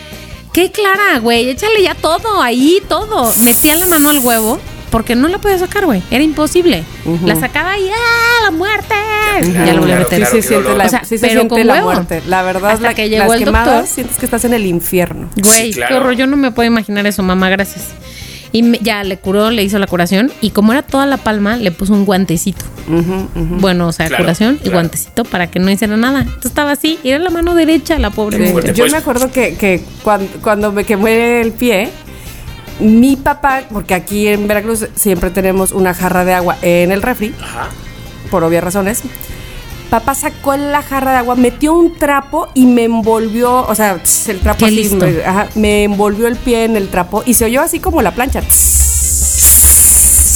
¿qué 0.54 0.72
clara, 0.72 1.20
güey? 1.20 1.50
Échale 1.50 1.82
ya 1.84 1.96
todo, 1.96 2.42
ahí, 2.42 2.82
todo. 2.88 3.32
Metía 3.44 3.76
la 3.76 3.86
mano 3.88 4.10
al 4.10 4.20
huevo 4.20 4.60
porque 4.92 5.16
no 5.16 5.28
la 5.28 5.38
podía 5.40 5.58
sacar, 5.60 5.86
güey. 5.86 6.02
Era 6.12 6.24
imposible. 6.24 6.84
La 7.26 7.36
sacaba 7.36 7.78
y 7.78 7.90
¡ah, 7.90 8.44
la 8.46 8.52
muerte! 8.52 8.96
ya 9.54 9.74
lo 9.74 9.82
volví 9.82 9.92
a 9.92 9.98
meter. 9.98 10.26
Sí 10.26 10.38
qué 10.38 10.42
siente 10.42 10.76
la, 10.76 10.86
O 10.86 10.90
sea, 10.90 11.04
sí 11.04 11.18
se 11.18 11.28
pero 11.28 11.42
siente 11.42 11.64
la 11.64 11.74
huevo. 11.74 11.92
muerte. 11.92 12.24
La 12.28 12.42
verdad, 12.42 12.72
Hasta 12.72 12.88
la, 12.88 12.94
que 12.96 13.10
llegó 13.10 13.26
las 13.26 13.34
el 13.34 13.44
quemadas 13.44 13.68
doctor. 13.68 13.88
sientes 13.88 14.18
que 14.18 14.26
estás 14.26 14.46
en 14.46 14.54
el 14.54 14.66
infierno. 14.66 15.30
Güey, 15.36 15.68
Sí, 15.68 15.74
claro. 15.74 15.94
qué 15.94 16.00
horror, 16.00 16.14
yo 16.16 16.26
no 16.28 16.38
me 16.38 16.52
puedo 16.52 16.66
imaginar 16.68 17.06
eso, 17.06 17.22
mamá, 17.22 17.50
gracias. 17.50 17.90
Y 18.52 18.64
me- 18.64 18.80
ya 18.82 19.04
le 19.04 19.18
curó, 19.18 19.52
le 19.52 19.64
hizo 19.64 19.78
la 19.80 19.88
curación 19.88 20.32
y 20.42 20.52
como 20.52 20.72
era 20.72 20.82
toda 20.82 21.06
la 21.06 21.18
palma, 21.18 21.58
le 21.58 21.72
puso 21.72 21.94
un 21.94 22.06
guantecito. 22.06 22.64
Bueno, 23.60 23.88
o 23.88 23.92
sea, 23.92 24.08
Claro, 24.08 24.24
curación 24.24 24.60
y 24.64 24.70
guantecito 24.70 25.26
para 25.26 25.48
que 25.48 25.60
no 25.60 25.70
hiciera 25.70 25.98
nada. 25.98 26.22
Entonces 26.22 26.46
estaba 26.46 26.72
así, 26.72 26.98
y 27.04 27.10
era 27.10 27.20
la 27.20 27.30
mano 27.30 27.54
derecha, 27.56 28.00
la 28.00 28.10
pobre 28.10 28.38
Sí. 28.38 28.44
mujer. 28.44 28.54
fuerte. 28.64 28.74
Yo 28.74 28.88
me 28.90 28.98
acuerdo 28.98 29.32
que, 29.32 29.56
que 29.56 29.82
cuando, 30.04 30.28
cuando 30.42 30.72
me 30.72 30.86
quemé 30.86 31.42
el 31.42 31.52
pie, 31.52 31.90
mi 32.80 33.16
papá, 33.18 33.64
porque 33.72 33.94
aquí 33.94 34.28
en 34.28 34.48
Veracruz 34.48 34.88
siempre 34.96 35.30
tenemos 35.32 35.72
una 35.72 35.94
jarra 35.94 36.24
de 36.24 36.34
agua 36.34 36.58
en 36.62 36.92
el 36.92 37.02
refri, 37.02 37.34
Ajá. 37.42 37.68
por 38.32 38.44
obvias 38.44 38.64
razones. 38.64 39.02
Papá 39.90 40.16
sacó 40.16 40.56
la 40.58 40.82
jarra 40.82 41.12
de 41.12 41.18
agua, 41.20 41.36
metió 41.36 41.74
un 41.74 41.96
trapo 41.98 42.50
y 42.54 42.66
me 42.66 42.84
envolvió, 42.84 43.66
o 43.66 43.74
sea, 43.76 43.96
tss, 44.04 44.30
el 44.30 44.40
trapo 44.40 44.60
Qué 44.60 44.66
así, 44.66 44.76
listo. 44.76 44.98
me, 45.06 45.24
ajá, 45.24 45.48
me 45.56 45.84
envolvió 45.86 46.28
el 46.28 46.36
pie 46.36 46.66
en 46.66 46.76
el 46.76 46.90
trapo 46.90 47.24
y 47.26 47.34
se 47.36 47.46
oyó 47.46 47.62
así 47.62 47.80
como 47.80 48.02
la 48.02 48.12
plancha. 48.12 48.42
Tss. 48.42 49.48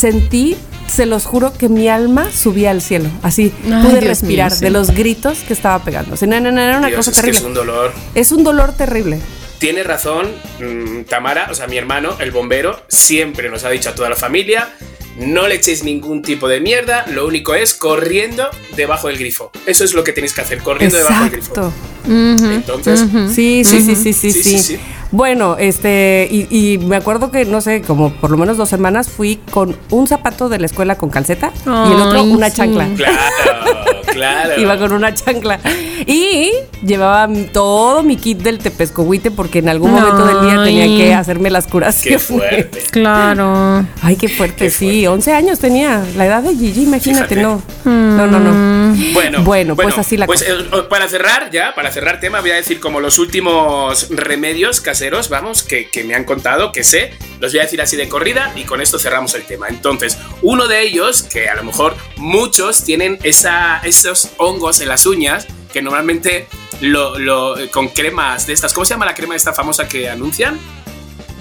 Sentí, 0.01 0.57
se 0.87 1.05
los 1.05 1.25
juro, 1.25 1.53
que 1.53 1.69
mi 1.69 1.87
alma 1.87 2.29
subía 2.31 2.71
al 2.71 2.81
cielo. 2.81 3.09
Así 3.21 3.53
Ay, 3.65 3.83
pude 3.83 3.91
Dios 3.99 4.03
respirar 4.05 4.51
mío, 4.51 4.57
sí. 4.59 4.65
de 4.65 4.71
los 4.71 4.91
gritos 4.91 5.39
que 5.39 5.53
estaba 5.53 5.83
pegando. 5.83 6.13
O 6.13 6.17
sea, 6.17 6.27
no, 6.27 6.39
no, 6.39 6.51
no, 6.51 6.61
era 6.61 6.77
una 6.77 6.87
Dios, 6.87 6.97
cosa 6.97 7.11
es 7.11 7.15
que 7.17 7.21
terrible. 7.21 7.39
es 7.39 7.45
un 7.45 7.53
dolor. 7.53 7.93
Es 8.15 8.31
un 8.31 8.43
dolor 8.43 8.73
terrible. 8.73 9.19
Tiene 9.59 9.83
razón, 9.83 10.27
mm, 10.59 11.03
Tamara, 11.03 11.47
o 11.51 11.53
sea, 11.53 11.67
mi 11.67 11.77
hermano, 11.77 12.15
el 12.19 12.31
bombero, 12.31 12.81
siempre 12.87 13.49
nos 13.49 13.63
ha 13.63 13.69
dicho 13.69 13.89
a 13.89 13.95
toda 13.95 14.09
la 14.09 14.15
familia, 14.15 14.69
no 15.17 15.47
le 15.47 15.55
echéis 15.55 15.83
ningún 15.83 16.21
tipo 16.21 16.47
de 16.47 16.59
mierda, 16.59 17.05
lo 17.07 17.27
único 17.27 17.53
es 17.53 17.73
corriendo 17.73 18.49
debajo 18.75 19.07
del 19.07 19.17
grifo. 19.17 19.51
Eso 19.65 19.83
es 19.83 19.93
lo 19.93 20.03
que 20.03 20.13
tenéis 20.13 20.33
que 20.33 20.41
hacer, 20.41 20.59
corriendo 20.59 20.97
debajo 20.97 21.23
del 21.23 21.31
grifo. 21.31 21.49
Exacto. 21.49 21.73
Ujú, 22.05 22.45
Entonces, 22.45 22.99
sí, 23.33 23.63
sí, 23.63 23.81
Sí, 23.81 23.95
sí, 23.95 24.13
sí, 24.13 24.59
sí. 24.59 24.79
Bueno, 25.11 25.57
este, 25.59 26.27
y, 26.31 26.47
y 26.49 26.77
me 26.77 26.95
acuerdo 26.95 27.31
que, 27.31 27.43
no 27.45 27.59
sé, 27.61 27.81
como 27.81 28.11
por 28.13 28.31
lo 28.31 28.37
menos 28.37 28.57
dos 28.57 28.69
semanas 28.69 29.09
fui 29.09 29.39
con 29.51 29.75
un 29.89 30.07
zapato 30.07 30.47
de 30.49 30.59
la 30.59 30.65
escuela 30.65 30.95
con 30.95 31.09
calceta 31.09 31.51
y 31.65 31.91
el 31.93 32.01
otro 32.01 32.23
una 32.23 32.49
sí. 32.49 32.57
chancla. 32.57 32.87
claro, 32.95 34.01
claro. 34.13 34.61
Iba 34.61 34.77
con 34.77 34.93
una 34.93 35.13
chancla. 35.13 35.59
Y 36.07 36.49
llevaba 36.85 37.27
todo 37.51 38.03
mi 38.03 38.15
kit 38.15 38.39
del 38.39 38.57
tepescohuite 38.59 39.31
porque 39.31 39.59
en 39.59 39.69
algún 39.69 39.91
momento 39.91 40.25
del 40.25 40.41
día 40.41 40.63
tenía 40.63 40.85
que 40.85 41.13
hacerme 41.13 41.49
las 41.49 41.65
Qué 41.65 41.71
curaciones. 41.71 42.23
fuerte. 42.23 42.81
Claro. 42.91 43.85
Ay, 44.01 44.15
qué 44.15 44.29
fuerte, 44.29 44.65
Qué 44.65 44.69
sí. 44.71 45.05
11 45.07 45.33
años 45.33 45.59
tenía. 45.59 46.03
La 46.15 46.25
edad 46.25 46.41
de 46.41 46.55
Gigi, 46.55 46.83
imagínate, 46.83 47.35
Fíjate. 47.35 47.41
no. 47.41 47.61
No, 47.85 48.27
no, 48.27 48.39
no. 48.39 48.95
Bueno, 49.13 49.43
Bueno, 49.43 49.75
pues 49.75 49.97
así 49.97 50.15
la 50.17 50.25
pues, 50.25 50.43
cosa. 50.43 50.77
eh, 50.77 50.83
para 50.89 51.07
cerrar 51.07 51.49
ya, 51.51 51.73
para 51.75 51.91
cerrar 51.91 52.19
tema, 52.19 52.41
voy 52.41 52.51
a 52.51 52.55
decir 52.55 52.79
como 52.79 52.99
los 52.99 53.19
últimos 53.19 54.07
remedios 54.09 54.79
caseros, 55.01 55.29
vamos, 55.29 55.63
que, 55.63 55.89
que 55.89 56.03
me 56.03 56.13
han 56.13 56.25
contado, 56.25 56.71
que 56.71 56.83
sé, 56.83 57.11
los 57.39 57.51
voy 57.51 57.59
a 57.59 57.63
decir 57.63 57.81
así 57.81 57.95
de 57.97 58.07
corrida 58.07 58.53
y 58.55 58.65
con 58.65 58.81
esto 58.81 58.99
cerramos 58.99 59.33
el 59.33 59.43
tema. 59.45 59.67
Entonces, 59.67 60.15
uno 60.43 60.67
de 60.67 60.81
ellos, 60.83 61.23
que 61.23 61.49
a 61.49 61.55
lo 61.55 61.63
mejor 61.63 61.95
muchos 62.17 62.83
tienen 62.83 63.17
esa, 63.23 63.79
esos 63.79 64.29
hongos 64.37 64.79
en 64.79 64.89
las 64.89 65.07
uñas, 65.07 65.47
que 65.73 65.81
normalmente 65.81 66.47
lo, 66.81 67.17
lo- 67.17 67.55
con 67.71 67.87
cremas 67.89 68.45
de 68.45 68.53
estas, 68.53 68.73
¿cómo 68.73 68.85
se 68.85 68.93
llama 68.93 69.07
la 69.07 69.15
crema 69.15 69.35
esta 69.35 69.53
famosa 69.53 69.87
que 69.87 70.07
anuncian? 70.07 70.59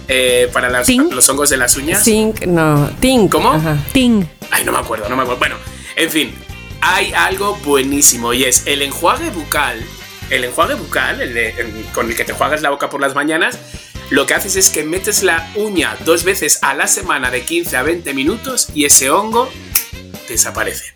Eh, 0.08 0.48
para 0.54 0.70
las- 0.70 0.86
¿Ting? 0.86 1.10
los 1.12 1.28
hongos 1.28 1.50
de 1.50 1.58
las 1.58 1.76
uñas. 1.76 2.02
Zinc, 2.02 2.46
no. 2.46 2.90
Tink. 2.98 3.30
¿Cómo? 3.30 3.52
Ajá. 3.52 3.76
Ting. 3.92 4.24
Ay, 4.50 4.64
no 4.64 4.72
me 4.72 4.78
acuerdo, 4.78 5.06
no 5.10 5.16
me 5.16 5.22
acuerdo. 5.22 5.38
Bueno, 5.38 5.56
en 5.96 6.10
fin, 6.10 6.34
hay 6.80 7.12
algo 7.12 7.56
buenísimo 7.56 8.32
y 8.32 8.44
es 8.44 8.66
el 8.66 8.80
enjuague 8.80 9.28
bucal. 9.28 9.84
El 10.30 10.44
enjuague 10.44 10.74
bucal, 10.74 11.20
el 11.20 11.34
de- 11.34 11.50
el- 11.58 11.84
con 11.92 12.08
el 12.08 12.16
que 12.16 12.24
te 12.24 12.32
enjuagas 12.32 12.62
la 12.62 12.70
boca 12.70 12.88
por 12.88 13.00
las 13.00 13.14
mañanas, 13.14 13.58
lo 14.10 14.26
que 14.26 14.34
haces 14.34 14.56
es 14.56 14.70
que 14.70 14.82
metes 14.84 15.22
la 15.22 15.50
uña 15.56 15.96
dos 16.04 16.24
veces 16.24 16.60
a 16.62 16.74
la 16.74 16.86
semana 16.86 17.30
de 17.30 17.42
15 17.42 17.76
a 17.76 17.82
20 17.82 18.14
minutos 18.14 18.68
y 18.74 18.84
ese 18.84 19.10
hongo 19.10 19.50
desaparece. 20.28 20.92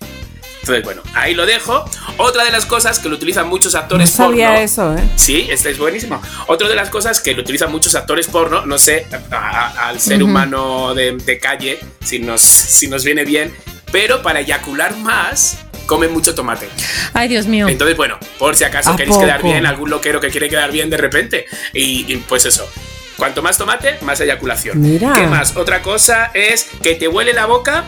Entonces, 0.60 0.82
bueno, 0.82 1.02
ahí 1.14 1.34
lo 1.34 1.44
dejo. 1.44 1.84
Otra 2.16 2.42
de 2.44 2.50
las 2.50 2.64
cosas 2.64 2.98
que 2.98 3.10
lo 3.10 3.16
utilizan 3.16 3.48
muchos 3.48 3.74
No 3.74 3.80
actores 3.80 4.08
sabía 4.10 4.46
porno. 4.48 4.62
eso, 4.62 4.94
¿eh? 4.96 5.04
Sí, 5.16 5.46
este 5.50 5.70
es 5.70 5.78
buenísimo. 5.78 6.22
Otra 6.46 6.68
de 6.68 6.74
las 6.74 6.88
cosas 6.88 7.20
que 7.20 7.34
lo 7.34 7.42
utilizan 7.42 7.70
muchos 7.70 7.94
actores 7.94 8.28
porno, 8.28 8.64
no 8.64 8.78
sé, 8.78 9.06
a- 9.30 9.36
a- 9.36 9.88
al 9.88 10.00
ser 10.00 10.22
humano 10.22 10.94
de, 10.94 11.12
de 11.18 11.38
calle, 11.38 11.80
si 12.02 12.18
nos, 12.18 12.40
si 12.40 12.88
nos 12.88 13.04
viene 13.04 13.24
bien, 13.24 13.54
pero 13.92 14.22
para 14.22 14.40
eyacular 14.40 14.96
más, 14.96 15.58
come 15.86 16.08
mucho 16.08 16.34
tomate. 16.34 16.68
Ay, 17.12 17.28
Dios 17.28 17.46
mío. 17.46 17.68
Entonces, 17.68 17.96
bueno, 17.96 18.18
por 18.38 18.56
si 18.56 18.64
acaso 18.64 18.90
¿A 18.90 18.96
queréis 18.96 19.16
quedar 19.16 19.42
bien, 19.42 19.66
algún 19.66 19.90
loquero 19.90 20.20
que 20.20 20.28
quiere 20.30 20.48
quedar 20.48 20.72
bien 20.72 20.90
de 20.90 20.96
repente. 20.96 21.46
Y, 21.72 22.12
y, 22.12 22.16
pues 22.18 22.44
eso. 22.46 22.68
Cuanto 23.16 23.42
más 23.42 23.56
tomate, 23.58 23.98
más 24.00 24.20
eyaculación. 24.20 24.80
Mira. 24.80 25.12
¿Qué 25.14 25.26
más? 25.26 25.56
Otra 25.56 25.82
cosa 25.82 26.30
es 26.34 26.66
que 26.82 26.94
te 26.96 27.06
huele 27.06 27.32
la 27.32 27.46
boca, 27.46 27.84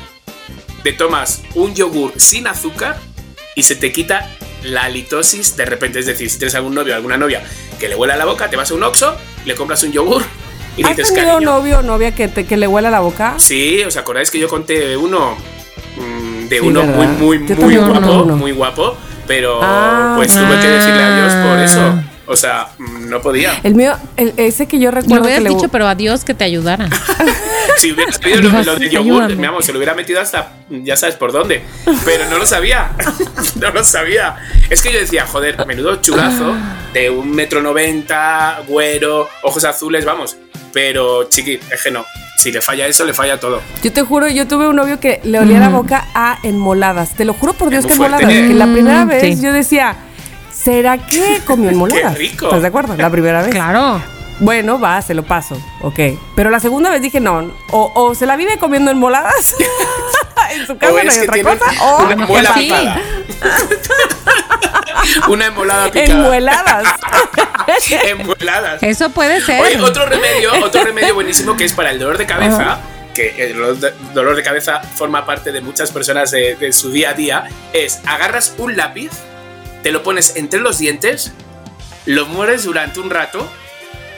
te 0.83 0.93
tomas 0.93 1.43
un 1.55 1.75
yogur 1.75 2.13
sin 2.17 2.47
azúcar 2.47 2.97
y 3.57 3.65
se 3.65 3.75
te 3.75 3.91
quita 3.93 4.31
la 4.63 4.85
halitosis 4.85 5.57
de 5.57 5.65
repente. 5.65 5.99
Es 5.99 6.07
decir, 6.07 6.31
si 6.31 6.39
tienes 6.39 6.55
algún 6.55 6.75
novio 6.75 6.93
o 6.93 6.97
alguna 6.97 7.17
novia 7.17 7.43
que 7.81 7.89
le 7.89 7.97
huela 7.97 8.17
la 8.17 8.25
boca, 8.25 8.49
te 8.49 8.57
vas 8.57 8.71
a 8.71 8.75
un 8.75 8.85
oxo, 8.85 9.17
le 9.45 9.55
compras 9.57 9.83
un 9.83 9.93
yogur 9.93 10.23
y 10.77 10.85
¿Has 10.85 10.91
dices, 10.97 11.13
tenido 11.15 11.35
cariño. 11.35 11.51
novio 11.51 11.79
o 11.79 11.83
novia 11.83 12.15
que, 12.15 12.29
te, 12.29 12.47
que 12.47 12.57
le 12.57 12.69
huela 12.69 12.91
la 12.91 13.01
boca? 13.01 13.35
Sí, 13.39 13.83
¿os 13.83 13.97
acordáis 13.97 14.31
que 14.31 14.39
yo 14.39 14.49
conté 14.49 14.97
uno? 14.97 15.37
Mm, 15.97 16.49
De 16.49 16.61
Sí, 16.61 16.65
uno 16.67 16.81
¿verdad? 16.81 16.95
muy, 16.97 17.07
muy, 17.39 17.47
Yo 17.49 17.57
muy 17.57 17.77
guapo, 17.77 18.23
uno. 18.23 18.37
muy 18.37 18.53
guapo, 18.53 18.97
pero 19.27 19.59
Ah. 19.63 20.13
pues 20.17 20.33
tuve 20.33 20.61
que 20.61 20.69
decirle 20.69 21.03
adiós 21.03 21.33
por 21.35 21.59
Ah. 21.59 21.65
eso. 21.65 22.03
O 22.29 22.37
sea, 22.37 22.69
mm, 22.79 23.09
no 23.09 23.21
podía. 23.21 23.53
El 23.63 23.75
mío, 23.77 23.97
el- 24.17 24.35
ese 24.37 24.67
que 24.67 24.79
yo 24.81 24.91
recuerdo 24.91 25.23
que 25.25 25.29
hubieras 25.29 25.43
le 25.45 25.49
dicho, 25.51 25.69
pero 25.69 25.87
adiós 25.87 26.25
que 26.25 26.35
te 26.35 26.45
ayudara. 26.45 26.89
Si 27.79 27.93
hubieras 27.93 28.19
pedido 28.19 28.41
lo, 28.63 28.77
del 28.77 28.89
yogur, 28.89 29.37
mi 29.37 29.45
amor, 29.45 29.63
se 29.63 29.71
lo 29.71 29.79
hubiera 29.79 29.93
metido 29.95 30.19
hasta 30.21 30.51
ya 30.71 30.97
sabes 30.97 31.15
por 31.17 31.31
dónde. 31.31 31.63
Pero 32.07 32.25
no 32.31 32.39
lo 32.39 32.47
sabía. 32.47 32.93
no 33.61 33.71
lo 33.71 33.85
sabía. 33.85 34.37
Es 34.71 34.81
que 34.81 34.93
yo 34.93 34.99
decía, 34.99 35.27
joder, 35.27 35.67
menudo 35.67 35.97
chulazo 35.97 36.55
de 36.95 37.11
un 37.11 37.31
metro 37.33 37.61
noventa, 37.61 38.61
güero, 38.67 39.29
ojos 39.43 39.65
azules, 39.65 40.07
vamos. 40.07 40.39
Pero, 40.73 41.25
chiqui, 41.29 41.61
es 41.71 41.83
que 41.83 41.91
no. 41.91 42.05
Si 42.37 42.53
le 42.53 42.61
falla 42.61 42.87
eso, 42.87 43.05
le 43.05 43.15
falla 43.15 43.41
todo. 43.41 43.63
Yo 43.83 43.93
te 43.93 44.03
juro, 44.03 44.29
yo 44.29 44.47
tuve 44.47 44.69
un 44.69 44.77
novio 44.77 45.01
que 45.01 45.21
le 45.25 45.41
olía 45.41 45.59
la 45.59 45.69
boca 45.69 46.07
a 46.15 46.39
enmoladas. 46.43 47.15
Te 47.15 47.25
lo 47.25 47.33
juro 47.35 47.55
por 47.55 47.71
Dios 47.71 47.87
que 47.87 47.95
enmoladas. 47.95 48.29
Que 48.29 48.55
la 48.55 48.67
primera 48.67 49.05
vez 49.05 49.23
sí. 49.39 49.43
yo 49.43 49.53
decía, 49.53 49.97
¿será 50.53 50.99
que 50.99 51.41
comió 51.45 51.71
enmoladas? 51.73 52.13
Qué 52.13 52.19
rico. 52.19 52.47
¿Estás 52.47 52.63
de 52.63 52.69
acuerdo? 52.69 52.97
La 52.97 53.11
primera 53.11 53.43
vez. 53.43 53.51
Claro. 53.51 54.16
Bueno, 54.39 54.79
va, 54.79 55.01
se 55.03 55.15
lo 55.15 55.23
paso. 55.23 55.57
Ok. 55.83 55.99
Pero 56.35 56.51
la 56.51 56.61
segunda 56.61 56.91
vez 56.91 57.01
dije, 57.01 57.21
no. 57.21 57.53
O, 57.71 57.93
o 57.95 58.15
se 58.15 58.27
la 58.27 58.37
vive 58.37 58.59
comiendo 58.59 58.91
enmoladas 58.91 59.55
en 60.53 60.67
su 60.67 60.77
casa, 60.77 60.93
O 60.93 61.03
no 61.03 61.11
hay 61.11 61.19
otra 61.19 61.43
cosa. 61.43 61.85
O 61.85 62.05
una 62.05 62.27
muela 62.27 62.55
sí. 62.55 62.61
picada. 62.61 63.01
una 65.29 65.47
emolada 65.47 65.91
picada. 65.91 66.13
enmueladas. 66.13 66.89
Enmueladas. 68.07 68.83
Eso 68.83 69.11
puede 69.11 69.41
ser. 69.41 69.61
Oye, 69.61 69.81
otro 69.81 70.07
remedio, 70.07 70.53
otro 70.65 70.85
remedio 70.85 71.15
buenísimo 71.15 71.57
que 71.57 71.65
es 71.65 71.73
para 71.73 71.91
el 71.91 71.99
dolor 71.99 72.17
de 72.19 72.27
cabeza, 72.27 72.79
que 73.15 73.35
el 73.39 73.55
dolor 73.55 73.77
de, 73.77 73.93
dolor 74.15 74.37
de 74.37 74.43
cabeza 74.43 74.81
forma 74.81 75.27
parte 75.27 75.53
de 75.53 75.61
muchas 75.61 75.91
personas 75.91 76.31
de, 76.31 76.57
de 76.57 76.73
su 76.73 76.91
día 76.91 77.11
a 77.11 77.15
día, 77.15 77.45
es 77.73 78.01
agarras 78.07 78.55
un 78.59 78.77
lápiz, 78.77 79.11
te 79.83 79.91
lo 79.91 80.03
pones 80.03 80.37
entre 80.37 80.61
los 80.61 80.79
dientes, 80.79 81.33
lo 82.07 82.27
mueres 82.27 82.65
durante 82.65 83.01
un 83.01 83.11
rato, 83.11 83.51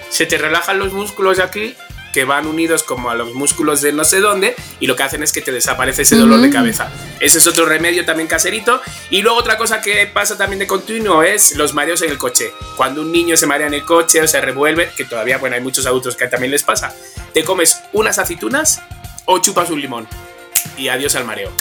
se 0.09 0.27
te 0.27 0.39
relajan 0.39 0.79
los 0.79 0.93
músculos 0.93 1.39
de 1.39 1.43
aquí, 1.43 1.77
que 2.13 2.25
van 2.25 2.47
unidos 2.47 2.83
como 2.83 3.11
a 3.11 3.15
los 3.15 3.35
músculos 3.35 3.81
de 3.81 3.93
no 3.93 4.05
sé 4.05 4.21
dónde, 4.21 4.57
y 4.81 4.87
lo 4.87 4.97
que 4.97 5.03
hacen 5.03 5.23
es 5.23 5.33
que 5.33 5.41
te 5.41 5.53
desaparece 5.53 6.03
ese 6.03 6.17
dolor 6.17 6.41
de 6.41 6.51
cabeza. 6.51 6.91
Ese 7.21 7.39
es 7.39 7.47
otro 7.47 7.67
remedio 7.67 8.05
también 8.05 8.29
caserito. 8.29 8.81
Y 9.11 9.23
luego 9.23 9.39
otra 9.39 9.57
cosa 9.57 9.81
que 9.81 10.07
pasa 10.07 10.37
también 10.37 10.59
de 10.59 10.67
continuo 10.67 11.23
es 11.23 11.57
los 11.57 11.75
mareos 11.75 12.03
en 12.03 12.11
el 12.11 12.19
coche. 12.19 12.53
Cuando 12.77 13.03
un 13.03 13.13
niño 13.13 13.37
se 13.37 13.47
marea 13.47 13.67
en 13.67 13.75
el 13.75 13.85
coche 13.85 14.21
o 14.21 14.29
se 14.29 14.41
revuelve, 14.41 14.91
que 14.97 15.05
todavía, 15.05 15.39
bueno, 15.39 15.57
hay 15.57 15.63
muchos 15.63 15.87
adultos 15.87 16.17
que 16.17 16.27
también 16.29 16.51
les 16.51 16.63
pasa, 16.63 16.95
te 17.35 17.45
comes 17.45 17.81
unas 17.93 18.19
aceitunas 18.19 18.83
o 19.27 19.39
chupas 19.39 19.71
un 19.71 19.81
limón. 19.81 20.09
Y 20.77 20.89
adiós 20.89 21.15
al 21.15 21.25
mareo. 21.25 21.53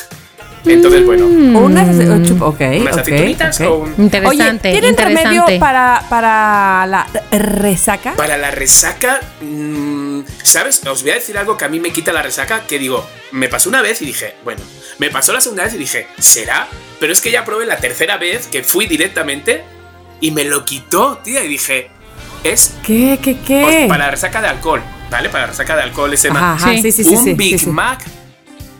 Entonces, 0.69 1.05
bueno, 1.05 1.25
unas, 1.25 1.87
chup- 1.97 2.41
ok, 2.41 2.61
unas 2.81 2.93
ok, 2.95 2.99
aceitunitas 3.01 3.59
ok. 3.61 3.67
o 3.67 3.75
un- 3.75 3.95
Interesante. 3.97 4.69
Oye, 4.69 4.79
¿tienen 4.79 4.89
interesante. 4.91 5.29
remedio 5.29 5.59
para, 5.59 6.03
para 6.09 6.85
la 6.87 7.07
resaca? 7.31 8.13
Para 8.15 8.37
la 8.37 8.51
resaca, 8.51 9.19
mm, 9.41 10.21
¿sabes? 10.43 10.81
Os 10.85 11.01
voy 11.03 11.11
a 11.11 11.15
decir 11.15 11.37
algo 11.37 11.57
que 11.57 11.65
a 11.65 11.69
mí 11.69 11.79
me 11.79 11.91
quita 11.91 12.11
la 12.13 12.21
resaca, 12.21 12.61
que 12.67 12.79
digo, 12.79 13.05
me 13.31 13.47
pasó 13.49 13.69
una 13.69 13.81
vez 13.81 14.01
y 14.01 14.05
dije, 14.05 14.35
bueno, 14.43 14.61
me 14.99 15.09
pasó 15.09 15.33
la 15.33 15.41
segunda 15.41 15.63
vez 15.63 15.73
y 15.73 15.77
dije, 15.77 16.07
¿será? 16.19 16.67
Pero 16.99 17.13
es 17.13 17.21
que 17.21 17.31
ya 17.31 17.45
probé 17.45 17.65
la 17.65 17.77
tercera 17.77 18.17
vez, 18.17 18.47
que 18.47 18.63
fui 18.63 18.87
directamente, 18.87 19.63
y 20.19 20.31
me 20.31 20.43
lo 20.45 20.65
quitó, 20.65 21.19
tía, 21.23 21.43
y 21.43 21.47
dije, 21.47 21.89
es 22.43 22.73
¿Qué, 22.85 23.19
qué, 23.21 23.37
qué? 23.39 23.85
para 23.87 24.05
la 24.05 24.11
resaca 24.11 24.41
de 24.41 24.47
alcohol, 24.47 24.81
¿vale? 25.11 25.29
Para 25.29 25.43
la 25.45 25.51
resaca 25.51 25.75
de 25.75 25.83
alcohol, 25.83 26.11
ese 26.13 26.29
Ajá, 26.29 26.57
Sí. 26.73 26.81
sí, 26.81 26.91
sí, 26.91 27.03
sí. 27.03 27.15
un 27.15 27.23
sí, 27.23 27.33
Big 27.33 27.59
sí, 27.59 27.65
sí. 27.65 27.69
Mac 27.71 28.03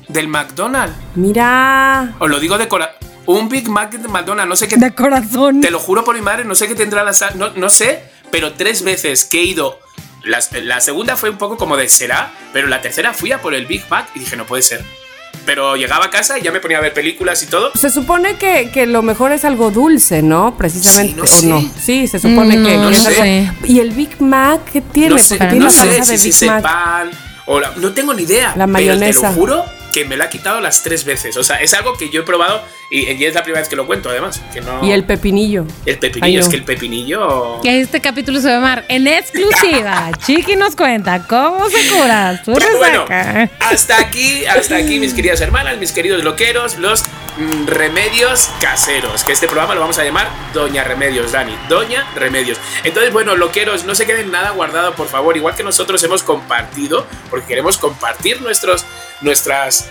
del 0.07 0.27
McDonald's. 0.27 0.95
Mira. 1.15 2.15
Os 2.19 2.29
lo 2.29 2.39
digo 2.39 2.57
de 2.57 2.67
corazón. 2.67 2.95
Un 3.25 3.49
Big 3.49 3.67
Mac 3.67 3.91
del 3.91 4.09
McDonald's, 4.09 4.47
no 4.49 4.55
sé 4.55 4.67
qué 4.69 4.77
De 4.77 4.93
corazón. 4.95 5.59
Te 5.59 5.69
lo 5.69 5.79
juro 5.79 6.03
por 6.05 6.15
mi 6.15 6.21
madre, 6.21 6.45
no 6.45 6.55
sé 6.55 6.67
qué 6.67 6.75
tendrá 6.75 7.03
la 7.03 7.11
sal, 7.13 7.33
no, 7.37 7.49
no 7.55 7.69
sé, 7.69 8.03
pero 8.31 8.53
tres 8.53 8.83
veces 8.83 9.25
que 9.25 9.39
he 9.39 9.43
ido. 9.43 9.79
La, 10.23 10.39
la 10.63 10.79
segunda 10.81 11.15
fue 11.17 11.29
un 11.29 11.37
poco 11.37 11.57
como 11.57 11.75
de 11.77 11.89
será, 11.89 12.31
pero 12.53 12.67
la 12.67 12.81
tercera 12.81 13.13
fui 13.13 13.31
a 13.33 13.41
por 13.41 13.53
el 13.53 13.65
Big 13.65 13.83
Mac 13.89 14.07
y 14.15 14.19
dije, 14.19 14.37
no 14.37 14.45
puede 14.45 14.61
ser. 14.63 14.81
Pero 15.45 15.75
llegaba 15.77 16.05
a 16.05 16.09
casa 16.09 16.37
y 16.39 16.41
ya 16.41 16.51
me 16.51 16.59
ponía 16.59 16.77
a 16.77 16.81
ver 16.81 16.93
películas 16.93 17.41
y 17.43 17.47
todo. 17.47 17.71
Se 17.75 17.89
supone 17.89 18.35
que, 18.35 18.69
que 18.71 18.85
lo 18.85 19.01
mejor 19.01 19.31
es 19.31 19.45
algo 19.45 19.71
dulce, 19.71 20.21
¿no? 20.21 20.57
Precisamente. 20.57 21.11
Sí, 21.13 21.15
no 21.17 21.23
¿O 21.23 21.27
sé. 21.27 21.45
no? 21.67 21.71
Sí, 21.81 22.07
se 22.07 22.19
supone 22.19 22.57
Mm, 22.57 22.65
que, 22.65 22.77
no 22.77 22.93
sé. 22.93 23.21
algo- 23.41 23.57
¿Y 23.65 23.79
el 23.79 23.91
Big 23.91 24.21
Mac 24.21 24.61
qué 24.71 24.81
tiene? 24.81 25.09
No 25.15 25.17
sé, 25.19 25.35
Porque 25.37 25.51
tiene 25.51 25.59
no 25.59 25.65
la 25.65 25.71
sé 25.71 25.93
salsa 25.95 26.11
de 26.13 26.17
si 26.17 26.27
Big 26.27 26.33
se 26.33 26.45
Mac. 26.47 26.61
pan 26.63 27.11
o 27.45 27.59
la- 27.59 27.71
no 27.77 27.93
tengo 27.93 28.13
ni 28.13 28.23
idea. 28.23 28.49
La 28.49 28.53
Pero 28.53 28.65
te 28.65 28.71
mayonesa. 28.71 29.29
lo 29.29 29.33
juro 29.35 29.65
que 29.93 30.05
me 30.05 30.17
lo 30.17 30.23
ha 30.23 30.29
quitado 30.29 30.61
las 30.61 30.83
tres 30.83 31.05
veces. 31.05 31.37
O 31.37 31.43
sea, 31.43 31.57
es 31.57 31.73
algo 31.73 31.93
que 31.97 32.09
yo 32.09 32.21
he 32.21 32.23
probado 32.23 32.61
y, 32.89 33.09
y 33.11 33.25
es 33.25 33.33
la 33.33 33.43
primera 33.43 33.61
vez 33.61 33.69
que 33.69 33.75
lo 33.75 33.85
cuento, 33.87 34.09
además. 34.09 34.41
Que 34.53 34.61
no, 34.61 34.85
Y 34.85 34.91
el 34.91 35.03
pepinillo. 35.03 35.65
el 35.85 35.97
pepinillo, 35.97 36.25
Ay, 36.25 36.35
no. 36.35 36.41
es 36.41 36.47
que 36.49 36.55
el 36.55 36.63
pepinillo. 36.63 37.61
Que 37.61 37.81
este 37.81 38.01
capítulo 38.01 38.39
se 38.39 38.47
va 38.47 38.53
a 38.53 38.57
llamar 38.57 38.85
en 38.89 39.07
exclusiva. 39.07 40.11
Chiqui 40.25 40.55
nos 40.55 40.75
cuenta 40.75 41.25
cómo 41.27 41.69
se 41.69 41.87
cura 41.89 42.41
su 42.43 42.53
Pero 42.53 42.77
bueno, 42.77 43.05
hasta 43.59 43.99
aquí, 43.99 44.45
hasta 44.45 44.75
aquí, 44.77 44.99
mis 44.99 45.13
queridas 45.13 45.41
hermanas, 45.41 45.77
mis 45.77 45.91
queridos 45.91 46.23
loqueros, 46.23 46.77
los 46.77 47.03
mm, 47.37 47.67
remedios 47.67 48.49
caseros. 48.61 49.23
Que 49.23 49.31
este 49.33 49.47
programa 49.47 49.75
lo 49.75 49.81
vamos 49.81 49.97
a 49.99 50.03
llamar 50.03 50.29
Doña 50.53 50.83
Remedios, 50.83 51.31
Dani. 51.31 51.57
Doña 51.69 52.05
Remedios. 52.15 52.57
Entonces, 52.83 53.11
bueno, 53.13 53.35
loqueros, 53.35 53.85
no 53.85 53.95
se 53.95 54.05
queden 54.05 54.31
nada 54.31 54.51
guardado, 54.51 54.93
por 54.95 55.07
favor. 55.07 55.35
Igual 55.37 55.55
que 55.55 55.63
nosotros 55.63 56.03
hemos 56.03 56.23
compartido, 56.23 57.05
porque 57.29 57.47
queremos 57.47 57.77
compartir 57.77 58.41
nuestros, 58.41 58.85
nuestras 59.21 59.89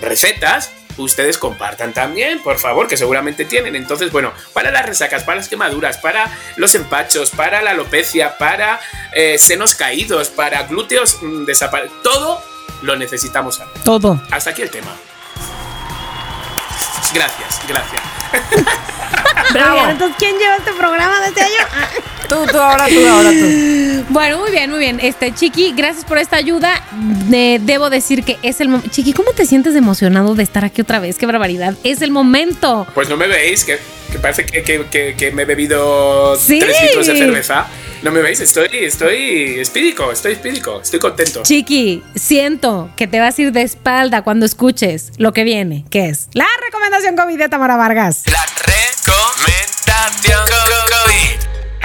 recetas. 0.00 0.72
Ustedes 0.98 1.36
compartan 1.36 1.92
también, 1.92 2.42
por 2.42 2.58
favor, 2.58 2.88
que 2.88 2.96
seguramente 2.96 3.44
tienen. 3.44 3.76
Entonces, 3.76 4.10
bueno, 4.10 4.32
para 4.54 4.70
las 4.70 4.86
resacas, 4.86 5.24
para 5.24 5.36
las 5.36 5.48
quemaduras, 5.48 5.98
para 5.98 6.30
los 6.56 6.74
empachos, 6.74 7.30
para 7.30 7.60
la 7.60 7.72
alopecia, 7.72 8.38
para 8.38 8.80
eh, 9.12 9.36
senos 9.38 9.74
caídos, 9.74 10.28
para 10.28 10.62
glúteos 10.62 11.18
desaparecidos, 11.46 12.02
todo 12.02 12.42
lo 12.82 12.96
necesitamos. 12.96 13.60
ahora. 13.60 13.72
Todo. 13.84 14.22
Hasta 14.30 14.50
aquí 14.50 14.62
el 14.62 14.70
tema. 14.70 14.96
Gracias, 17.12 17.60
gracias. 17.68 18.02
Bien, 19.52 19.90
entonces, 19.90 20.16
¿quién 20.18 20.38
lleva 20.38 20.56
este 20.56 20.72
programa 20.72 21.20
de 21.20 21.28
este 21.28 21.42
año? 21.42 21.66
Tú, 22.28 22.34
tú, 22.50 22.58
ahora 22.58 22.86
tú, 22.88 23.06
ahora 23.06 23.30
tú. 23.30 24.04
Bueno, 24.08 24.38
muy 24.38 24.50
bien, 24.50 24.70
muy 24.70 24.78
bien. 24.78 24.98
Este, 25.00 25.32
Chiqui, 25.34 25.72
gracias 25.76 26.04
por 26.04 26.18
esta 26.18 26.36
ayuda. 26.36 26.82
De- 27.28 27.60
debo 27.62 27.90
decir 27.90 28.22
que 28.24 28.38
es 28.42 28.60
el 28.60 28.68
momento. 28.68 28.90
Chiqui, 28.90 29.12
¿cómo 29.12 29.32
te 29.32 29.46
sientes 29.46 29.74
emocionado 29.76 30.34
de 30.34 30.42
estar 30.42 30.64
aquí 30.64 30.80
otra 30.82 30.98
vez? 30.98 31.16
¡Qué 31.18 31.26
barbaridad! 31.26 31.74
Es 31.84 32.02
el 32.02 32.10
momento. 32.10 32.86
Pues 32.94 33.08
no 33.08 33.16
me 33.16 33.26
veis, 33.28 33.64
que, 33.64 33.78
que 34.12 34.18
parece 34.18 34.44
que, 34.46 34.62
que- 34.62 34.86
que- 34.90 35.14
que 35.16 35.30
me 35.32 35.42
he 35.42 35.44
bebido 35.44 36.36
Sí. 36.36 36.58
tres 36.58 36.76
litros 36.82 37.06
de 37.06 37.16
cerveza. 37.16 37.66
No 38.02 38.10
me 38.12 38.20
veis, 38.20 38.40
estoy, 38.40 38.68
estoy 38.72 39.58
espídico, 39.58 40.12
estoy 40.12 40.32
espídico, 40.34 40.80
estoy 40.82 41.00
contento. 41.00 41.42
Chiqui, 41.42 42.02
siento 42.14 42.90
que 42.96 43.06
te 43.06 43.18
vas 43.20 43.38
a 43.38 43.42
ir 43.42 43.52
de 43.52 43.62
espalda 43.62 44.22
cuando 44.22 44.44
escuches 44.46 45.12
lo 45.16 45.32
que 45.32 45.44
viene, 45.44 45.84
que 45.90 46.08
es 46.10 46.28
la 46.34 46.46
recomendación 46.64 47.16
COVID 47.16 47.38
de 47.38 47.48
Tamara 47.48 47.76
Vargas. 47.76 48.22
La 48.26 48.44
recomendación 48.66 50.40
COVID. 50.46 50.85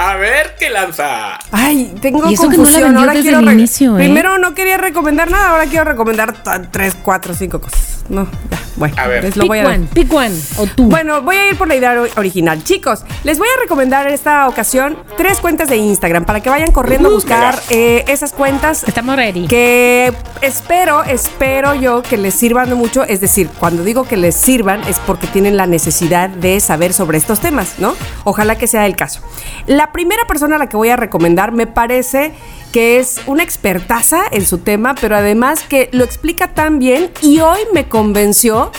A 0.04 0.16
ver 0.16 0.56
qué 0.58 0.72
lanza. 0.72 1.38
Ay, 1.52 1.94
tengo 2.02 2.28
Y 2.28 2.34
eso 2.34 2.50
que 2.50 2.58
no 2.58 2.64
la 2.64 2.70
confusión. 2.72 2.98
ahora 2.98 3.14
desde 3.14 3.30
quiero 3.30 3.40
el 3.40 3.52
inicio, 3.54 3.96
¿eh? 4.00 4.00
Primero 4.00 4.40
no 4.40 4.56
quería 4.56 4.78
recomendar 4.78 5.30
nada, 5.30 5.50
ahora 5.50 5.66
quiero 5.68 5.86
recomendar 5.86 6.34
tres, 6.72 6.98
cuatro, 7.04 7.36
cinco 7.36 7.62
cosas. 7.62 8.01
No, 8.12 8.28
ya, 8.50 8.60
bueno. 8.76 8.96
A 8.98 9.08
ver. 9.08 9.24
les 9.24 9.36
lo 9.38 9.44
Pick 9.44 9.50
voy 9.50 9.60
a 9.60 9.66
one, 9.68 9.88
pick 9.94 10.14
one. 10.14 10.36
O 10.58 10.68
tú. 10.68 10.86
Bueno, 10.86 11.22
voy 11.22 11.36
a 11.38 11.50
ir 11.50 11.58
por 11.58 11.68
la 11.68 11.76
idea 11.76 11.94
ori- 11.96 12.12
original. 12.18 12.64
Chicos, 12.64 13.04
les 13.24 13.38
voy 13.40 13.48
a 13.48 13.62
recomendar 13.62 14.08
en 14.08 14.14
esta 14.14 14.48
ocasión 14.48 14.98
tres 15.18 15.40
cuentas 15.40 15.70
de 15.70 15.78
Instagram 15.78 16.26
para 16.26 16.42
que 16.42 16.50
vayan 16.50 16.72
corriendo 16.72 17.08
a 17.08 17.12
Uh, 17.12 17.16
buscar 17.16 17.60
eh, 17.70 18.04
esas 18.08 18.34
cuentas 18.34 18.84
Estamos 18.88 19.16
ready. 19.16 19.48
que 19.48 20.14
espero, 20.42 21.04
espero 21.04 21.74
yo 21.76 22.02
que 22.02 22.18
les 22.18 22.34
sirvan 22.34 22.74
mucho. 22.74 23.04
Es 23.04 23.22
decir, 23.22 23.50
cuando 23.60 23.84
digo 23.84 24.04
que 24.04 24.18
les 24.18 24.36
sirvan 24.36 24.82
es 24.88 25.00
porque 25.00 25.28
tienen 25.28 25.58
la 25.58 25.68
necesidad 25.68 26.30
de 26.30 26.60
saber 26.60 26.94
sobre 26.94 27.18
estos 27.18 27.40
temas, 27.40 27.76
¿no? 27.80 27.94
Ojalá 28.24 28.58
que 28.58 28.68
sea 28.68 28.86
el 28.86 28.96
caso. 28.96 29.22
La 29.68 29.92
primera 29.92 30.26
persona 30.28 30.56
a 30.58 30.60
la 30.60 30.68
que 30.68 30.76
voy 30.78 30.90
a 30.90 30.96
recomendar 30.98 31.52
me 31.52 31.68
parece 31.68 32.34
que 32.72 33.00
es 33.00 33.20
una 33.28 33.44
expertaza 33.44 34.24
en 34.32 34.46
su 34.46 34.60
tema, 34.60 34.96
pero 35.00 35.16
además 35.16 35.62
que 35.68 35.90
lo 35.92 36.04
explica 36.04 36.54
tan 36.54 36.80
bien 36.80 37.12
y 37.22 37.40
hoy 37.40 37.60
me 37.74 37.88
convenció 37.88 38.72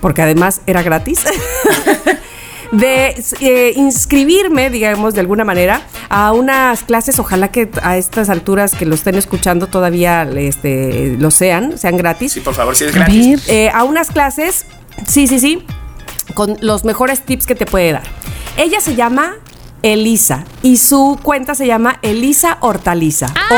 porque 0.00 0.20
además 0.22 0.60
era 0.66 0.82
gratis, 0.82 1.24
de 2.72 3.14
eh, 3.40 3.72
inscribirme, 3.76 4.68
digamos, 4.68 5.14
de 5.14 5.20
alguna 5.20 5.44
manera, 5.44 5.80
a 6.08 6.32
unas 6.32 6.82
clases, 6.82 7.18
ojalá 7.18 7.48
que 7.50 7.70
a 7.82 7.96
estas 7.96 8.28
alturas 8.28 8.74
que 8.74 8.84
lo 8.84 8.94
estén 8.94 9.14
escuchando 9.14 9.66
todavía 9.68 10.28
este, 10.36 11.16
lo 11.18 11.30
sean, 11.30 11.78
sean 11.78 11.96
gratis. 11.96 12.32
Sí, 12.32 12.40
por 12.40 12.52
favor, 12.54 12.76
si 12.76 12.84
es 12.84 12.94
A 12.94 12.98
gratis. 12.98 13.46
ver. 13.46 13.56
Eh, 13.56 13.70
a 13.72 13.84
unas 13.84 14.10
clases, 14.10 14.66
sí, 15.06 15.26
sí, 15.26 15.38
sí, 15.38 15.64
con 16.34 16.56
los 16.60 16.84
mejores 16.84 17.20
tips 17.22 17.46
que 17.46 17.54
te 17.54 17.64
puede 17.64 17.92
dar. 17.92 18.02
Ella 18.56 18.80
se 18.80 18.94
llama 18.94 19.36
Elisa 19.84 20.44
y 20.62 20.78
su 20.78 21.18
cuenta 21.22 21.54
se 21.54 21.66
llama 21.66 21.98
Elisa 22.00 22.56
Hortaliza. 22.60 23.26
O- 23.50 23.54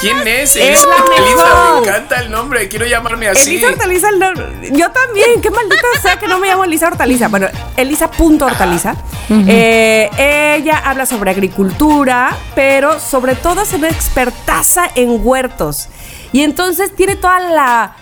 ¿Quién 0.00 0.26
es? 0.28 0.54
Es 0.56 0.86
Elisa, 1.16 1.72
me 1.74 1.78
encanta 1.80 2.20
el 2.20 2.30
nombre, 2.30 2.68
quiero 2.68 2.84
llamarme 2.86 3.28
así. 3.28 3.50
Elisa 3.56 3.68
Hortaliza, 3.68 4.08
el 4.10 4.18
nombre. 4.18 4.70
yo 4.72 4.90
también, 4.90 5.40
qué 5.40 5.50
maldita 5.50 5.82
sea 6.02 6.18
que 6.18 6.26
no 6.28 6.38
me 6.38 6.48
llamo 6.48 6.64
Elisa 6.64 6.86
Hortaliza. 6.88 7.28
Bueno, 7.28 7.46
Elisa.hortaliza. 7.76 8.96
Eh, 9.30 10.10
ella 10.58 10.78
habla 10.84 11.06
sobre 11.06 11.30
agricultura, 11.30 12.36
pero 12.54 12.98
sobre 13.00 13.34
todo 13.34 13.62
es 13.62 13.72
una 13.72 13.88
expertaza 13.88 14.88
en 14.94 15.20
huertos. 15.24 15.88
Y 16.32 16.42
entonces 16.42 16.94
tiene 16.94 17.16
toda 17.16 17.40
la 17.40 17.96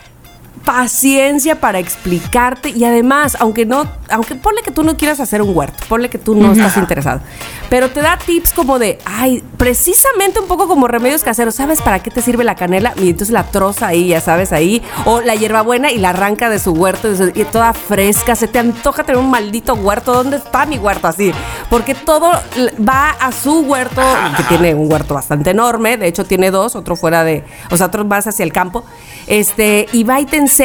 paciencia 0.66 1.60
para 1.60 1.78
explicarte 1.78 2.70
y 2.70 2.84
además, 2.84 3.36
aunque 3.40 3.64
no, 3.64 3.86
aunque 4.10 4.34
ponle 4.34 4.62
que 4.62 4.72
tú 4.72 4.82
no 4.82 4.96
quieras 4.96 5.20
hacer 5.20 5.40
un 5.40 5.56
huerto, 5.56 5.78
ponle 5.88 6.10
que 6.10 6.18
tú 6.18 6.34
no 6.34 6.52
estás 6.52 6.76
interesado, 6.76 7.20
pero 7.70 7.88
te 7.90 8.02
da 8.02 8.18
tips 8.18 8.52
como 8.52 8.78
de, 8.80 8.98
ay, 9.04 9.42
precisamente 9.56 10.40
un 10.40 10.48
poco 10.48 10.66
como 10.66 10.88
remedios 10.88 11.22
caseros, 11.22 11.54
¿sabes 11.54 11.80
para 11.80 12.00
qué 12.00 12.10
te 12.10 12.20
sirve 12.20 12.42
la 12.42 12.56
canela? 12.56 12.92
Y 12.96 13.08
entonces 13.10 13.30
la 13.32 13.44
troza 13.44 13.86
ahí, 13.86 14.08
ya 14.08 14.20
sabes, 14.20 14.52
ahí, 14.52 14.82
o 15.04 15.20
la 15.20 15.36
hierbabuena 15.36 15.92
y 15.92 15.98
la 15.98 16.10
arranca 16.10 16.50
de 16.50 16.58
su 16.58 16.72
huerto 16.72 17.08
de 17.08 17.16
su- 17.16 17.40
y 17.40 17.44
toda 17.44 17.72
fresca, 17.72 18.34
se 18.34 18.48
te 18.48 18.58
antoja 18.58 19.04
tener 19.04 19.20
un 19.20 19.30
maldito 19.30 19.74
huerto, 19.74 20.12
¿dónde 20.12 20.36
está 20.38 20.66
mi 20.66 20.78
huerto 20.78 21.06
así? 21.06 21.30
Porque 21.70 21.94
todo 21.94 22.32
va 22.86 23.10
a 23.10 23.30
su 23.30 23.60
huerto, 23.60 24.02
que 24.36 24.42
tiene 24.42 24.74
un 24.74 24.90
huerto 24.92 25.14
bastante 25.14 25.50
enorme, 25.50 25.96
de 25.96 26.08
hecho 26.08 26.24
tiene 26.24 26.50
dos, 26.50 26.74
otro 26.74 26.96
fuera 26.96 27.22
de, 27.22 27.44
o 27.70 27.76
sea, 27.76 27.86
otro 27.86 28.04
más 28.04 28.26
hacia 28.26 28.42
el 28.42 28.52
campo, 28.52 28.84
este, 29.28 29.86
y 29.92 30.02
va 30.02 30.20
y 30.20 30.26
te 30.26 30.36
enseña 30.38 30.55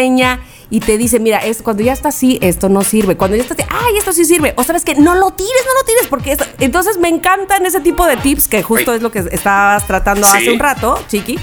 y 0.70 0.80
te 0.80 0.98
dice, 0.98 1.20
mira, 1.20 1.40
es, 1.40 1.62
cuando 1.62 1.84
ya 1.84 1.92
está 1.92 2.10
así, 2.10 2.40
esto 2.42 2.70
no 2.70 2.82
sirve. 2.84 3.18
Cuando 3.18 3.36
ya 3.36 3.44
está 3.44 3.56
así, 3.56 3.64
ay, 3.70 3.98
esto 3.98 4.14
sí 4.14 4.24
sirve. 4.24 4.54
O 4.56 4.64
sabes 4.64 4.86
que 4.86 4.96
no 4.96 5.16
lo 5.16 5.32
tires, 5.32 5.52
no 5.66 5.74
lo 5.80 5.86
tires, 5.86 6.08
porque 6.10 6.32
esto... 6.32 6.46
Entonces 6.60 6.98
me 6.98 7.10
encantan 7.10 7.66
ese 7.66 7.82
tipo 7.82 8.06
de 8.08 8.16
tips, 8.18 8.48
que 8.48 8.64
justo 8.64 8.94
es 8.94 9.02
lo 9.02 9.12
que 9.12 9.20
estabas 9.32 9.86
tratando 9.86 10.26
Sí. 10.28 10.38
hace 10.38 10.52
un 10.52 10.60
rato, 10.60 10.98
Chiqui. 11.10 11.38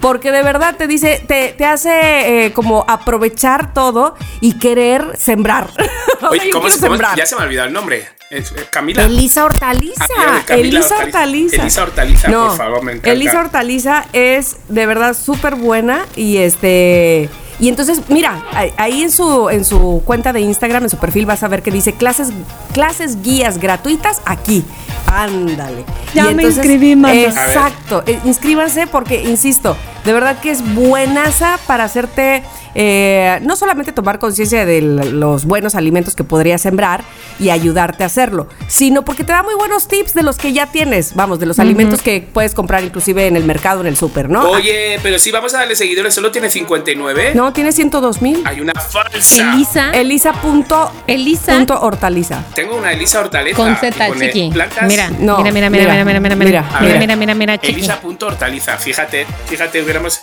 Porque 0.00 0.30
de 0.30 0.42
verdad 0.44 0.76
te 0.76 0.86
dice, 0.86 1.22
te, 1.26 1.54
te 1.58 1.64
hace 1.64 2.46
eh, 2.46 2.52
como 2.52 2.84
aprovechar 2.86 3.74
todo 3.74 4.14
y 4.40 4.58
querer 4.58 5.16
sembrar. 5.18 5.68
Oye, 6.30 6.50
¿cómo 6.50 6.68
se 6.70 6.78
cómo- 6.78 6.92
sembrar. 6.92 7.16
Ya 7.16 7.26
se 7.26 7.34
me 7.34 7.42
ha 7.42 7.44
olvidado 7.46 7.66
el 7.68 7.74
nombre. 7.74 8.04
Eh, 8.30 8.44
Camila. 8.70 9.04
Elisa 9.06 9.44
Hortaliza. 9.44 10.04
Ah, 10.18 10.42
Camila 10.46 10.78
Elisa 10.78 10.94
Hortaliza. 10.98 11.02
Hortaliza. 11.18 11.62
Elisa 11.62 11.82
Hortaliza, 11.82 12.28
por 12.30 12.56
favor, 12.56 12.82
me 12.84 12.92
encanta. 12.92 13.10
Elisa 13.10 13.40
Hortaliza 13.40 14.04
es 14.12 14.56
de 14.68 14.86
verdad 14.86 15.16
súper 15.16 15.54
buena 15.56 16.04
y 16.14 16.36
este. 16.36 17.28
Y 17.60 17.68
entonces, 17.68 18.02
mira, 18.08 18.42
ahí- 18.76 19.02
en 19.02 19.10
su, 19.10 19.48
en 19.50 19.64
su 19.64 20.02
cuenta 20.04 20.32
de 20.32 20.40
Instagram, 20.40 20.84
en 20.84 20.90
su 20.90 20.96
perfil, 20.98 21.26
vas 21.26 21.42
a 21.42 21.48
ver 21.48 21.62
que 21.62 21.70
dice 21.70 21.92
clases, 21.92 22.28
clases 22.72 23.22
guías 23.22 23.58
gratuitas 23.58 24.20
aquí. 24.24 24.64
Ándale. 25.06 25.84
Ya 26.14 26.30
Y 26.30 26.34
me 26.34 26.42
inscribí, 26.44 26.94
mamá. 26.96 27.14
Exacto. 27.14 28.02
Eh, 28.06 28.18
inscríbanse 28.24 28.86
porque, 28.86 29.22
insisto, 29.22 29.76
de 30.04 30.12
verdad 30.12 30.38
que 30.40 30.50
es 30.50 30.62
buenaza 30.74 31.58
para 31.66 31.84
hacerte 31.84 32.42
eh, 32.74 33.38
no 33.42 33.56
solamente 33.56 33.92
tomar 33.92 34.18
conciencia 34.18 34.64
de 34.66 34.80
los 34.82 35.46
buenos 35.46 35.74
alimentos 35.74 36.14
que 36.14 36.22
podrías 36.22 36.60
sembrar 36.60 37.02
y 37.40 37.50
ayudarte 37.50 38.04
a 38.04 38.06
hacerlo, 38.06 38.46
sino 38.68 39.04
porque 39.04 39.24
te 39.24 39.32
da 39.32 39.42
muy 39.42 39.54
buenos 39.54 39.88
tips 39.88 40.14
de 40.14 40.22
los 40.22 40.36
que 40.36 40.52
ya 40.52 40.66
tienes, 40.66 41.14
vamos, 41.14 41.40
de 41.40 41.46
los 41.46 41.58
alimentos 41.58 42.02
que 42.02 42.20
puedes 42.32 42.54
comprar 42.54 42.84
inclusive 42.84 43.26
en 43.26 43.36
el 43.36 43.44
mercado, 43.44 43.80
en 43.80 43.86
el 43.88 43.96
súper, 43.96 44.28
¿no? 44.28 44.50
Oye, 44.50 45.00
pero 45.02 45.18
si 45.18 45.30
vamos 45.32 45.54
a 45.54 45.58
darle 45.58 45.74
seguidores, 45.76 46.14
solo 46.14 46.30
tiene 46.30 46.50
59. 46.50 47.32
No, 47.34 47.47
tiene 47.52 47.72
102 47.72 48.22
mil. 48.22 48.42
Hay 48.44 48.60
una 48.60 48.72
falsa. 48.74 49.52
Elisa. 49.52 49.90
Elisa 49.92 50.32
punto, 50.32 50.90
Elisa. 51.06 51.52
punto 51.54 51.80
hortaliza. 51.80 52.42
Tengo 52.54 52.76
una 52.76 52.92
Elisa 52.92 53.20
Hortaleza. 53.20 53.56
Con 53.56 53.76
Z, 53.76 54.10
chiqui. 54.18 54.50
Plantas. 54.52 54.86
Mira, 54.88 55.10
No, 55.18 55.38
mira, 55.38 55.52
mira, 55.52 55.70
mira, 55.70 55.84
mira, 55.92 56.04
mira, 56.04 56.20
mira, 56.20 56.36
mira, 56.36 56.36
mira, 56.36 56.60
A 56.76 56.80
mira, 56.80 56.92
ver. 56.92 56.98
mira, 57.00 57.16
mira, 57.16 57.34
mira, 57.34 57.58
chiqui. 57.58 57.74
Elisa.hortaliza. 57.74 58.76
Fíjate, 58.78 59.26
fíjate, 59.46 59.82
hubiéramos. 59.82 60.20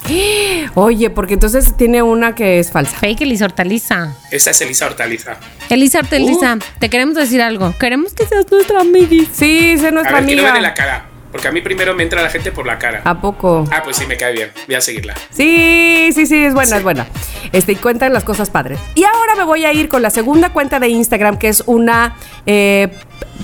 Oye, 0.76 1.09
porque 1.09 1.34
entonces 1.36 1.76
tiene 1.78 2.01
una 2.01 2.36
que 2.36 2.59
es 2.59 2.71
falsa. 2.71 2.95
Fake 2.97 3.21
Elisa 3.21 3.45
Hortaliza. 3.45 4.15
Esa 4.32 4.51
es 4.51 4.61
Elisa 4.61 4.86
Hortaliza. 4.88 5.38
Elisa 5.69 5.99
Hortaliza, 5.99 6.57
te 6.80 6.89
queremos 6.89 7.15
decir 7.15 7.41
algo. 7.41 7.73
Queremos 7.80 8.13
que 8.13 8.26
seas 8.26 8.45
nuestra 8.51 8.82
amiguis. 8.82 9.30
Sí, 9.34 9.78
sé 9.78 9.88
A 9.88 9.91
nuestra 9.91 10.15
ver, 10.17 10.26
quiero 10.26 10.43
verle 10.43 10.61
la 10.61 10.67
amiga. 10.69 10.73
cara. 10.73 11.05
Porque 11.36 11.49
a 11.49 11.51
mí 11.51 11.59
primero 11.59 11.93
me 11.93 12.01
entra 12.03 12.21
la 12.21 12.29
gente 12.29 12.53
por 12.53 12.65
la 12.65 12.79
cara. 12.79 13.01
¿A 13.03 13.19
poco? 13.19 13.65
Ah, 13.69 13.81
pues 13.83 13.97
sí, 13.97 14.05
me 14.05 14.15
cae 14.15 14.31
bien. 14.31 14.51
Voy 14.67 14.75
a 14.75 14.79
seguirla. 14.79 15.15
Sí, 15.31 16.11
sí, 16.13 16.25
sí, 16.25 16.45
es 16.45 16.53
buena, 16.53 16.69
Sí. 16.69 16.77
es 16.77 16.83
buena. 16.83 17.07
Este, 17.51 17.73
y 17.73 17.75
cuentan 17.75 18.13
las 18.13 18.23
cosas 18.23 18.49
padres. 18.49 18.79
Y 18.95 19.03
ahora 19.03 19.36
me 19.36 19.43
voy 19.43 19.65
a 19.65 19.73
ir 19.73 19.89
con 19.89 20.01
la 20.01 20.11
segunda 20.11 20.53
cuenta 20.53 20.79
de 20.79 20.88
Instagram, 20.88 21.38
que 21.38 21.49
es 21.49 21.61
una 21.65 22.15
eh, 22.45 22.88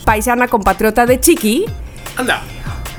paisana 0.05 0.47
compatriota 0.47 1.05
de 1.05 1.19
Chiqui. 1.19 1.65
Anda. 2.15 2.41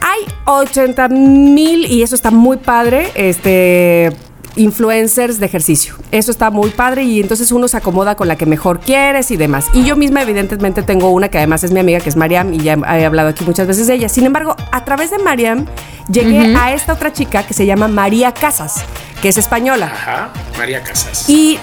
Hay 0.03 0.26
80 0.45 1.09
mil, 1.09 1.86
y 1.86 2.03
eso 2.03 2.14
está 2.14 2.30
muy 2.30 2.59
padre, 2.59 3.11
este 3.14 4.12
influencers 4.57 5.38
de 5.38 5.46
ejercicio. 5.46 5.94
Eso 6.11 6.30
está 6.30 6.50
muy 6.50 6.70
padre 6.70 7.05
y 7.05 7.20
entonces 7.20 7.53
uno 7.53 7.68
se 7.68 7.76
acomoda 7.76 8.14
con 8.16 8.28
la 8.28 8.36
que 8.36 8.46
mejor 8.46 8.80
quieres 8.80 9.30
y 9.30 9.36
demás. 9.36 9.66
Y 9.72 9.84
yo 9.84 9.96
misma 9.96 10.22
evidentemente 10.22 10.82
tengo 10.82 11.11
una 11.11 11.28
que 11.28 11.38
además 11.38 11.64
es 11.64 11.72
mi 11.72 11.80
amiga, 11.80 12.00
que 12.00 12.09
es 12.09 12.16
Mariam, 12.16 12.53
y 12.53 12.59
ya 12.59 12.74
he 12.74 13.05
hablado 13.05 13.30
aquí 13.30 13.44
muchas 13.44 13.66
veces 13.66 13.86
de 13.86 13.94
ella. 13.94 14.09
Sin 14.09 14.24
embargo, 14.24 14.57
a 14.70 14.84
través 14.84 15.11
de 15.11 15.18
Mariam 15.18 15.66
llegué 16.11 16.55
a 16.57 16.72
esta 16.72 16.92
otra 16.92 17.12
chica 17.12 17.44
que 17.44 17.55
se 17.55 17.66
llama 17.66 17.88
María 17.88 18.32
Casas, 18.32 18.84
que 19.20 19.28
es 19.28 19.38
española. 19.38 19.90
Ajá. 19.92 20.30
María 20.59 20.82
Casas. 20.82 21.28
Y, 21.28 21.59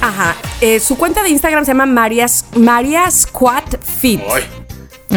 ajá, 0.00 0.34
eh, 0.60 0.80
su 0.80 0.96
cuenta 0.96 1.22
de 1.22 1.30
Instagram 1.30 1.64
se 1.64 1.70
llama 1.70 1.86
María, 1.86 2.26
María 2.56 3.10
Squat 3.10 3.76
Fit. 4.00 4.20
Ay, 4.34 4.42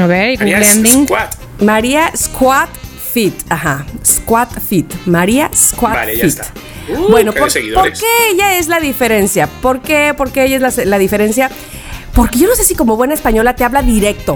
A 0.01 0.05
ver, 0.07 0.33
y 0.33 0.37
María. 0.37 0.63
Squat. 0.63 1.35
María 1.61 2.11
Squat 2.15 2.69
Fit, 3.15 3.33
ajá, 3.49 3.85
Squat 4.05 4.49
Fit, 4.59 4.93
María 5.05 5.49
Squat 5.55 5.93
Vale, 5.93 6.17
ya 6.17 6.23
Fit. 6.25 6.37
está. 6.37 6.53
Uh, 6.89 7.11
bueno, 7.11 7.31
qué 7.31 7.39
¿por, 7.39 7.49
por 7.73 7.93
qué 7.93 8.29
ella 8.29 8.57
es 8.57 8.67
la 8.67 8.81
diferencia? 8.81 9.47
¿Por 9.47 9.79
qué, 9.79 10.13
por 10.17 10.31
qué 10.31 10.43
ella 10.43 10.57
es 10.67 10.77
la, 10.77 10.83
la 10.83 10.97
diferencia? 10.97 11.49
Porque 12.13 12.39
yo 12.39 12.49
no 12.49 12.55
sé 12.55 12.65
si 12.65 12.75
como 12.75 12.97
buena 12.97 13.13
española 13.13 13.55
te 13.55 13.63
habla 13.63 13.81
directo. 13.81 14.35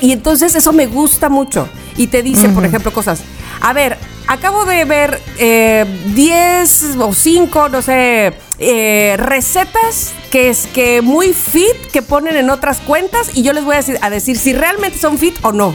Y 0.00 0.12
entonces 0.12 0.54
eso 0.54 0.72
me 0.72 0.86
gusta 0.86 1.28
mucho. 1.28 1.68
Y 1.96 2.06
te 2.06 2.22
dice, 2.22 2.48
por 2.50 2.64
ejemplo, 2.64 2.92
cosas. 2.92 3.22
A 3.60 3.72
ver, 3.72 3.98
acabo 4.28 4.66
de 4.66 4.84
ver 4.84 5.20
eh, 5.38 5.84
10 6.14 6.98
o 7.00 7.12
5, 7.12 7.70
no 7.70 7.82
sé, 7.82 8.34
eh, 8.60 9.16
recetas 9.18 10.12
que 10.30 10.48
es 10.48 10.68
que 10.68 11.02
muy 11.02 11.32
fit 11.34 11.90
que 11.92 12.02
ponen 12.02 12.36
en 12.36 12.50
otras 12.50 12.78
cuentas 12.78 13.32
y 13.34 13.42
yo 13.42 13.52
les 13.52 13.64
voy 13.64 13.74
a 13.74 13.78
decir, 13.78 13.98
a 14.00 14.10
decir 14.10 14.38
si 14.38 14.52
realmente 14.52 14.96
son 14.96 15.18
fit 15.18 15.34
o 15.42 15.50
no. 15.50 15.74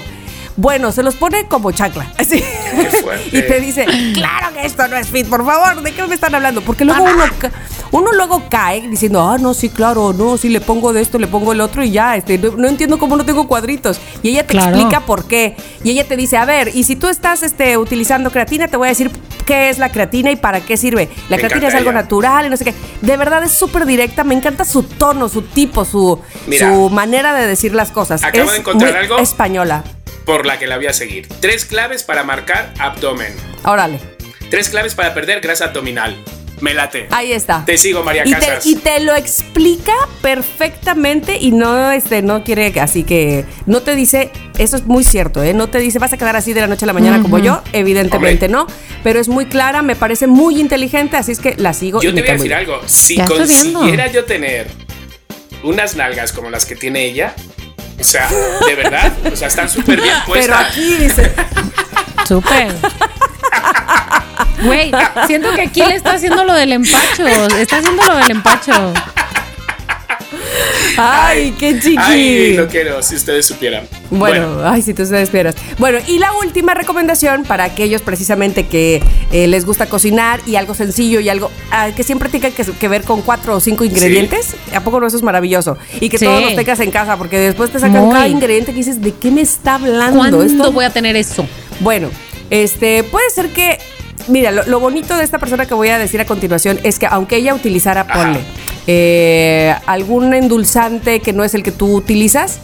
Bueno, 0.58 0.92
se 0.92 1.04
los 1.04 1.16
pone 1.16 1.46
como 1.48 1.72
chancla. 1.72 2.12
Así. 2.18 2.44
fuerte. 3.04 3.30
y 3.38 3.42
te 3.44 3.60
dice, 3.62 3.86
claro 4.16 4.54
que 4.54 4.66
esto 4.66 4.88
no 4.88 4.98
es 4.98 5.08
fit, 5.08 5.28
por 5.28 5.46
favor, 5.46 5.82
¿de 5.84 5.94
qué 5.94 6.06
me 6.08 6.16
están 6.16 6.34
hablando? 6.34 6.62
Porque 6.62 6.84
luego 6.84 7.04
uno, 7.04 7.24
ca- 7.40 7.52
uno 7.92 8.12
luego 8.12 8.44
cae 8.50 8.82
diciendo, 8.88 9.22
ah, 9.30 9.38
no, 9.38 9.54
sí, 9.54 9.70
claro, 9.70 10.14
no, 10.14 10.36
sí, 10.38 10.50
le 10.50 10.60
pongo 10.60 10.94
de 10.94 11.02
esto, 11.02 11.20
le 11.20 11.28
pongo 11.28 11.54
el 11.54 11.62
otro 11.62 11.84
y 11.84 11.92
ya, 11.92 12.16
este, 12.16 12.38
no, 12.40 12.52
no 12.58 12.68
entiendo 12.68 12.98
cómo 12.98 13.16
no 13.16 13.24
tengo 13.24 13.48
cuadritos. 13.48 14.00
Y 14.24 14.30
ella 14.30 14.48
te 14.48 14.54
Claro. 14.54 14.76
explica 14.76 15.06
por 15.06 15.26
qué. 15.28 15.56
Y 15.84 15.92
ella 15.92 16.08
te 16.08 16.18
dice, 16.18 16.38
a 16.38 16.46
ver, 16.46 16.72
y 16.76 16.84
si 16.86 16.96
tú 16.96 17.08
estás 17.08 17.44
este, 17.44 17.78
utilizando 17.78 18.32
creatina, 18.32 18.68
te 18.68 18.78
voy 18.78 18.88
a 18.88 18.90
decir 18.90 19.12
qué 19.46 19.70
es 19.70 19.78
la 19.78 19.90
creatina 19.92 20.32
y 20.32 20.36
para 20.38 20.62
qué 20.62 20.76
sirve. 20.76 21.08
La 21.30 21.38
Me 21.38 21.44
creatina 21.44 21.68
es 21.68 21.76
algo 21.76 21.92
ella. 21.92 22.02
natural 22.02 22.48
y 22.48 22.50
no 22.50 22.58
sé 22.58 22.66
qué. 22.66 22.74
De 23.02 23.16
verdad 23.16 23.44
es 23.44 23.52
súper 23.52 23.86
directa, 23.86 24.24
me 24.24 24.34
encanta 24.34 24.66
su 24.66 24.82
tono, 24.82 25.30
su 25.30 25.44
tipo, 25.44 25.86
su, 25.86 26.20
Mira. 26.48 26.74
su 26.74 26.90
manera 26.90 27.34
de 27.36 27.46
decir 27.46 27.76
las 27.76 27.92
cosas. 27.92 28.24
Acabo 28.24 28.46
es 28.46 28.54
de 28.54 28.58
encontrar 28.58 28.92
muy 28.92 29.00
algo. 29.02 29.18
española. 29.20 29.84
Por 30.28 30.46
la 30.46 30.60
que 30.60 30.68
la 30.68 30.78
voy 30.78 30.86
a 30.86 30.94
seguir. 30.94 31.28
Tres 31.40 31.66
claves 31.66 32.04
para 32.04 32.24
marcar 32.24 32.72
abdomen. 32.78 33.34
Órale, 33.64 34.00
Tres 34.52 34.70
claves 34.70 34.94
para 34.94 35.14
perder 35.16 35.42
grasa 35.42 35.66
abdominal. 35.66 36.16
Me 36.62 36.74
late. 36.74 37.08
ahí 37.12 37.34
está. 37.34 37.64
Te 37.66 37.78
sigo, 37.78 38.04
María 38.04 38.24
y 38.26 38.34
te, 38.34 38.48
y 38.66 38.76
te 38.76 39.00
lo 39.00 39.16
explica 39.16 39.94
perfectamente 40.24 41.38
y 41.40 41.52
no 41.52 41.92
este 41.92 42.22
no 42.24 42.44
quiere 42.44 42.72
que- 42.72 42.80
así 42.82 43.04
que 43.04 43.46
no 43.68 43.82
te 43.84 43.96
dice 43.96 44.32
eso 44.58 44.76
es 44.78 44.86
muy 44.86 45.04
cierto 45.04 45.44
¿eh? 45.44 45.54
no 45.54 45.68
te 45.70 45.78
dice 45.78 46.00
vas 46.00 46.14
a 46.14 46.18
quedar 46.18 46.36
así 46.36 46.54
de 46.54 46.62
la 46.62 46.68
noche 46.68 46.86
a 46.86 46.88
la 46.88 46.94
mañana 46.94 47.22
como 47.22 47.38
yo 47.38 47.62
evidentemente 47.74 48.48
Hombre. 48.48 48.60
no 48.62 48.68
pero 49.04 49.20
es 49.20 49.28
muy 49.28 49.46
clara 49.46 49.84
me 49.84 49.96
parece 49.96 50.26
muy 50.26 50.60
inteligente 50.60 51.16
así 51.16 51.32
es 51.32 51.40
que 51.40 51.54
la 51.58 51.74
sigo 51.74 52.02
Yo 52.02 52.10
y 52.10 52.14
te 52.16 52.22
voy 52.22 52.30
a 52.30 52.34
decir 52.34 52.48
bien. 52.48 52.60
algo. 52.60 52.82
Si 52.88 53.18
Ya 53.18 53.26
estoy 53.26 53.48
viendo. 53.48 53.74
consiguiera 53.80 54.12
yo 54.12 54.26
tener 54.26 54.68
unas 55.64 55.96
nalgas 55.96 56.32
como 56.34 56.50
las 56.50 56.66
que 56.66 56.76
tiene 56.76 57.06
ella, 57.06 57.36
o 58.00 58.04
sea, 58.04 58.30
de 58.68 58.76
verdad, 58.76 59.12
o 59.32 59.36
sea, 59.36 59.48
están 59.48 59.70
súper 59.70 60.02
bien 60.02 60.14
pero 60.26 60.28
puestas. 60.28 60.68
aquí 60.72 60.96
dice 60.98 61.34
Súper. 62.28 62.74
Güey, 64.64 64.92
siento 65.28 65.54
que 65.54 65.62
aquí 65.62 65.82
le 65.86 65.96
está 65.96 66.14
haciendo 66.14 66.44
lo 66.44 66.54
del 66.54 66.74
empacho. 66.74 67.26
Está 67.58 67.78
haciendo 67.78 68.04
lo 68.04 68.18
del 68.18 68.32
empacho. 68.32 68.94
Ay, 70.98 71.56
qué 71.60 71.80
chiqui. 71.80 71.98
Ay, 71.98 72.58
lo 72.58 72.68
quiero, 72.68 73.02
si 73.04 73.16
ustedes 73.16 73.46
supieran. 73.46 73.88
Bueno, 74.10 74.62
ay, 74.64 74.82
si 74.82 74.94
tú 74.94 75.04
ustedes 75.04 75.32
vieras. 75.32 75.56
Bueno, 75.78 76.00
y 76.08 76.20
la 76.20 76.32
última 76.34 76.74
recomendación 76.74 77.44
para 77.44 77.66
aquellos 77.66 78.02
precisamente 78.02 78.66
que 78.68 79.02
eh, 79.32 79.48
les 79.48 79.66
gusta 79.66 79.86
cocinar 79.88 80.40
y 80.46 80.56
algo 80.56 80.74
sencillo 80.74 81.20
y 81.20 81.30
algo 81.30 81.52
ah, 81.72 81.90
que 81.96 82.04
siempre 82.04 82.30
tenga 82.30 82.50
que, 82.52 82.64
que 82.64 82.88
ver 82.88 83.04
con 83.04 83.22
cuatro 83.22 83.56
o 83.56 83.60
cinco 83.60 83.84
ingredientes. 83.84 84.56
¿A 84.74 84.82
poco 84.82 85.00
no 85.00 85.08
eso 85.08 85.18
es 85.18 85.24
maravilloso? 85.24 85.78
Y 86.00 86.10
que 86.10 86.18
Sí. 86.18 86.26
todos 86.26 86.42
los 86.42 86.56
tengas 86.56 86.80
en 86.80 86.92
casa, 86.92 87.18
porque 87.18 87.38
después 87.38 87.70
te 87.72 87.80
sacan 87.80 88.02
Muy. 88.06 88.14
cada 88.14 88.28
ingrediente 88.28 88.72
que 88.72 88.78
dices, 88.78 89.02
¿de 89.02 89.12
qué 89.14 89.30
me 89.32 89.42
está 89.42 89.76
hablando? 89.76 90.18
¿Cuándo 90.20 90.44
Esto- 90.44 90.72
voy 90.72 90.86
a 90.86 90.90
tener 90.90 91.16
eso? 91.16 91.46
Bueno, 91.82 92.10
este 92.50 93.04
puede 93.04 93.30
ser 93.30 93.50
que. 93.50 93.78
Mira, 94.30 94.52
lo, 94.52 94.66
lo 94.66 94.80
bonito 94.80 95.16
de 95.16 95.24
esta 95.24 95.38
persona 95.40 95.66
que 95.66 95.74
voy 95.74 95.90
a 95.90 95.98
decir 95.98 96.20
a 96.20 96.26
continuación 96.26 96.80
es 96.84 97.00
que 97.00 97.06
aunque 97.06 97.38
ella 97.38 97.54
utilizara, 97.54 98.06
ponle, 98.08 98.40
eh, 98.88 99.74
algún 99.86 100.34
endulzante 100.34 101.20
que 101.20 101.34
no 101.34 101.44
es 101.44 101.54
el 101.54 101.64
que 101.64 101.72
tú 101.72 101.94
utilizas, 101.96 102.60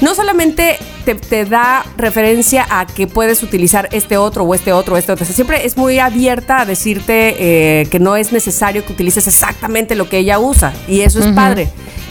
no 0.00 0.14
solamente 0.14 0.76
te, 1.04 1.14
te 1.14 1.44
da 1.44 1.84
referencia 1.96 2.66
a 2.70 2.86
que 2.86 3.06
puedes 3.06 3.42
utilizar 3.42 3.88
este 3.92 4.16
otro 4.16 4.44
o 4.44 4.54
este 4.54 4.72
otro 4.72 4.94
o 4.94 4.98
este 4.98 5.12
otro. 5.12 5.24
O 5.24 5.26
sea, 5.26 5.34
siempre 5.34 5.64
es 5.64 5.76
muy 5.76 5.98
abierta 5.98 6.60
a 6.60 6.66
decirte 6.66 7.36
eh, 7.38 7.86
que 7.86 7.98
no 7.98 8.16
es 8.16 8.32
necesario 8.32 8.84
que 8.84 8.92
utilices 8.92 9.26
exactamente 9.26 9.94
lo 9.94 10.08
que 10.08 10.18
ella 10.18 10.38
usa. 10.38 10.72
Y 10.88 11.00
eso 11.00 11.20
es 11.20 11.26
padre. 11.28 11.68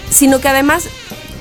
Sino 0.10 0.40
que 0.40 0.48
además 0.48 0.88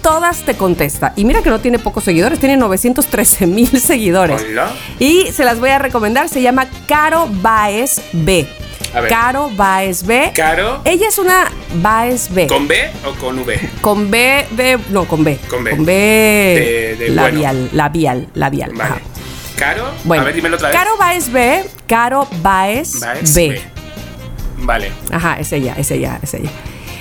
todas 0.02 0.42
te 0.42 0.54
contesta. 0.54 1.12
Y 1.16 1.24
mira 1.24 1.42
que 1.42 1.50
no 1.50 1.60
tiene 1.60 1.78
pocos 1.78 2.04
seguidores, 2.04 2.38
tiene 2.38 2.56
913 2.56 3.46
mil 3.46 3.80
seguidores. 3.80 4.42
Hola. 4.42 4.72
Y 4.98 5.28
se 5.32 5.44
las 5.44 5.60
voy 5.60 5.70
a 5.70 5.78
recomendar. 5.78 6.28
Se 6.28 6.42
llama 6.42 6.66
Caro 6.88 7.28
Baez 7.40 8.00
B. 8.12 8.46
A 8.94 9.00
ver. 9.00 9.10
Caro 9.10 9.50
Baez 9.54 10.04
B. 10.04 10.32
Caro, 10.34 10.82
Ella 10.84 11.08
es 11.08 11.18
una 11.18 11.50
Baez 11.76 12.28
B. 12.32 12.46
¿con 12.46 12.68
B 12.68 12.90
o 13.06 13.12
con 13.14 13.38
V? 13.38 13.70
Con 13.80 14.10
B. 14.10 14.78
No, 14.90 15.04
con 15.06 15.24
B. 15.24 15.38
Con 15.48 15.64
B. 15.64 15.70
Con 15.70 15.84
B. 15.84 15.92
De- 15.92 16.96
de 16.98 17.08
labial, 17.10 17.70
labial, 17.72 18.28
labial. 18.34 18.72
Vale. 18.74 18.94
Caro, 19.56 19.90
Bueno, 20.04 20.22
a 20.22 20.26
ver, 20.26 20.34
dímelo 20.34 20.56
otra 20.56 20.68
vez. 20.68 20.76
Caro 20.78 20.96
Baez 20.98 21.30
B. 21.32 21.64
Caro 21.86 22.28
Baez, 22.42 23.00
Baez 23.00 23.34
B. 23.34 23.48
B. 23.50 23.60
Vale. 24.58 24.92
Ajá, 25.10 25.36
es 25.38 25.52
ella, 25.52 25.74
es 25.78 25.90
ella, 25.90 26.18
es 26.22 26.34
ella. 26.34 26.50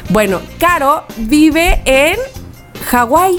Bueno, 0.09 0.41
Caro 0.59 1.05
vive 1.17 1.81
en 1.85 2.17
Hawái. 2.89 3.35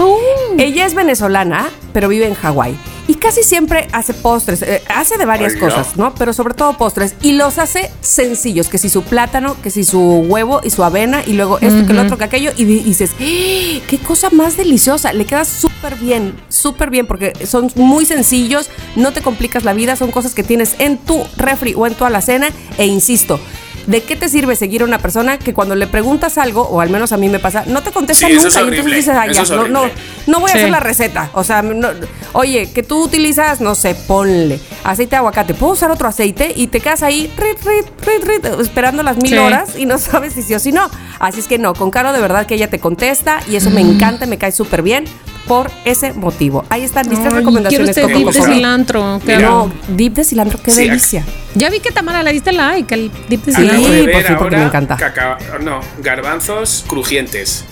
Uh, 0.00 0.16
Ella 0.58 0.86
es 0.86 0.94
venezolana, 0.94 1.68
pero 1.92 2.08
vive 2.08 2.26
en 2.26 2.34
Hawái. 2.34 2.76
Y 3.08 3.14
casi 3.14 3.42
siempre 3.42 3.88
hace 3.92 4.12
postres. 4.14 4.60
eh, 4.62 4.82
hace 4.94 5.16
de 5.16 5.24
varias 5.24 5.54
cosas, 5.54 5.96
¿no? 5.96 6.14
Pero 6.14 6.32
sobre 6.34 6.52
todo 6.54 6.76
postres. 6.76 7.14
Y 7.22 7.32
los 7.32 7.58
hace 7.58 7.90
sencillos. 8.02 8.68
Que 8.68 8.76
si 8.78 8.88
su 8.90 9.02
plátano, 9.02 9.56
que 9.62 9.70
si 9.70 9.82
su 9.82 9.98
huevo 10.28 10.60
y 10.62 10.68
su 10.70 10.84
avena. 10.84 11.22
Y 11.26 11.32
luego 11.32 11.58
esto, 11.58 11.86
que 11.86 11.92
el 11.92 11.98
otro, 12.00 12.18
que 12.18 12.24
aquello. 12.24 12.52
Y 12.56 12.64
di- 12.66 12.80
dices, 12.80 13.12
¡Ah! 13.18 13.80
¡qué 13.88 13.98
cosa 14.06 14.28
más 14.30 14.56
deliciosa! 14.58 15.12
Le 15.14 15.24
queda 15.24 15.44
súper 15.46 15.96
bien, 15.96 16.34
súper 16.50 16.90
bien. 16.90 17.06
Porque 17.06 17.32
son 17.46 17.72
muy 17.76 18.04
sencillos. 18.04 18.68
No 18.94 19.12
te 19.12 19.22
complicas 19.22 19.64
la 19.64 19.72
vida. 19.72 19.96
Son 19.96 20.10
cosas 20.10 20.34
que 20.34 20.42
tienes 20.42 20.76
en 20.78 20.98
tu 20.98 21.24
refri 21.38 21.72
o 21.74 21.86
en 21.86 21.94
tu 21.94 22.04
alacena. 22.04 22.50
E 22.76 22.86
insisto. 22.86 23.40
¿De 23.88 24.02
qué 24.02 24.16
te 24.16 24.28
sirve 24.28 24.54
seguir 24.54 24.82
a 24.82 24.84
una 24.84 24.98
persona 24.98 25.38
que 25.38 25.54
cuando 25.54 25.74
le 25.74 25.86
preguntas 25.86 26.36
algo, 26.36 26.60
o 26.62 26.80
al 26.82 26.90
menos 26.90 27.10
a 27.12 27.16
mí 27.16 27.28
me 27.30 27.38
pasa, 27.38 27.64
no 27.66 27.82
te 27.82 27.90
contesta 27.90 28.26
Sí, 28.28 28.34
nunca? 28.34 28.48
es 28.48 28.54
y 28.54 28.58
entonces 28.58 28.84
dices, 28.94 29.16
ay, 29.18 29.32
ya, 29.32 29.42
es 29.42 29.50
no, 29.50 29.66
no, 29.66 29.84
no 30.26 30.40
voy 30.40 30.50
a 30.50 30.54
hacer 30.54 30.70
la 30.70 30.78
receta. 30.78 31.30
O 31.32 31.42
sea, 31.42 31.62
no- 31.62 31.88
oye, 32.34 32.70
que 32.70 32.82
tú 32.82 33.02
utilizas, 33.02 33.62
no 33.62 33.74
sé, 33.74 33.94
ponle 33.94 34.60
aceite 34.84 35.12
de 35.12 35.16
aguacate. 35.16 35.54
¿Puedo 35.54 35.72
usar 35.72 35.90
otro 35.90 36.06
aceite? 36.06 36.52
Y 36.54 36.66
te 36.66 36.80
quedas 36.80 37.02
ahí, 37.02 37.32
rit, 37.36 37.58
rit, 37.64 37.86
rit, 38.06 38.24
rit, 38.44 38.44
esperando 38.60 39.02
las 39.02 39.16
mil 39.16 39.30
Sí. 39.32 39.38
horas 39.38 39.70
y 39.78 39.86
no 39.86 39.96
sabes 39.98 40.34
si 40.34 40.42
sí 40.42 40.54
o 40.54 40.58
si 40.58 40.70
no. 40.70 40.90
Así 41.18 41.40
es 41.40 41.46
que 41.48 41.58
no, 41.58 41.72
con 41.74 41.90
Caro 41.90 42.12
de 42.12 42.20
verdad 42.20 42.44
que 42.46 42.56
ella 42.56 42.68
te 42.68 42.78
contesta 42.78 43.40
y 43.50 43.56
eso 43.56 43.70
me 43.70 43.80
encanta, 43.80 44.26
me 44.26 44.36
cae 44.36 44.52
súper 44.52 44.82
bien 44.82 45.06
por 45.48 45.70
ese 45.84 46.12
motivo. 46.12 46.64
Ahí 46.68 46.84
están 46.84 47.08
mis 47.08 47.20
tres 47.20 47.32
recomendaciones. 47.32 47.94
Quiero 47.94 48.08
este 48.08 48.18
dip 48.18 48.28
de 48.32 48.54
cilantro. 48.54 49.20
No, 49.40 49.72
dip 49.88 50.14
de 50.14 50.24
cilantro, 50.24 50.60
qué 50.62 50.70
Sí, 50.70 50.84
delicia. 50.86 51.24
Ya 51.54 51.70
vi 51.70 51.80
que 51.80 51.90
Tamara 51.90 52.22
le 52.22 52.32
diste 52.32 52.52
like 52.52 52.94
al 52.94 53.10
dip 53.28 53.44
de 53.44 53.52
Sí. 53.52 53.60
cilantro. 53.60 53.90
de 53.90 54.04
pues 54.04 54.14
ver 54.16 54.26
sí, 54.26 54.32
porque 54.38 54.56
me 54.56 54.62
encanta. 54.64 54.96
cacao- 54.96 55.38
no, 55.60 55.80
garbanzos 56.02 56.84
crujientes. 56.86 57.64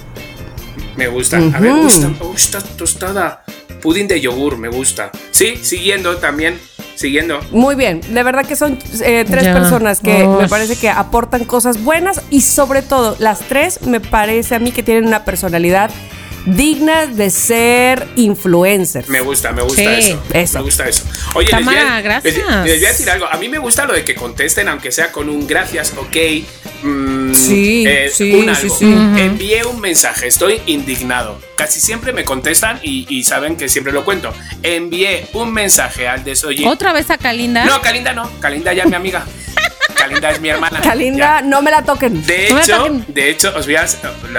Me 0.97 1.09
gustan. 1.09 1.55
A 1.55 1.61
ver, 1.61 1.73
Ujú. 1.73 1.83
gusta, 1.83 2.09
me 2.09 2.15
gusta 2.27 2.61
tostada. 2.77 3.45
Pudín 3.83 4.09
de 4.09 4.21
yogur, 4.21 4.57
me 4.57 4.69
gusta. 4.69 5.11
Sí, 5.31 5.57
siguiendo 5.63 6.17
también. 6.17 6.59
Siguiendo. 6.95 7.39
Muy 7.51 7.75
bien, 7.75 8.01
de 8.09 8.23
verdad 8.23 8.47
que 8.47 8.57
son 8.57 8.79
eh, 9.05 9.27
tres 9.29 9.45
Ya. 9.45 9.53
personas 9.53 10.01
que 10.01 10.27
me 10.27 10.49
parece 10.49 10.77
que 10.77 10.89
aportan 10.89 11.45
cosas 11.45 11.85
buenas 11.85 12.23
y 12.31 12.41
sobre 12.41 12.81
todo 12.81 13.17
las 13.19 13.41
tres 13.41 13.83
me 13.83 14.01
parece 14.01 14.55
a 14.55 14.59
mí 14.59 14.73
que 14.73 14.83
tienen 14.83 15.07
una 15.07 15.27
personalidad 15.27 15.91
digna 16.47 17.07
de 17.07 17.29
ser 17.31 18.07
influencers. 18.17 19.09
Me 19.09 19.21
gusta, 19.21 19.53
me 19.53 19.63
gusta 19.63 19.83
Sí. 19.83 20.11
eso. 20.11 20.23
Eso. 20.33 20.59
Me 20.59 20.65
gusta 20.65 20.89
eso. 20.89 21.05
Oye, 21.35 21.49
Tamara, 21.51 21.81
les, 21.81 21.89
voy 21.91 21.93
a, 21.99 22.01
gracias. 22.03 22.35
les- 22.35 22.45
les 22.65 22.77
voy 22.79 22.85
a 22.87 22.89
decir 22.89 23.11
algo. 23.11 23.27
A 23.27 23.37
mí 23.37 23.49
me 23.49 23.59
gusta 23.59 23.85
lo 23.85 23.93
de 23.93 24.05
que 24.05 24.15
contesten, 24.15 24.69
aunque 24.69 24.91
sea 24.93 25.13
con 25.13 25.29
un 25.29 25.47
gracias, 25.47 25.93
ok. 25.99 26.17
mm, 26.83 27.35
Sí, 27.35 27.85
sí, 28.13 28.33
un 28.35 28.43
sí, 28.55 28.63
algo. 28.63 28.77
sí. 28.79 28.85
Envié 29.21 29.65
un 29.65 29.81
mensaje, 29.81 30.27
estoy 30.29 30.61
indignado. 30.67 31.41
Casi 31.57 31.81
siempre 31.81 32.13
me 32.13 32.25
contestan 32.25 32.79
y, 32.83 33.07
y 33.09 33.25
saben 33.25 33.57
que 33.57 33.69
siempre 33.69 33.93
lo 33.93 34.05
cuento. 34.05 34.33
Envié 34.63 35.27
un 35.33 35.53
mensaje 35.53 36.07
al 36.07 36.23
desoye. 36.23 36.67
Otra 36.69 36.93
vez 36.93 37.11
a 37.11 37.19
Kalinda. 37.19 37.65
No, 37.65 37.81
Calinda 37.81 38.13
no. 38.13 38.31
Calinda 38.41 38.73
ya 38.73 38.85
es 38.85 38.89
mi 38.89 38.95
amiga. 38.95 39.25
Calinda 40.09 40.31
es 40.31 40.41
mi 40.41 40.49
hermana. 40.49 40.81
Kalinda, 40.81 41.41
Ya. 41.41 41.43
no 41.43 41.63
me 41.63 41.71
la 41.71 41.83
toquen. 41.83 42.25
De 42.27 42.49
No 42.51 42.59
hecho, 42.61 42.77
toquen. 42.79 43.05
de 43.09 43.31
hecho, 43.31 43.53
os 43.57 43.67
voy 43.67 43.77
a. 43.77 43.87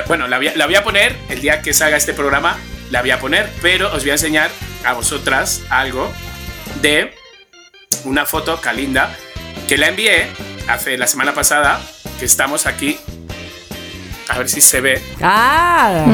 Bueno, 0.07 0.27
la 0.27 0.37
voy 0.37 0.47
a, 0.47 0.55
la 0.55 0.65
voy 0.65 0.75
a 0.75 0.83
poner 0.83 1.15
el 1.29 1.41
día 1.41 1.61
que 1.61 1.73
salga 1.73 1.97
este 1.97 2.13
programa. 2.13 2.57
La 2.91 3.01
voy 3.01 3.11
a 3.11 3.19
poner, 3.19 3.49
pero 3.61 3.87
os 3.93 4.03
voy 4.03 4.11
a 4.11 4.13
enseñar 4.13 4.49
a 4.85 4.93
vosotras 4.93 5.61
algo 5.69 6.11
de 6.81 7.13
una 8.05 8.25
foto 8.25 8.61
Calinda 8.61 9.13
que 9.67 9.77
la 9.77 9.89
envié 9.89 10.27
hace 10.69 10.97
la 10.97 11.07
semana 11.07 11.33
pasada. 11.33 11.81
Que 12.19 12.25
estamos 12.25 12.65
aquí. 12.65 12.97
A 14.29 14.37
ver 14.39 14.49
si 14.49 14.59
se 14.61 14.81
ve. 14.81 15.01
Ah, 15.21 16.05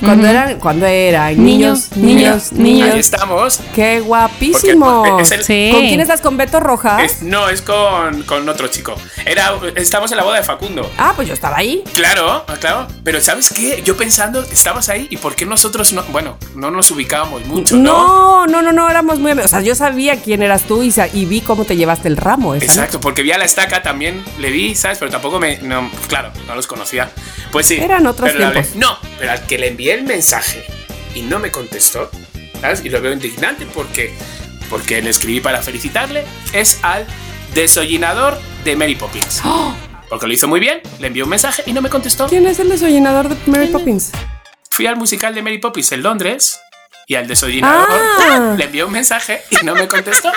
cuando 0.00 0.26
eran, 0.26 0.58
cuando 0.58 0.86
eran 0.86 1.42
Niños, 1.42 1.90
niños, 1.96 2.52
niños, 2.52 2.52
niños, 2.52 2.90
Ahí 2.94 3.00
estamos. 3.00 3.60
Qué 3.74 4.00
guapísimo. 4.00 5.04
Porque 5.06 5.22
es 5.22 5.30
el- 5.32 5.44
Sí. 5.44 5.70
¿Con 5.72 5.80
quién 5.82 6.00
estás? 6.00 6.20
¿Con 6.20 6.36
Beto 6.36 6.60
Rojas? 6.60 7.02
Es- 7.02 7.22
no, 7.22 7.48
es 7.48 7.60
con, 7.62 8.22
con 8.22 8.48
otro 8.48 8.68
chico. 8.68 8.94
Era, 9.26 9.52
estamos 9.76 10.10
en 10.12 10.16
la 10.18 10.24
boda 10.24 10.36
de 10.36 10.42
Facundo. 10.44 10.90
Ah, 10.98 11.12
pues 11.14 11.28
yo 11.28 11.34
estaba 11.34 11.56
ahí. 11.58 11.82
Claro, 11.94 12.44
ah, 12.48 12.54
claro. 12.58 12.86
Pero 13.04 13.20
¿sabes 13.20 13.50
qué? 13.52 13.82
Yo 13.84 13.96
pensando, 13.96 14.42
estabas 14.42 14.88
ahí 14.88 15.06
y 15.10 15.16
¿por 15.18 15.34
qué 15.34 15.44
nosotros 15.44 15.92
no? 15.92 16.02
Bueno, 16.04 16.38
no 16.54 16.70
nos 16.70 16.90
ubicábamos 16.90 17.44
mucho, 17.46 17.76
¿no? 17.76 17.82
No, 17.82 18.46
no, 18.46 18.62
no, 18.62 18.72
no, 18.72 18.88
éramos 18.88 19.18
muy 19.18 19.32
amigos. 19.32 19.50
O 19.52 19.54
sea, 19.54 19.60
yo 19.60 19.74
sabía 19.74 20.16
quién 20.16 20.42
eras 20.42 20.62
tú 20.62 20.82
y, 20.82 20.90
sa- 20.90 21.08
y 21.12 21.26
vi 21.26 21.40
cómo 21.42 21.64
te 21.64 21.76
llevaste 21.76 22.08
el 22.08 22.16
ramo. 22.16 22.54
esa 22.54 22.64
Exacto, 22.64 23.00
porque 23.00 23.22
vi 23.22 23.32
a 23.32 23.38
la 23.38 23.44
estaca 23.44 23.82
también, 23.82 24.24
le 24.38 24.50
vi, 24.50 24.74
¿sabes? 24.74 24.98
Pero 24.98 25.10
tampoco 25.10 25.38
me. 25.38 25.58
No, 25.58 25.90
claro, 26.08 26.30
no 26.46 26.54
los 26.54 26.66
conocía. 26.66 27.10
Pues 27.52 27.66
sí. 27.66 27.76
Eran 27.76 28.06
otros 28.06 28.30
pero 28.32 28.50
le. 28.50 28.66
No, 28.74 28.98
pero 29.18 29.32
al 29.32 29.46
que 29.46 29.58
le 29.58 29.68
envié 29.68 29.94
el 29.94 30.04
mensaje 30.04 30.64
y 31.14 31.20
no 31.22 31.38
me 31.38 31.50
contestó, 31.50 32.10
¿sabes? 32.60 32.82
Y 32.84 32.88
lo 32.88 33.00
veo 33.00 33.12
indignante 33.12 33.66
porque, 33.72 34.12
porque 34.70 35.02
le 35.02 35.10
escribí 35.10 35.40
para 35.40 35.60
felicitarle, 35.60 36.24
es 36.54 36.78
al 36.82 37.06
desollinador 37.54 38.40
de 38.64 38.74
Mary 38.74 38.96
Poppins. 38.96 39.42
Porque 40.08 40.26
lo 40.26 40.34
hizo 40.34 40.46
muy 40.46 40.60
bien, 40.60 40.82
le 41.00 41.06
envié 41.06 41.22
un 41.22 41.30
mensaje 41.30 41.62
y 41.64 41.72
no 41.72 41.80
me 41.80 41.88
contestó. 41.88 42.26
¡Oh! 42.26 42.28
¿Quién 42.28 42.46
es 42.46 42.60
el 42.60 42.68
desollinador 42.68 43.30
de 43.30 43.36
Mary 43.50 43.68
Poppins? 43.68 44.12
Fui 44.70 44.86
al 44.86 44.96
musical 44.96 45.34
de 45.34 45.40
Mary 45.40 45.56
Poppins 45.56 45.90
en 45.92 46.02
Londres 46.02 46.60
y 47.12 47.14
al 47.16 47.26
desollinador 47.28 47.86
Ah. 47.90 48.54
le 48.56 48.64
envié 48.64 48.84
un 48.84 48.92
mensaje 48.92 49.42
y 49.50 49.64
no 49.66 49.74
me 49.74 49.86
contestó. 49.86 50.30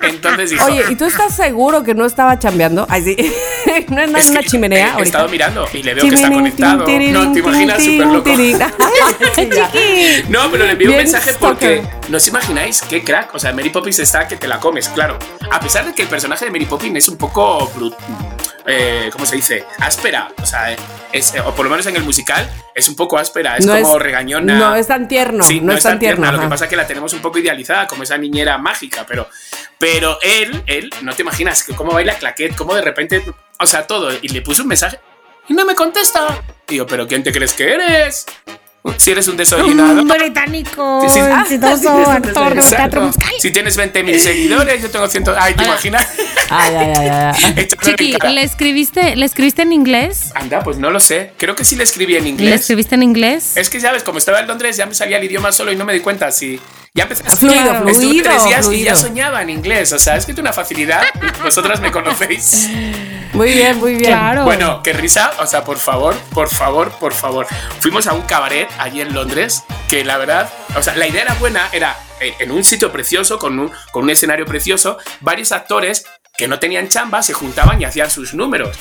Entonces 0.00 0.50
dijo. 0.50 0.64
Oye, 0.64 0.84
¿y 0.90 0.96
tú 0.96 1.04
estás 1.04 1.36
seguro 1.36 1.82
que 1.82 1.94
no 1.94 2.06
estaba 2.06 2.38
chambeando? 2.38 2.86
Ay, 2.88 3.02
sí. 3.02 3.16
no 3.88 4.00
es 4.02 4.10
Es 4.14 4.30
una 4.30 4.42
chimenea 4.42 4.78
he- 4.86 4.90
ahorita. 4.90 5.02
estado 5.04 5.28
mirando 5.28 5.66
y 5.72 5.82
le 5.82 5.94
veo 5.94 6.08
que 6.08 6.14
está 6.14 6.30
conectado. 6.30 6.78
No, 6.86 7.32
te 7.32 7.38
imaginas 7.40 7.82
súper 7.84 8.06
loco. 8.06 8.30
No, 10.28 10.50
pero 10.50 10.64
le 10.66 10.72
envié 10.72 10.88
un 10.88 10.96
mensaje 10.96 11.32
porque 11.38 11.82
no 12.08 12.16
os 12.16 12.26
imagináis 12.28 12.82
qué 12.82 13.02
crack. 13.04 13.34
O 13.34 13.38
sea, 13.38 13.52
Mary 13.52 13.70
Poppins 13.70 13.98
está 13.98 14.26
que 14.26 14.36
te 14.36 14.48
la 14.48 14.58
comes, 14.58 14.88
claro. 14.88 15.18
A 15.50 15.60
pesar 15.60 15.84
de 15.84 15.94
que 15.94 16.02
el 16.02 16.08
personaje 16.08 16.46
de 16.46 16.50
Mary 16.50 16.64
Poppins 16.66 16.96
es 16.98 17.08
un 17.08 17.16
poco 17.18 17.70
brut, 17.74 17.94
eh, 18.66 19.08
¿cómo 19.12 19.26
se 19.26 19.36
dice? 19.36 19.64
Áspera. 19.78 20.28
O 20.42 20.46
sea, 20.46 20.74
es, 21.12 21.34
o 21.44 21.54
por 21.54 21.64
lo 21.64 21.70
menos 21.70 21.86
en 21.86 21.96
el 21.96 22.02
musical 22.02 22.48
es 22.74 22.88
un 22.88 22.96
poco 22.96 23.18
áspera. 23.18 23.56
Es 23.56 23.66
No 23.66 23.74
como 23.80 23.96
es- 23.96 24.02
regañona. 24.02 24.58
no 24.58 24.74
es 24.76 24.86
tan 24.86 25.08
tierno, 25.08 25.44
Sí, 25.44 25.60
no 25.60 25.72
es 25.72 25.82
tan 25.82 25.98
tierno, 25.98 26.30
Lo 26.32 26.40
que 26.40 26.46
pasa 26.48 26.64
es 26.64 26.70
que 26.70 26.76
la 26.76 26.86
tenemos 26.86 27.12
un 27.12 27.20
poco 27.20 27.38
idealizada 27.38 27.86
como 27.86 28.02
esa 28.02 28.16
niñera 28.18 28.58
mágica, 28.58 29.04
pero, 29.06 29.28
pero 29.78 30.18
él, 30.22 30.62
él, 30.66 30.90
no 31.02 31.12
te 31.14 31.22
imaginas 31.22 31.62
que 31.64 31.74
cómo 31.74 31.92
baila 31.92 32.14
claquet, 32.14 32.54
cómo 32.56 32.74
de 32.74 32.82
repente, 32.82 33.22
o 33.58 33.66
sea, 33.66 33.86
todo. 33.86 34.10
Y 34.20 34.28
le 34.28 34.42
puse 34.42 34.62
un 34.62 34.68
mensaje 34.68 34.98
y 35.48 35.54
no 35.54 35.64
me 35.64 35.74
contesta. 35.74 36.42
Y 36.68 36.76
yo, 36.76 36.86
¿pero 36.86 37.06
quién 37.06 37.22
te 37.22 37.32
crees 37.32 37.52
que 37.54 37.72
eres? 37.74 38.26
Si 38.98 39.10
eres 39.10 39.28
un 39.28 39.36
desollinado. 39.36 40.02
Un 40.02 40.08
británico, 40.08 41.06
sí. 41.08 41.18
Ah, 41.20 41.44
actor 42.12 42.54
de 42.54 42.62
teatro 42.62 43.02
musical. 43.02 43.30
Si 43.38 43.50
tienes 43.50 43.78
20.000 43.78 44.18
seguidores, 44.18 44.82
yo 44.82 44.90
tengo 44.90 45.06
100. 45.08 45.24
Ay, 45.38 45.54
¿te 45.54 45.64
imaginas? 45.64 46.06
Ay, 46.50 46.74
ay, 46.74 46.92
ay, 46.96 47.08
ay. 47.56 47.68
Chiqui. 47.82 48.16
¿le 48.28 48.42
escribiste, 48.42 49.16
¿le 49.16 49.24
escribiste 49.24 49.62
en 49.62 49.72
inglés? 49.72 50.32
Anda, 50.34 50.62
pues 50.62 50.78
no 50.78 50.90
lo 50.90 51.00
sé. 51.00 51.32
Creo 51.36 51.54
que 51.54 51.64
sí 51.64 51.76
le 51.76 51.84
escribí 51.84 52.16
en 52.16 52.24
¿Le 52.24 52.30
inglés. 52.30 52.60
escribiste 52.60 52.94
en 52.94 53.02
inglés? 53.02 53.56
Es 53.56 53.70
que, 53.70 53.80
¿sabes? 53.80 54.02
Como 54.02 54.18
estaba 54.18 54.40
en 54.40 54.48
Londres, 54.48 54.76
ya 54.76 54.86
me 54.86 54.94
salía 54.94 55.18
el 55.18 55.24
idioma 55.24 55.52
solo 55.52 55.72
y 55.72 55.76
no 55.76 55.84
me 55.84 55.92
di 55.92 56.00
cuenta. 56.00 56.30
Si 56.30 56.60
ya 56.94 57.04
empecé 57.04 57.24
a 57.26 57.30
Fluido. 57.30 57.54
Estuve 57.72 57.94
fluido, 57.94 58.24
tres 58.24 58.44
días 58.44 58.60
y 58.60 58.62
fluido. 58.64 58.84
ya 58.86 58.96
soñaba 58.96 59.42
en 59.42 59.50
inglés. 59.50 59.92
O 59.92 59.98
sea, 59.98 60.16
es 60.16 60.26
que 60.26 60.34
tengo 60.34 60.42
una 60.42 60.52
facilidad. 60.52 61.02
Vosotras 61.42 61.80
me 61.80 61.90
conocéis. 61.90 62.68
Muy 63.32 63.52
bien, 63.52 63.78
muy 63.78 63.94
bien. 63.94 64.10
Claro. 64.10 64.44
Bueno, 64.44 64.82
qué 64.82 64.92
risa. 64.92 65.32
O 65.38 65.46
sea, 65.46 65.64
por 65.64 65.78
favor, 65.78 66.14
por 66.34 66.50
favor, 66.50 66.90
por 66.92 67.14
favor. 67.14 67.46
Fuimos 67.80 68.06
a 68.06 68.12
un 68.12 68.22
cabaret 68.22 68.68
allí 68.78 69.00
en 69.00 69.14
Londres. 69.14 69.64
Que 69.88 70.04
la 70.04 70.18
verdad, 70.18 70.52
o 70.76 70.82
sea, 70.82 70.94
la 70.96 71.06
idea 71.06 71.22
era 71.22 71.34
buena. 71.34 71.70
Era 71.72 71.96
eh, 72.20 72.34
en 72.40 72.50
un 72.50 72.62
sitio 72.62 72.92
precioso, 72.92 73.38
con 73.38 73.58
un, 73.58 73.72
con 73.90 74.04
un 74.04 74.10
escenario 74.10 74.44
precioso. 74.44 74.98
Varios 75.20 75.52
actores 75.52 76.04
que 76.36 76.46
no 76.46 76.58
tenían 76.58 76.88
chamba 76.88 77.22
se 77.22 77.32
juntaban 77.32 77.80
y 77.80 77.86
hacían 77.86 78.10
sus 78.10 78.34
números. 78.34 78.76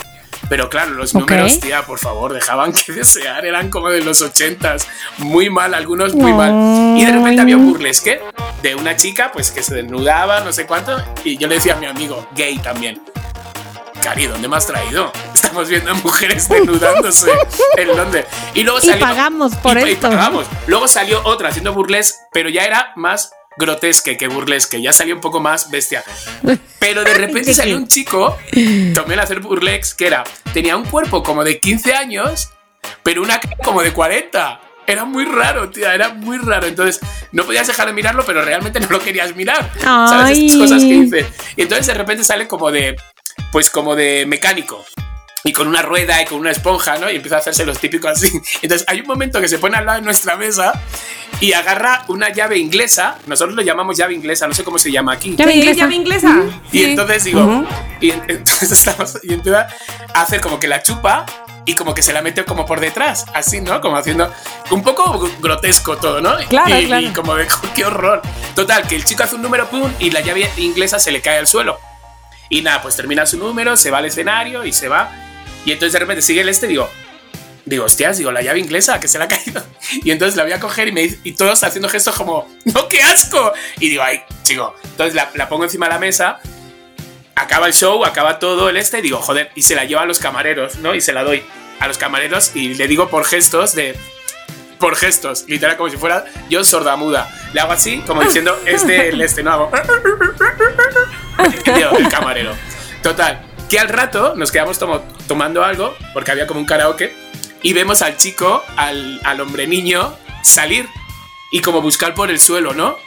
Pero 0.51 0.69
claro, 0.69 0.91
los 0.91 1.13
números, 1.15 1.61
tía, 1.61 1.83
por 1.85 1.97
favor, 1.97 2.33
dejaban 2.33 2.73
que 2.73 2.91
desear. 2.91 3.45
Eran 3.45 3.69
como 3.69 3.89
de 3.89 4.01
los 4.01 4.21
ochentas. 4.21 4.85
Muy 5.17 5.49
mal, 5.49 5.73
algunos 5.73 6.13
muy 6.13 6.33
mal. 6.33 6.97
Y 6.97 7.05
de 7.05 7.11
repente 7.13 7.39
había 7.41 7.55
un 7.55 7.69
burlesque 7.71 8.21
de 8.61 8.75
una 8.75 8.97
chica, 8.97 9.31
pues 9.31 9.49
que 9.49 9.63
se 9.63 9.75
desnudaba, 9.75 10.41
no 10.41 10.51
sé 10.51 10.65
cuánto. 10.67 11.01
Y 11.23 11.37
yo 11.37 11.47
le 11.47 11.55
decía 11.55 11.75
a 11.75 11.77
mi 11.77 11.85
amigo, 11.85 12.27
gay 12.35 12.57
también. 12.57 13.01
Cari, 14.03 14.25
¿dónde 14.27 14.49
me 14.49 14.57
has 14.57 14.67
traído? 14.67 15.13
Estamos 15.33 15.69
viendo 15.69 15.91
a 15.91 15.93
mujeres 15.93 16.49
desnudándose 16.49 17.31
en 17.77 17.87
Londres. 17.95 18.25
Y 18.53 18.63
luego 18.63 18.79
Y 18.83 18.87
salió. 18.87 19.05
pagamos 19.05 19.55
por 19.55 19.77
y- 19.77 19.83
y 19.83 19.91
esto. 19.93 20.09
pagamos. 20.09 20.47
Luego 20.67 20.89
salió 20.89 21.21
otra 21.23 21.47
haciendo 21.47 21.71
burles, 21.73 22.19
pero 22.33 22.49
ya 22.49 22.65
era 22.65 22.91
más 22.97 23.31
grotesque 23.57 24.17
que 24.17 24.27
burlesque. 24.27 24.81
Ya 24.81 24.93
salió 24.93 25.15
un 25.15 25.21
poco 25.21 25.39
más 25.39 25.69
bestia. 25.69 26.03
Pero 26.79 27.03
de 27.03 27.13
repente 27.13 27.53
salió 27.53 27.77
un 27.77 27.87
chico, 27.87 28.37
tomé 28.93 29.13
el 29.13 29.19
hacer 29.19 29.39
burlex, 29.39 29.93
que 29.93 30.07
era. 30.07 30.23
Tenía 30.53 30.75
un 30.75 30.85
cuerpo 30.85 31.23
como 31.23 31.43
de 31.43 31.59
15 31.59 31.93
años, 31.93 32.51
pero 33.03 33.21
una 33.21 33.39
cara 33.39 33.55
como 33.63 33.81
de 33.81 33.93
40. 33.93 34.61
Era 34.87 35.05
muy 35.05 35.25
raro, 35.25 35.69
tía, 35.69 35.93
era 35.93 36.09
muy 36.09 36.37
raro. 36.37 36.67
Entonces, 36.67 36.99
no 37.31 37.45
podías 37.45 37.67
dejar 37.67 37.87
de 37.87 37.93
mirarlo, 37.93 38.25
pero 38.25 38.43
realmente 38.43 38.79
no 38.79 38.87
lo 38.89 38.99
querías 38.99 39.35
mirar. 39.35 39.71
¿Sabes? 39.79 40.37
Estas 40.37 40.57
cosas 40.57 40.81
que 40.81 40.93
dice. 40.93 41.25
Y 41.55 41.61
entonces 41.61 41.87
de 41.87 41.93
repente 41.93 42.23
sale 42.23 42.47
como 42.47 42.71
de. 42.71 42.95
Pues 43.51 43.69
como 43.69 43.95
de 43.95 44.25
mecánico. 44.25 44.83
Y 45.43 45.53
con 45.53 45.67
una 45.67 45.81
rueda 45.81 46.21
y 46.21 46.25
con 46.25 46.37
una 46.39 46.51
esponja, 46.51 46.97
¿no? 46.99 47.09
Y 47.09 47.15
empieza 47.15 47.37
a 47.37 47.39
hacerse 47.39 47.65
los 47.65 47.79
típicos 47.79 48.11
así. 48.11 48.29
Entonces 48.61 48.87
hay 48.87 48.99
un 49.01 49.07
momento 49.07 49.41
que 49.41 49.47
se 49.47 49.57
pone 49.57 49.75
al 49.77 49.85
lado 49.87 49.97
de 49.99 50.05
nuestra 50.05 50.35
mesa 50.37 50.71
y 51.39 51.53
agarra 51.53 52.03
una 52.09 52.29
llave 52.29 52.59
inglesa. 52.59 53.17
Nosotros 53.25 53.55
lo 53.55 53.63
llamamos 53.63 53.97
llave 53.97 54.13
inglesa, 54.13 54.47
no 54.47 54.53
sé 54.53 54.63
cómo 54.63 54.77
se 54.77 54.91
llama 54.91 55.13
aquí. 55.13 55.35
Llave 55.35 55.55
inglesa. 55.55 55.79
llave 55.79 55.95
inglesa. 55.95 56.43
Y 56.71 56.77
Sí. 56.79 56.83
entonces 56.83 57.23
digo, 57.23 57.65
y 57.99 58.11
en- 58.11 58.23
entonces 58.27 58.71
estamos, 58.71 59.17
y 59.23 59.33
empieza 59.33 59.67
a 60.13 60.21
hacer 60.21 60.41
como 60.41 60.59
que 60.59 60.67
la 60.67 60.83
chupa 60.83 61.25
y 61.65 61.73
como 61.75 61.95
que 61.95 62.03
se 62.03 62.13
la 62.13 62.21
mete 62.21 62.45
como 62.45 62.65
por 62.67 62.79
detrás, 62.79 63.25
así, 63.33 63.61
¿no? 63.61 63.81
Como 63.81 63.97
haciendo 63.97 64.31
un 64.69 64.83
poco 64.83 65.03
gr- 65.19 65.31
grotesco 65.41 65.97
todo, 65.97 66.21
¿no? 66.21 66.35
Claro, 66.49 66.77
y, 66.79 66.85
claro. 66.85 67.01
y 67.07 67.09
como 67.13 67.35
de, 67.35 67.47
qué 67.75 67.85
horror. 67.85 68.21
Total, 68.55 68.87
que 68.87 68.95
el 68.95 69.05
chico 69.05 69.23
hace 69.23 69.35
un 69.35 69.41
número, 69.41 69.67
pum, 69.69 69.91
y 69.99 70.11
la 70.11 70.21
llave 70.21 70.51
inglesa 70.57 70.99
se 70.99 71.11
le 71.11 71.19
cae 71.21 71.39
al 71.39 71.47
suelo. 71.47 71.79
Y 72.49 72.61
nada, 72.61 72.81
pues 72.83 72.95
termina 72.95 73.25
su 73.25 73.37
número, 73.37 73.75
se 73.77 73.89
va 73.89 73.99
al 73.99 74.05
escenario 74.05 74.65
y 74.65 74.73
se 74.73 74.87
va. 74.87 75.09
Y 75.65 75.71
entonces 75.71 75.93
de 75.93 75.99
repente 75.99 76.21
sigue 76.21 76.41
el 76.41 76.49
este, 76.49 76.67
digo, 76.67 76.89
digo, 77.65 77.85
hostias, 77.85 78.17
digo, 78.17 78.31
la 78.31 78.41
llave 78.41 78.59
inglesa 78.59 78.99
que 78.99 79.07
se 79.07 79.17
le 79.17 79.25
ha 79.25 79.27
caído. 79.27 79.63
Y 80.03 80.11
entonces 80.11 80.35
la 80.37 80.43
voy 80.43 80.53
a 80.53 80.59
coger 80.59 80.87
y, 80.87 80.91
me, 80.91 81.03
y 81.23 81.33
todos 81.33 81.63
haciendo 81.63 81.89
gestos 81.89 82.15
como, 82.15 82.47
¡no, 82.65 82.87
qué 82.87 83.01
asco! 83.01 83.51
Y 83.79 83.89
digo, 83.89 84.03
ay, 84.03 84.21
chico. 84.43 84.75
Entonces 84.83 85.15
la, 85.15 85.29
la 85.35 85.49
pongo 85.49 85.65
encima 85.65 85.87
de 85.87 85.93
la 85.93 85.99
mesa, 85.99 86.39
acaba 87.35 87.67
el 87.67 87.73
show, 87.73 88.05
acaba 88.05 88.39
todo 88.39 88.69
el 88.69 88.77
este, 88.77 88.99
y 88.99 89.01
digo, 89.01 89.17
joder, 89.17 89.51
y 89.55 89.63
se 89.63 89.75
la 89.75 89.85
lleva 89.85 90.01
a 90.03 90.05
los 90.05 90.19
camareros, 90.19 90.77
¿no? 90.77 90.95
Y 90.95 91.01
se 91.01 91.13
la 91.13 91.23
doy 91.23 91.43
a 91.79 91.87
los 91.87 91.97
camareros 91.97 92.55
y 92.55 92.75
le 92.75 92.87
digo 92.87 93.09
por 93.09 93.25
gestos 93.25 93.75
de. 93.75 93.97
Por 94.79 94.95
gestos, 94.95 95.45
literal, 95.47 95.77
como 95.77 95.89
si 95.91 95.97
fuera 95.97 96.25
yo 96.49 96.63
sordamuda. 96.63 97.29
Le 97.53 97.61
hago 97.61 97.71
así, 97.71 97.99
como 98.07 98.23
diciendo, 98.23 98.59
es 98.65 98.87
del 98.87 99.21
este, 99.21 99.43
no 99.43 99.51
hago. 99.51 99.71
el 101.97 102.09
camarero. 102.09 102.55
Total, 103.03 103.45
que 103.71 103.79
al 103.79 103.87
rato 103.87 104.35
nos 104.35 104.51
quedamos 104.51 104.77
tomando 105.29 105.63
algo, 105.63 105.95
porque 106.13 106.29
había 106.29 106.45
como 106.45 106.59
un 106.59 106.65
karaoke, 106.65 107.15
y 107.63 107.71
vemos 107.71 108.01
al 108.01 108.17
chico, 108.17 108.61
al, 108.75 109.21
al 109.23 109.39
hombre 109.39 109.65
niño, 109.65 110.13
salir 110.43 110.89
y 111.53 111.61
como 111.61 111.81
buscar 111.81 112.13
por 112.13 112.29
el 112.29 112.41
suelo, 112.41 112.73
¿no? 112.73 112.97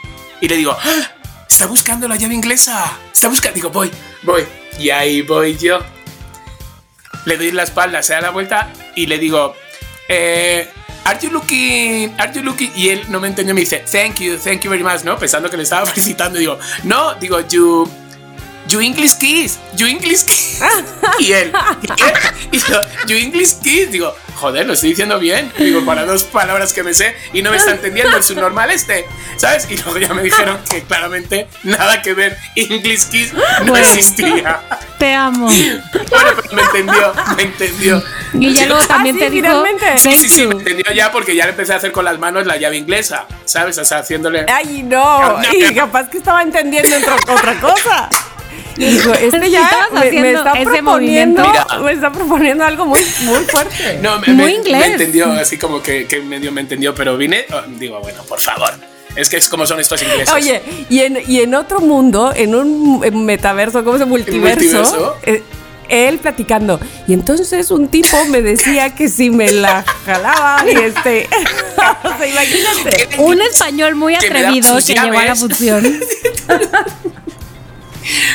Y 0.41 0.47
le 0.47 0.57
digo, 0.57 0.75
¡Ah! 0.75 1.11
está 1.47 1.67
buscando 1.67 2.07
la 2.07 2.15
llave 2.15 2.33
inglesa, 2.33 2.97
está 3.13 3.27
buscando, 3.27 3.53
digo, 3.53 3.69
voy, 3.69 3.91
voy, 4.23 4.43
y 4.79 4.89
ahí 4.89 5.21
voy 5.21 5.55
yo. 5.55 5.81
Le 7.25 7.37
doy 7.37 7.51
la 7.51 7.61
espalda, 7.61 8.01
se 8.01 8.13
da 8.13 8.21
la 8.21 8.31
vuelta 8.31 8.73
y 8.95 9.05
le 9.05 9.19
digo, 9.19 9.55
eh, 10.09 10.67
Are 11.03 11.19
you 11.21 11.29
looking? 11.29 12.19
Are 12.19 12.33
you 12.33 12.41
looking? 12.41 12.71
Y 12.75 12.89
él 12.89 13.05
no 13.09 13.19
me 13.19 13.27
entendió, 13.27 13.53
me 13.53 13.61
dice, 13.61 13.85
Thank 13.91 14.15
you, 14.15 14.37
thank 14.37 14.61
you 14.61 14.71
very 14.71 14.83
much, 14.83 15.03
¿no? 15.03 15.15
Pensando 15.19 15.47
que 15.47 15.57
le 15.57 15.63
estaba 15.63 15.85
felicitando. 15.91 16.39
Digo, 16.39 16.57
no, 16.83 17.13
digo, 17.13 17.39
you. 17.41 17.87
You 18.67 18.81
English 18.81 19.13
kiss, 19.19 19.59
you 19.77 19.85
English 19.87 20.23
kiss. 20.25 20.59
y 21.19 21.31
él, 21.33 21.53
¿qué? 21.95 22.13
Y 22.51 22.57
yo, 22.59 22.81
you 23.07 23.15
English 23.17 23.59
kiss. 23.61 23.91
Digo, 23.91 24.15
joder, 24.37 24.65
lo 24.65 24.73
estoy 24.73 24.89
diciendo 24.89 25.19
bien. 25.19 25.51
Digo, 25.57 25.85
para 25.85 26.03
dos 26.05 26.23
palabras 26.23 26.73
que 26.73 26.81
me 26.81 26.93
sé 26.95 27.15
y 27.31 27.43
no 27.43 27.51
me 27.51 27.57
está 27.57 27.71
entendiendo 27.71 28.17
el 28.17 28.23
subnormal 28.23 28.71
este, 28.71 29.05
¿sabes? 29.37 29.67
Y 29.69 29.77
luego 29.77 29.99
ya 29.99 30.13
me 30.15 30.23
dijeron 30.23 30.57
que 30.67 30.81
claramente 30.81 31.47
nada 31.63 32.01
que 32.01 32.15
ver, 32.15 32.37
English 32.55 33.05
kiss 33.09 33.33
no 33.33 33.65
Bueno. 33.65 33.85
existía. 33.85 34.59
Te 34.97 35.13
amo. 35.13 35.45
Bueno, 35.47 35.83
pero 36.09 36.53
me 36.53 36.61
entendió, 36.63 37.13
me 37.37 37.43
entendió. 37.43 38.03
Y 38.33 38.51
ya 38.53 38.61
Sí, 38.63 38.67
luego 38.67 38.87
también 38.87 39.15
sí, 39.15 39.21
te 39.21 39.29
dijo. 39.29 39.63
Sí, 39.97 40.09
thank 40.09 40.17
sí, 40.17 40.29
sí, 40.29 40.41
you. 40.41 40.47
me 40.49 40.55
entendió 40.55 40.91
ya 40.91 41.11
porque 41.11 41.35
ya 41.35 41.43
le 41.45 41.51
empecé 41.51 41.73
a 41.73 41.75
hacer 41.75 41.91
con 41.91 42.03
las 42.05 42.17
manos 42.17 42.47
la 42.47 42.57
llave 42.57 42.77
inglesa, 42.77 43.25
¿sabes? 43.45 43.77
O 43.77 43.85
sea, 43.85 43.99
haciéndole... 43.99 44.45
Ay, 44.51 44.81
no. 44.83 45.37
Y 45.53 45.73
capaz 45.75 46.09
que 46.09 46.17
estaba 46.17 46.41
entendiendo 46.41 46.95
otra 47.27 47.59
cosa. 47.59 48.09
Y 48.77 48.85
dijo, 48.85 49.13
este 49.13 49.49
ya 49.49 49.69
me, 49.93 50.11
me 50.11 50.31
está 50.33 50.51
ese 50.53 50.63
proponiendo, 50.65 50.91
movimiento. 50.91 51.41
Mira. 51.43 51.79
me 51.79 51.91
está 51.93 52.11
proponiendo 52.11 52.63
algo 52.65 52.85
muy, 52.85 52.99
muy 53.21 53.39
fuerte. 53.45 53.99
No, 54.01 54.19
me, 54.19 54.27
Muy 54.33 54.45
me- 54.45 54.53
inglés. 54.55 54.79
me 54.79 54.85
entendió, 54.93 55.31
así 55.31 55.57
como 55.57 55.81
que, 55.81 56.05
que 56.07 56.19
medio 56.19 56.51
me 56.51 56.61
entendió, 56.61 56.93
pero 56.93 57.15
vine, 57.17 57.45
oh, 57.53 57.61
digo, 57.77 57.99
bueno, 58.01 58.23
por 58.23 58.39
favor. 58.39 58.71
Es 59.15 59.29
que 59.29 59.37
es 59.37 59.47
como 59.47 59.65
son 59.65 59.79
estos 59.79 60.01
ingleses. 60.01 60.29
Oye, 60.33 60.61
y 60.89 60.99
en, 60.99 61.19
y 61.25 61.39
en 61.39 61.55
otro 61.55 61.79
mundo, 61.79 62.33
en 62.35 62.53
un 62.53 63.01
en 63.03 63.23
metaverso, 63.25 63.83
¿cómo 63.85 63.97
se 63.97 64.03
multiverso? 64.05 64.59
multiverso? 64.59 65.15
eh, 65.23 65.41
él 65.87 66.17
platicando. 66.17 66.79
Y 67.07 67.13
entonces 67.13 67.71
un 67.71 67.87
tipo 67.87 68.25
me 68.25 68.41
decía 68.41 68.93
que 68.93 69.07
si 69.07 69.29
me 69.29 69.51
la 69.51 69.85
jalaba 70.05 70.65
y 70.69 70.75
este. 70.75 71.29
o 72.03 72.17
sea, 72.17 72.27
imagínate. 72.27 73.07
Un 73.19 73.41
español 73.41 73.95
muy 73.95 74.17
Que 74.17 74.25
atrevido 74.27 74.75
sus 74.75 74.85
que 74.85 74.95
llegó 74.95 75.17
a 75.17 75.25
la 75.25 75.35
función. 75.35 75.99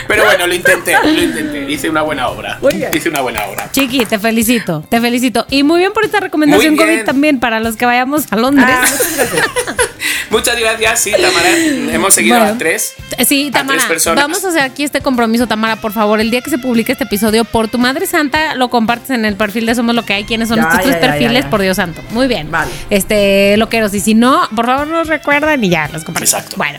Pero 0.08 0.24
bueno, 0.24 0.46
lo 0.46 0.54
intenté, 0.54 0.94
lo 1.02 1.22
intenté. 1.22 1.70
Hice 1.70 1.88
una 1.90 2.02
buena 2.02 2.28
obra. 2.28 2.58
Muy 2.60 2.74
bien. 2.74 2.90
Hice 2.94 3.08
una 3.08 3.20
buena 3.20 3.44
obra. 3.46 3.70
Chiqui, 3.70 4.04
te 4.06 4.18
felicito, 4.18 4.84
te 4.88 5.00
felicito. 5.00 5.46
Y 5.50 5.62
muy 5.62 5.80
bien 5.80 5.92
por 5.92 6.04
esta 6.04 6.20
recomendación. 6.20 6.76
COVID 6.76 7.04
también 7.04 7.40
para 7.40 7.60
los 7.60 7.76
que 7.76 7.86
vayamos 7.86 8.24
a 8.30 8.36
Londres. 8.36 8.66
Ah, 8.68 8.80
Muchas 8.82 9.16
gracias, 9.16 9.46
sí, 10.96 11.12
Tamara. 11.12 11.48
Hemos 11.94 12.14
seguido 12.14 12.38
Bueno. 12.38 12.54
a 12.54 12.58
tres. 12.58 12.94
Sí, 13.26 13.48
a 13.48 13.52
Tamara, 13.52 13.78
tres 13.78 13.88
personas. 13.88 14.24
vamos 14.24 14.44
a 14.44 14.48
hacer 14.48 14.62
aquí 14.62 14.84
este 14.84 15.00
compromiso, 15.00 15.46
Tamara, 15.46 15.76
por 15.76 15.92
favor. 15.92 16.20
El 16.20 16.30
día 16.30 16.40
que 16.40 16.50
se 16.50 16.58
publique 16.58 16.92
este 16.92 17.04
episodio, 17.04 17.44
por 17.44 17.68
tu 17.68 17.78
Madre 17.78 18.06
Santa, 18.06 18.54
lo 18.54 18.70
compartes 18.70 19.10
en 19.10 19.24
el 19.24 19.36
perfil 19.36 19.66
de 19.66 19.74
Somos 19.74 19.94
Lo 19.94 20.04
que 20.04 20.14
hay. 20.14 20.24
¿Quiénes 20.24 20.48
son 20.48 20.58
Ya, 20.58 20.62
estos 20.64 20.76
ya, 20.78 20.82
tres 20.82 20.94
ya, 20.96 21.00
perfiles? 21.10 21.44
ya. 21.44 21.50
Por 21.50 21.60
Dios 21.62 21.76
santo. 21.76 22.02
Muy 22.10 22.26
bien. 22.28 22.50
Vale. 22.50 22.70
Este, 22.90 23.56
loqueros. 23.56 23.92
Y 23.94 24.00
si 24.00 24.14
no, 24.14 24.48
por 24.54 24.66
favor, 24.66 24.86
nos 24.86 25.08
recuerdan 25.08 25.62
y 25.64 25.68
ya 25.70 25.88
los 25.92 26.04
compartimos. 26.04 26.32
Exacto. 26.34 26.56
Bueno, 26.56 26.78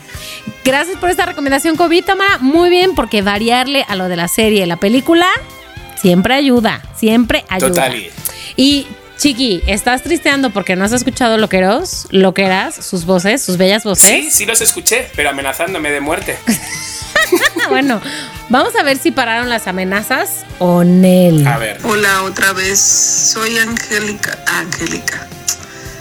gracias 0.64 0.96
por 0.98 1.10
esta 1.10 1.26
recomendación, 1.26 1.76
COVID, 1.76 2.04
Tamara. 2.04 2.38
Muy 2.38 2.70
bien, 2.70 2.94
porque 2.94 3.22
variarle 3.22 3.84
a 3.88 3.96
lo 3.96 4.08
de 4.08 4.16
la 4.16 4.28
serie, 4.28 4.66
la 4.66 4.76
película, 4.76 5.26
siempre 6.00 6.34
ayuda. 6.34 6.82
Siempre 6.96 7.44
ayuda. 7.48 7.68
Total. 7.68 7.96
y- 7.96 8.10
Y 8.56 8.86
Chiqui, 9.22 9.62
¿estás 9.68 10.02
tristeando 10.02 10.50
porque 10.50 10.74
no 10.74 10.84
has 10.84 10.90
escuchado 10.90 11.38
loqueros, 11.38 12.08
loqueras, 12.10 12.74
sus 12.74 13.04
voces, 13.04 13.40
sus 13.40 13.56
bellas 13.56 13.84
voces? 13.84 14.04
Sí, 14.04 14.30
sí 14.32 14.46
los 14.46 14.60
escuché, 14.60 15.08
pero 15.14 15.30
amenazándome 15.30 15.92
de 15.92 16.00
muerte. 16.00 16.36
Bueno, 17.68 18.02
vamos 18.50 18.74
a 18.76 18.82
ver 18.82 18.98
si 18.98 19.10
pararon 19.12 19.48
las 19.48 19.66
amenazas 19.66 20.44
o 20.58 20.82
Nel. 20.84 21.46
A 21.46 21.56
ver. 21.56 21.78
Hola 21.84 22.24
otra 22.24 22.52
vez, 22.52 22.78
soy 22.78 23.56
Angélica. 23.56 24.36
Angélica. 24.48 25.26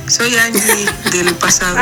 Soy 0.07 0.35
Angie 0.35 0.85
del 1.11 1.33
pasado. 1.35 1.77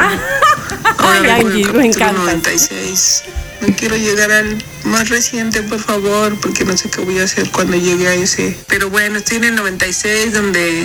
Ahora 0.97 1.35
Ay, 1.35 1.41
Angie, 1.41 1.45
me 1.45 1.71
capítulo 1.71 1.81
encanta. 1.81 2.11
96. 2.11 3.23
No 3.61 3.75
quiero 3.75 3.95
llegar 3.95 4.31
al 4.31 4.63
más 4.83 5.09
reciente, 5.09 5.63
por 5.63 5.79
favor, 5.79 6.39
porque 6.41 6.65
no 6.65 6.77
sé 6.77 6.89
qué 6.91 7.01
voy 7.01 7.17
a 7.19 7.23
hacer 7.23 7.49
cuando 7.49 7.75
llegue 7.77 8.07
a 8.07 8.13
ese. 8.13 8.55
Pero 8.67 8.89
bueno, 8.91 9.17
estoy 9.17 9.37
en 9.37 9.45
el 9.45 9.55
96 9.55 10.33
donde, 10.33 10.83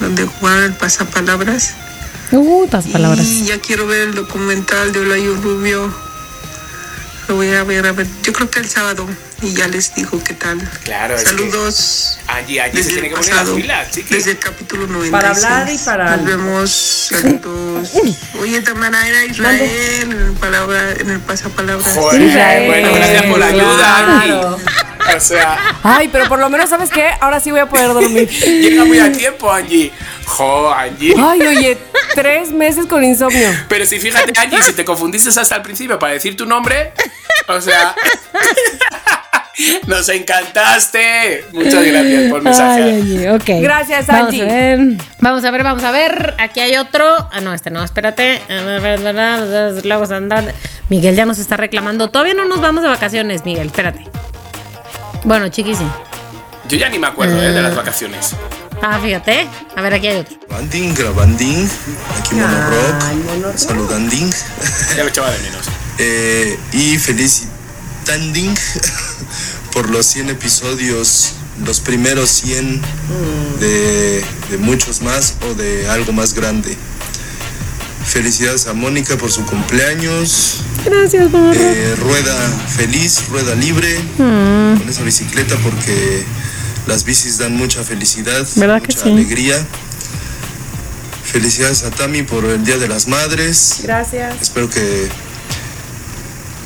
donde 0.00 0.26
jugaban 0.26 0.64
el 0.64 0.72
pasapalabras. 0.74 1.74
Uy, 2.30 2.68
palabras. 2.68 3.24
Y 3.26 3.46
ya 3.46 3.58
quiero 3.58 3.86
ver 3.86 4.02
el 4.08 4.14
documental 4.14 4.92
de 4.92 5.00
Olayo 5.00 5.34
Rubio. 5.36 5.92
Lo 7.28 7.36
voy 7.36 7.50
a 7.54 7.62
ver, 7.64 7.86
a 7.86 7.92
ver. 7.92 8.06
Yo 8.22 8.32
creo 8.32 8.50
que 8.50 8.58
el 8.60 8.68
sábado. 8.68 9.06
Y 9.40 9.52
ya 9.52 9.68
les 9.68 9.94
digo 9.94 10.20
qué 10.24 10.34
tal. 10.34 10.58
Claro, 10.82 11.14
es 11.14 11.22
que- 11.22 11.28
Saludos. 11.30 12.18
Angie, 12.26 12.60
Angie 12.60 12.82
se 12.82 12.88
tiene 12.90 13.08
el 13.08 13.14
que 13.14 13.20
poner 13.20 13.86
desde 14.10 14.30
el 14.32 14.38
capítulo 14.38 14.86
96. 14.88 15.10
Para 15.12 15.30
hablar 15.30 15.72
y 15.72 15.78
para- 15.78 16.16
Nos 16.16 16.26
vemos. 16.26 16.70
Saludos. 17.10 17.90
Oye, 18.40 18.60
Tamara, 18.62 19.06
era 19.06 19.24
Israel. 19.26 19.70
En, 20.02 20.34
palabra, 20.36 20.92
en 20.98 21.10
el 21.10 21.20
pasapalabras. 21.20 21.94
Joder, 21.94 22.20
Israel, 22.22 22.66
bueno, 22.66 22.92
gracias 22.94 23.22
por 23.26 23.38
la 23.38 23.46
ayuda, 23.46 24.04
claro. 24.04 24.58
O 25.16 25.20
sea, 25.20 25.58
Ay, 25.82 26.08
pero 26.08 26.28
por 26.28 26.38
lo 26.38 26.48
menos, 26.50 26.68
¿sabes 26.70 26.90
qué? 26.90 27.08
Ahora 27.20 27.40
sí 27.40 27.50
voy 27.50 27.60
a 27.60 27.66
poder 27.66 27.88
dormir. 27.92 28.28
llega 28.28 28.84
muy 28.84 28.98
a 28.98 29.10
tiempo, 29.12 29.50
Angie. 29.50 29.92
Jo, 30.26 30.70
Angie. 30.72 31.14
Ay, 31.18 31.40
oye, 31.42 31.78
tres 32.14 32.50
meses 32.52 32.86
con 32.86 33.02
insomnio. 33.04 33.48
Pero 33.68 33.86
si 33.86 33.98
fíjate, 33.98 34.38
Angie, 34.38 34.62
si 34.62 34.72
te 34.72 34.84
confundiste 34.84 35.28
hasta 35.28 35.56
el 35.56 35.62
principio 35.62 35.98
para 35.98 36.12
decir 36.12 36.36
tu 36.36 36.46
nombre, 36.46 36.92
o 37.48 37.60
sea. 37.60 37.94
Nos 39.86 40.08
encantaste. 40.08 41.46
Muchas 41.52 41.84
gracias 41.84 42.30
por 42.30 42.42
mensaje. 42.42 42.82
Ay, 42.84 43.00
Angie, 43.00 43.30
ok. 43.30 43.44
Gracias, 43.60 44.06
Vamos 44.06 44.28
Angie. 44.28 44.42
a 44.42 44.46
ver. 44.46 44.78
Vamos 45.18 45.44
a 45.44 45.50
ver, 45.50 45.64
vamos 45.64 45.82
a 45.82 45.90
ver. 45.90 46.34
Aquí 46.38 46.60
hay 46.60 46.76
otro. 46.76 47.04
Ah, 47.32 47.40
no, 47.40 47.52
este 47.52 47.70
no, 47.70 47.82
espérate. 47.82 48.40
Miguel 50.88 51.16
ya 51.16 51.26
nos 51.26 51.40
está 51.40 51.56
reclamando. 51.56 52.08
Todavía 52.08 52.34
no 52.34 52.44
nos 52.44 52.60
vamos 52.60 52.82
de 52.82 52.88
vacaciones, 52.88 53.44
Miguel, 53.44 53.66
espérate. 53.66 54.06
Bueno, 55.28 55.50
chiqui, 55.50 55.74
sí. 55.74 55.84
Yo 56.70 56.78
ya 56.78 56.88
ni 56.88 56.98
me 56.98 57.06
acuerdo 57.06 57.36
eh, 57.36 57.52
de 57.52 57.60
las 57.60 57.76
vacaciones. 57.76 58.30
Ah, 58.80 58.98
fíjate. 58.98 59.46
A 59.76 59.82
ver, 59.82 59.92
aquí 59.92 60.06
hay 60.06 60.20
otro. 60.20 60.34
Grabanding, 60.48 60.94
grabanding, 60.94 61.68
aquí 62.18 62.34
Mono 62.34 62.70
Rock, 62.70 63.54
saludanding 63.54 64.32
Ya 64.96 65.02
lo 65.02 65.10
echaba 65.10 65.30
de 65.30 65.38
menos. 65.40 65.66
eh, 65.98 66.58
y 66.72 66.96
felicitanding 66.96 68.54
por 69.74 69.90
los 69.90 70.06
100 70.06 70.30
episodios, 70.30 71.34
los 71.62 71.80
primeros 71.80 72.30
100 72.30 72.80
de, 73.60 74.24
de 74.50 74.56
muchos 74.56 75.02
más 75.02 75.34
o 75.42 75.52
de 75.52 75.90
algo 75.90 76.14
más 76.14 76.32
grande. 76.32 76.74
Felicidades 78.06 78.66
a 78.66 78.72
Mónica 78.72 79.18
por 79.18 79.30
su 79.30 79.44
cumpleaños. 79.44 80.62
Gracias, 80.84 81.30
mamá. 81.30 81.52
Eh, 81.54 81.94
rueda 82.00 82.36
feliz, 82.68 83.28
rueda 83.28 83.54
libre 83.54 83.98
con 84.16 84.88
esa 84.88 85.02
bicicleta 85.02 85.56
porque 85.62 86.24
las 86.86 87.04
bicis 87.04 87.38
dan 87.38 87.56
mucha 87.56 87.82
felicidad, 87.84 88.46
¿Verdad 88.56 88.80
que 88.80 88.88
mucha 88.94 89.04
sí? 89.04 89.10
alegría. 89.10 89.66
Felicidades 91.24 91.84
a 91.84 91.90
Tami 91.90 92.22
por 92.22 92.44
el 92.46 92.64
Día 92.64 92.78
de 92.78 92.88
las 92.88 93.06
Madres. 93.06 93.80
Gracias. 93.82 94.40
Espero 94.40 94.70
que, 94.70 95.08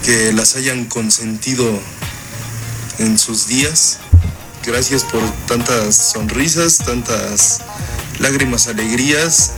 que 0.05 0.33
las 0.33 0.55
hayan 0.55 0.85
consentido 0.85 1.81
en 2.99 3.19
sus 3.19 3.49
días. 3.49 3.99
Gracias 4.65 5.03
por 5.03 5.21
tantas 5.47 5.97
sonrisas, 5.97 6.79
tantas 6.79 7.59
lágrimas, 8.21 8.69
alegrías 8.69 9.51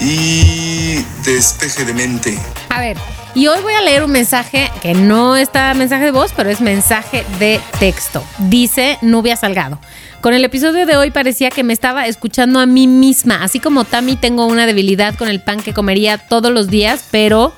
y 0.00 1.04
despeje 1.24 1.84
de 1.84 1.94
mente. 1.94 2.36
A 2.70 2.80
ver, 2.80 2.96
y 3.34 3.46
hoy 3.46 3.60
voy 3.62 3.72
a 3.72 3.80
leer 3.80 4.04
un 4.04 4.10
mensaje 4.10 4.70
que 4.82 4.94
no 4.94 5.36
está 5.36 5.72
mensaje 5.74 6.04
de 6.04 6.10
voz, 6.10 6.32
pero 6.36 6.50
es 6.50 6.60
mensaje 6.60 7.24
de 7.38 7.60
texto. 7.78 8.22
Dice 8.38 8.98
Nubia 9.00 9.36
Salgado. 9.36 9.78
Con 10.20 10.34
el 10.34 10.44
episodio 10.44 10.86
de 10.86 10.96
hoy 10.96 11.10
parecía 11.10 11.50
que 11.50 11.64
me 11.64 11.72
estaba 11.72 12.06
escuchando 12.06 12.60
a 12.60 12.66
mí 12.66 12.86
misma. 12.86 13.42
Así 13.42 13.58
como 13.58 13.84
Tami 13.84 14.16
tengo 14.16 14.46
una 14.46 14.66
debilidad 14.66 15.14
con 15.16 15.28
el 15.28 15.40
pan 15.40 15.60
que 15.60 15.72
comería 15.72 16.18
todos 16.18 16.52
los 16.52 16.68
días, 16.68 17.04
pero 17.10 17.54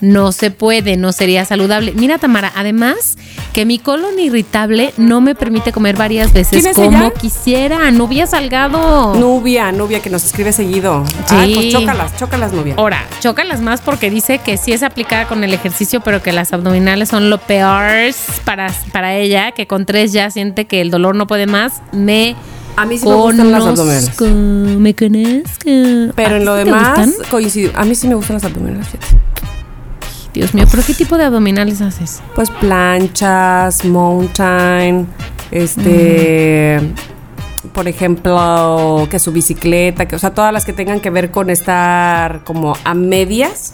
no 0.00 0.32
se 0.32 0.50
puede, 0.50 0.96
no 0.96 1.12
sería 1.12 1.44
saludable. 1.44 1.92
Mira, 1.96 2.18
Tamara, 2.18 2.52
además 2.56 3.16
que 3.54 3.64
mi 3.64 3.78
colon 3.78 4.18
irritable 4.18 4.92
no 4.96 5.20
me 5.20 5.34
permite 5.34 5.72
comer 5.72 5.96
varias 5.96 6.32
veces 6.32 6.50
¿Quién 6.62 6.66
es 6.66 6.74
como 6.76 6.88
ella? 6.98 7.10
quisiera. 7.12 7.90
Nubia 7.90 8.26
Salgado. 8.26 9.14
Nubia, 9.14 9.70
Nubia, 9.72 10.00
que 10.00 10.10
nos 10.10 10.24
escribe 10.24 10.52
seguido. 10.52 11.04
Sí. 11.26 11.34
Ay, 11.38 11.54
pues 11.54 11.72
chócalas, 11.72 12.16
chócalas, 12.18 12.52
Nubia. 12.52 12.74
Ahora, 12.76 13.06
chócalas 13.20 13.60
más 13.60 13.80
porque 13.80 14.10
dice 14.10 14.38
que 14.38 14.56
sí 14.56 14.72
es 14.72 14.82
aplicada 14.82 15.26
con 15.26 15.42
el 15.44 15.54
ejercicio, 15.54 16.00
pero 16.00 16.20
que 16.22 16.32
las 16.32 16.52
abdominales 16.52 17.08
son 17.08 17.30
lo 17.30 17.38
peor 17.38 18.12
para, 18.44 18.66
para 18.92 19.14
ella, 19.16 19.52
que 19.52 19.66
con 19.66 19.86
tres 19.86 20.12
ya 20.12 20.30
siente 20.30 20.66
que 20.66 20.80
el 20.80 20.90
dolor 20.90 21.14
no 21.14 21.26
puede 21.26 21.46
más. 21.46 21.80
Me 21.92 22.34
A 22.76 22.84
mí 22.84 22.98
sí 22.98 23.06
me 23.08 23.14
gustan 23.14 23.52
las 23.52 23.64
abdominales. 23.64 24.20
me 24.20 24.94
conozco. 24.94 26.12
Pero 26.16 26.34
¿A 26.34 26.38
en 26.38 26.44
lo 26.44 26.54
demás, 26.56 27.10
coincido. 27.30 27.70
A 27.76 27.84
mí 27.84 27.94
sí 27.94 28.08
me 28.08 28.16
gustan 28.16 28.34
las 28.34 28.44
abdominales, 28.44 28.88
fíjate. 28.88 29.23
Dios 30.34 30.52
mío, 30.52 30.66
¿pero 30.68 30.82
qué 30.84 30.94
tipo 30.94 31.16
de 31.16 31.24
abdominales 31.24 31.80
haces? 31.80 32.20
Pues 32.34 32.50
planchas, 32.50 33.84
mountain, 33.84 35.06
este, 35.52 36.80
por 37.72 37.86
ejemplo, 37.86 39.06
que 39.08 39.20
su 39.20 39.30
bicicleta, 39.30 40.06
que, 40.06 40.16
o 40.16 40.18
sea, 40.18 40.34
todas 40.34 40.52
las 40.52 40.64
que 40.64 40.72
tengan 40.72 40.98
que 40.98 41.10
ver 41.10 41.30
con 41.30 41.50
estar 41.50 42.42
como 42.42 42.76
a 42.84 42.94
medias, 42.94 43.72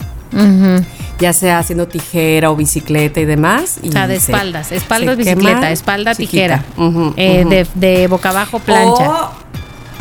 ya 1.19 1.33
sea 1.33 1.59
haciendo 1.59 1.89
tijera 1.89 2.51
o 2.51 2.57
bicicleta 2.57 3.21
y 3.21 3.25
demás. 3.25 3.81
O 3.83 3.91
sea, 3.91 4.07
de 4.07 4.17
espaldas, 4.17 4.71
espaldas, 4.71 5.17
se 5.17 5.23
bicicleta, 5.25 5.57
quema 5.57 5.71
espalda, 5.71 6.15
chiquita. 6.15 6.63
tijera, 6.77 7.13
eh, 7.17 7.45
de, 7.49 7.67
de 7.75 8.07
boca 8.07 8.29
abajo, 8.29 8.59
plancha. 8.59 9.11
O 9.11 9.31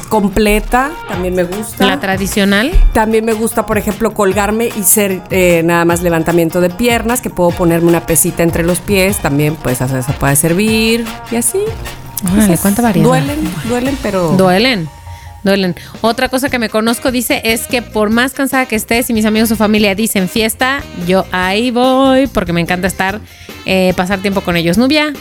completa, 0.09 0.91
también 1.07 1.35
me 1.35 1.43
gusta. 1.43 1.85
La 1.85 1.99
tradicional. 1.99 2.71
También 2.93 3.23
me 3.23 3.33
gusta, 3.33 3.65
por 3.65 3.77
ejemplo, 3.77 4.13
colgarme 4.13 4.69
y 4.77 4.83
ser 4.83 5.21
eh, 5.29 5.61
nada 5.63 5.85
más 5.85 6.01
levantamiento 6.01 6.59
de 6.59 6.69
piernas, 6.69 7.21
que 7.21 7.29
puedo 7.29 7.51
ponerme 7.51 7.87
una 7.87 8.05
pesita 8.05 8.43
entre 8.43 8.63
los 8.63 8.79
pies, 8.79 9.19
también 9.19 9.55
pues 9.55 9.79
eso 9.79 10.13
puede 10.19 10.35
servir 10.35 11.05
y 11.31 11.35
así. 11.35 11.59
Órale, 12.33 12.57
cuánta 12.57 12.81
variedad. 12.81 13.07
Duelen, 13.07 13.39
duelen, 13.69 13.97
pero... 14.01 14.31
Duelen. 14.31 14.89
Duelen. 15.43 15.75
Otra 16.01 16.27
cosa 16.27 16.49
que 16.49 16.59
me 16.59 16.67
conozco 16.69 17.11
dice 17.11 17.41
es 17.45 17.67
que 17.67 17.81
por 17.81 18.09
más 18.09 18.33
cansada 18.33 18.65
que 18.65 18.75
estés 18.75 19.09
y 19.09 19.13
mis 19.13 19.23
amigos 19.23 19.49
o 19.51 19.55
familia 19.55 19.95
dicen 19.95 20.27
fiesta, 20.27 20.83
yo 21.07 21.25
ahí 21.31 21.71
voy 21.71 22.27
porque 22.27 22.51
me 22.51 22.59
encanta 22.59 22.87
estar, 22.87 23.21
eh, 23.65 23.93
pasar 23.95 24.19
tiempo 24.19 24.41
con 24.41 24.57
ellos. 24.57 24.77
Nubia, 24.77 25.13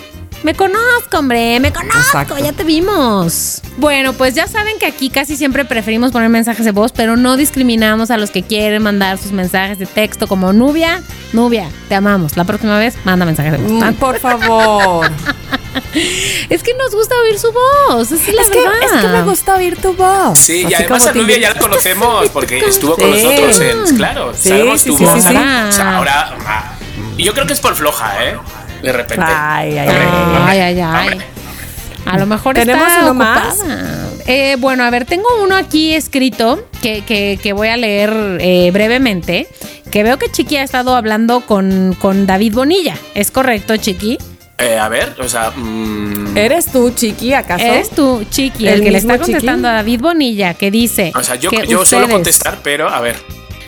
me 0.43 0.55
conozco, 0.55 1.19
hombre, 1.19 1.59
me 1.61 1.73
conozco, 1.73 1.99
Exacto. 1.99 2.39
ya 2.39 2.53
te 2.53 2.65
vimos. 2.65 3.61
Bueno, 3.77 4.13
pues 4.13 4.35
ya 4.35 4.47
saben 4.47 4.79
que 4.79 4.87
aquí 4.87 5.11
casi 5.11 5.37
siempre 5.37 5.65
preferimos 5.65 6.13
poner 6.13 6.29
mensajes 6.29 6.65
de 6.65 6.71
voz, 6.73 6.93
pero 6.93 7.17
no 7.17 7.37
discriminamos 7.37 8.11
a 8.11 8.17
los 8.19 8.31
que 8.31 8.43
quieren 8.43 8.83
mandar 8.83 9.19
sus 9.19 9.33
mensajes 9.33 9.79
de 9.79 9.87
texto 9.87 10.27
como 10.29 10.53
Nubia. 10.53 11.03
Nubia, 11.33 11.69
te 11.89 11.95
amamos. 11.95 12.37
La 12.37 12.45
próxima 12.45 12.79
vez 12.79 12.95
manda 13.05 13.25
mensajes 13.27 13.53
de 13.53 13.59
voz. 13.59 13.71
Mm, 13.73 13.95
por 13.95 14.19
favor. 14.21 15.11
Es 16.49 16.63
que 16.63 16.75
nos 16.75 16.93
gusta 16.95 17.15
oír 17.25 17.39
su 17.39 17.53
voz, 17.53 18.11
esa 18.11 18.31
es 18.31 18.35
la 18.35 18.43
es, 18.43 18.51
que, 18.51 18.59
verdad. 18.61 18.75
es 18.95 19.01
que 19.01 19.09
me 19.09 19.23
gusta 19.23 19.55
oír 19.55 19.77
tu 19.81 19.95
voz. 19.95 20.39
Sí, 20.39 20.65
Así 20.65 20.73
y 20.73 20.75
además 20.75 21.07
a 21.07 21.13
Nubia 21.13 21.39
ya 21.39 21.55
la 21.55 21.61
conocemos 21.61 22.29
porque 22.31 22.59
estuvo 22.67 22.97
con 22.97 23.13
Sí. 23.15 23.23
nosotros 23.23 23.61
en. 23.61 23.97
Claro, 23.97 24.33
Sí, 24.35 24.49
sabemos 24.49 24.81
sí, 24.81 24.91
tu 24.91 24.99
sí, 24.99 25.05
voz. 25.05 25.15
sí, 25.15 25.21
sí. 25.21 25.29
O 25.29 25.73
sea, 25.73 25.97
ahora. 25.97 26.37
ah, 26.47 26.75
y 27.17 27.25
yo 27.25 27.33
creo 27.33 27.47
que 27.47 27.53
es 27.53 27.61
por 27.61 27.75
floja, 27.75 28.25
¿eh? 28.25 28.39
De 28.83 28.93
repente. 28.93 29.25
Ay, 29.27 29.77
ay, 29.79 29.89
Hombre, 29.89 30.05
ay. 30.05 30.13
hombre, 30.37 30.43
Ay, 30.63 30.81
ay. 30.81 31.19
A 32.07 32.17
lo 32.19 32.27
mejor 32.27 32.55
¿Tenemos 32.55 32.87
está 32.89 33.03
uno 33.03 33.15
más? 33.15 33.59
Eh, 34.27 34.57
bueno, 34.59 34.85
a 34.85 34.91
ver, 34.91 35.05
tengo 35.05 35.27
uno 35.43 35.57
aquí 35.57 35.93
escrito 35.95 36.63
que, 36.81 37.03
que- 37.05 37.39
que 37.43 37.53
voy 37.53 37.69
a 37.69 37.77
leer 37.77 38.39
eh, 38.41 38.71
brevemente. 38.73 39.47
Que 39.91 40.03
veo 40.03 40.19
que 40.19 40.31
Chiqui 40.31 40.57
ha 40.57 40.63
estado 40.63 40.95
hablando 40.97 41.41
con, 41.43 41.97
con 41.99 42.27
David 42.27 42.55
Bonilla. 42.55 42.95
¿Es 43.15 43.31
correcto, 43.31 43.77
Chiqui? 43.77 44.19
Eh, 44.59 44.77
a 44.79 44.89
ver, 44.89 45.15
o 45.21 45.29
sea. 45.29 45.51
mm, 45.55 46.37
¿Eres 46.37 46.67
tú, 46.67 46.91
Chiqui, 46.91 47.33
acaso? 47.33 47.65
Eres 47.65 47.91
tú, 47.91 48.25
Chiqui, 48.31 48.67
el, 48.69 48.75
¿El 48.75 48.83
que 48.83 48.91
le 48.91 48.99
está 48.99 49.19
contestando 49.19 49.69
Chiqui? 49.69 49.73
a 49.73 49.77
David 49.77 50.01
Bonilla, 50.01 50.55
que 50.55 50.71
dice 50.71 51.13
o 51.15 51.23
sea, 51.23 51.37
yo, 51.37 51.51
que 51.51 51.67
yo 51.67 51.85
suelo 51.87 52.09
contestar, 52.09 52.59
pero 52.63 52.89
a 52.89 53.01
ver. 53.01 53.17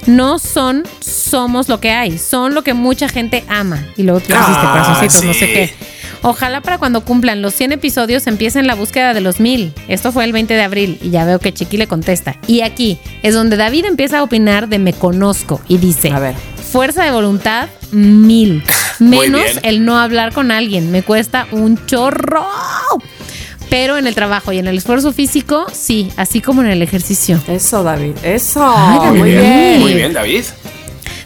No 0.07 0.39
son, 0.39 0.85
somos 1.01 1.69
lo 1.69 1.81
que 1.81 1.91
hay, 1.91 2.19
son 2.19 2.55
lo 2.55 2.63
que 2.63 2.75
mucha 2.75 3.09
gente 3.09 3.45
ama. 3.49 3.85
Y 3.97 4.03
luego 4.05 4.21
tú 4.21 4.27
pusiste 4.29 4.43
Ah, 4.55 4.71
corazoncitos, 4.85 5.25
no 5.25 5.35
sé 5.35 5.47
qué. 5.53 5.75
Ojalá 6.23 6.61
para 6.61 6.77
cuando 6.77 7.03
cumplan 7.03 7.41
los 7.41 7.55
100 7.55 7.73
episodios 7.73 8.27
empiecen 8.27 8.67
la 8.67 8.75
búsqueda 8.75 9.15
de 9.15 9.23
los 9.23 9.41
1000. 9.41 9.73
Esto 9.89 10.13
fue 10.13 10.25
el 10.25 10.33
20 10.33 10.53
de 10.53 10.63
abril 10.63 10.99
y 11.03 11.09
ya 11.11 11.25
veo 11.25 11.39
que 11.39 11.55
Chiqui 11.55 11.79
le 11.79 11.87
contesta. 11.87 12.37
Y 12.47 12.61
aquí 12.61 12.99
es 13.23 13.33
donde 13.35 13.57
David 13.57 13.87
empieza 13.87 14.19
a 14.19 14.23
opinar 14.23 14.69
de 14.69 14.79
me 14.79 14.93
conozco 14.93 15.63
y 15.67 15.79
dice, 15.79 16.11
A 16.11 16.19
ver. 16.19 16.35
fuerza 16.71 17.05
de 17.05 17.11
voluntad, 17.11 17.69
mil. 17.91 18.63
Muy 18.99 19.31
Menos 19.31 19.43
bien. 19.45 19.61
el 19.63 19.85
no 19.87 19.99
hablar 19.99 20.35
con 20.35 20.51
alguien. 20.51 20.91
Me 20.91 21.03
cuesta 21.03 21.47
un 21.53 21.87
chorro. 21.87 22.47
Pero 23.71 23.97
en 23.97 24.07
el 24.07 24.15
trabajo 24.15 24.53
y 24.53 24.59
en 24.59 24.67
el 24.67 24.77
esfuerzo 24.77 25.13
físico, 25.13 25.67
sí, 25.73 26.11
así 26.17 26.41
como 26.41 26.63
en 26.63 26.69
el 26.69 26.83
ejercicio. 26.83 27.41
Eso, 27.47 27.83
David. 27.83 28.17
Eso. 28.23 28.63
Ay, 28.77 28.99
David. 28.99 29.19
muy 29.19 29.31
bien. 29.31 29.81
Muy 29.81 29.95
bien, 29.95 30.13
David. 30.13 30.45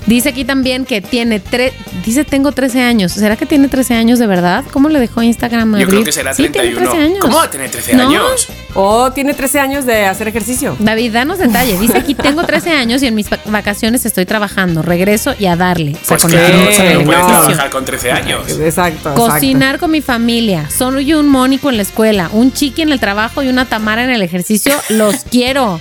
Dice 0.07 0.29
aquí 0.29 0.45
también 0.45 0.85
que 0.85 1.01
tiene 1.01 1.41
tres. 1.41 1.73
Dice 2.05 2.25
tengo 2.25 2.53
13 2.53 2.83
años. 2.83 3.13
¿Será 3.13 3.37
que 3.37 3.47
tiene 3.47 3.69
13 3.69 3.95
años 3.95 4.19
de 4.19 4.27
verdad? 4.27 4.63
¿Cómo 4.71 4.89
le 4.91 5.01
dejó 5.01 5.23
Instagram 5.23 5.75
a 5.77 5.79
Yo 5.81 5.87
creo 5.89 6.05
que 6.05 6.13
será 6.13 6.35
Sí, 6.35 6.43
tiene 6.49 6.59
31. 6.75 6.91
13 6.91 7.05
años. 7.07 7.19
¿Cómo 7.21 7.37
va 7.37 7.45
a 7.45 7.51
tener 7.51 7.71
13 7.71 7.97
No. 7.97 8.09
años? 8.11 8.49
Oh, 8.75 9.13
tiene 9.13 9.33
13 9.33 9.61
años 9.61 9.87
de 9.87 10.05
hacer 10.05 10.29
ejercicio. 10.29 10.77
David, 10.79 11.13
danos 11.13 11.39
detalle. 11.39 11.79
Dice 11.79 11.97
aquí 11.97 12.15
tengo 12.15 12.43
13 12.45 12.73
años 12.73 13.03
y 13.03 13.07
en 13.07 13.15
mis 13.15 13.33
va- 13.33 13.39
vacaciones 13.47 14.05
estoy 14.05 14.27
trabajando. 14.27 14.83
Regreso 14.83 15.35
y 15.39 15.47
a 15.47 15.57
darle. 15.57 15.93
O 15.93 15.95
sea, 15.95 16.03
Pues 16.09 16.23
con 16.23 16.31
claro, 16.33 16.55
el- 16.55 16.69
o 16.69 16.73
sea, 16.73 16.93
no 16.95 16.99
no. 17.01 17.07
puedes 17.07 17.27
trabajar 17.27 17.71
con 17.71 17.85
13 17.87 18.11
años. 18.13 18.43
Exacto. 18.61 19.15
Cocinar 19.15 19.79
con 19.79 19.91
mi 19.91 20.03
familia. 20.03 20.69
Soy 20.69 21.15
un 21.15 21.29
Mónico 21.29 21.71
en 21.71 21.77
la 21.77 21.83
escuela, 21.83 22.29
un 22.33 22.53
chiqui 22.53 22.83
en 22.83 22.93
el 22.93 23.01
trabajo 23.01 23.43
y 23.43 23.49
una 23.49 23.65
Tamara 23.65 24.05
en 24.05 24.11
el 24.11 24.21
ejercicio. 24.23 24.75
Los 24.91 25.25
quiero. 25.31 25.81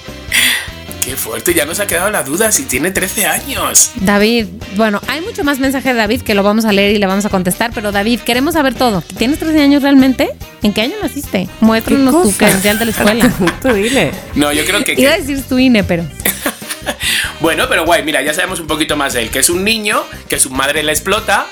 Qué 1.13 1.17
fuerte, 1.17 1.53
ya 1.53 1.65
nos 1.65 1.79
ha 1.79 1.85
quedado 1.85 2.09
la 2.09 2.23
duda 2.23 2.51
si 2.51 2.63
tiene 2.63 2.89
13 2.89 3.27
años. 3.27 3.91
David, 3.97 4.47
bueno, 4.75 4.99
hay 5.07 5.21
mucho 5.21 5.43
más 5.43 5.59
mensaje 5.59 5.89
de 5.89 5.93
David 5.93 6.23
que 6.23 6.33
lo 6.33 6.41
vamos 6.41 6.65
a 6.65 6.71
leer 6.71 6.95
y 6.95 6.97
le 6.97 7.05
vamos 7.05 7.23
a 7.23 7.29
contestar, 7.29 7.69
pero 7.71 7.91
David, 7.91 8.21
queremos 8.21 8.55
saber 8.55 8.73
todo. 8.73 9.03
¿Tienes 9.15 9.37
13 9.37 9.61
años 9.61 9.83
realmente? 9.83 10.31
¿En 10.63 10.73
qué 10.73 10.81
año 10.81 10.95
naciste? 11.03 11.47
Muéstranos 11.59 12.23
tu 12.23 12.31
credencial 12.35 12.79
de 12.79 12.85
la 12.85 12.91
escuela. 12.97 13.31
Tú 13.61 13.73
dile. 13.73 14.09
No, 14.33 14.51
yo 14.51 14.65
creo 14.65 14.83
que. 14.83 14.95
Iba 14.99 15.11
a 15.11 15.17
decir 15.17 15.43
tu 15.43 15.59
INE, 15.59 15.83
pero. 15.83 16.03
Bueno, 17.39 17.67
pero 17.69 17.85
guay, 17.85 18.03
mira, 18.03 18.23
ya 18.23 18.33
sabemos 18.33 18.59
un 18.59 18.65
poquito 18.65 18.95
más 18.95 19.13
de 19.13 19.21
él. 19.21 19.29
Que 19.29 19.39
es 19.39 19.51
un 19.51 19.63
niño, 19.63 20.03
que 20.29 20.39
su 20.39 20.49
madre 20.49 20.81
le 20.81 20.93
explota, 20.93 21.45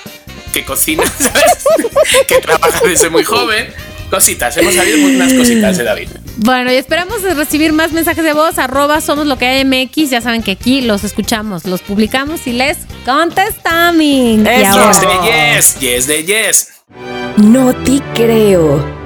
que 0.54 0.66
cocina, 0.66 1.04
¿sabes? 1.20 1.66
que 2.28 2.40
trabaja 2.40 2.80
desde 2.84 3.12
muy 3.12 3.24
joven. 3.24 3.68
Cositas, 4.10 4.58
hemos 4.58 4.74
sabido 4.74 5.06
unas 5.06 5.32
cositas 5.34 5.78
de 5.78 5.84
David. 5.84 6.10
Bueno, 6.43 6.72
y 6.72 6.76
esperamos 6.76 7.22
recibir 7.22 7.72
más 7.72 7.91
mensajes 7.91 8.23
de 8.23 8.34
voz. 8.34 8.57
Arroba 8.57 8.99
somos 8.99 9.27
lo 9.27 9.38
que 9.38 9.45
hay 9.45 9.63
MX. 9.63 10.09
Ya 10.09 10.22
saben 10.22 10.41
que 10.41 10.51
aquí 10.51 10.81
los 10.81 11.03
escuchamos, 11.03 11.65
los 11.65 11.81
publicamos 11.81 12.47
y 12.47 12.53
les 12.53 12.80
contestamos. 13.05 14.01
Yes 14.01 15.01
de 15.01 15.19
yes, 15.23 15.80
yes 15.80 16.07
de 16.07 16.23
yes. 16.26 16.68
No 17.38 17.73
te 17.84 18.01
creo. 18.15 19.01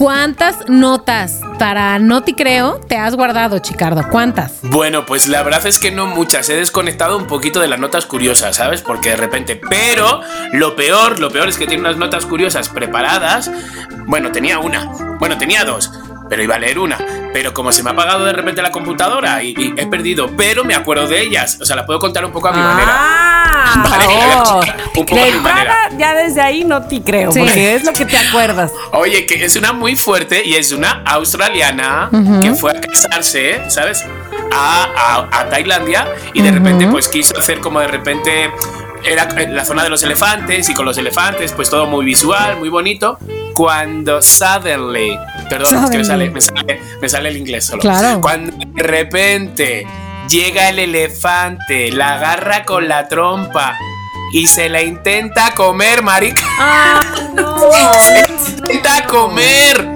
¿Cuántas 0.00 0.66
notas 0.66 1.42
para 1.58 1.98
No 1.98 2.22
Te 2.22 2.34
Creo 2.34 2.80
te 2.88 2.96
has 2.96 3.16
guardado, 3.16 3.58
Chicardo? 3.58 4.02
¿Cuántas? 4.10 4.54
Bueno, 4.62 5.04
pues 5.04 5.28
la 5.28 5.42
verdad 5.42 5.66
es 5.66 5.78
que 5.78 5.90
no 5.90 6.06
muchas. 6.06 6.48
He 6.48 6.56
desconectado 6.56 7.18
un 7.18 7.26
poquito 7.26 7.60
de 7.60 7.68
las 7.68 7.78
notas 7.78 8.06
curiosas, 8.06 8.56
¿sabes? 8.56 8.80
Porque 8.80 9.10
de 9.10 9.16
repente. 9.16 9.60
Pero 9.68 10.22
lo 10.52 10.74
peor, 10.74 11.20
lo 11.20 11.30
peor 11.30 11.50
es 11.50 11.58
que 11.58 11.66
tiene 11.66 11.82
unas 11.82 11.98
notas 11.98 12.24
curiosas 12.24 12.70
preparadas. 12.70 13.50
Bueno, 14.06 14.32
tenía 14.32 14.58
una. 14.58 14.86
Bueno, 15.18 15.36
tenía 15.36 15.64
dos. 15.64 15.90
Pero 16.30 16.42
iba 16.42 16.54
a 16.54 16.58
leer 16.58 16.78
una. 16.78 16.96
Pero 17.34 17.52
como 17.52 17.70
se 17.72 17.82
me 17.82 17.90
ha 17.90 17.92
apagado 17.92 18.24
de 18.24 18.32
repente 18.32 18.62
la 18.62 18.70
computadora 18.72 19.42
y, 19.42 19.48
y 19.58 19.74
he 19.76 19.86
perdido, 19.86 20.30
pero 20.36 20.64
me 20.64 20.74
acuerdo 20.74 21.06
de 21.08 21.20
ellas. 21.20 21.58
O 21.60 21.64
sea, 21.66 21.76
la 21.76 21.84
puedo 21.84 21.98
contar 21.98 22.24
un 22.24 22.32
poco 22.32 22.48
a 22.48 22.52
mi 22.52 22.60
manera. 22.60 22.88
Ah, 22.92 23.84
Vale, 23.90 24.04
oh. 24.08 24.60
un 25.00 25.06
poco 25.06 25.14
De 25.16 25.22
a 25.30 25.34
mi 25.34 25.40
manera. 25.40 25.76
ya 25.98 26.14
desde 26.14 26.40
ahí 26.40 26.64
no 26.64 26.82
te 26.86 27.02
creo, 27.02 27.30
Sí. 27.32 27.40
porque 27.40 27.74
es 27.74 27.84
lo 27.84 27.92
que 27.92 28.04
te 28.06 28.16
acuerdas. 28.16 28.72
Oye, 28.92 29.26
que 29.26 29.44
es 29.44 29.54
una 29.56 29.72
muy 29.72 29.96
fuerte 29.96 30.42
y 30.44 30.54
es 30.54 30.72
una 30.72 31.02
australiana 31.04 32.08
que 32.42 32.54
fue 32.54 32.72
a 32.72 32.80
casarse, 32.80 33.60
¿sabes? 33.68 34.04
A, 34.52 34.86
a- 35.30 35.40
a 35.40 35.48
Tailandia 35.50 36.08
y 36.32 36.42
de 36.42 36.50
repente 36.50 36.86
pues 36.88 37.08
quiso 37.08 37.36
hacer 37.38 37.60
como 37.60 37.78
de 37.80 37.86
repente 37.88 38.50
era 39.04 39.28
en 39.40 39.54
la 39.56 39.64
zona 39.64 39.82
de 39.84 39.88
los 39.90 40.02
elefantes 40.02 40.68
y 40.68 40.74
con 40.74 40.84
los 40.84 40.98
elefantes 40.98 41.52
pues 41.52 41.70
todo 41.70 41.86
muy 41.86 42.04
visual, 42.04 42.56
muy 42.58 42.68
bonito. 42.68 43.18
Cuando 43.54 44.20
suddenly, 44.22 45.18
perdón, 45.50 45.84
es 45.84 45.90
que 45.90 45.98
me 45.98 46.04
sale, 46.04 46.30
me 46.30 46.40
sale, 46.40 46.80
me 47.00 47.08
sale 47.08 47.28
el 47.28 47.36
inglés 47.36 47.66
solo. 47.66 47.80
Claro. 47.80 48.20
Cuando 48.20 48.52
de 48.56 48.82
repente 48.82 49.86
llega 50.28 50.68
el 50.70 50.78
elefante, 50.78 51.90
la 51.90 52.14
agarra 52.14 52.64
con 52.64 52.88
la 52.88 53.08
trompa 53.08 53.76
y 54.32 54.46
se 54.46 54.68
la 54.68 54.82
intenta 54.82 55.52
comer, 55.54 56.02
marica 56.02 56.42
intenta 58.56 59.06
comer. 59.06 59.88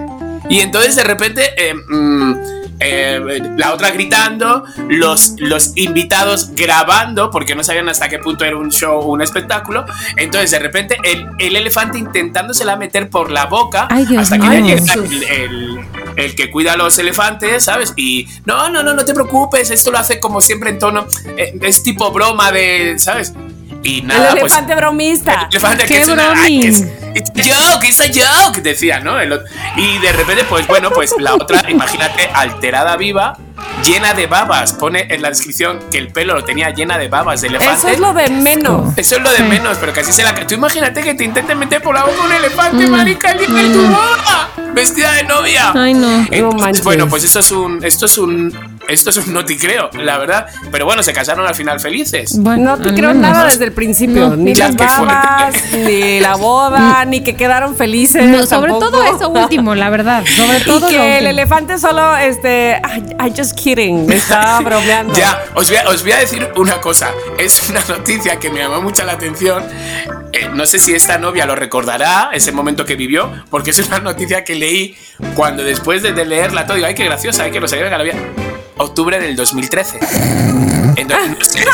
Y 0.49 0.61
entonces 0.61 0.97
de 0.97 1.05
repente 1.05 1.53
eh, 1.57 1.75
mm, 1.75 2.35
eh, 2.85 3.41
la 3.57 3.73
otra 3.73 3.91
gritando, 3.91 4.65
los, 4.89 5.35
los 5.39 5.73
invitados 5.77 6.51
grabando, 6.55 7.31
porque 7.31 7.55
no 7.55 7.65
sabían 7.65 7.89
hasta 7.89 8.09
qué 8.09 8.19
punto 8.19 8.45
era 8.45 8.57
un 8.57 8.71
show 8.71 9.01
o 9.01 9.07
un 9.07 9.23
espectáculo. 9.23 9.85
Entonces 10.17 10.51
de 10.51 10.59
repente 10.59 10.99
el, 11.03 11.27
el 11.39 11.57
elefante 11.57 11.99
intentándosela 11.99 12.77
meter 12.77 13.09
por 13.11 13.31
la 13.31 13.47
boca 13.47 13.89
Ay, 13.91 14.07
hasta 14.17 14.39
que 14.39 14.47
ya 14.47 14.61
llega 14.61 14.95
el, 14.95 15.23
el- 15.25 15.79
el 16.17 16.37
que 16.37 16.49
cuida 16.51 16.75
a 16.75 16.77
los 16.77 16.97
elefantes, 16.99 17.65
¿sabes? 17.65 17.93
Y 17.97 18.29
no, 18.45 18.69
no, 18.69 18.85
no, 18.85 18.95
no 18.95 19.05
te 19.05 19.13
preocupes, 19.15 19.71
esto 19.71 19.91
lo 19.91 19.99
hace 19.99 20.21
como 20.21 20.41
siempre 20.41 20.71
en 20.71 20.79
tono, 20.79 21.07
eh, 21.37 21.59
es 21.63 21.83
tipo 21.83 22.13
broma 22.13 22.53
de, 22.53 22.95
¿sabes? 22.99 23.33
Y 23.83 24.03
nada, 24.03 24.31
el 24.33 24.39
pues 24.39 24.53
elefante 24.53 24.75
bromista. 24.77 25.35
el 25.43 25.47
elefante 25.51 25.85
¡Qué 25.87 25.95
que 25.95 26.01
es 26.03 26.09
una 26.09 26.47
es, 26.49 26.85
it's 27.15 27.31
a 27.35 27.43
joke, 27.43 27.85
it's 27.89 28.01
a 28.01 28.07
joke, 28.09 28.61
decía, 28.63 29.01
¿no? 29.01 29.19
El 29.21 29.33
otro- 29.33 29.47
y 29.77 29.99
de 29.99 30.13
repente, 30.13 30.45
pues 30.45 30.67
bueno, 30.67 30.91
pues 30.91 31.15
la 31.19 31.35
otra, 31.35 31.69
imagínate, 31.71 32.29
alterada 32.35 32.97
viva, 32.97 33.37
llena 33.85 34.15
de 34.15 34.27
babas. 34.27 34.73
Pone 34.75 35.07
en 35.11 35.23
la 35.23 35.29
descripción 35.31 35.81
que 35.91 35.99
el 35.99 36.13
pelo 36.13 36.35
lo 36.35 36.45
tenía 36.45 36.71
llena 36.71 36.99
de 36.99 37.09
babas 37.09 37.41
de 37.41 37.49
elefante. 37.49 37.75
Eso 37.75 37.89
es 37.89 37.99
lo 38.01 38.13
de 38.13 38.29
menos. 38.31 38.97
Eso 38.97 39.17
es 39.17 39.23
lo 39.23 39.31
de 39.31 39.41
menos, 39.45 39.79
pero 39.79 39.93
casi 39.93 40.13
se 40.13 40.23
la. 40.23 40.35
Tú 40.35 40.55
imagínate 40.55 41.03
que 41.03 41.15
te 41.15 41.25
intenten 41.25 41.59
meter 41.59 41.83
por 41.83 41.95
la 41.95 42.05
boca 42.05 42.21
un 42.23 42.29
Mm. 42.29 42.33
elefante, 42.33 42.87
marica, 42.89 43.35
y 43.41 43.45
en 43.45 43.73
tu 43.73 43.83
boca, 43.87 44.49
vestida 44.73 45.13
de 45.13 45.23
novia. 45.25 45.73
Ay, 45.75 45.95
no. 45.95 46.27
Entonces, 46.31 46.79
No 46.79 46.85
bueno, 46.85 47.09
pues 47.09 47.25
esto 47.25 47.39
es 47.41 47.51
un, 47.53 47.85
esto 47.85 48.07
es 48.07 48.19
un, 48.19 48.74
esto 48.89 49.11
es 49.11 49.17
un 49.19 49.33
no 49.33 49.45
te 49.45 49.57
creo, 49.59 49.91
la 49.95 50.19
verdad. 50.19 50.47
Pero 50.71 50.85
bueno, 50.85 51.03
se 51.03 51.13
casaron 51.13 51.47
al 51.47 51.55
final 51.55 51.81
felices. 51.81 52.39
Bueno, 52.39 52.77
No 52.77 52.83
te 52.83 52.95
creo 52.95 53.09
menos. 53.15 53.17
nada 53.23 53.45
desde 53.47 53.65
el 53.65 53.73
principio. 53.73 54.31
No. 54.31 54.37
ni 54.37 54.55
Ya, 54.55 54.69
las 54.69 54.77
babas, 54.77 55.55
ni 55.73 56.21
la 56.21 56.37
boda, 56.37 57.05
ni 57.05 57.23
que 57.23 57.37
quedaron 57.37 57.77
felices. 57.77 58.25
No, 58.27 58.47
sobre 58.47 58.71
tampoco. 58.73 58.91
todo 58.91 59.05
eso 59.05 59.29
último, 59.31 59.75
la 59.75 59.91
verdad. 59.91 60.25
Sobre 60.37 60.61
todo 60.61 60.91
Y 60.91 60.95
lo 60.95 60.99
que 61.01 61.19
el 61.19 61.27
elefante 61.27 61.79
solo, 61.79 62.17
este, 62.17 62.81
I, 62.85 63.27
I 63.29 63.33
just 63.37 63.59
kidding, 63.59 64.07
me 64.07 64.17
estaba 64.17 64.61
bromeando. 64.65 65.15
Ya, 65.15 65.43
os 65.55 65.69
voy, 65.69 65.77
a, 65.79 65.89
os 65.89 66.03
voy 66.03 66.13
a 66.13 66.17
decir 66.19 66.49
una 66.57 66.81
cosa. 66.81 67.11
Es 67.39 67.69
una 67.69 67.81
noticia 67.89 68.39
que 68.39 68.51
me 68.51 68.59
llamó 68.61 68.81
mucho 68.83 69.05
la 69.05 69.13
atención. 69.13 69.63
Eh, 70.33 70.49
no 70.53 70.67
sé 70.67 70.79
si 70.79 70.93
esta 70.95 71.17
novia 71.19 71.47
lo 71.47 71.55
recordará, 71.55 72.31
ese 72.33 72.51
momento 72.53 72.85
que 72.85 72.97
vivió, 72.97 73.31
porque 73.51 73.71
es 73.71 73.79
una 73.87 74.01
noticia 74.01 74.43
que 74.45 74.55
leí 74.57 74.97
cuando 75.37 75.63
después 75.63 76.03
de, 76.03 76.13
de 76.13 76.25
leerla 76.25 76.67
todo, 76.67 76.75
digo, 76.77 76.89
ay, 76.89 76.95
qué 76.95 77.05
graciosa, 77.05 77.45
ay, 77.45 77.53
que 77.53 77.61
no 77.61 77.69
sabía 77.69 77.85
que 77.85 77.91
la 77.91 77.97
había. 77.99 78.15
Octubre 78.77 79.21
del 79.21 79.37
2013. 79.37 80.01
Entonces, 80.97 81.29
no, 81.39 81.45
sé, 81.45 81.65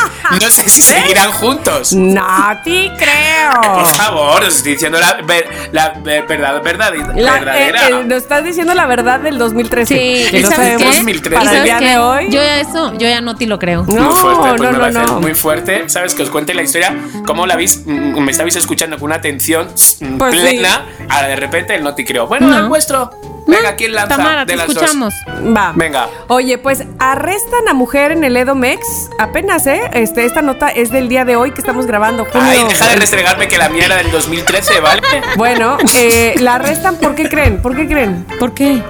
no 0.45 0.51
sé 0.51 0.69
si 0.69 0.81
seguirán 0.81 1.31
juntos. 1.31 1.93
No 1.93 2.23
te 2.63 2.91
creo. 2.97 3.73
Por 3.73 3.85
favor, 3.87 4.43
os 4.43 4.55
estoy 4.57 4.73
diciendo 4.73 4.99
la, 4.99 5.13
ver- 5.25 5.47
la 5.71 5.89
ver- 6.03 6.25
verdad, 6.27 6.61
verdad, 6.63 6.93
La- 7.15 7.33
verdadera. 7.33 7.89
eh, 7.89 7.91
eh, 8.01 8.03
nos 8.05 8.17
estás 8.23 8.43
diciendo 8.43 8.73
la 8.75 8.85
verdad 8.85 9.19
del 9.19 9.37
2013. 9.39 9.93
Sí, 9.95 10.29
que 10.29 10.39
¿y 10.39 10.41
no 10.43 10.49
sabes 10.49 10.73
sabemos 10.73 10.83
qué? 10.83 10.97
2013. 10.97 11.35
para 11.35 11.43
¿Y 11.43 11.47
el 11.47 11.53
sabes 11.57 11.63
día 11.63 11.79
qué? 11.79 11.85
de 11.89 11.97
hoy. 11.97 12.25
Yo 12.29 12.41
ya 12.41 12.59
eso, 12.59 12.93
yo 12.93 13.07
ya 13.07 13.21
no 13.21 13.35
te 13.35 13.45
lo 13.47 13.57
creo. 13.59 13.83
No, 13.87 13.93
muy 14.11 14.13
fuerte, 14.19 14.57
pues 14.57 14.71
no, 14.71 14.79
me 14.79 14.91
no, 14.91 15.05
no. 15.07 15.19
muy 15.21 15.33
fuerte. 15.33 15.89
¿Sabes? 15.89 16.13
Que 16.15 16.23
os 16.23 16.29
cuente 16.29 16.53
la 16.53 16.61
historia. 16.61 16.95
¿Cómo 17.25 17.45
la 17.47 17.55
habéis, 17.55 17.81
mm, 17.85 18.19
me 18.19 18.31
estabais 18.31 18.55
escuchando 18.55 18.97
con 18.97 19.05
una 19.07 19.15
atención 19.15 19.69
mm, 20.01 20.17
Pues 20.17 20.33
plena? 20.35 20.85
Ahora 21.09 21.27
de 21.29 21.35
repente 21.35 21.75
el 21.75 21.83
no 21.83 21.95
te 21.95 22.05
creo. 22.05 22.27
Bueno, 22.27 22.47
No. 22.47 22.57
el 22.57 22.67
vuestro. 22.69 23.11
Venga, 23.47 23.75
¿quién 23.75 23.93
lanza 23.93 24.17
Tamara, 24.17 24.41
de 24.41 24.45
te 24.53 24.55
las 24.55 24.69
escuchamos. 24.69 25.13
Va. 25.55 25.73
Venga. 25.75 26.07
Oye, 26.27 26.57
pues 26.57 26.83
arrestan 26.99 27.67
a 27.67 27.73
mujer 27.73 28.11
en 28.11 28.23
el 28.23 28.37
Edomex. 28.37 29.09
Apenas, 29.19 29.67
¿eh? 29.67 29.81
Este, 29.93 30.25
esta 30.25 30.41
nota 30.41 30.69
es 30.69 30.91
del 30.91 31.09
día 31.09 31.25
de 31.25 31.35
hoy 31.35 31.51
que 31.51 31.61
estamos 31.61 31.85
grabando. 31.87 32.25
Junio. 32.25 32.47
Ay, 32.47 32.63
deja 32.67 32.87
de 32.87 32.95
restregarme 32.95 33.47
que 33.47 33.57
la 33.57 33.69
mía 33.69 33.85
era 33.85 33.97
del 33.97 34.11
2013, 34.11 34.79
¿vale? 34.79 35.01
Bueno, 35.37 35.77
eh, 35.97 36.35
la 36.39 36.55
arrestan, 36.55 36.97
¿por 36.97 37.15
qué 37.15 37.27
creen? 37.29 37.61
¿Por 37.61 37.75
qué 37.75 37.87
creen? 37.87 38.25
¿Por 38.39 38.53
qué? 38.53 38.81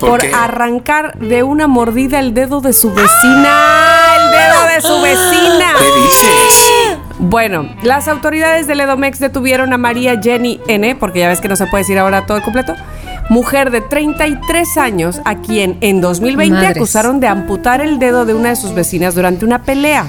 ¿Por 0.00 0.20
arrancar 0.34 1.16
de 1.18 1.44
una 1.44 1.68
mordida 1.68 2.18
el 2.18 2.34
dedo 2.34 2.60
de 2.60 2.72
su 2.72 2.92
vecina. 2.92 4.16
¡El 4.16 4.30
dedo 4.32 4.66
de 4.74 4.80
su 4.80 5.00
vecina! 5.00 5.74
¿Qué 5.78 6.00
dices? 6.02 6.98
Bueno, 7.20 7.72
las 7.84 8.08
autoridades 8.08 8.66
del 8.66 8.80
Edomex 8.80 9.20
detuvieron 9.20 9.72
a 9.72 9.78
María 9.78 10.20
Jenny 10.20 10.60
N, 10.66 10.96
porque 10.96 11.20
ya 11.20 11.28
ves 11.28 11.40
que 11.40 11.48
no 11.48 11.54
se 11.54 11.66
puede 11.68 11.84
decir 11.84 12.00
ahora 12.00 12.26
todo 12.26 12.42
completo, 12.42 12.74
mujer 13.32 13.70
de 13.70 13.80
33 13.80 14.76
años, 14.76 15.22
a 15.24 15.36
quien 15.36 15.78
en 15.80 16.02
2020 16.02 16.54
Madres. 16.54 16.76
acusaron 16.76 17.18
de 17.18 17.28
amputar 17.28 17.80
el 17.80 17.98
dedo 17.98 18.26
de 18.26 18.34
una 18.34 18.50
de 18.50 18.56
sus 18.56 18.74
vecinas 18.74 19.14
durante 19.14 19.46
una 19.46 19.62
pelea. 19.62 20.06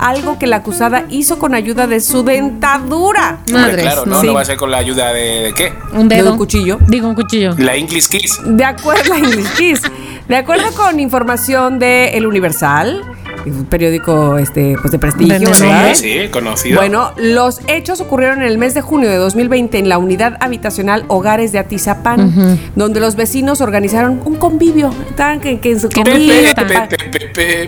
Algo 0.00 0.40
que 0.40 0.48
la 0.48 0.56
acusada 0.56 1.04
hizo 1.08 1.38
con 1.38 1.54
ayuda 1.54 1.86
de 1.86 2.00
su 2.00 2.24
dentadura. 2.24 3.38
Madres. 3.52 3.82
claro, 3.82 4.06
¿no? 4.06 4.20
Sí. 4.20 4.26
No 4.26 4.34
va 4.34 4.40
a 4.40 4.44
ser 4.44 4.56
con 4.56 4.72
la 4.72 4.78
ayuda 4.78 5.12
de, 5.12 5.20
de 5.44 5.52
qué? 5.54 5.72
Un 5.92 6.08
dedo. 6.08 6.24
De 6.24 6.30
un 6.32 6.36
cuchillo. 6.36 6.78
Digo 6.88 7.08
un 7.08 7.14
cuchillo. 7.14 7.54
La 7.58 7.76
English 7.76 8.08
Kiss. 8.08 8.40
De 8.44 8.64
acuerdo 8.64 9.14
a 9.14 9.18
English 9.18 9.54
Kiss. 9.56 9.80
De 10.26 10.36
acuerdo 10.36 10.72
con 10.72 10.98
información 10.98 11.78
de 11.78 12.08
El 12.18 12.26
Universal, 12.26 13.02
un 13.50 13.64
periódico 13.66 14.38
este, 14.38 14.76
pues 14.80 14.92
de 14.92 14.98
prestigio, 14.98 15.54
Sí, 15.54 15.62
¿verdad? 15.62 15.94
sí, 15.94 16.28
conocido. 16.30 16.78
Bueno, 16.78 17.12
los 17.16 17.60
hechos 17.68 18.00
ocurrieron 18.00 18.42
en 18.42 18.48
el 18.48 18.58
mes 18.58 18.74
de 18.74 18.80
junio 18.80 19.08
de 19.10 19.16
2020 19.16 19.78
en 19.78 19.88
la 19.88 19.98
unidad 19.98 20.36
habitacional 20.40 21.04
Hogares 21.08 21.52
de 21.52 21.58
Atizapán, 21.58 22.58
donde 22.74 23.00
los 23.00 23.16
vecinos 23.16 23.60
organizaron 23.60 24.20
un 24.24 24.36
convivio. 24.36 24.90
Estaban 25.08 25.40
que, 25.40 25.60
que 25.60 25.72
en 25.72 25.80
su 25.80 25.88
pe, 25.88 26.02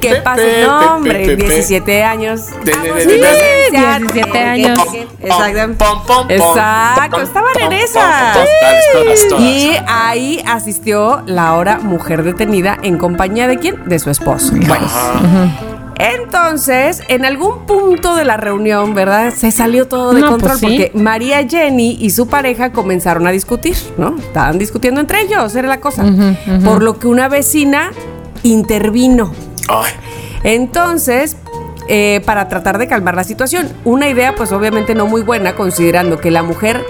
¿Qué 0.00 0.20
pasa? 0.22 0.42
No, 0.64 0.96
hombre, 0.96 1.26
pe, 1.26 1.36
pe. 1.36 1.44
17 1.44 2.04
años. 2.04 2.42
Diferenciar. 2.64 4.00
17 4.02 4.38
años. 4.38 4.78
Exacto. 5.20 5.74
Pom, 5.78 6.02
pom, 6.06 6.26
pom, 6.28 6.30
Exacto, 6.30 7.20
estaban 7.22 7.52
en 7.60 7.72
esas. 7.72 8.38
Y 9.38 9.70
ahí 9.86 10.42
asistió 10.46 11.22
la 11.26 11.48
ahora 11.48 11.78
mujer 11.78 12.22
detenida 12.22 12.78
en 12.82 12.98
compañía 12.98 13.48
de 13.48 13.58
quién? 13.58 13.76
De 13.86 13.98
su 13.98 14.10
esposo. 14.10 14.52
Bueno, 14.66 14.86
entonces, 15.98 17.02
en 17.08 17.24
algún 17.24 17.66
punto 17.66 18.16
de 18.16 18.24
la 18.24 18.36
reunión, 18.36 18.94
¿verdad? 18.94 19.32
Se 19.34 19.50
salió 19.50 19.88
todo 19.88 20.12
de 20.12 20.20
No, 20.20 20.28
control 20.32 20.58
pues 20.58 20.60
sí. 20.60 20.66
porque 20.66 20.92
María 20.94 21.46
Jenny 21.48 21.96
y 22.00 22.10
su 22.10 22.26
pareja 22.28 22.72
comenzaron 22.72 23.26
a 23.26 23.30
discutir, 23.30 23.76
¿no? 23.96 24.16
Estaban 24.18 24.58
discutiendo 24.58 25.00
entre 25.00 25.22
ellos, 25.22 25.54
era 25.56 25.68
la 25.68 25.80
cosa. 25.80 26.04
Por 26.64 26.82
lo 26.82 26.98
que 26.98 27.06
una 27.08 27.28
vecina 27.28 27.92
intervino. 28.42 29.32
Ay, 29.68 29.92
Entonces, 30.44 31.36
eh, 31.88 32.20
para 32.26 32.48
tratar 32.48 32.78
de 32.78 32.86
calmar 32.88 33.14
la 33.16 33.24
situación, 33.24 33.68
una 33.84 34.08
idea 34.08 34.34
pues 34.34 34.52
obviamente 34.52 34.94
no 34.94 35.06
muy 35.06 35.22
buena, 35.22 35.54
considerando 35.54 36.18
que 36.20 36.30
la 36.30 36.42
mujer 36.42 36.84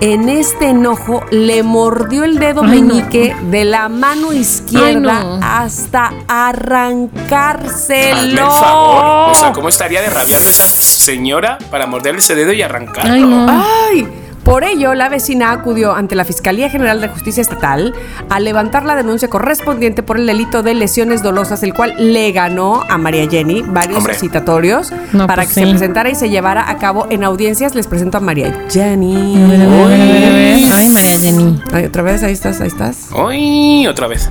en 0.00 0.28
este 0.28 0.68
enojo 0.70 1.24
le 1.30 1.62
mordió 1.62 2.24
el 2.24 2.38
dedo 2.38 2.62
Ay, 2.62 2.82
no. 2.82 2.94
meñique 2.94 3.34
de 3.50 3.64
la 3.64 3.88
mano 3.88 4.32
izquierda 4.32 5.20
Ay, 5.20 5.26
no. 5.26 5.40
hasta 5.42 6.12
arrancárselo. 6.28 8.16
hazme 8.16 8.30
el 8.32 8.38
favor. 8.38 9.30
O 9.30 9.34
sea, 9.34 9.52
¿cómo 9.52 9.68
estaría 9.68 10.02
de 10.02 10.10
rabiosa 10.10 10.50
esa 10.50 10.66
señora 10.66 11.58
para 11.70 11.86
morderle 11.86 12.20
ese 12.20 12.34
dedo 12.34 12.52
y 12.52 12.62
arrancarlo? 12.62 13.12
Ay, 13.12 13.22
no. 13.22 13.46
Ay, 13.48 14.08
por 14.46 14.62
ello, 14.62 14.94
la 14.94 15.08
vecina 15.08 15.50
acudió 15.50 15.92
ante 15.96 16.14
la 16.14 16.24
Fiscalía 16.24 16.70
General 16.70 17.00
de 17.00 17.08
Justicia 17.08 17.40
Estatal 17.40 17.92
a 18.30 18.38
levantar 18.38 18.84
la 18.84 18.94
denuncia 18.94 19.28
correspondiente 19.28 20.04
por 20.04 20.18
el 20.18 20.26
delito 20.26 20.62
de 20.62 20.72
lesiones 20.74 21.20
dolosas, 21.20 21.64
el 21.64 21.74
cual 21.74 21.94
le 21.98 22.30
ganó 22.30 22.84
a 22.88 22.96
María 22.96 23.28
Jenny 23.28 23.62
varios 23.62 23.98
Hombre. 23.98 24.14
citatorios 24.14 24.92
No, 25.12 25.26
para 25.26 25.42
pues 25.42 25.48
que 25.48 25.54
sí. 25.54 25.60
se 25.64 25.66
presentara 25.70 26.10
y 26.10 26.14
se 26.14 26.30
llevara 26.30 26.70
a 26.70 26.78
cabo 26.78 27.08
en 27.10 27.24
audiencias. 27.24 27.74
Les 27.74 27.88
presento 27.88 28.18
a 28.18 28.20
María 28.20 28.66
Jenny. 28.70 29.34
A 29.42 29.48
ver, 29.48 29.62
a 29.62 29.66
ver, 29.66 29.82
a 29.84 30.06
ver, 30.06 30.24
a 30.24 30.30
ver. 30.30 30.58
Ay, 30.72 30.88
María 30.90 31.18
Jenny. 31.20 31.62
Ay, 31.72 31.84
otra 31.86 32.02
vez, 32.04 32.22
ahí 32.22 32.32
estás, 32.32 32.60
ahí 32.60 32.68
estás. 32.68 33.08
Uy, 33.12 33.88
otra 33.88 34.06
vez. 34.06 34.30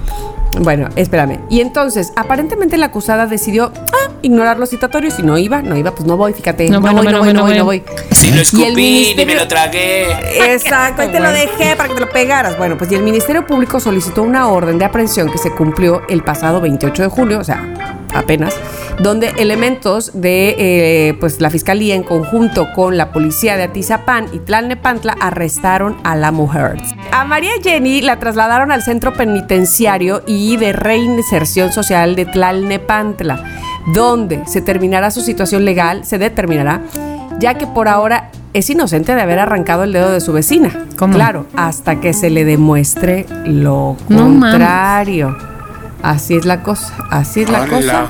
Bueno, 0.62 0.90
espérame. 0.96 1.40
Y 1.50 1.62
entonces, 1.62 2.14
aparentemente 2.16 2.78
la 2.78 2.88
acusada 2.88 3.26
decidió 3.28 3.72
ah, 3.76 4.12
ignorar 4.22 4.58
los 4.58 4.70
citatorios 4.70 5.20
y 5.20 5.24
no 5.24 5.38
iba, 5.38 5.62
no 5.62 5.76
iba, 5.78 5.92
pues 5.92 6.08
no 6.08 6.18
voy, 6.18 6.34
fíjate. 6.34 6.70
No, 6.70 6.80
No, 6.80 6.94
voy, 6.94 7.08
no 7.08 7.20
voy, 7.20 7.34
no 7.34 7.42
voy, 7.44 7.58
no 7.58 7.66
voy. 7.66 7.84
Si 8.12 8.32
lo 8.32 8.42
escupí 8.42 8.64
ni 8.68 8.76
ministerio- 8.76 9.26
me 9.26 9.36
lo 9.36 9.48
tragué. 9.48 10.54
Exacto, 10.54 11.02
ahí 11.02 11.10
te 11.10 11.20
lo 11.20 11.30
dejé 11.32 11.76
para 11.76 11.90
que 11.90 11.96
te 11.96 12.02
lo 12.02 12.10
pegaras. 12.10 12.58
Bueno, 12.58 12.78
pues 12.78 12.92
y 12.92 12.96
el 12.96 13.04
Ministerio 13.04 13.46
Público 13.46 13.80
solicitó 13.80 14.24
una 14.24 14.48
orden 14.48 14.78
de 14.78 14.86
aprehensión 14.86 15.30
que 15.30 15.38
se 15.38 15.52
cumplió 15.52 16.02
el 16.10 16.24
pasado 16.24 16.62
28 16.62 17.04
de 17.04 17.10
julio, 17.10 17.40
o 17.40 17.44
sea, 17.44 18.05
apenas, 18.16 18.56
donde 19.00 19.34
elementos 19.38 20.12
de 20.14 20.56
eh, 20.58 21.14
pues 21.20 21.42
la 21.42 21.50
Fiscalía 21.50 21.96
en 21.96 22.04
conjunto 22.04 22.68
con 22.74 22.98
la 22.98 23.12
Policía 23.12 23.58
de 23.58 23.64
Atizapán 23.64 24.28
y 24.34 24.40
Tlalnepantla 24.40 25.16
arrestaron 25.20 25.98
a 26.04 26.16
la 26.16 26.32
mujer. 26.32 26.78
A 27.12 27.26
María 27.26 27.52
Jenny 27.62 28.02
la 28.02 28.20
trasladaron 28.20 28.72
al 28.72 28.84
Centro 28.84 29.14
Penitenciario 29.14 30.24
y 30.26 30.58
de 30.58 30.74
Reinserción 30.74 31.72
Social 31.72 32.16
de 32.16 32.26
Tlalnepantla, 32.26 33.44
donde 33.94 34.46
se 34.48 34.62
terminará 34.62 35.12
su 35.12 35.22
situación 35.22 35.66
legal, 35.66 36.06
se 36.06 36.18
determinará, 36.18 36.82
ya 37.40 37.56
que 37.56 37.68
por 37.68 37.88
ahora 37.88 38.32
es 38.54 38.70
inocente 38.70 39.14
de 39.14 39.22
haber 39.22 39.40
arrancado 39.40 39.84
el 39.84 39.92
dedo 39.92 40.12
de 40.12 40.22
su 40.22 40.32
vecina. 40.32 40.72
¿Cómo? 40.98 41.14
Claro, 41.14 41.46
hasta 41.58 42.00
que 42.00 42.14
se 42.14 42.30
le 42.30 42.46
demuestre 42.46 43.26
lo 43.46 43.98
No 44.08 44.30
mames. 44.30 45.55
Así 46.04 46.36
es 46.36 46.46
la 46.46 46.62
cosa, 46.62 46.94
así 47.10 47.42
es 47.42 47.50
la 47.50 47.62
Hola. 47.62 47.70
cosa, 47.74 48.08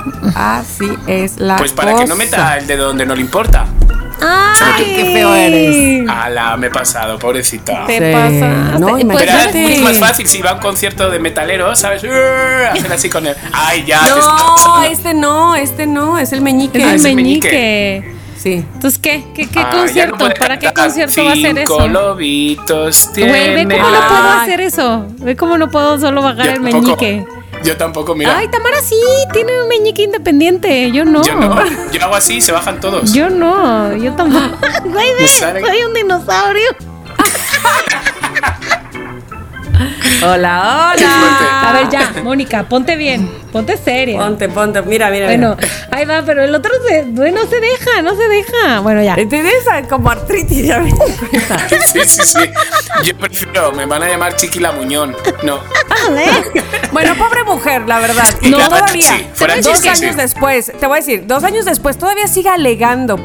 así 0.59 0.89
es 1.07 1.37
la 1.39 1.55
Pues 1.55 1.71
para 1.71 1.91
cosa. 1.93 2.03
que 2.03 2.09
no 2.09 2.15
meta 2.17 2.57
el 2.57 2.67
dedo 2.67 2.87
donde 2.87 3.05
no 3.05 3.15
le 3.15 3.21
importa. 3.21 3.65
Ay, 4.21 4.83
qué 4.95 5.05
feo 5.13 5.33
eres. 5.33 6.09
Ala, 6.09 6.57
me 6.57 6.67
he 6.67 6.69
pasado, 6.69 7.17
pobrecita. 7.19 7.85
Te 7.85 7.97
Sí, 7.97 8.13
pasaste. 8.13 8.79
no, 8.79 8.87
Pues, 8.89 9.05
Pero 9.05 9.21
imagínate. 9.23 9.75
es 9.75 9.81
más 9.81 9.99
fácil 9.99 10.27
si 10.27 10.41
va 10.41 10.51
a 10.51 10.53
un 10.55 10.59
concierto 10.59 11.09
de 11.09 11.19
metaleros, 11.19 11.79
¿sabes? 11.79 12.03
Hacer 12.71 12.91
así 12.93 13.09
con 13.09 13.27
él. 13.27 13.35
Ay, 13.53 13.83
ya. 13.85 14.01
No, 14.07 14.83
este 14.83 15.13
no, 15.13 15.55
este 15.55 15.85
no, 15.87 16.17
es 16.17 16.31
el 16.33 16.41
meñique. 16.41 16.95
Es 16.95 17.05
el 17.05 17.15
meñique. 17.15 18.13
Sí. 18.37 18.63
Entonces, 18.73 18.99
¿qué? 18.99 19.23
¿Qué, 19.33 19.47
qué 19.47 19.59
Ah, 19.59 19.69
no 19.73 19.79
concierto? 19.79 20.29
¿Para 20.39 20.59
qué 20.59 20.71
concierto 20.73 21.25
va 21.25 21.31
a 21.31 21.35
ser 21.35 21.57
eso? 21.59 21.87
Lobitos 21.87 23.09
Güey, 23.15 23.25
ve 23.31 23.55
tiene. 23.55 23.77
cómo 23.77 23.89
no 23.89 24.07
puedo 24.07 24.29
hacer 24.29 24.61
eso. 24.61 25.05
Ve 25.19 25.35
cómo 25.35 25.57
no 25.57 25.69
puedo 25.71 25.99
solo 25.99 26.21
bajar 26.21 26.45
Yo 26.45 26.51
el 26.51 26.71
tampoco. 26.71 27.05
Yo 27.65 27.75
tampoco, 27.77 28.13
mira. 28.13 28.37
Ay, 28.37 28.47
Tamara 28.47 28.79
sí, 28.81 28.95
tiene 29.33 29.61
un 29.61 29.67
meñique 29.67 30.03
independiente. 30.03 30.91
Yo 30.91 31.03
no. 31.03 31.23
Yo 31.23 31.35
no. 31.35 31.55
Yo 31.91 32.03
hago 32.03 32.15
así, 32.15 32.39
se 32.39 32.51
bajan 32.51 32.79
todos. 32.79 33.11
Yo 33.11 33.29
no, 33.29 33.95
yo 33.95 34.13
tampoco. 34.13 34.55
Güey, 34.85 35.13
ve, 35.19 35.27
soy 35.27 35.83
un 35.87 35.93
dinosaurio. 35.93 36.69
Hola, 40.23 40.93
hola. 40.93 41.69
A 41.69 41.73
ver, 41.73 41.89
ya, 41.89 42.21
Mónica, 42.23 42.63
ponte 42.63 42.95
bien. 42.95 43.29
Ponte 43.55 43.77
seria. 43.77 44.19
Ponte, 44.19 44.49
ponte, 44.49 44.81
mira, 44.81 45.09
mira. 45.09 45.27
Bueno, 45.27 45.55
ahí 45.89 46.03
va, 46.03 46.21
pero 46.25 46.43
el 46.43 46.53
otro 46.53 46.73
se, 46.89 47.05
no 47.05 47.47
se 47.47 47.61
deja, 47.61 48.01
no 48.01 48.13
se 48.13 48.27
deja. 48.27 48.81
Bueno, 48.81 49.01
ya. 49.01 49.15
Tienes 49.15 49.63
como 49.87 50.09
artritis, 50.09 50.67
ya 50.67 50.79
me. 50.79 50.91
Sí, 51.85 51.99
sí, 52.05 52.21
sí. 52.25 52.39
Yo 53.05 53.17
prefiero, 53.17 53.71
me 53.71 53.85
van 53.85 54.03
a 54.03 54.09
llamar 54.09 54.35
Chiqui 54.35 54.59
la 54.59 54.73
Muñón. 54.73 55.15
No. 55.43 55.61
Bueno, 56.91 57.15
pobre 57.15 57.45
mujer, 57.45 57.83
la 57.87 57.99
verdad. 57.99 58.25
No, 58.41 58.57
todavía, 58.67 59.01
sí, 59.01 59.25
fuera 59.33 59.55
dos 59.61 59.85
años 59.85 59.99
sí. 59.99 60.17
después, 60.17 60.73
te 60.77 60.85
voy 60.85 60.97
a 60.97 60.99
decir, 60.99 61.25
dos 61.25 61.45
años 61.45 61.63
después 61.63 61.97
todavía 61.97 62.27
sigue 62.27 62.49
alegando 62.49 63.17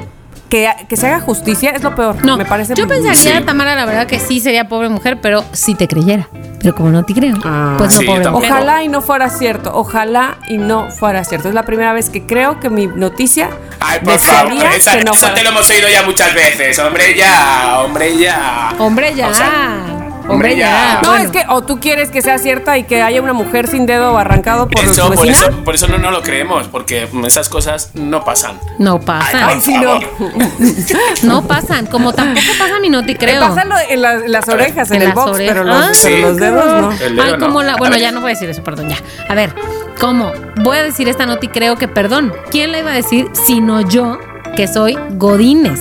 que, 0.50 0.68
que 0.88 0.96
se 0.96 1.06
haga 1.06 1.20
justicia, 1.20 1.70
es 1.70 1.82
lo 1.82 1.94
peor. 1.94 2.22
No, 2.24 2.36
me 2.36 2.44
parece 2.44 2.74
yo 2.74 2.86
pensaría, 2.86 3.14
Sí. 3.38 3.44
Tamara, 3.46 3.74
la 3.74 3.86
verdad 3.86 4.06
que 4.06 4.18
sí 4.20 4.40
sería 4.40 4.68
pobre 4.68 4.88
mujer, 4.90 5.18
pero 5.22 5.44
si 5.52 5.74
te 5.74 5.88
creyera. 5.88 6.28
Pero 6.60 6.74
como 6.74 6.90
no 6.90 7.02
te 7.04 7.14
creo, 7.14 7.36
Ah. 7.44 7.76
pues 7.78 7.94
no 7.94 8.00
Sí, 8.00 8.06
pobre 8.06 8.28
mujer. 8.28 8.50
Ojalá 8.52 8.82
y 8.82 8.88
no 8.88 9.00
fuera 9.00 9.30
cierto, 9.30 9.70
ojalá 9.74 10.36
y 10.48 10.58
no 10.58 10.90
fuera 10.90 11.24
cierto. 11.24 11.48
Es 11.48 11.54
la 11.54 11.62
primera 11.62 11.94
vez 11.94 12.10
que 12.10 12.26
creo 12.26 12.60
que 12.60 12.68
mi 12.68 12.86
noticia 12.86 13.48
Ay, 13.80 14.00
por 14.00 14.18
favor. 14.18 14.52
Esa, 14.76 14.98
que 14.98 15.04
no 15.04 15.12
eso 15.12 15.20
fuera 15.20 15.34
te 15.36 15.42
lo 15.44 15.50
hemos 15.50 15.70
oído 15.70 15.88
ya 15.88 16.02
muchas 16.02 16.34
veces. 16.34 16.78
Hombre, 16.80 17.16
ya. 17.16 17.78
Hombre, 17.82 18.18
ya. 18.18 18.74
Hombre, 18.78 19.14
ya. 19.14 19.28
O 19.28 19.34
sea, 19.34 19.99
hombre, 20.30 20.56
ya. 20.56 21.00
No, 21.02 21.10
Bueno, 21.10 21.24
es 21.24 21.30
que 21.30 21.44
o 21.48 21.62
tú 21.62 21.80
quieres 21.80 22.10
que 22.10 22.22
sea 22.22 22.38
cierta 22.38 22.78
y 22.78 22.84
que 22.84 23.02
haya 23.02 23.20
una 23.22 23.32
mujer 23.32 23.66
sin 23.68 23.86
dedo 23.86 24.16
arrancado 24.18 24.68
por 24.68 24.82
Eso, 24.84 25.08
su 25.08 25.14
por 25.14 25.26
eso, 25.26 25.50
por 25.64 25.74
eso 25.74 25.86
no 25.88 26.10
lo 26.10 26.22
creemos, 26.22 26.68
porque 26.68 27.08
esas 27.26 27.48
cosas 27.48 27.90
no 27.94 28.24
pasan. 28.24 28.58
No 28.78 29.00
pasan. 29.00 29.42
Ay, 29.44 29.60
sí, 29.60 29.76
no. 29.78 30.00
No 31.22 31.42
pasan. 31.46 31.86
Como 31.86 32.12
tampoco 32.12 32.46
pasa 32.58 32.78
mi 32.80 32.88
no 32.88 33.04
te 33.04 33.16
creo. 33.16 33.40
Pásalo 33.40 33.74
en, 33.88 34.02
las- 34.02 34.22
en 34.24 34.32
las 34.32 34.48
orejas, 34.48 34.90
en, 34.90 34.96
En 35.02 35.08
el 35.08 35.12
box, 35.14 35.30
orejas. 35.32 35.54
pero 35.54 35.64
los, 35.64 35.98
pero 36.02 36.18
los 36.28 36.36
dedos 36.36 36.64
no. 36.80 36.92
El 36.92 37.16
dedo 37.16 37.22
Ay, 37.24 37.32
no. 37.38 37.62
la. 37.62 37.72
A 37.74 37.76
Bueno, 37.76 37.94
ver. 37.94 38.02
ya 38.02 38.12
no 38.12 38.20
voy 38.20 38.30
a 38.30 38.34
decir 38.34 38.48
eso, 38.50 38.62
perdón, 38.62 38.88
ya. 38.88 38.96
A 39.28 39.34
ver, 39.34 39.54
¿cómo? 40.00 40.32
Voy 40.62 40.78
a 40.78 40.82
decir 40.82 41.08
esta 41.08 41.26
nota 41.26 41.44
y 41.44 41.48
creo 41.48 41.76
que, 41.76 41.88
perdón, 41.88 42.32
¿quién 42.50 42.72
la 42.72 42.78
iba 42.78 42.90
a 42.90 42.94
decir 42.94 43.28
sino 43.32 43.80
yo, 43.82 44.18
que 44.56 44.66
soy 44.68 44.98
Godínez? 45.12 45.80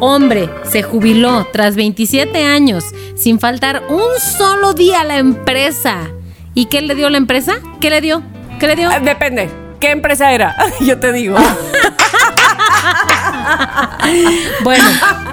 Hombre, 0.00 0.50
se 0.64 0.82
jubiló 0.82 1.46
tras 1.52 1.76
27 1.76 2.44
años, 2.44 2.84
sin 3.24 3.40
faltar 3.40 3.84
un 3.88 4.20
solo 4.20 4.74
día 4.74 5.00
a 5.00 5.04
la 5.04 5.16
empresa. 5.16 6.10
¿Y 6.52 6.66
qué 6.66 6.82
le 6.82 6.94
dio 6.94 7.08
la 7.08 7.16
empresa? 7.16 7.54
¿Qué 7.80 7.88
le 7.88 8.02
dio? 8.02 8.22
¿Qué 8.60 8.66
le 8.66 8.76
dio? 8.76 8.90
Ah, 8.90 9.00
Depende. 9.00 9.48
¿Qué 9.80 9.92
empresa 9.92 10.30
era? 10.30 10.54
Yo 10.80 10.98
te 11.00 11.10
digo. 11.10 11.34
Bueno, 14.62 14.84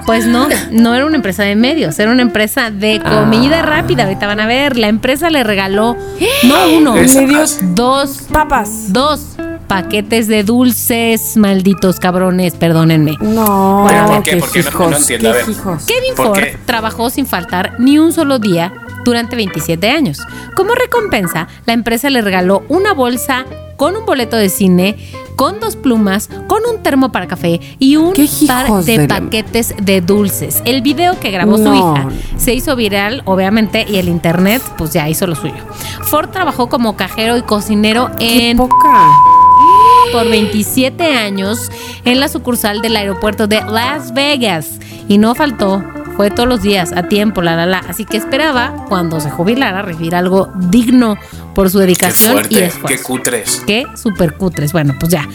pues 0.06 0.26
no, 0.26 0.48
no 0.70 0.94
era 0.94 1.06
una 1.06 1.16
empresa 1.16 1.42
de 1.42 1.56
medios, 1.56 1.98
era 1.98 2.10
una 2.10 2.22
empresa 2.22 2.70
de 2.70 3.00
comida 3.00 3.62
rápida. 3.62 4.04
Ahorita 4.04 4.26
van 4.26 4.40
a 4.40 4.46
ver, 4.46 4.76
la 4.76 4.88
empresa 4.88 5.30
le 5.30 5.42
regaló 5.44 5.96
no 6.44 6.68
uno, 6.76 6.94
le 6.96 7.26
dio 7.26 7.44
dos, 7.74 8.22
Papas. 8.30 8.92
dos 8.92 9.20
paquetes 9.66 10.28
de 10.28 10.42
dulces, 10.44 11.36
malditos 11.36 11.98
cabrones, 12.00 12.54
perdónenme. 12.54 13.16
No. 13.20 13.84
Pero 13.88 14.06
¿por 14.06 14.22
qué? 14.22 14.36
¿Por 14.36 14.50
qué? 14.50 14.62
No- 14.62 14.90
no 14.90 14.96
entiendo, 14.96 15.30
a 15.30 15.32
ver. 15.32 15.48
hijos. 15.48 15.84
Kevin 15.86 16.14
¿Por 16.16 16.26
Ford 16.26 16.38
qué? 16.38 16.58
trabajó 16.66 17.10
sin 17.10 17.26
faltar 17.26 17.74
ni 17.78 17.98
un 17.98 18.12
solo 18.12 18.38
día 18.38 18.72
durante 19.04 19.36
27 19.36 19.88
años. 19.90 20.18
Como 20.54 20.74
recompensa, 20.74 21.48
la 21.66 21.72
empresa 21.72 22.10
le 22.10 22.20
regaló 22.22 22.62
una 22.68 22.92
bolsa 22.94 23.44
con 23.76 23.96
un 23.96 24.04
boleto 24.06 24.36
de 24.36 24.48
cine, 24.48 24.96
con 25.34 25.58
dos 25.58 25.74
plumas, 25.74 26.28
con 26.46 26.60
un 26.72 26.84
termo 26.84 27.10
para 27.10 27.26
café 27.26 27.60
y 27.80 27.96
un 27.96 28.12
¿Qué 28.12 28.28
par 28.46 28.70
de 28.84 29.08
paquetes 29.08 29.74
de 29.82 30.00
dulces. 30.00 30.62
El 30.64 30.82
video 30.82 31.18
que 31.18 31.32
grabó 31.32 31.56
su 31.56 31.74
hija 31.74 32.06
se 32.36 32.54
hizo 32.54 32.76
viral, 32.76 33.22
obviamente, 33.24 33.84
y 33.88 33.96
el 33.96 34.08
internet 34.08 34.62
pues 34.78 34.92
ya 34.92 35.08
hizo 35.08 35.26
lo 35.26 35.34
suyo. 35.34 35.54
Ford 36.02 36.28
trabajó 36.30 36.68
como 36.68 36.96
cajero 36.96 37.36
y 37.36 37.42
cocinero 37.42 38.10
Qué 38.18 38.50
en 38.50 38.56
poca. 38.58 39.08
Por 40.10 40.28
27 40.28 41.04
años 41.04 41.70
en 42.04 42.20
la 42.20 42.28
sucursal 42.28 42.82
del 42.82 42.96
aeropuerto 42.96 43.46
de 43.46 43.62
Las 43.62 44.14
Vegas 44.14 44.78
y 45.08 45.18
no 45.18 45.34
faltó 45.34 45.82
fue 46.16 46.30
todos 46.30 46.48
los 46.48 46.62
días, 46.62 46.92
a 46.92 47.04
tiempo, 47.08 47.40
la, 47.40 47.56
la, 47.56 47.64
la. 47.66 47.78
Así 47.78 48.04
que 48.04 48.18
esperaba, 48.18 48.84
cuando 48.88 49.18
se 49.18 49.30
jubilara, 49.30 49.80
recibir 49.82 50.14
algo 50.14 50.52
digno 50.56 51.16
por 51.54 51.70
su 51.70 51.78
Qué 51.78 51.86
dedicación 51.86 52.42
y 52.50 52.58
esfuerzo. 52.58 52.86
qué 52.86 53.02
cutres. 53.02 53.62
Qué 53.66 53.86
super 53.96 54.34
cutres. 54.36 54.72
Bueno, 54.72 54.94
pues 55.00 55.10
ya. 55.10 55.26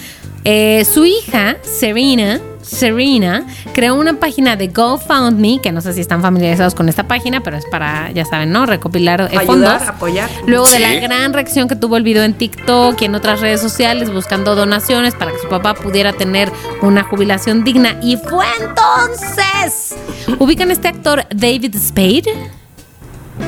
Eh, 0.49 0.85
su 0.85 1.03
hija, 1.03 1.57
Serena, 1.61 2.39
Serena, 2.61 3.45
creó 3.73 3.95
una 3.95 4.13
página 4.13 4.55
de 4.55 4.69
GoFundMe, 4.69 5.59
que 5.61 5.73
no 5.73 5.81
sé 5.81 5.91
si 5.91 5.99
están 5.99 6.21
familiarizados 6.21 6.73
con 6.73 6.87
esta 6.87 7.05
página, 7.05 7.41
pero 7.41 7.57
es 7.57 7.65
para, 7.65 8.11
ya 8.11 8.23
saben, 8.23 8.53
¿no? 8.53 8.65
Recopilar 8.65 9.29
eh, 9.29 9.39
fondos. 9.45 9.69
Ayudar, 9.69 9.89
apoyar. 9.89 10.29
Luego 10.45 10.65
de 10.69 10.79
la 10.79 10.93
gran 11.01 11.33
reacción 11.33 11.67
que 11.67 11.75
tuvo 11.75 11.97
el 11.97 12.03
video 12.03 12.23
en 12.23 12.33
TikTok 12.33 13.01
y 13.01 13.05
en 13.05 13.15
otras 13.15 13.41
redes 13.41 13.59
sociales 13.59 14.09
buscando 14.09 14.55
donaciones 14.55 15.15
para 15.15 15.33
que 15.33 15.39
su 15.39 15.49
papá 15.49 15.73
pudiera 15.73 16.13
tener 16.13 16.49
una 16.81 17.03
jubilación 17.03 17.65
digna. 17.65 17.99
Y 18.01 18.15
fue 18.15 18.45
entonces. 18.61 19.97
¿Ubican 20.39 20.71
este 20.71 20.87
actor 20.87 21.25
David 21.29 21.75
Spade? 21.75 22.33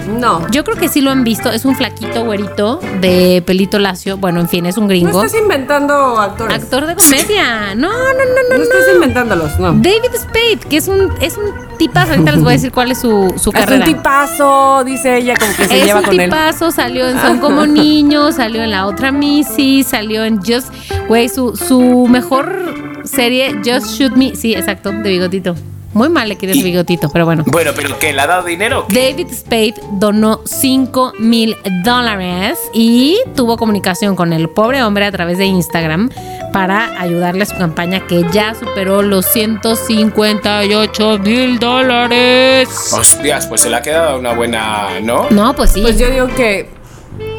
No. 0.07 0.47
Yo 0.51 0.63
creo 0.63 0.75
que 0.77 0.87
sí 0.87 1.01
lo 1.01 1.11
han 1.11 1.23
visto. 1.23 1.51
Es 1.51 1.65
un 1.65 1.75
flaquito 1.75 2.23
güerito 2.25 2.79
de 3.01 3.43
pelito 3.45 3.79
lacio. 3.79 4.17
Bueno, 4.17 4.39
en 4.39 4.49
fin, 4.49 4.65
es 4.65 4.77
un 4.77 4.83
No 4.85 4.89
gringo. 4.89 5.23
estás 5.23 5.39
inventando 5.39 5.93
actores. 6.19 6.55
Actor 6.63 6.87
de 6.87 6.95
comedia. 6.95 7.75
No, 7.75 7.89
no, 7.89 7.93
no, 7.93 8.13
no, 8.49 8.49
No 8.51 8.57
no. 8.57 8.63
estás 8.63 8.93
inventándolos, 8.95 9.59
no. 9.59 9.73
David 9.73 10.11
Spade, 10.15 10.59
que 10.69 10.77
es 10.77 10.87
un, 10.87 11.11
es 11.21 11.37
un 11.37 11.77
tipazo. 11.77 12.11
Ahorita 12.13 12.31
les 12.31 12.41
voy 12.41 12.49
a 12.49 12.53
decir 12.53 12.71
cuál 12.71 12.91
es 12.91 12.99
su, 12.99 13.33
su 13.37 13.37
Es 13.37 13.45
un 13.47 13.51
carrera. 13.53 13.85
tipazo, 13.85 14.83
dice 14.83 15.17
ella, 15.17 15.35
como 15.39 15.55
que 15.55 15.67
se 15.67 15.79
es 15.79 15.85
lleva 15.85 15.99
un 15.99 16.05
con 16.05 16.19
él. 16.19 16.25
tipazo, 16.29 16.71
salió 16.71 17.07
en 17.07 17.19
Son 17.19 17.39
como 17.39 17.65
niños, 17.67 18.35
salió 18.35 18.63
en 18.63 18.71
la 18.71 18.87
otra 18.87 19.11
Missy, 19.11 19.83
salió 19.83 20.23
en 20.23 20.37
Just, 20.37 20.73
güey, 21.07 21.29
su, 21.29 21.55
su 21.55 22.07
mejor 22.07 22.99
serie, 23.03 23.55
Just 23.65 23.87
Shoot 23.97 24.13
Me, 24.15 24.35
sí, 24.35 24.53
exacto, 24.53 24.91
de 24.91 25.09
bigotito. 25.09 25.55
Muy 25.99 26.07
mal 26.07 26.29
le 26.29 26.37
queda 26.37 26.53
el 26.53 26.63
bigotito, 26.63 27.09
pero 27.09 27.25
bueno. 27.25 27.43
Bueno, 27.47 27.71
pero 27.75 27.99
¿qué? 27.99 28.13
¿Le 28.13 28.21
ha 28.21 28.27
dado 28.27 28.45
dinero? 28.45 28.85
David 28.87 29.33
Spade 29.33 29.73
donó 29.91 30.39
5 30.45 31.15
mil 31.19 31.57
dólares 31.83 32.57
y 32.73 33.17
tuvo 33.35 33.57
comunicación 33.57 34.15
con 34.15 34.31
el 34.31 34.47
pobre 34.47 34.81
hombre 34.81 35.03
a 35.03 35.11
través 35.11 35.37
de 35.37 35.43
Instagram 35.47 36.09
para 36.53 36.97
ayudarle 37.01 37.43
a 37.43 37.45
su 37.47 37.57
campaña 37.57 38.07
que 38.07 38.23
ya 38.31 38.55
superó 38.55 39.01
los 39.01 39.25
158 39.25 41.19
mil 41.19 41.59
dólares. 41.59 42.69
Hostias, 42.93 43.47
pues 43.47 43.59
se 43.59 43.69
le 43.69 43.75
ha 43.75 43.81
quedado 43.81 44.19
una 44.19 44.33
buena, 44.33 45.01
¿no? 45.01 45.29
No, 45.31 45.53
pues 45.53 45.71
sí. 45.71 45.81
Pues 45.81 45.99
yo 45.99 46.09
digo 46.09 46.27
que. 46.27 46.78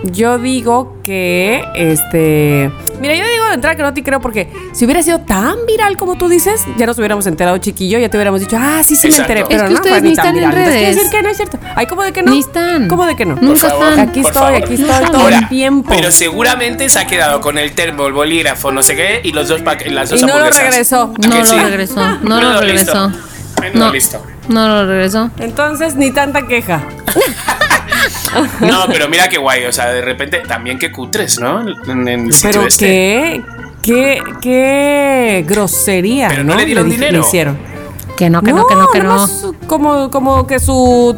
Yo 0.05 0.39
digo 0.39 0.97
que. 1.03 1.63
Este. 1.77 2.71
Mira, 3.01 3.15
yo 3.15 3.25
digo 3.31 3.47
de 3.49 3.55
entrada 3.55 3.77
que 3.77 3.83
no 3.83 3.93
te 3.95 4.03
creo 4.03 4.21
porque 4.21 4.51
si 4.73 4.85
hubiera 4.85 5.03
sido 5.03 5.21
tan 5.21 5.57
viral 5.67 5.97
como 5.97 6.17
tú 6.17 6.29
dices, 6.29 6.65
ya 6.79 6.87
nos 6.87 6.99
hubiéramos 6.99 7.27
enterado, 7.27 7.59
chiquillo, 7.59 7.99
ya 7.99 8.09
te 8.09 8.17
hubiéramos 8.17 8.41
dicho, 8.41 8.57
ah, 8.59 8.83
sí, 8.85 8.97
sí 8.97 9.09
Exacto. 9.09 9.33
me 9.35 9.41
enteré. 9.41 9.41
Es 9.41 9.49
Pero 9.49 9.63
que 9.69 9.75
no, 9.75 9.81
ustedes 9.81 10.03
ni 10.03 10.11
están 10.13 10.37
en. 10.39 10.45
Entonces, 10.45 10.65
redes. 10.73 10.97
decir 10.97 11.11
que 11.11 11.23
no 11.23 11.29
es 11.29 11.37
cierto. 11.37 11.59
Ay, 11.77 11.87
¿cómo 11.87 12.03
de 12.03 12.13
que 12.13 12.23
no? 12.23 12.31
Ni 12.33 12.41
están. 12.41 12.89
¿Cómo 12.89 13.05
de 13.07 13.17
que 13.17 13.27
no? 13.27 13.35
Nunca 13.37 13.47
Por 13.47 13.59
favor. 13.71 13.89
están. 13.91 14.09
Aquí 14.09 14.21
Por 14.23 14.31
estoy, 14.31 14.43
favor. 14.43 14.63
aquí 14.65 14.75
estoy 14.75 14.91
Ahora, 14.91 15.11
todo 15.11 15.29
el 15.29 15.49
tiempo. 15.49 15.91
Pero 15.95 16.11
seguramente 16.11 16.89
se 16.89 16.99
ha 16.99 17.07
quedado 17.07 17.41
con 17.41 17.59
el 17.59 17.73
termo, 17.73 18.07
el 18.07 18.13
bolígrafo, 18.13 18.73
no 18.73 18.83
sé 18.83 18.97
qué, 18.97 19.21
y 19.25 19.33
los 19.33 19.49
dos 19.49 19.61
las 19.63 20.11
dos 20.11 20.23
Y 20.23 20.25
no 20.25 20.39
lo 20.39 20.51
regresó. 20.51 21.13
¿A 21.23 21.29
No 21.29 21.37
lo 21.39 21.45
sí? 21.47 21.57
regresó, 21.59 22.19
no 22.23 22.41
lo 22.41 22.61
regresó. 22.61 23.09
listo. 23.09 23.27
Menudo 23.61 23.87
No, 23.87 23.93
listo. 23.93 24.23
no 24.49 24.69
lo 24.69 24.87
regresó. 24.87 25.31
Entonces, 25.39 25.95
ni 25.95 26.11
tanta 26.11 26.47
queja. 26.47 26.83
No, 28.61 28.85
pero 28.89 29.09
mira 29.09 29.29
qué 29.29 29.39
guay, 29.39 29.65
o 29.65 29.73
sea, 29.73 29.91
de 29.91 30.01
repente 30.03 30.39
también 30.47 30.79
qué 30.79 30.91
cutres, 30.93 31.39
¿no? 31.41 31.61
En, 31.61 32.09
en 32.09 32.27
el 32.27 32.33
sitio 32.33 32.51
Pero 32.53 32.67
este. 32.67 32.87
qué, 32.87 33.43
qué, 33.83 34.23
qué 34.41 35.45
grosería, 35.49 36.29
Pero 36.29 36.45
¿no? 36.45 36.55
no 36.55 36.61
le 36.61 36.67
dieron 36.67 36.87
di- 36.89 36.97
dinero. 36.97 37.21
hicieron. 37.21 37.59
Que 38.17 38.29
no, 38.29 38.43
que 38.43 38.53
no, 38.53 38.67
que 38.67 38.75
no, 38.75 38.89
que 38.89 39.01
no. 39.01 39.27
Como, 39.67 40.11
como 40.11 40.47
que 40.47 40.59
su 40.61 41.17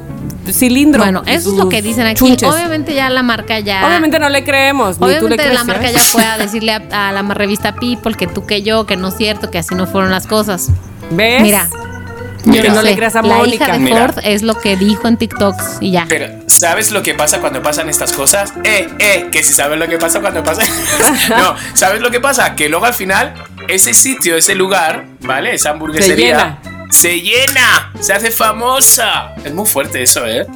cilindro. 0.48 1.02
Bueno, 1.02 1.22
eso 1.26 1.50
es 1.50 1.56
lo 1.56 1.68
que 1.68 1.82
dicen 1.82 2.06
aquí. 2.06 2.14
chunches. 2.14 2.48
Obviamente 2.48 2.94
ya 2.94 3.10
la 3.10 3.24
marca 3.24 3.58
ya. 3.58 3.84
Obviamente 3.86 4.20
no 4.20 4.28
le 4.28 4.44
creemos, 4.44 5.00
ni 5.00 5.06
tú 5.06 5.06
le 5.08 5.16
Obviamente 5.18 5.42
crees. 5.42 5.54
la 5.58 5.64
marca 5.64 5.90
¿eh? 5.90 5.92
ya 5.94 5.98
fue 6.00 6.24
a 6.24 6.38
decirle 6.38 6.72
a, 6.72 7.08
a 7.08 7.12
la 7.12 7.22
revista 7.34 7.74
People 7.74 8.14
que 8.14 8.28
tú 8.28 8.46
que 8.46 8.62
yo, 8.62 8.86
que 8.86 8.96
no 8.96 9.08
es 9.08 9.16
cierto, 9.16 9.50
que 9.50 9.58
así 9.58 9.74
no 9.74 9.86
fueron 9.88 10.12
las 10.12 10.28
cosas. 10.28 10.68
¿Ves? 11.10 11.42
Mira, 11.42 11.68
Mira. 12.44 12.64
yo 12.64 12.74
no 12.74 12.82
le 12.82 12.90
sé, 12.90 12.96
creas 12.96 13.16
a 13.16 13.22
la 13.22 13.36
Mónica. 13.36 13.64
hija 13.64 13.72
de 13.74 13.78
Mira. 13.78 14.08
Ford 14.08 14.24
es 14.24 14.42
lo 14.42 14.58
que 14.58 14.76
dijo 14.76 15.08
en 15.08 15.16
TikToks 15.16 15.78
y 15.80 15.92
ya. 15.92 16.06
Pero, 16.08 16.26
¿sabes 16.46 16.90
lo 16.90 17.02
que 17.02 17.14
pasa 17.14 17.40
cuando 17.40 17.62
pasan 17.62 17.88
estas 17.88 18.12
cosas? 18.12 18.52
Eh, 18.64 18.88
eh, 18.98 19.28
que 19.30 19.42
si 19.42 19.52
sabes 19.52 19.78
lo 19.78 19.88
que 19.88 19.98
pasa 19.98 20.20
cuando 20.20 20.42
pasa. 20.42 20.62
no, 21.28 21.54
¿sabes 21.74 22.00
lo 22.00 22.10
que 22.10 22.20
pasa? 22.20 22.54
Que 22.54 22.68
luego 22.68 22.86
al 22.86 22.94
final, 22.94 23.34
ese 23.68 23.94
sitio, 23.94 24.36
ese 24.36 24.54
lugar, 24.54 25.06
¿vale? 25.20 25.54
Esa 25.54 25.70
hamburguesería. 25.70 26.58
Se 26.90 27.20
llena. 27.20 27.92
Se 28.00 28.12
hace 28.12 28.30
famosa. 28.30 29.34
Es 29.44 29.52
muy 29.54 29.66
fuerte 29.66 30.02
eso, 30.02 30.26
¿eh? 30.26 30.46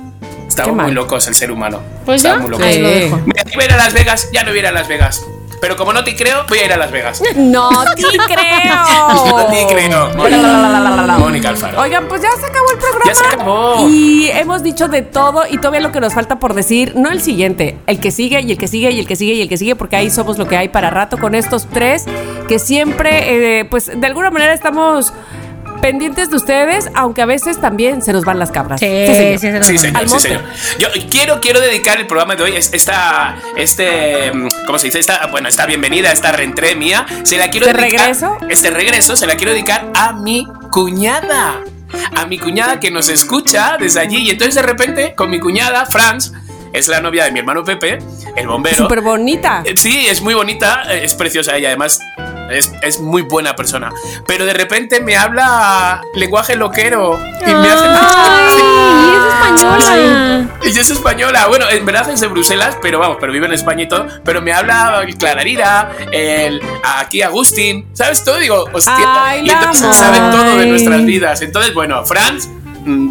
Estamos 0.49 0.77
muy 0.77 0.93
locos 0.93 1.27
el 1.27 1.35
ser 1.35 1.51
humano. 1.51 1.83
Pues 2.05 2.25
Estamos 2.25 2.39
ya, 2.39 2.43
muy 2.43 2.51
locos. 2.51 2.67
Sí. 2.73 3.59
a 3.61 3.65
ir 3.65 3.73
a 3.73 3.77
Las 3.77 3.93
Vegas, 3.95 4.29
ya 4.33 4.43
no 4.43 4.51
voy 4.51 4.59
a 4.59 4.61
ir 4.61 4.67
a 4.67 4.73
Las 4.73 4.89
Vegas. 4.89 5.23
Pero 5.61 5.77
como 5.77 5.93
no 5.93 6.05
te 6.05 6.15
creo, 6.15 6.45
voy 6.49 6.59
a 6.59 6.65
ir 6.67 6.73
a 6.73 6.77
Las 6.77 6.91
Vegas. 6.91 7.23
No 7.37 7.71
te 7.95 8.03
creo. 8.03 8.75
No 9.15 9.47
te 9.47 9.67
creo. 9.75 10.11
Mónica, 10.17 11.17
Mónica 11.19 11.49
Alfaro. 11.51 11.81
Oigan, 11.81 12.07
pues 12.09 12.23
ya 12.23 12.31
se 12.39 12.47
acabó 12.47 12.71
el 12.73 12.79
programa. 12.79 13.05
Ya 13.07 13.15
se 13.15 13.27
acabó. 13.27 13.89
Y 13.89 14.29
hemos 14.31 14.63
dicho 14.63 14.89
de 14.89 15.03
todo 15.03 15.43
y 15.49 15.59
todavía 15.59 15.81
lo 15.81 15.93
que 15.93 16.01
nos 16.01 16.15
falta 16.15 16.39
por 16.39 16.55
decir, 16.55 16.95
no 16.97 17.11
el 17.11 17.21
siguiente, 17.21 17.79
el 17.87 18.01
que 18.01 18.11
sigue 18.11 18.41
y 18.41 18.53
el 18.53 18.59
que 18.59 18.69
sigue 18.69 18.91
y 18.91 19.01
el 19.01 19.07
que 19.07 19.17
sigue 19.17 19.35
y 19.35 19.43
el 19.43 19.49
que 19.49 19.57
sigue, 19.57 19.77
porque 19.77 19.97
ahí 19.97 20.11
somos 20.11 20.39
lo 20.39 20.47
que 20.47 20.57
hay 20.57 20.69
para 20.69 20.91
rato 20.91 21.19
con 21.19 21.35
estos 21.35 21.67
tres 21.69 22.05
que 22.49 22.59
siempre, 22.59 23.61
eh, 23.61 23.65
pues 23.65 23.91
de 23.95 24.07
alguna 24.07 24.31
manera 24.31 24.53
estamos 24.53 25.13
pendientes 25.87 26.31
de 26.31 26.37
ustedes, 26.37 26.91
aunque 26.95 27.23
a 27.23 27.27
veces 27.27 27.61
también 27.61 28.03
se 28.03 28.13
nos 28.13 28.25
van 28.25 28.41
las 28.41 28.51
cabras. 28.51 28.81
Sí, 28.81 28.87
señor. 28.87 29.39
sí, 29.39 29.39
se 29.39 29.53
nos 29.53 29.67
Sí, 29.69 29.73
van. 29.75 29.81
señor, 29.83 29.97
Al 30.03 30.09
sí, 30.09 30.15
monte. 30.15 30.29
señor. 30.29 30.45
Yo 30.81 30.89
quiero, 31.09 31.41
quiero 31.41 31.61
dedicar 31.61 31.99
el 32.01 32.09
programa 32.09 32.35
de 32.35 32.43
hoy, 32.43 32.57
es- 32.57 32.73
esta, 32.73 33.37
este, 33.57 34.33
¿cómo 34.67 34.81
se 34.81 34.89
dice? 34.89 34.99
Esta, 34.99 35.29
bueno, 35.29 35.49
esta 35.49 35.65
bienvenida, 35.65 36.11
esta 36.11 36.33
reentré 36.33 36.75
mía, 36.75 37.07
se 37.23 37.37
la 37.39 37.51
quiero 37.51 37.67
¿Este 37.69 37.79
dedicar. 37.81 38.01
regreso? 38.01 38.37
Este 38.49 38.71
regreso 38.71 39.15
se 39.17 39.29
la 39.29 39.37
quiero 39.37 39.53
dedicar 39.53 39.87
a 39.95 40.13
mi 40.13 40.45
cuñada. 40.73 41.61
A 42.17 42.27
mi 42.27 42.37
cuñada 42.39 42.81
que 42.81 42.91
nos 42.91 43.09
escucha 43.09 43.77
desde 43.79 44.01
allí. 44.01 44.17
Y 44.23 44.31
entonces 44.31 44.57
de 44.57 44.63
repente, 44.63 45.15
con 45.15 45.31
mi 45.31 45.39
cuñada, 45.39 45.87
Franz, 45.87 46.33
es 46.73 46.89
la 46.89 47.01
novia 47.01 47.25
de 47.25 47.31
mi 47.31 47.39
hermano 47.39 47.63
Pepe, 47.65 47.99
el 48.35 48.49
bombero. 48.49 48.77
Súper 48.77 49.03
bonita. 49.03 49.63
Eh, 49.65 49.75
Sí, 49.77 50.07
es 50.09 50.21
muy 50.21 50.35
bonita, 50.35 50.83
eh, 50.91 51.03
es 51.05 51.15
preciosa 51.15 51.57
ella, 51.57 51.69
además 51.69 52.01
es, 52.51 52.73
es 52.83 53.01
muy 53.01 53.23
buena 53.23 53.57
persona. 53.57 53.93
Pero 54.27 54.45
de 54.45 54.55
repente 54.55 55.01
me 55.01 55.17
habla 55.17 56.03
lenguaje 56.15 56.57
loquero 56.57 57.19
y 57.41 57.55
me 57.55 57.69
hace... 57.69 57.87
Ay, 57.89 59.15
es 59.17 59.35
española. 59.35 60.49
Ella 60.63 60.81
es 60.81 60.91
española, 60.91 61.47
bueno, 61.47 61.67
en 61.71 61.85
verdad 61.85 62.11
es 62.11 62.21
de 62.21 62.27
Bruselas, 62.27 62.77
pero 62.83 62.99
vamos, 62.99 63.19
pero 63.21 63.33
vive 63.33 63.47
en 63.47 63.53
España 63.53 63.85
y 63.85 63.89
todo. 63.89 64.07
Pero 64.25 64.43
me 64.43 64.53
habla 64.53 65.03
el 65.07 65.17
Clararira, 65.17 65.91
el 66.13 66.61
aquí 66.83 67.23
Agustín, 67.23 67.87
¿sabes 67.93 68.25
todo? 68.25 68.39
Digo, 68.39 68.65
hostia. 68.73 69.25
Ay, 69.25 69.47
y 69.47 69.51
entonces 69.51 69.87
la 69.87 69.95
sabe 69.95 70.19
amo. 70.19 70.31
todo 70.31 70.59
de 70.59 70.67
nuestras 70.67 71.05
vidas. 71.05 71.43
Entonces, 71.43 71.75
bueno, 71.75 72.05
Franz, 72.05 72.49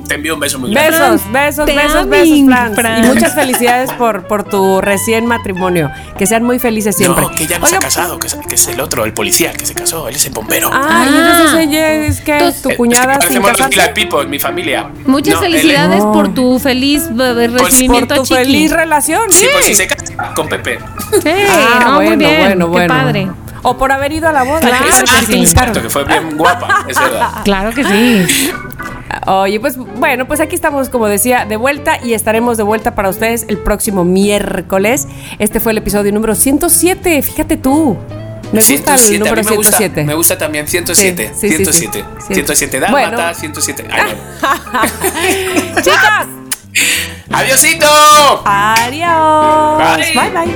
te 0.08 0.16
envío 0.16 0.34
un 0.36 0.40
beso 0.40 0.58
muy 0.60 0.72
grande. 0.72 0.92
Besos, 0.92 1.22
besos, 1.32 1.66
Te 1.66 1.76
besos, 1.76 2.08
besos, 2.10 2.40
Franz. 2.46 2.76
Franz. 2.76 3.06
Y 3.06 3.10
muchas 3.10 3.36
felicidades 3.36 3.92
por, 3.94 4.26
por 4.28 4.44
tu 4.44 4.82
recién 4.82 5.26
matrimonio. 5.26 5.92
Que 6.18 6.26
sean 6.26 6.44
muy 6.44 6.60
felices 6.60 6.96
siempre. 6.96 7.24
No, 7.24 7.32
que 7.32 7.46
ya 7.48 7.60
no 7.60 7.68
se 7.68 7.76
ha 7.76 7.80
casado, 7.80 8.18
que 8.20 8.28
es, 8.28 8.36
que 8.36 8.56
es 8.56 8.68
el 8.68 8.80
otro, 8.80 9.06
el 9.06 9.14
policía, 9.14 9.52
que 9.54 9.66
se 9.66 9.74
casó, 9.74 10.08
él 10.08 10.16
es 10.16 10.26
el 10.26 10.34
bombero. 10.34 10.70
Ah, 10.72 11.06
y 11.10 11.14
Ah. 11.16 11.32
entonces 11.38 11.68
ella 11.68 11.94
es 11.94 12.22
que 12.22 12.54
tu 12.64 12.70
Eh, 12.70 12.76
cuñada 12.78 13.14
es 13.16 13.26
que 13.26 13.34
sin 13.34 13.42
casarse. 13.42 13.70
Killer 13.70 13.94
People, 13.94 14.26
mi 14.28 14.40
familia. 14.40 14.90
Muchas 15.06 15.36
No, 15.36 15.44
él- 15.44 15.52
felicidades 15.54 16.04
No. 16.04 16.12
por 16.14 16.34
tu 16.34 16.58
feliz 16.60 17.04
eh, 17.12 17.50
Por 17.52 17.62
recibimiento, 17.66 18.16
tu 18.16 18.24
chiqui. 18.24 18.36
feliz 18.36 18.72
relación. 18.72 19.30
Sí, 19.32 19.46
pues 19.52 19.66
si 19.66 19.76
se 19.76 19.88
casa 19.88 20.34
con 20.36 20.48
Pepe. 20.48 20.80
Sí, 21.22 21.30
Ah, 21.30 21.80
no, 21.86 21.96
bueno, 21.96 22.10
muy 22.10 22.18
bien, 22.18 22.40
bueno, 22.40 22.66
qué 22.66 22.72
bueno. 22.72 22.94
padre. 22.94 23.28
O 23.68 23.78
por 23.78 23.92
haber 23.92 24.12
ido 24.14 24.30
a 24.30 24.32
la 24.32 24.44
boda. 24.44 24.60
Claro 24.60 24.86
que 24.86 24.92
que 25.02 25.26
sí. 25.26 25.40
Exacto, 25.42 25.82
que 25.82 25.90
fue 25.90 26.04
bien 26.06 26.38
guapa, 26.38 26.86
es 26.88 27.00
verdad. 27.00 27.30
Claro 27.44 27.72
que 27.74 27.84
sí. 27.84 28.52
Oye, 29.26 29.60
pues 29.60 29.76
bueno, 29.78 30.28
pues 30.28 30.40
aquí 30.40 30.54
estamos, 30.54 30.90
como 30.90 31.08
decía, 31.08 31.46
de 31.46 31.58
vuelta 31.58 31.98
y 32.04 32.14
estaremos 32.14 32.58
de 32.58 32.64
vuelta 32.64 32.94
para 32.94 33.10
ustedes 33.10 33.46
el 33.48 33.58
próximo 33.58 34.06
miércoles. 34.06 35.08
Este 35.40 35.60
fue 35.60 35.72
el 35.72 35.80
episodio 35.80 36.12
número 36.12 36.36
107, 36.36 37.22
fíjate 37.24 37.58
tú. 37.58 37.98
Me 38.52 38.62
gusta 38.62 38.94
el 38.94 39.00
107, 39.00 39.16
a 39.16 39.20
número 39.20 39.42
mí 39.44 39.50
me 39.50 39.56
gusta, 39.56 39.78
107. 39.78 40.04
me 40.04 40.14
gusta 40.14 40.38
también 40.38 40.68
107, 40.68 41.32
Sí, 41.34 41.50
sí, 41.50 41.50
sí, 41.50 41.66
107, 41.66 42.06
sí. 42.20 42.34
107, 42.36 42.80
Bueno. 42.92 43.18
dálmata, 43.18 43.34
107. 43.34 43.88
Ay, 43.92 44.14
no. 44.14 45.82
Chicas, 45.82 46.28
¡Adiosito! 47.32 47.88
adiós. 48.46 49.98
Bye. 49.98 50.14
bye. 50.14 50.30
bye. 50.46 50.56